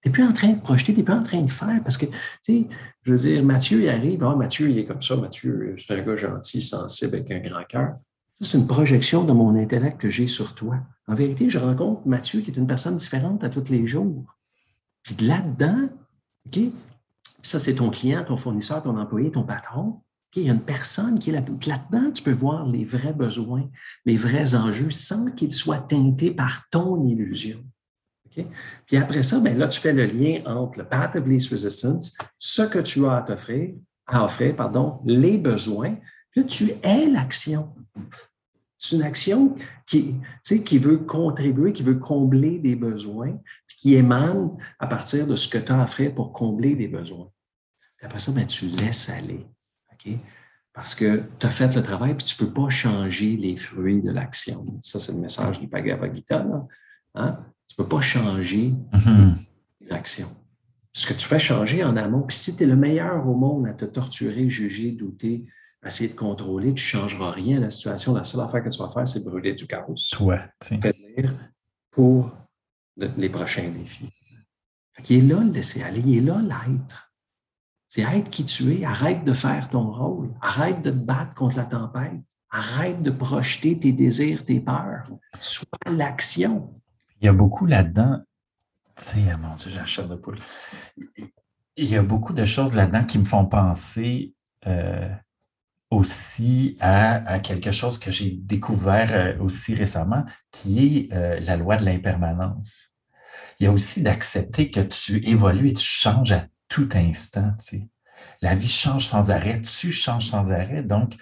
Tu 0.00 0.08
n'es 0.08 0.12
plus 0.12 0.24
en 0.24 0.32
train 0.32 0.48
de 0.48 0.60
projeter, 0.60 0.94
tu 0.94 1.00
n'es 1.00 1.04
plus 1.04 1.14
en 1.14 1.22
train 1.22 1.42
de 1.42 1.50
faire 1.50 1.82
parce 1.84 1.98
que, 1.98 2.06
tu 2.06 2.12
sais, 2.42 2.68
je 3.02 3.12
veux 3.12 3.18
dire, 3.18 3.44
Mathieu, 3.44 3.82
il 3.82 3.90
arrive, 3.90 4.22
oh, 4.22 4.34
Mathieu, 4.36 4.70
il 4.70 4.78
est 4.78 4.86
comme 4.86 5.02
ça, 5.02 5.16
Mathieu, 5.16 5.76
c'est 5.78 5.92
un 5.92 6.02
gars 6.02 6.16
gentil, 6.16 6.62
sensible, 6.62 7.16
avec 7.16 7.30
un 7.30 7.40
grand 7.40 7.64
cœur. 7.64 7.96
c'est 8.40 8.56
une 8.56 8.66
projection 8.66 9.24
de 9.24 9.32
mon 9.32 9.54
intellect 9.54 10.00
que 10.00 10.08
j'ai 10.08 10.26
sur 10.26 10.54
toi. 10.54 10.78
En 11.08 11.14
vérité, 11.14 11.50
je 11.50 11.58
rencontre 11.58 12.06
Mathieu 12.06 12.40
qui 12.40 12.50
est 12.50 12.56
une 12.56 12.66
personne 12.66 12.96
différente 12.96 13.44
à 13.44 13.50
tous 13.50 13.68
les 13.68 13.86
jours. 13.86 14.34
Puis 15.02 15.14
là-dedans, 15.20 15.90
OK, 16.46 16.58
ça, 17.42 17.60
c'est 17.60 17.74
ton 17.74 17.90
client, 17.90 18.24
ton 18.24 18.38
fournisseur, 18.38 18.82
ton 18.82 18.96
employé, 18.96 19.30
ton 19.30 19.42
patron. 19.42 20.00
Il 20.34 20.44
y 20.44 20.50
a 20.50 20.52
une 20.52 20.60
personne 20.60 21.18
qui 21.18 21.30
est 21.30 21.32
là. 21.34 21.40
Là-dedans, 21.40 22.10
tu 22.10 22.22
peux 22.22 22.32
voir 22.32 22.66
les 22.66 22.84
vrais 22.84 23.12
besoins, 23.12 23.68
les 24.06 24.16
vrais 24.16 24.54
enjeux 24.54 24.90
sans 24.90 25.30
qu'ils 25.30 25.52
soient 25.52 25.78
teintés 25.78 26.30
par 26.30 26.68
ton 26.70 27.06
illusion. 27.06 27.62
Puis 28.86 28.96
après 28.96 29.22
ça, 29.22 29.40
ben 29.40 29.58
là, 29.58 29.68
tu 29.68 29.80
fais 29.80 29.92
le 29.92 30.06
lien 30.06 30.42
entre 30.46 30.78
le 30.78 30.84
path 30.84 31.16
of 31.16 31.26
least 31.26 31.50
resistance, 31.50 32.16
ce 32.38 32.62
que 32.62 32.78
tu 32.78 33.04
as 33.06 33.16
à 33.16 33.22
t'offrir, 33.22 33.74
à 34.06 34.24
offrir, 34.24 34.56
pardon, 34.56 35.00
les 35.04 35.36
besoins. 35.36 35.96
Puis 36.30 36.40
là, 36.40 36.46
tu 36.46 36.70
es 36.82 37.08
l'action. 37.10 37.74
C'est 38.78 38.96
une 38.96 39.02
action 39.02 39.54
qui, 39.86 40.16
qui 40.42 40.78
veut 40.78 40.98
contribuer, 40.98 41.72
qui 41.72 41.82
veut 41.82 41.98
combler 41.98 42.58
des 42.58 42.74
besoins, 42.74 43.38
puis 43.66 43.76
qui 43.78 43.94
émane 43.94 44.50
à 44.78 44.86
partir 44.86 45.26
de 45.26 45.36
ce 45.36 45.46
que 45.46 45.58
tu 45.58 45.70
as 45.70 45.78
à 45.78 45.84
offrir 45.84 46.14
pour 46.14 46.32
combler 46.32 46.74
des 46.74 46.88
besoins. 46.88 47.28
Puis 47.96 48.06
après 48.06 48.18
ça, 48.18 48.32
ben, 48.32 48.46
tu 48.46 48.66
laisses 48.66 49.08
aller. 49.08 49.46
Parce 50.72 50.94
que 50.94 51.24
tu 51.38 51.46
as 51.46 51.50
fait 51.50 51.74
le 51.74 51.82
travail, 51.82 52.14
puis 52.14 52.24
tu 52.24 52.42
ne 52.42 52.46
peux 52.46 52.54
pas 52.54 52.68
changer 52.70 53.36
les 53.36 53.56
fruits 53.56 54.00
de 54.00 54.10
l'action. 54.10 54.64
Ça, 54.80 54.98
c'est 54.98 55.12
le 55.12 55.18
message 55.18 55.60
du 55.60 55.66
Bhagavad 55.66 56.14
Gita. 56.14 56.46
Hein? 57.14 57.38
Tu 57.68 57.74
ne 57.78 57.84
peux 57.84 57.88
pas 57.88 58.00
changer 58.00 58.74
mm-hmm. 58.92 59.34
l'action. 59.82 60.34
Ce 60.94 61.06
que 61.06 61.14
tu 61.14 61.26
fais 61.26 61.38
changer 61.38 61.84
en 61.84 61.96
amont, 61.96 62.22
puis 62.22 62.36
si 62.36 62.56
tu 62.56 62.64
es 62.64 62.66
le 62.66 62.76
meilleur 62.76 63.26
au 63.26 63.34
monde 63.34 63.66
à 63.66 63.72
te 63.72 63.84
torturer, 63.84 64.48
juger, 64.48 64.92
douter, 64.92 65.46
essayer 65.84 66.08
de 66.08 66.16
contrôler, 66.16 66.68
tu 66.74 66.84
ne 66.96 67.00
changeras 67.00 67.30
rien 67.30 67.58
à 67.58 67.60
la 67.60 67.70
situation. 67.70 68.14
La 68.14 68.24
seule 68.24 68.40
affaire 68.40 68.62
que 68.62 68.68
tu 68.68 68.78
vas 68.78 68.88
faire, 68.88 69.06
c'est 69.06 69.24
brûler 69.24 69.54
du 69.54 69.66
chaos. 69.66 69.96
Toi, 70.12 70.40
pour 71.90 72.30
les 72.96 73.28
prochains 73.28 73.68
défis. 73.68 74.10
il 75.08 75.16
est 75.16 75.34
là 75.34 75.40
le 75.40 75.52
laisser 75.52 75.82
aller, 75.82 76.02
il 76.04 76.18
est 76.18 76.20
là 76.20 76.40
l'être. 76.40 77.11
C'est 77.94 78.00
être 78.00 78.30
qui 78.30 78.46
tu 78.46 78.74
es. 78.74 78.86
Arrête 78.86 79.22
de 79.22 79.34
faire 79.34 79.68
ton 79.68 79.92
rôle. 79.92 80.30
Arrête 80.40 80.80
de 80.80 80.88
te 80.88 80.96
battre 80.96 81.34
contre 81.34 81.58
la 81.58 81.66
tempête. 81.66 82.22
Arrête 82.48 83.02
de 83.02 83.10
projeter 83.10 83.78
tes 83.78 83.92
désirs, 83.92 84.46
tes 84.46 84.60
peurs. 84.60 85.10
Sois 85.42 85.66
l'action. 85.84 86.72
Il 87.20 87.26
y 87.26 87.28
a 87.28 87.34
beaucoup 87.34 87.66
là-dedans. 87.66 88.22
Tu 88.96 89.04
sais, 89.04 89.36
mon 89.36 89.56
Dieu, 89.56 89.72
j'achète 89.74 90.08
de 90.08 90.14
poule. 90.14 90.38
Il 91.76 91.90
y 91.90 91.96
a 91.96 92.02
beaucoup 92.02 92.32
de 92.32 92.46
choses 92.46 92.72
là-dedans 92.72 93.04
qui 93.04 93.18
me 93.18 93.26
font 93.26 93.44
penser 93.44 94.32
euh, 94.66 95.10
aussi 95.90 96.78
à, 96.80 97.40
quelque 97.40 97.72
chose 97.72 97.98
que 97.98 98.10
j'ai 98.10 98.30
découvert 98.30 99.10
euh, 99.12 99.38
aussi 99.38 99.74
récemment, 99.74 100.24
qui 100.50 101.10
est 101.10 101.14
euh, 101.14 101.40
la 101.40 101.58
loi 101.58 101.76
de 101.76 101.84
l'impermanence. 101.84 102.90
Il 103.60 103.64
y 103.64 103.66
a 103.66 103.70
aussi 103.70 104.00
d'accepter 104.00 104.70
que 104.70 104.80
tu 104.80 105.22
évolues 105.28 105.68
et 105.68 105.74
tu 105.74 105.84
changes 105.84 106.32
à 106.32 106.46
tout 106.72 106.88
instant. 106.94 107.54
La 108.40 108.54
vie 108.54 108.68
change 108.68 109.06
sans 109.06 109.30
arrêt, 109.30 109.60
tu 109.60 109.92
changes 109.92 110.30
sans 110.30 110.52
arrêt. 110.52 110.82
Donc, 110.82 111.16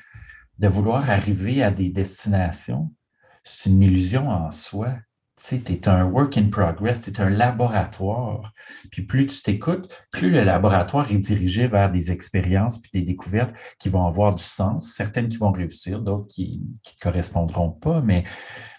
de 0.59 0.68
vouloir 0.68 1.11
arriver 1.11 1.61
à 1.61 1.72
des 1.72 1.88
destinations, 1.88 2.94
c'est 3.42 3.70
une 3.70 3.82
illusion 3.82 4.28
en 4.28 4.53
soi. 4.53 4.94
Tu 5.36 5.57
es 5.57 5.88
un 5.88 6.05
work 6.05 6.36
in 6.36 6.51
progress, 6.51 7.11
tu 7.11 7.20
un 7.20 7.30
laboratoire. 7.30 8.53
Puis 8.92 9.03
plus 9.03 9.26
tu 9.26 9.42
t'écoutes, 9.42 9.90
plus 10.12 10.30
le 10.30 10.44
laboratoire 10.44 11.11
est 11.11 11.18
dirigé 11.18 11.66
vers 11.66 11.90
des 11.90 12.12
expériences 12.12 12.80
puis 12.80 12.90
des 13.01 13.03
découvertes 13.03 13.57
qui 13.80 13.88
vont 13.88 14.07
avoir 14.07 14.34
du 14.34 14.42
sens, 14.42 14.92
certaines 14.92 15.28
qui 15.28 15.38
vont 15.38 15.51
réussir, 15.51 16.01
d'autres 16.01 16.28
qui 16.28 16.61
ne 16.62 17.01
correspondront 17.01 17.70
pas. 17.70 18.03
Mais, 18.03 18.22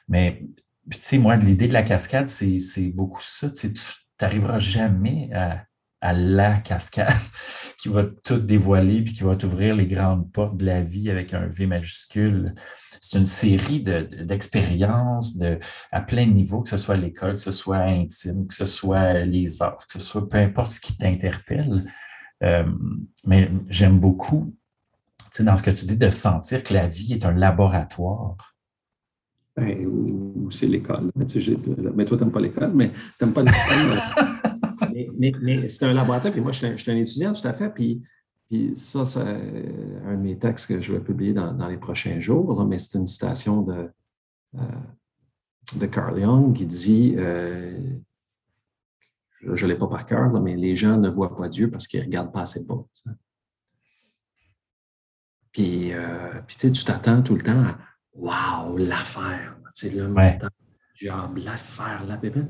mais 0.07 0.45
tu 0.89 0.97
sais, 0.99 1.17
moi, 1.17 1.35
l'idée 1.35 1.67
de 1.67 1.73
la 1.73 1.83
cascade, 1.83 2.29
c'est 2.29 2.91
beaucoup 2.93 3.23
ça. 3.23 3.49
Tu 3.49 3.73
n'arriveras 4.21 4.59
jamais 4.59 5.31
à, 5.33 5.65
à 6.01 6.13
la 6.13 6.59
cascade 6.59 7.13
qui 7.77 7.89
va 7.89 8.03
tout 8.23 8.37
dévoiler 8.37 9.03
puis 9.03 9.13
qui 9.13 9.23
va 9.23 9.35
t'ouvrir 9.35 9.75
les 9.75 9.87
grandes 9.87 10.31
portes 10.31 10.57
de 10.57 10.65
la 10.65 10.81
vie 10.81 11.09
avec 11.09 11.33
un 11.33 11.47
V 11.47 11.67
majuscule. 11.67 12.55
C'est 12.99 13.17
une 13.17 13.25
série 13.25 13.81
d'expériences 13.81 15.37
de, 15.37 15.57
à 15.91 16.01
plein 16.01 16.27
de 16.27 16.31
niveaux, 16.31 16.61
que 16.61 16.69
ce 16.69 16.77
soit 16.77 16.97
l'école, 16.97 17.33
que 17.33 17.41
ce 17.41 17.51
soit 17.51 17.77
intime, 17.77 18.47
que 18.47 18.53
ce 18.53 18.65
soit 18.65 19.25
les 19.25 19.61
arts, 19.61 19.85
que 19.87 19.93
ce 19.93 19.99
soit 19.99 20.27
peu 20.27 20.37
importe 20.37 20.73
ce 20.73 20.79
qui 20.79 20.97
t'interpelle. 20.97 21.83
Euh, 22.43 22.65
mais 23.25 23.49
j'aime 23.69 23.99
beaucoup, 23.99 24.55
tu 25.31 25.37
sais, 25.37 25.43
dans 25.43 25.57
ce 25.57 25.63
que 25.63 25.71
tu 25.71 25.85
dis, 25.85 25.97
de 25.97 26.09
sentir 26.09 26.63
que 26.63 26.73
la 26.73 26.87
vie 26.87 27.13
est 27.13 27.25
un 27.25 27.33
laboratoire. 27.33 28.55
Ben, 29.55 29.85
ou, 29.85 30.49
c'est 30.49 30.67
l'école. 30.67 31.11
Mais, 31.15 31.25
mais, 31.95 32.05
toi, 32.05 32.17
tu 32.17 32.23
n'aimes 32.23 32.31
pas 32.31 32.39
l'école, 32.39 32.71
mais 32.73 32.91
tu 32.91 33.25
n'aimes 33.25 33.33
pas 33.33 33.43
le 33.43 33.51
système. 33.51 33.99
mais, 35.17 35.67
c'est 35.67 35.85
un 35.85 35.93
laboratoire, 35.93 36.33
puis 36.33 36.41
moi, 36.41 36.51
je 36.51 36.75
suis 36.75 36.91
un, 36.91 36.95
étudiant 36.95 37.33
tout 37.33 37.47
à 37.47 37.53
fait, 37.53 37.69
puis, 37.69 38.01
puis 38.49 38.73
ça, 38.75 39.05
c'est 39.05 39.19
un 39.19 40.15
de 40.15 40.21
mes 40.21 40.37
textes 40.37 40.67
que 40.67 40.81
je 40.81 40.93
vais 40.93 40.99
publier 40.99 41.33
dans, 41.33 41.67
les 41.67 41.77
prochains 41.77 42.19
jours, 42.19 42.65
mais 42.65 42.79
c'est 42.79 42.97
une 42.97 43.07
citation 43.07 43.61
de, 43.61 43.89
euh, 44.55 44.61
de 45.75 45.85
Carl 45.85 46.19
Jung 46.19 46.53
qui 46.53 46.65
dit, 46.65 47.13
euh, 47.17 47.77
je 49.41 49.65
ne 49.65 49.71
l'ai 49.71 49.77
pas 49.77 49.87
par 49.87 50.05
cœur, 50.05 50.29
mais 50.41 50.55
les 50.55 50.75
gens 50.75 50.97
ne 50.97 51.09
voient 51.09 51.35
pas 51.35 51.47
Dieu 51.47 51.69
parce 51.69 51.87
qu'ils 51.87 52.01
ne 52.01 52.05
regardent 52.05 52.33
pas 52.33 52.41
assez 52.41 52.65
bas. 52.65 52.83
Puis, 55.51 55.93
euh, 55.93 56.41
puis 56.47 56.55
tu 56.57 56.83
t'attends 56.83 57.21
tout 57.21 57.35
le 57.35 57.41
temps 57.41 57.63
à 57.63 57.77
Waouh, 58.13 58.77
l'affaire, 58.77 59.57
le 59.83 60.11
ouais. 60.11 60.39
job, 60.95 61.37
l'affaire, 61.37 62.05
la 62.05 62.17
bébé. 62.17 62.41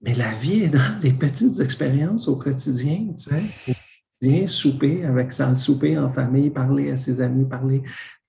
Mais 0.00 0.14
la 0.14 0.32
vie 0.34 0.62
est 0.62 0.68
dans 0.68 1.00
les 1.02 1.12
petites 1.12 1.58
expériences 1.60 2.28
au 2.28 2.36
quotidien, 2.36 3.08
tu 3.18 3.30
sais. 3.30 3.74
Bien 4.20 4.48
souper 4.48 5.04
avec 5.04 5.32
ça, 5.32 5.54
souper 5.54 5.96
en 5.96 6.08
famille, 6.08 6.50
parler 6.50 6.90
à 6.90 6.96
ses 6.96 7.20
amis, 7.20 7.44
parler, 7.44 7.82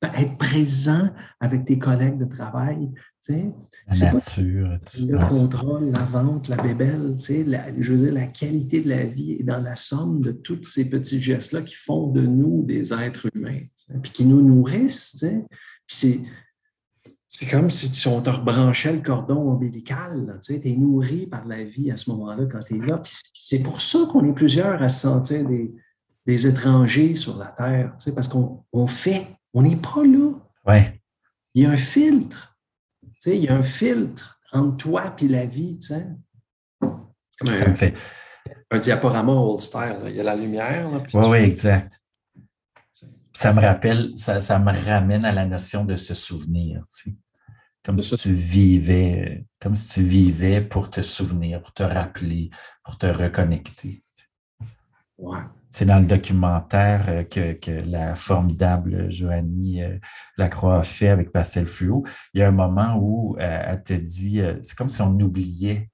être 0.03 0.37
présent 0.37 1.09
avec 1.39 1.65
tes 1.65 1.79
collègues 1.79 2.19
de 2.19 2.25
travail, 2.25 2.91
tu 3.23 3.33
sais. 3.33 3.51
La 3.87 4.13
nature. 4.13 4.79
le 4.99 5.27
contrôle, 5.27 5.91
la 5.91 6.03
vente, 6.05 6.47
la 6.47 6.57
bébelle, 6.57 7.15
tu 7.17 7.25
sais, 7.25 7.45
je 7.79 7.93
veux 7.93 8.05
dire, 8.05 8.13
la 8.13 8.27
qualité 8.27 8.81
de 8.81 8.89
la 8.89 9.05
vie 9.05 9.33
est 9.39 9.43
dans 9.43 9.61
la 9.61 9.75
somme 9.75 10.21
de 10.21 10.31
tous 10.31 10.63
ces 10.63 10.85
petits 10.85 11.21
gestes-là 11.21 11.63
qui 11.63 11.75
font 11.75 12.07
de 12.07 12.21
nous 12.21 12.63
des 12.63 12.93
êtres 12.93 13.27
humains, 13.33 13.61
puis 14.03 14.11
qui 14.11 14.25
nous 14.25 14.41
nourrissent, 14.41 15.17
tu 15.19 15.27
sais. 15.27 15.45
c'est 15.87 16.19
c'est 17.29 17.45
comme 17.45 17.69
si 17.69 18.07
on 18.07 18.21
te 18.21 18.29
rebranchait 18.31 18.91
le 18.91 19.01
cordon 19.01 19.51
ombilical. 19.51 20.39
Tu 20.43 20.55
es 20.55 20.75
nourri 20.75 21.27
par 21.27 21.45
la 21.45 21.63
vie 21.63 21.91
à 21.91 21.97
ce 21.97 22.09
moment-là 22.09 22.45
quand 22.51 22.59
tu 22.59 22.77
es 22.77 22.85
là. 22.85 23.01
c'est 23.35 23.59
pour 23.59 23.81
ça 23.81 23.99
qu'on 24.11 24.27
est 24.27 24.33
plusieurs 24.33 24.81
à 24.81 24.89
se 24.89 25.01
sentir 25.01 25.47
des, 25.47 26.47
étrangers 26.47 27.15
sur 27.15 27.37
la 27.37 27.47
Terre, 27.47 27.95
parce 28.13 28.27
qu'on 28.27 28.87
fait, 28.87 29.27
on 29.53 29.61
n'est 29.63 29.75
pas 29.75 30.03
là. 30.03 30.31
Ouais. 30.67 31.01
Il 31.55 31.63
y 31.63 31.65
a 31.65 31.71
un 31.71 31.77
filtre. 31.77 32.57
il 33.25 33.35
y 33.35 33.47
a 33.47 33.55
un 33.55 33.63
filtre 33.63 34.39
entre 34.51 34.77
toi 34.77 35.15
et 35.19 35.27
la 35.27 35.45
vie. 35.45 35.77
C'est 35.79 36.05
comme 36.79 37.49
un, 37.49 37.73
fait... 37.75 37.95
un 38.69 38.77
diaporama 38.77 39.33
old 39.33 39.61
style. 39.61 39.97
Il 40.07 40.15
y 40.15 40.19
a 40.19 40.23
la 40.23 40.35
lumière. 40.35 40.89
oui, 41.13 41.25
oui, 41.29 41.37
exact 41.37 41.98
ça 43.39 43.53
me 43.53 43.61
rappelle, 43.61 44.11
ça, 44.17 44.41
ça, 44.41 44.59
me 44.59 44.73
ramène 44.85 45.23
à 45.23 45.31
la 45.31 45.45
notion 45.45 45.85
de 45.85 45.95
se 45.95 46.13
souvenir. 46.13 46.83
Comme 47.85 47.99
si 47.99 48.17
tu 48.17 48.33
vivais, 48.33 49.45
comme 49.61 49.75
si 49.75 49.87
tu 49.87 50.01
vivais 50.01 50.59
pour 50.59 50.89
te 50.89 51.01
souvenir, 51.01 51.61
pour 51.61 51.71
te 51.73 51.83
rappeler, 51.83 52.49
pour 52.83 52.97
te 52.97 53.05
reconnecter. 53.05 54.03
C'est 55.71 55.85
dans 55.85 55.99
le 55.99 56.05
documentaire 56.05 57.05
euh, 57.07 57.23
que, 57.23 57.71
la 57.85 58.13
formidable 58.15 59.09
Joanie 59.09 59.83
euh, 59.83 59.97
Lacroix 60.35 60.79
a 60.79 60.83
fait 60.83 61.07
avec 61.07 61.31
Pascal 61.31 61.65
Fluo. 61.65 62.03
Il 62.33 62.41
y 62.41 62.43
a 62.43 62.49
un 62.49 62.51
moment 62.51 62.97
où 62.97 63.37
euh, 63.39 63.63
elle 63.67 63.83
te 63.83 63.93
dit, 63.93 64.41
c'est 64.63 64.77
comme 64.77 64.89
si 64.89 65.01
on 65.01 65.17
oubliait 65.17 65.88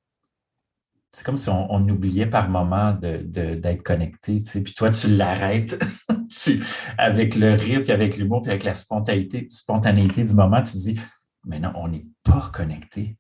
c'est 1.16 1.24
comme 1.24 1.38
si 1.38 1.48
on, 1.48 1.88
oubliait 1.88 2.26
par 2.26 2.50
moment 2.50 2.92
d'être 2.92 3.84
connecté, 3.84 4.42
tu 4.42 4.52
sais. 4.52 4.62
Puis 4.62 4.74
toi, 4.74 4.90
tu 4.90 5.08
l'arrêtes 5.08 5.82
avec 6.98 7.36
le 7.36 7.54
rire, 7.54 7.84
puis 7.84 7.94
avec 7.94 8.18
l'humour, 8.18 8.42
puis 8.42 8.52
avec 8.52 8.66
la 8.66 8.76
spontanéité, 8.76 9.48
spontanéité 9.48 10.26
du 10.26 10.34
moment, 10.34 10.62
tu 10.62 10.74
dis, 10.76 11.00
mais 11.46 11.58
non, 11.58 11.72
on 11.76 11.88
n'est 11.88 12.06
pas 12.22 12.50
connecté. 12.54 13.16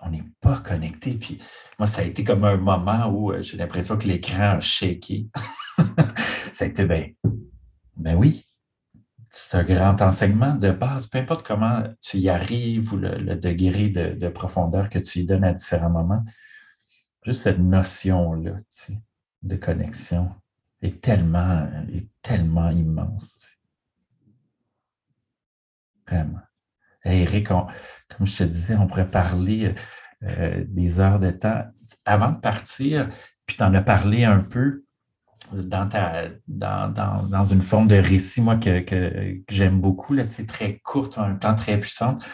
On 0.00 0.10
n'est 0.10 0.24
pas 0.40 0.58
connecté. 0.58 1.14
Puis 1.14 1.38
moi, 1.78 1.86
ça 1.86 2.00
a 2.00 2.04
été 2.04 2.24
comme 2.24 2.42
un 2.42 2.56
moment 2.56 3.06
où 3.06 3.30
euh, 3.30 3.40
j'ai 3.40 3.56
l'impression 3.56 3.96
que 3.96 4.08
l'écran 4.08 4.56
a 4.56 4.60
shaké. 4.60 5.28
ça 6.52 6.64
a 6.64 6.66
été, 6.66 6.84
ben, 6.86 7.14
ben 7.96 8.16
oui, 8.16 8.44
ce 9.32 9.56
grand 9.56 10.00
enseignement 10.02 10.54
de 10.54 10.70
base, 10.72 11.06
peu 11.06 11.18
importe 11.18 11.46
comment 11.46 11.82
tu 12.02 12.18
y 12.18 12.28
arrives 12.28 12.92
ou 12.92 12.98
le, 12.98 13.34
degré 13.34 13.88
de, 13.88 14.28
profondeur 14.28 14.90
que 14.90 14.98
tu 14.98 15.20
y 15.20 15.24
donnes 15.24 15.44
à 15.44 15.52
différents 15.52 15.90
moments, 15.90 16.22
juste 17.24 17.42
cette 17.42 17.58
notion-là 17.58 18.56
de 19.42 19.56
connexion 19.56 20.30
est 20.82 21.00
tellement, 21.00 21.66
est 21.92 22.08
tellement 22.20 22.70
immense. 22.70 23.48
Vraiment. 26.06 26.40
Eric, 27.04 27.48
comme 27.48 28.26
je 28.26 28.38
te 28.38 28.44
disais, 28.44 28.76
on 28.76 28.86
pourrait 28.86 29.10
parler 29.10 29.74
euh, 30.24 30.64
des 30.68 31.00
heures 31.00 31.18
de 31.18 31.30
temps. 31.30 31.64
Avant 32.04 32.30
de 32.30 32.38
partir, 32.38 33.08
puis 33.46 33.56
tu 33.56 33.62
en 33.62 33.74
as 33.74 33.82
parlé 33.82 34.24
un 34.24 34.40
peu, 34.40 34.84
dans, 35.52 35.88
ta, 35.88 36.28
dans, 36.48 37.44
une 37.44 37.62
forme 37.62 37.88
de 37.88 37.96
récit, 37.96 38.40
moi, 38.40 38.56
que, 38.56 39.42
j'aime 39.48 39.80
beaucoup, 39.80 40.14
là, 40.14 40.24
très 40.24 40.78
courte, 40.78 41.18
en 41.18 41.28
même 41.28 41.38
temps 41.38 41.54
très 41.54 41.78
puissante. 41.78 42.24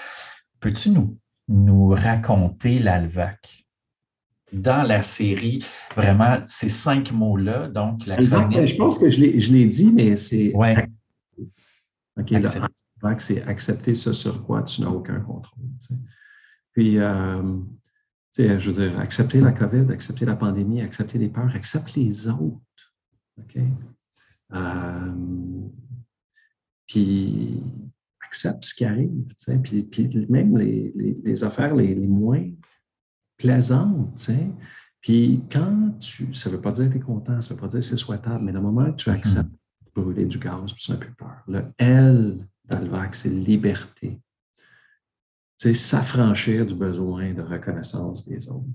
Peux-tu 0.60 0.90
nous, 0.90 1.18
nous 1.48 1.88
raconter 1.88 2.78
l'ALVAC? 2.78 3.66
Dans 4.52 4.82
la 4.82 5.02
série, 5.02 5.62
vraiment, 5.94 6.38
ces 6.46 6.70
cinq 6.70 7.12
mots-là, 7.12 7.68
donc 7.68 8.06
la 8.06 8.18
Je 8.18 8.76
pense 8.76 8.98
que 8.98 9.10
je 9.10 9.20
l'ai 9.20 9.66
dit, 9.66 9.92
mais 9.92 10.16
c'est. 10.16 10.54
Ouais. 10.54 10.88
OK, 12.18 12.30
l'ALVAC, 12.30 13.20
c'est 13.20 13.42
accepter 13.42 13.94
ce 13.94 14.12
sur 14.12 14.44
quoi 14.44 14.62
tu 14.62 14.80
n'as 14.80 14.88
aucun 14.88 15.20
contrôle. 15.20 15.64
Puis, 16.72 16.98
euh, 16.98 17.42
je 18.38 18.70
veux 18.70 18.88
dire, 18.88 18.98
accepter 19.00 19.40
la 19.40 19.52
COVID, 19.52 19.92
accepter 19.92 20.24
la 20.24 20.36
pandémie, 20.36 20.80
accepter 20.80 21.18
les 21.18 21.28
peurs, 21.28 21.54
accepter 21.54 22.00
les 22.00 22.28
autres. 22.28 22.60
OK? 23.40 23.60
Euh, 24.54 25.14
puis 26.86 27.62
accepte 28.24 28.64
ce 28.64 28.74
qui 28.74 28.84
arrive, 28.84 29.24
puis, 29.62 29.84
puis, 29.84 30.26
même 30.28 30.56
les, 30.56 31.44
affaires 31.44 31.74
les, 31.74 31.94
moins 31.94 32.44
plaisantes, 33.36 34.30
Puis 35.00 35.42
quand 35.50 35.98
tu, 35.98 36.34
ça 36.34 36.50
ne 36.50 36.56
veut 36.56 36.60
pas 36.60 36.72
dire 36.72 36.86
que 36.88 36.92
tu 36.92 36.98
es 36.98 37.00
content, 37.00 37.40
ça 37.40 37.50
ne 37.50 37.54
veut 37.54 37.60
pas 37.60 37.68
dire 37.68 37.80
que 37.80 37.86
c'est 37.86 37.96
souhaitable, 37.96 38.44
mais 38.44 38.52
le 38.52 38.60
moment 38.60 38.90
que 38.90 38.96
tu 38.96 39.10
acceptes 39.10 39.50
de 39.50 40.02
brûler 40.02 40.26
du 40.26 40.38
gaz, 40.38 40.74
tu 40.74 40.90
n'as 40.90 40.98
plus 40.98 41.14
peur. 41.14 41.42
Le 41.46 41.64
L 41.78 42.46
d'Alvac, 42.64 43.14
c'est 43.14 43.30
liberté. 43.30 44.20
C'est 45.56 45.74
s'affranchir 45.74 46.66
du 46.66 46.74
besoin 46.74 47.32
de 47.32 47.42
reconnaissance 47.42 48.26
des 48.26 48.48
autres. 48.48 48.66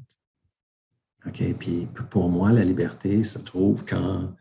OK? 1.26 1.54
Puis 1.58 1.88
pour 2.10 2.30
moi, 2.30 2.52
la 2.52 2.66
liberté 2.66 3.24
se 3.24 3.40
trouve 3.40 3.86
quand 3.86 4.34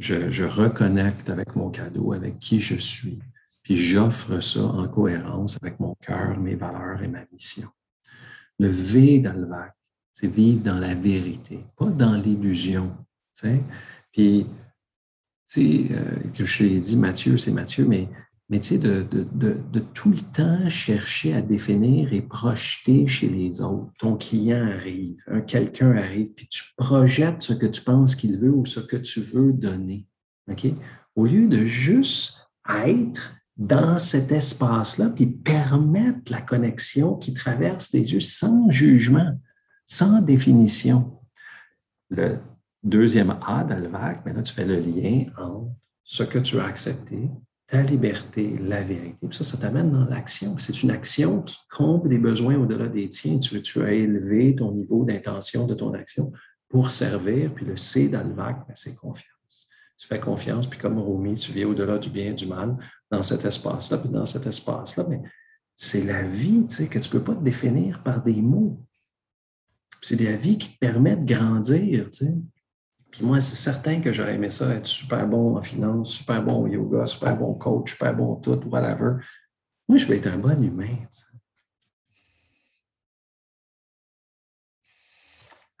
je, 0.00 0.44
reconnecte 0.44 1.30
avec 1.30 1.54
mon 1.54 1.70
cadeau, 1.70 2.12
avec 2.12 2.38
qui 2.38 2.58
je 2.58 2.76
suis, 2.76 3.18
puis 3.62 3.76
j'offre 3.76 4.40
ça 4.40 4.64
en 4.64 4.88
cohérence 4.88 5.58
avec 5.62 5.78
mon 5.78 5.94
cœur, 5.96 6.38
mes 6.38 6.54
valeurs 6.54 7.02
et 7.02 7.08
ma 7.08 7.20
mission. 7.32 7.68
Le 8.58 8.68
V 8.68 9.20
dans 9.20 9.34
le 9.34 9.46
vac, 9.46 9.74
c'est 10.12 10.26
vivre 10.26 10.62
dans 10.62 10.78
la 10.78 10.94
vérité, 10.94 11.64
pas 11.76 11.86
dans 11.86 12.14
l'illusion. 12.14 12.96
Puis, 14.12 14.46
tu 15.46 15.86
sais, 15.86 15.86
euh, 15.92 16.16
que 16.34 16.44
je 16.44 16.64
l'ai 16.64 16.80
dit, 16.80 16.96
Mathieu, 16.96 17.38
c'est 17.38 17.52
Mathieu, 17.52 17.86
mais 17.86 18.08
mais 18.50 18.58
tu 18.58 18.74
sais, 18.74 18.78
de, 18.78 19.04
tout 19.94 20.10
le 20.10 20.18
temps 20.32 20.68
chercher 20.68 21.34
à 21.34 21.40
définir 21.40 22.12
et 22.12 22.20
projeter 22.20 23.06
chez 23.06 23.28
les 23.28 23.60
autres. 23.60 23.92
Ton 24.00 24.16
client 24.16 24.66
arrive, 24.66 25.22
quelqu'un 25.46 25.92
arrive, 25.96 26.32
puis 26.34 26.48
tu 26.48 26.64
projettes 26.76 27.42
ce 27.42 27.52
que 27.52 27.66
tu 27.66 27.80
penses 27.80 28.16
qu'il 28.16 28.40
veut 28.40 28.50
ou 28.50 28.66
ce 28.66 28.80
que 28.80 28.96
tu 28.96 29.20
veux 29.20 29.52
donner. 29.52 30.08
OK? 30.50 30.66
Au 31.14 31.26
lieu 31.26 31.46
de 31.46 31.64
juste 31.64 32.50
être 32.68 33.34
dans 33.56 34.00
cet 34.00 34.32
espace-là, 34.32 35.10
puis 35.10 35.26
permettre 35.26 36.32
la 36.32 36.40
connexion 36.40 37.14
qui 37.14 37.32
traverse 37.34 37.90
tes 37.90 38.00
yeux 38.00 38.20
sans 38.20 38.68
jugement, 38.70 39.38
sans 39.86 40.22
définition. 40.22 41.20
Le 42.08 42.38
deuxième 42.82 43.36
A 43.46 43.62
d'Alvac, 43.62 44.22
mais 44.26 44.32
là, 44.32 44.42
tu 44.42 44.52
fais 44.52 44.64
le 44.64 44.80
lien 44.80 45.26
entre 45.38 45.70
ce 46.02 46.24
que 46.24 46.40
tu 46.40 46.58
as 46.58 46.64
accepté, 46.64 47.30
ta 47.70 47.82
liberté, 47.82 48.58
la 48.60 48.82
vérité. 48.82 49.28
ça, 49.30 49.44
ça 49.44 49.56
t'amène 49.56 49.92
dans 49.92 50.04
l'action. 50.04 50.58
C'est 50.58 50.82
une 50.82 50.90
action 50.90 51.40
qui 51.42 51.56
comble 51.70 52.08
des 52.08 52.18
besoins 52.18 52.56
au-delà 52.56 52.88
des 52.88 53.08
tiens. 53.08 53.38
Tu, 53.38 53.62
tu 53.62 53.80
as 53.82 53.92
élevé 53.92 54.56
ton 54.56 54.72
niveau 54.72 55.04
d'intention 55.04 55.66
de 55.66 55.74
ton 55.74 55.94
action 55.94 56.32
pour 56.68 56.90
servir? 56.90 57.54
Puis 57.54 57.64
le 57.64 57.76
C 57.76 58.08
dans 58.08 58.24
le 58.24 58.34
vague, 58.34 58.66
ben, 58.66 58.74
c'est 58.74 58.96
confiance. 58.96 59.68
Tu 59.96 60.08
fais 60.08 60.18
confiance, 60.18 60.66
puis 60.66 60.80
comme 60.80 60.98
Romy, 60.98 61.34
tu 61.34 61.52
vis 61.52 61.64
au-delà 61.64 61.98
du 61.98 62.10
bien 62.10 62.30
et 62.30 62.34
du 62.34 62.46
mal 62.46 62.76
dans 63.10 63.22
cet 63.22 63.44
espace-là. 63.44 63.98
Puis 63.98 64.08
dans 64.08 64.26
cet 64.26 64.46
espace-là, 64.46 65.06
mais 65.08 65.18
ben, 65.18 65.30
c'est 65.76 66.04
la 66.04 66.22
vie 66.22 66.66
tu 66.68 66.74
sais, 66.74 66.88
que 66.88 66.98
tu 66.98 67.08
ne 67.08 67.12
peux 67.12 67.24
pas 67.24 67.36
te 67.36 67.44
définir 67.44 68.02
par 68.02 68.22
des 68.22 68.42
mots. 68.42 68.84
C'est 70.02 70.20
la 70.20 70.34
vie 70.36 70.58
qui 70.58 70.72
te 70.72 70.78
permet 70.78 71.14
de 71.14 71.24
grandir. 71.24 72.10
Tu 72.10 72.26
sais. 72.26 72.34
Puis 73.10 73.24
moi, 73.24 73.40
c'est 73.40 73.56
certain 73.56 74.00
que 74.00 74.12
j'aurais 74.12 74.34
aimé 74.34 74.50
ça, 74.50 74.72
être 74.74 74.86
super 74.86 75.26
bon 75.26 75.56
en 75.56 75.62
finance, 75.62 76.12
super 76.12 76.42
bon 76.42 76.62
au 76.62 76.66
yoga, 76.68 77.06
super 77.06 77.36
bon 77.36 77.54
coach, 77.54 77.92
super 77.92 78.14
bon 78.14 78.36
tout, 78.36 78.60
whatever. 78.68 79.16
Moi, 79.88 79.98
je 79.98 80.06
vais 80.06 80.18
être 80.18 80.28
un 80.28 80.38
bon 80.38 80.62
humain. 80.62 80.96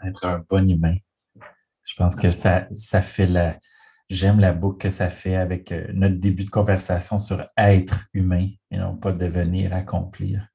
Être 0.04 0.26
un 0.26 0.44
bon 0.48 0.68
humain. 0.68 0.96
Je 1.84 1.94
pense 1.96 2.16
que 2.16 2.28
ça, 2.28 2.66
ça 2.72 3.02
fait 3.02 3.26
la. 3.26 3.58
J'aime 4.08 4.40
la 4.40 4.52
boucle 4.52 4.78
que 4.78 4.90
ça 4.90 5.08
fait 5.08 5.36
avec 5.36 5.70
euh, 5.70 5.86
notre 5.92 6.16
début 6.16 6.42
de 6.44 6.50
conversation 6.50 7.18
sur 7.18 7.46
être 7.56 8.06
humain 8.12 8.48
et 8.72 8.76
non 8.76 8.96
pas 8.96 9.12
devenir, 9.12 9.72
accomplir. 9.72 10.48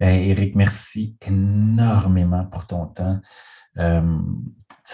Eric, 0.00 0.56
merci 0.56 1.16
énormément 1.20 2.46
pour 2.46 2.66
ton 2.66 2.86
temps. 2.86 3.20
Euh, 3.78 4.18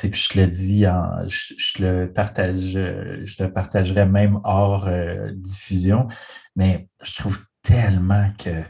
puis 0.02 0.20
je 0.20 0.28
te 0.28 0.38
le 0.38 0.46
dis, 0.46 0.84
je, 1.26 1.82
le 1.82 2.12
partage, 2.12 2.72
je 2.72 3.36
te 3.36 3.44
partagerai 3.44 4.06
même 4.06 4.40
hors 4.44 4.86
euh, 4.86 5.32
diffusion, 5.32 6.08
mais 6.56 6.88
je 7.02 7.14
trouve 7.16 7.38
tellement 7.62 8.30
que, 8.38 8.62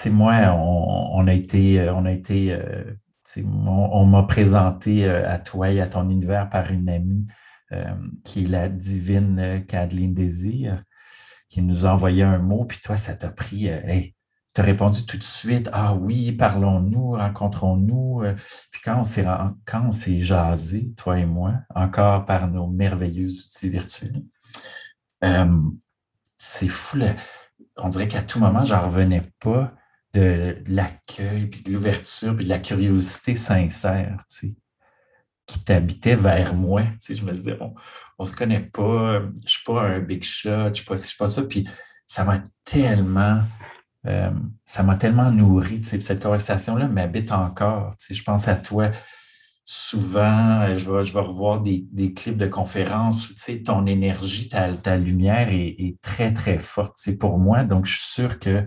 tu 0.00 0.10
moi, 0.10 0.52
on, 0.54 1.26
a 1.26 1.32
été, 1.34 1.88
on 1.90 2.04
a 2.04 2.12
été, 2.12 2.52
euh, 2.52 2.84
on, 3.36 4.06
m'a 4.06 4.22
présenté 4.22 5.08
à 5.08 5.38
toi 5.38 5.70
et 5.70 5.80
à 5.80 5.88
ton 5.88 6.08
univers 6.08 6.48
par 6.48 6.70
une 6.70 6.88
amie 6.88 7.26
qui 8.24 8.44
est 8.44 8.46
la 8.46 8.68
divine 8.68 9.64
Kathleen 9.66 10.14
Désir, 10.14 10.80
qui 11.48 11.60
nous 11.60 11.84
a 11.84 11.92
envoyé 11.92 12.22
un 12.22 12.38
mot, 12.38 12.64
puis 12.64 12.78
toi, 12.82 12.96
ça 12.96 13.14
t'a 13.14 13.28
pris, 13.28 13.68
répondu 14.62 15.04
tout 15.06 15.16
de 15.16 15.22
suite 15.22 15.68
Ah 15.72 15.94
oui, 15.94 16.32
parlons-nous, 16.32 17.12
rencontrons-nous. 17.12 18.22
Euh, 18.22 18.34
puis 18.70 18.80
quand 18.82 19.00
on 19.00 19.04
s'est 19.04 19.26
on 19.26 20.20
jasé, 20.20 20.92
toi 20.96 21.18
et 21.18 21.26
moi, 21.26 21.54
encore 21.74 22.24
par 22.24 22.48
nos 22.48 22.66
merveilleux 22.66 23.28
outils 23.28 23.68
virtuels, 23.68 24.22
euh, 25.24 25.60
c'est 26.36 26.68
fou. 26.68 26.98
On 27.76 27.88
dirait 27.88 28.08
qu'à 28.08 28.22
tout 28.22 28.38
moment, 28.38 28.64
j'en 28.64 28.80
revenais 28.80 29.22
pas 29.40 29.72
de 30.14 30.56
l'accueil, 30.66 31.46
puis 31.46 31.62
de 31.62 31.72
l'ouverture, 31.72 32.34
puis 32.34 32.44
de 32.44 32.50
la 32.50 32.58
curiosité 32.58 33.36
sincère, 33.36 34.24
qui 35.46 35.64
t'habitait 35.64 36.16
vers 36.16 36.54
moi. 36.54 36.82
Je 37.08 37.24
me 37.24 37.32
disais, 37.32 37.54
bon, 37.54 37.74
on 38.18 38.26
se 38.26 38.34
connaît 38.34 38.60
pas, 38.60 39.22
je 39.44 39.50
suis 39.50 39.64
pas 39.64 39.82
un 39.82 40.00
big 40.00 40.22
shot, 40.22 40.68
je 40.68 40.74
suis 40.74 40.84
pas, 40.84 40.96
je 40.96 41.02
suis 41.02 41.16
pas 41.16 41.28
ça. 41.28 41.42
Puis 41.42 41.68
ça 42.06 42.24
m'a 42.24 42.42
tellement 42.64 43.40
euh, 44.06 44.30
ça 44.64 44.82
m'a 44.82 44.96
tellement 44.96 45.30
nourri. 45.30 45.82
Cette 45.82 46.22
conversation-là 46.22 46.88
m'habite 46.88 47.32
encore. 47.32 47.90
Je 48.08 48.22
pense 48.22 48.48
à 48.48 48.56
toi 48.56 48.90
souvent, 49.70 50.62
euh, 50.62 50.78
je 50.78 50.90
vais, 50.90 51.04
je 51.04 51.12
vais 51.12 51.20
revoir 51.20 51.60
des, 51.60 52.14
clips 52.14 52.38
de 52.38 52.46
conférences 52.46 53.28
où 53.28 53.34
ton 53.62 53.84
énergie, 53.84 54.48
ta, 54.48 54.96
lumière 54.96 55.48
est, 55.50 55.98
très, 56.00 56.32
très 56.32 56.58
forte. 56.58 56.96
Pour 57.20 57.38
moi, 57.38 57.64
donc 57.64 57.84
je 57.84 57.98
suis 57.98 58.08
sûr 58.08 58.38
qu'elle 58.38 58.66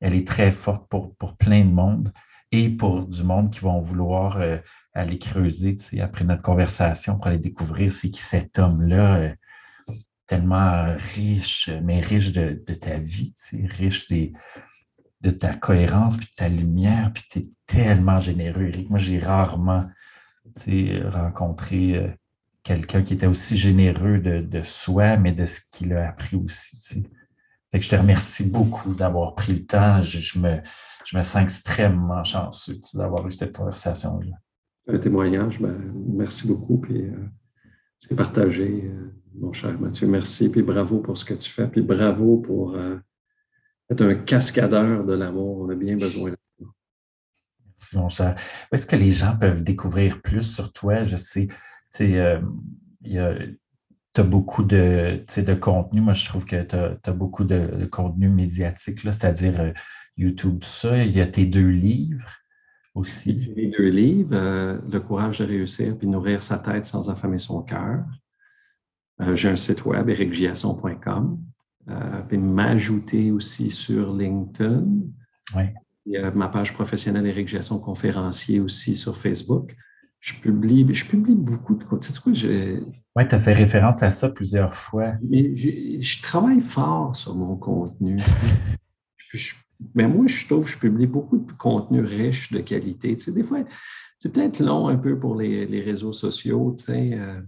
est 0.00 0.26
très 0.26 0.52
forte 0.52 0.88
pour, 0.88 1.16
pour 1.16 1.36
plein 1.36 1.64
de 1.64 1.72
monde 1.72 2.12
et 2.52 2.68
pour 2.68 3.08
du 3.08 3.24
monde 3.24 3.50
qui 3.50 3.58
vont 3.58 3.80
vouloir 3.80 4.36
euh, 4.36 4.58
aller 4.94 5.18
creuser 5.18 5.76
après 6.00 6.24
notre 6.24 6.42
conversation 6.42 7.16
pour 7.16 7.26
aller 7.26 7.40
découvrir 7.40 7.90
c'est 7.90 8.10
qui 8.10 8.22
cet 8.22 8.60
homme-là, 8.60 9.34
tellement 10.26 10.94
riche, 11.14 11.70
mais 11.82 12.00
riche 12.00 12.32
de, 12.32 12.52
ta 12.74 12.98
vie, 12.98 13.34
riche 13.52 14.08
de 14.10 15.30
ta 15.30 15.54
cohérence, 15.54 16.16
puis 16.16 16.26
de 16.26 16.34
ta 16.34 16.48
lumière, 16.48 17.12
puis 17.12 17.24
tu 17.30 17.38
es 17.38 17.48
tellement 17.66 18.20
généreux, 18.20 18.64
Eric. 18.64 18.90
Moi, 18.90 18.98
j'ai 18.98 19.18
rarement 19.18 19.86
rencontré 21.10 21.96
euh, 21.96 22.08
quelqu'un 22.62 23.02
qui 23.02 23.14
était 23.14 23.26
aussi 23.26 23.56
généreux 23.56 24.18
de, 24.18 24.62
soi, 24.62 25.16
mais 25.16 25.32
de 25.32 25.46
ce 25.46 25.60
qu'il 25.72 25.92
a 25.92 26.08
appris 26.08 26.36
aussi. 26.36 27.06
Je 27.72 27.88
te 27.88 27.96
remercie 27.96 28.48
beaucoup 28.48 28.94
d'avoir 28.94 29.34
pris 29.34 29.52
le 29.52 29.66
temps. 29.66 30.00
Je, 30.02 30.38
me, 30.38 30.60
je 31.04 31.16
me 31.16 31.22
sens 31.22 31.42
extrêmement 31.42 32.24
chanceux 32.24 32.80
d'avoir 32.94 33.26
eu 33.26 33.30
cette 33.30 33.54
conversation-là. 33.54 34.36
Un 34.88 34.98
témoignage, 34.98 35.60
ben, 35.60 35.76
merci 35.94 36.48
beaucoup. 36.48 36.78
Puis 36.78 37.02
euh, 37.02 37.28
c'est 37.98 38.16
partagé. 38.16 38.84
Euh, 38.84 39.05
Mon 39.38 39.52
cher 39.52 39.78
Mathieu, 39.78 40.06
merci. 40.06 40.48
Puis 40.48 40.62
bravo 40.62 41.00
pour 41.00 41.18
ce 41.18 41.24
que 41.24 41.34
tu 41.34 41.50
fais. 41.50 41.68
Puis 41.68 41.82
bravo 41.82 42.38
pour 42.38 42.74
euh, 42.74 42.96
être 43.90 44.02
un 44.02 44.14
cascadeur 44.14 45.04
de 45.04 45.12
l'amour. 45.12 45.60
On 45.60 45.68
a 45.68 45.74
bien 45.74 45.96
besoin 45.96 46.30
de 46.30 46.36
ça. 46.58 46.64
Merci, 47.66 47.98
mon 47.98 48.08
cher. 48.08 48.36
Est-ce 48.72 48.86
que 48.86 48.96
les 48.96 49.10
gens 49.10 49.36
peuvent 49.36 49.62
découvrir 49.62 50.22
plus 50.22 50.42
sur 50.42 50.72
toi? 50.72 51.04
Je 51.04 51.16
sais, 51.16 51.46
tu 51.48 51.56
sais, 51.90 52.18
euh, 52.18 52.40
tu 53.02 54.20
as 54.20 54.24
beaucoup 54.24 54.62
de, 54.64 55.22
de 55.36 55.54
contenu. 55.54 56.00
Moi, 56.00 56.14
je 56.14 56.24
trouve 56.24 56.46
que 56.46 56.62
tu 56.62 56.76
as, 56.76 57.12
beaucoup 57.12 57.44
de, 57.44 57.86
contenu 57.90 58.30
médiatique, 58.30 59.00
c'est-à-dire 59.00 59.60
euh, 59.60 59.72
YouTube, 60.16 60.60
tout 60.60 60.68
ça. 60.68 61.04
Il 61.04 61.14
y 61.14 61.20
a 61.20 61.26
tes 61.26 61.44
deux 61.44 61.68
livres 61.68 62.30
aussi. 62.94 63.42
J'ai 63.42 63.54
les 63.54 63.66
deux 63.66 63.90
livres, 63.90 64.30
Le 64.90 64.98
courage 64.98 65.40
de 65.40 65.44
réussir 65.44 65.98
puis 65.98 66.06
nourrir 66.06 66.42
sa 66.42 66.58
tête 66.58 66.86
sans 66.86 67.10
affamer 67.10 67.38
son 67.38 67.62
cœur. 67.62 68.06
Euh, 69.20 69.34
j'ai 69.34 69.48
un 69.48 69.56
site 69.56 69.84
web, 69.84 70.08
ericgiasson.com. 70.08 71.38
Euh, 71.88 72.20
puis 72.28 72.38
m'ajouter 72.38 73.30
aussi 73.30 73.70
sur 73.70 74.14
LinkedIn. 74.14 74.84
A 75.54 76.30
ma 76.32 76.48
page 76.48 76.72
professionnelle 76.72 77.26
Éric 77.26 77.48
Giasson, 77.48 77.78
conférencier 77.78 78.60
aussi 78.60 78.96
sur 78.96 79.16
Facebook. 79.16 79.74
Je 80.20 80.34
publie, 80.34 80.86
je 80.92 81.04
publie 81.04 81.34
beaucoup 81.34 81.74
de 81.74 81.84
contenu. 81.84 82.32
Tu 82.32 82.40
sais 82.40 82.82
Oui, 83.16 83.28
tu 83.28 83.34
as 83.34 83.38
fait 83.38 83.52
référence 83.52 84.02
à 84.02 84.10
ça 84.10 84.28
plusieurs 84.30 84.74
fois. 84.74 85.12
Mais 85.28 85.56
je, 85.56 86.22
travaille 86.22 86.60
fort 86.60 87.14
sur 87.14 87.34
mon 87.34 87.56
contenu. 87.56 88.20
mais 89.94 90.08
moi, 90.08 90.26
je 90.26 90.46
trouve 90.46 90.64
que 90.64 90.70
je 90.70 90.78
publie 90.78 91.06
beaucoup 91.06 91.38
de 91.38 91.52
contenu 91.52 92.00
riche, 92.00 92.52
de 92.52 92.60
qualité. 92.60 93.16
Tu 93.16 93.24
sais, 93.24 93.32
des 93.32 93.42
fois, 93.42 93.58
c'est 94.18 94.32
peut-être 94.32 94.60
long 94.60 94.88
un 94.88 94.96
peu 94.96 95.18
pour 95.18 95.36
les, 95.36 95.66
les 95.66 95.80
réseaux 95.80 96.12
sociaux. 96.12 96.74
Tu 96.78 96.84
sais, 96.84 97.10
euh, 97.14 97.40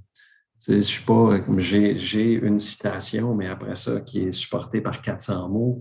je 0.66 0.80
suis 0.80 1.04
pas 1.04 1.40
j'ai 1.58 2.32
une 2.32 2.58
citation, 2.58 3.34
mais 3.34 3.46
après 3.46 3.76
ça, 3.76 4.00
qui 4.00 4.24
est 4.24 4.32
supportée 4.32 4.80
par 4.80 5.00
400 5.00 5.48
mots. 5.48 5.78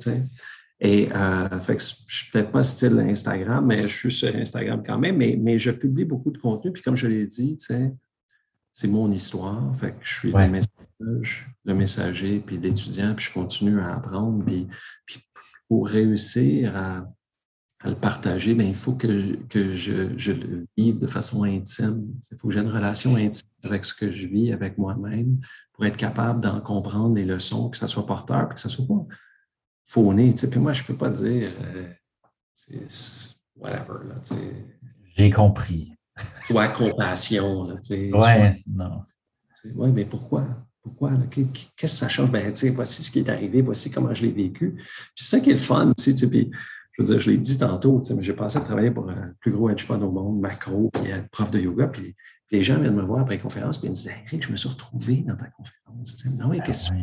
Et 0.79 1.09
euh, 1.11 1.59
fait 1.59 1.77
que 1.77 1.81
je 1.81 2.15
suis 2.15 2.31
peut-être 2.31 2.51
pas 2.51 2.63
style 2.63 2.99
Instagram, 2.99 3.65
mais 3.65 3.83
je 3.83 3.87
suis 3.87 4.11
sur 4.11 4.35
Instagram 4.35 4.83
quand 4.85 4.99
même, 4.99 5.17
mais, 5.17 5.37
mais 5.39 5.57
je 5.57 5.71
publie 5.71 6.05
beaucoup 6.05 6.31
de 6.31 6.37
contenu. 6.37 6.71
Puis 6.71 6.83
comme 6.83 6.95
je 6.95 7.07
l'ai 7.07 7.25
dit, 7.25 7.57
c'est 7.59 8.87
mon 8.87 9.11
histoire. 9.11 9.75
Fait 9.75 9.91
que 9.91 9.97
je 10.03 10.13
suis 10.13 10.31
le, 10.31 10.47
message, 10.47 11.49
le 11.65 11.73
messager, 11.73 12.39
puis 12.45 12.57
l'étudiant, 12.57 13.15
puis 13.15 13.25
je 13.25 13.33
continue 13.33 13.79
à 13.79 13.95
apprendre. 13.95 14.45
Puis, 14.45 14.67
puis 15.05 15.23
pour 15.67 15.87
réussir 15.87 16.77
à, 16.77 17.07
à 17.79 17.89
le 17.89 17.95
partager, 17.95 18.55
bien, 18.55 18.65
il 18.65 18.75
faut 18.75 18.95
que, 18.95 19.35
que 19.47 19.69
je, 19.69 20.17
je, 20.17 20.31
le 20.31 20.65
vive 20.75 20.97
de 20.97 21.05
façon 21.05 21.43
intime. 21.43 22.07
Il 22.31 22.37
faut 22.37 22.47
que 22.47 22.53
j'ai 22.53 22.61
une 22.61 22.71
relation 22.71 23.15
intime 23.15 23.47
avec 23.63 23.85
ce 23.85 23.93
que 23.93 24.11
je 24.11 24.27
vis, 24.27 24.51
avec 24.51 24.77
moi-même, 24.77 25.39
pour 25.73 25.85
être 25.85 25.97
capable 25.97 26.41
d'en 26.41 26.59
comprendre 26.59 27.15
les 27.15 27.25
leçons, 27.25 27.69
que 27.69 27.77
ça 27.77 27.87
soit 27.87 28.05
porteur, 28.05 28.47
puis 28.47 28.55
que 28.55 28.61
ça 28.61 28.69
soit 28.69 28.87
pas 28.87 29.05
fauné. 29.85 30.33
Puis 30.33 30.59
moi, 30.59 30.73
je 30.73 30.81
ne 30.81 30.87
peux 30.87 30.97
pas 30.97 31.11
dire 31.11 31.51
euh, 31.61 31.93
whatever. 33.55 33.99
J'ai 35.15 35.29
compris. 35.29 35.93
Soit 36.45 36.69
compassion. 36.69 37.65
Là, 37.65 37.75
ouais, 37.91 38.63
non. 38.67 39.03
Oui, 39.75 39.91
mais 39.91 40.05
pourquoi? 40.05 40.47
Pourquoi? 40.81 41.11
Qu'est-ce 41.29 41.75
que 41.75 41.87
ça 41.87 42.07
change? 42.07 42.31
Ben, 42.31 42.53
voici 42.73 43.03
ce 43.03 43.11
qui 43.11 43.19
est 43.19 43.29
arrivé, 43.29 43.61
voici 43.61 43.91
comment 43.91 44.13
je 44.13 44.25
l'ai 44.25 44.31
vécu. 44.31 44.81
c'est 45.15 45.25
ça 45.25 45.39
qui 45.39 45.51
est 45.51 45.53
le 45.53 45.59
fun 45.59 45.93
aussi. 45.97 46.15
Puis, 46.27 46.49
je 46.97 47.03
veux 47.03 47.09
dire, 47.09 47.19
je 47.19 47.29
l'ai 47.29 47.37
dit 47.37 47.57
tantôt, 47.57 48.01
mais 48.15 48.23
j'ai 48.23 48.33
passé 48.33 48.57
à 48.57 48.61
travailler 48.61 48.89
pour 48.89 49.05
le 49.05 49.35
plus 49.39 49.51
gros 49.51 49.69
hedge 49.69 49.83
fund 49.83 50.01
au 50.01 50.11
monde, 50.11 50.39
macro, 50.39 50.89
puis 50.91 51.11
être 51.11 51.29
prof 51.29 51.51
de 51.51 51.59
yoga, 51.59 51.87
puis, 51.87 52.15
les 52.49 52.63
gens 52.63 52.79
viennent 52.79 52.95
me 52.95 53.03
voir 53.03 53.19
après 53.19 53.35
la 53.35 53.41
conférence, 53.41 53.77
puis 53.77 53.87
ils 53.87 53.89
me 53.89 53.95
disent 53.95 54.09
Eric, 54.25 54.45
je 54.45 54.51
me 54.51 54.55
suis 54.55 54.69
retrouvé 54.69 55.17
dans 55.17 55.35
ta 55.35 55.47
conférence. 55.47 56.25
Non, 56.27 56.47
oui, 56.49 56.61
qu'est-ce 56.65 56.91
que 56.91 56.95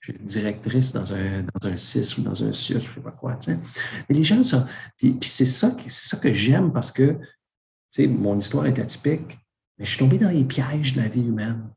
je 0.00 0.12
suis 0.12 0.24
directrice 0.24 0.92
dans 0.92 1.12
un, 1.12 1.42
dans 1.42 1.68
un 1.68 1.76
CIS 1.76 2.16
ou 2.16 2.22
dans 2.22 2.44
un 2.44 2.52
CIUS, 2.52 2.80
je 2.80 2.88
ne 2.90 2.94
sais 2.94 3.00
pas 3.00 3.10
quoi. 3.10 3.36
Mais 3.48 4.14
les 4.14 4.22
gens 4.22 4.40
sont. 4.44 4.64
Puis, 4.96 5.18
c'est 5.22 5.46
ça, 5.46 5.76
ça 5.88 6.16
que 6.16 6.32
j'aime 6.32 6.72
parce 6.72 6.92
que 6.92 7.18
mon 7.98 8.38
histoire 8.38 8.66
est 8.66 8.78
atypique, 8.78 9.36
mais 9.78 9.84
je 9.84 9.90
suis 9.90 9.98
tombé 9.98 10.16
dans 10.16 10.30
les 10.30 10.44
pièges 10.44 10.94
de 10.94 11.00
la 11.00 11.08
vie 11.08 11.22
humaine. 11.22 11.68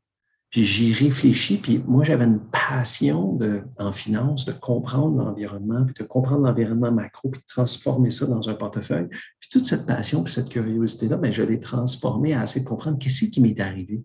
Puis 0.49 0.63
j'y 0.63 0.93
réfléchis, 0.93 1.57
puis 1.57 1.83
moi 1.85 2.05
j'avais 2.05 2.23
une 2.23 2.39
passion 2.39 3.37
en 3.77 3.91
finance 3.91 4.45
de 4.45 4.53
comprendre 4.53 5.17
l'environnement, 5.17 5.83
puis 5.83 5.93
de 5.93 6.03
comprendre 6.03 6.43
l'environnement 6.43 6.91
macro, 6.91 7.29
puis 7.29 7.41
de 7.41 7.45
transformer 7.47 8.11
ça 8.11 8.25
dans 8.27 8.47
un 8.47 8.53
portefeuille. 8.53 9.09
Puis 9.09 9.49
toute 9.51 9.65
cette 9.65 9.85
passion, 9.85 10.23
puis 10.23 10.31
cette 10.31 10.47
curiosité-là, 10.47 11.17
ben, 11.17 11.33
je 11.33 11.43
l'ai 11.43 11.59
transformée 11.59 12.33
à 12.33 12.43
essayer 12.43 12.63
de 12.63 12.69
comprendre 12.69 12.97
qu'est-ce 12.97 13.25
qui 13.25 13.41
m'est 13.41 13.59
arrivé. 13.59 14.03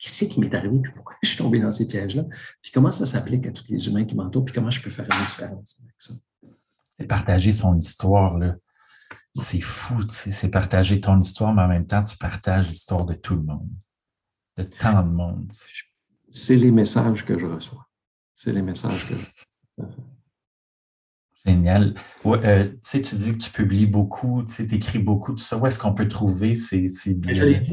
Qu'est-ce 0.00 0.24
qui 0.24 0.40
m'est 0.40 0.54
arrivé, 0.54 0.80
puis 0.80 0.92
pourquoi 0.92 1.14
je 1.22 1.28
suis 1.28 1.38
tombé 1.38 1.60
dans 1.60 1.70
ces 1.70 1.86
pièges-là, 1.86 2.24
puis 2.62 2.72
comment 2.72 2.92
ça 2.92 3.04
s'applique 3.04 3.46
à 3.46 3.52
tous 3.52 3.68
les 3.68 3.86
humains 3.86 4.04
qui 4.04 4.14
m'entourent, 4.14 4.46
puis 4.46 4.54
comment 4.54 4.70
je 4.70 4.80
peux 4.80 4.90
faire 4.90 5.06
une 5.10 5.24
différence 5.24 5.78
avec 5.82 5.94
ça. 5.98 6.14
C'est 6.98 7.06
partager 7.06 7.52
son 7.52 7.76
histoire, 7.76 8.38
là. 8.38 8.56
C'est 9.34 9.60
fou, 9.60 9.96
c'est 10.08 10.48
partager 10.48 11.00
ton 11.00 11.20
histoire, 11.20 11.52
mais 11.52 11.62
en 11.62 11.68
même 11.68 11.86
temps, 11.86 12.04
tu 12.04 12.16
partages 12.16 12.68
l'histoire 12.68 13.04
de 13.04 13.14
tout 13.14 13.34
le 13.34 13.42
monde 13.42 13.68
de 14.56 14.62
tant 14.64 15.02
de 15.02 15.10
monde. 15.10 15.52
C'est 16.30 16.56
les 16.56 16.70
messages 16.70 17.24
que 17.24 17.38
je 17.38 17.46
reçois. 17.46 17.86
C'est 18.34 18.52
les 18.52 18.62
messages 18.62 19.08
que 19.08 19.14
je 19.14 19.84
Génial. 21.46 21.94
Euh, 22.24 22.70
tu 22.70 22.78
sais, 22.82 23.02
tu 23.02 23.16
dis 23.16 23.32
que 23.32 23.36
tu 23.36 23.50
publies 23.50 23.84
beaucoup, 23.84 24.42
tu 24.44 24.62
écris 24.62 24.98
beaucoup 24.98 25.34
de 25.34 25.38
ça. 25.38 25.58
Où 25.58 25.66
est-ce 25.66 25.78
qu'on 25.78 25.92
peut 25.92 26.08
trouver 26.08 26.56
ces, 26.56 26.88
ces 26.88 27.14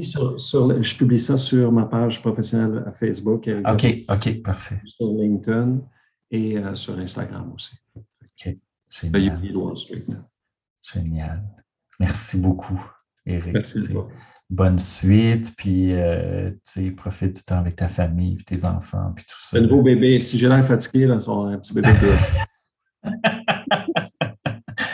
sur, 0.02 0.84
je 0.84 0.98
publie 0.98 1.20
ça 1.20 1.38
sur 1.38 1.72
ma 1.72 1.86
page 1.86 2.22
professionnelle 2.22 2.84
à 2.86 2.91
Facebook. 2.91 3.49
OK, 3.66 3.86
OK, 4.10 4.41
parfait. 4.41 4.82
Sur 4.84 5.14
LinkedIn 5.14 5.80
et 6.32 6.58
euh, 6.58 6.76
sur 6.76 6.99
Instagram 6.99 7.53
aussi. 7.56 7.78
OK, 7.95 8.58
génial. 8.90 9.41
Génial. 10.82 11.44
Merci 11.98 12.40
beaucoup, 12.40 12.91
Eric. 13.26 13.53
Merci 13.53 13.88
beaucoup 13.88 14.12
bonne 14.52 14.78
suite, 14.78 15.56
puis 15.56 15.94
euh, 15.94 16.52
profite 16.95 17.36
du 17.36 17.44
temps 17.44 17.57
avec 17.57 17.78
ta 17.78 17.88
famille, 17.88 18.38
tes 18.38 18.65
enfants, 18.65 19.14
puis 19.15 19.26
tout 19.26 19.40
ça. 19.40 19.57
Le 19.57 19.64
nouveau 19.64 19.82
bébé, 19.82 20.19
si 20.19 20.38
j'ai 20.38 20.49
l'air 20.49 20.65
fatigué, 20.65 21.07
là, 21.07 21.19
c'est 21.19 21.30
un 21.30 21.57
petit 21.57 21.73
bébé 21.73 21.90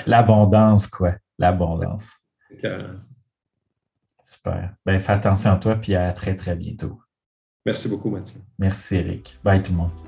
L'abondance, 0.05 0.87
quoi. 0.87 1.15
L'abondance. 1.37 2.11
Super. 4.23 4.75
Ben, 4.85 4.99
fais 4.99 5.13
attention 5.13 5.51
à 5.51 5.57
toi, 5.57 5.75
puis 5.75 5.95
à 5.95 6.11
très, 6.13 6.35
très 6.35 6.55
bientôt. 6.55 7.01
Merci 7.65 7.89
beaucoup, 7.89 8.09
Mathieu. 8.09 8.39
Merci, 8.59 8.95
Eric. 8.95 9.39
Bye, 9.43 9.61
tout 9.61 9.71
le 9.71 9.77
monde. 9.77 10.06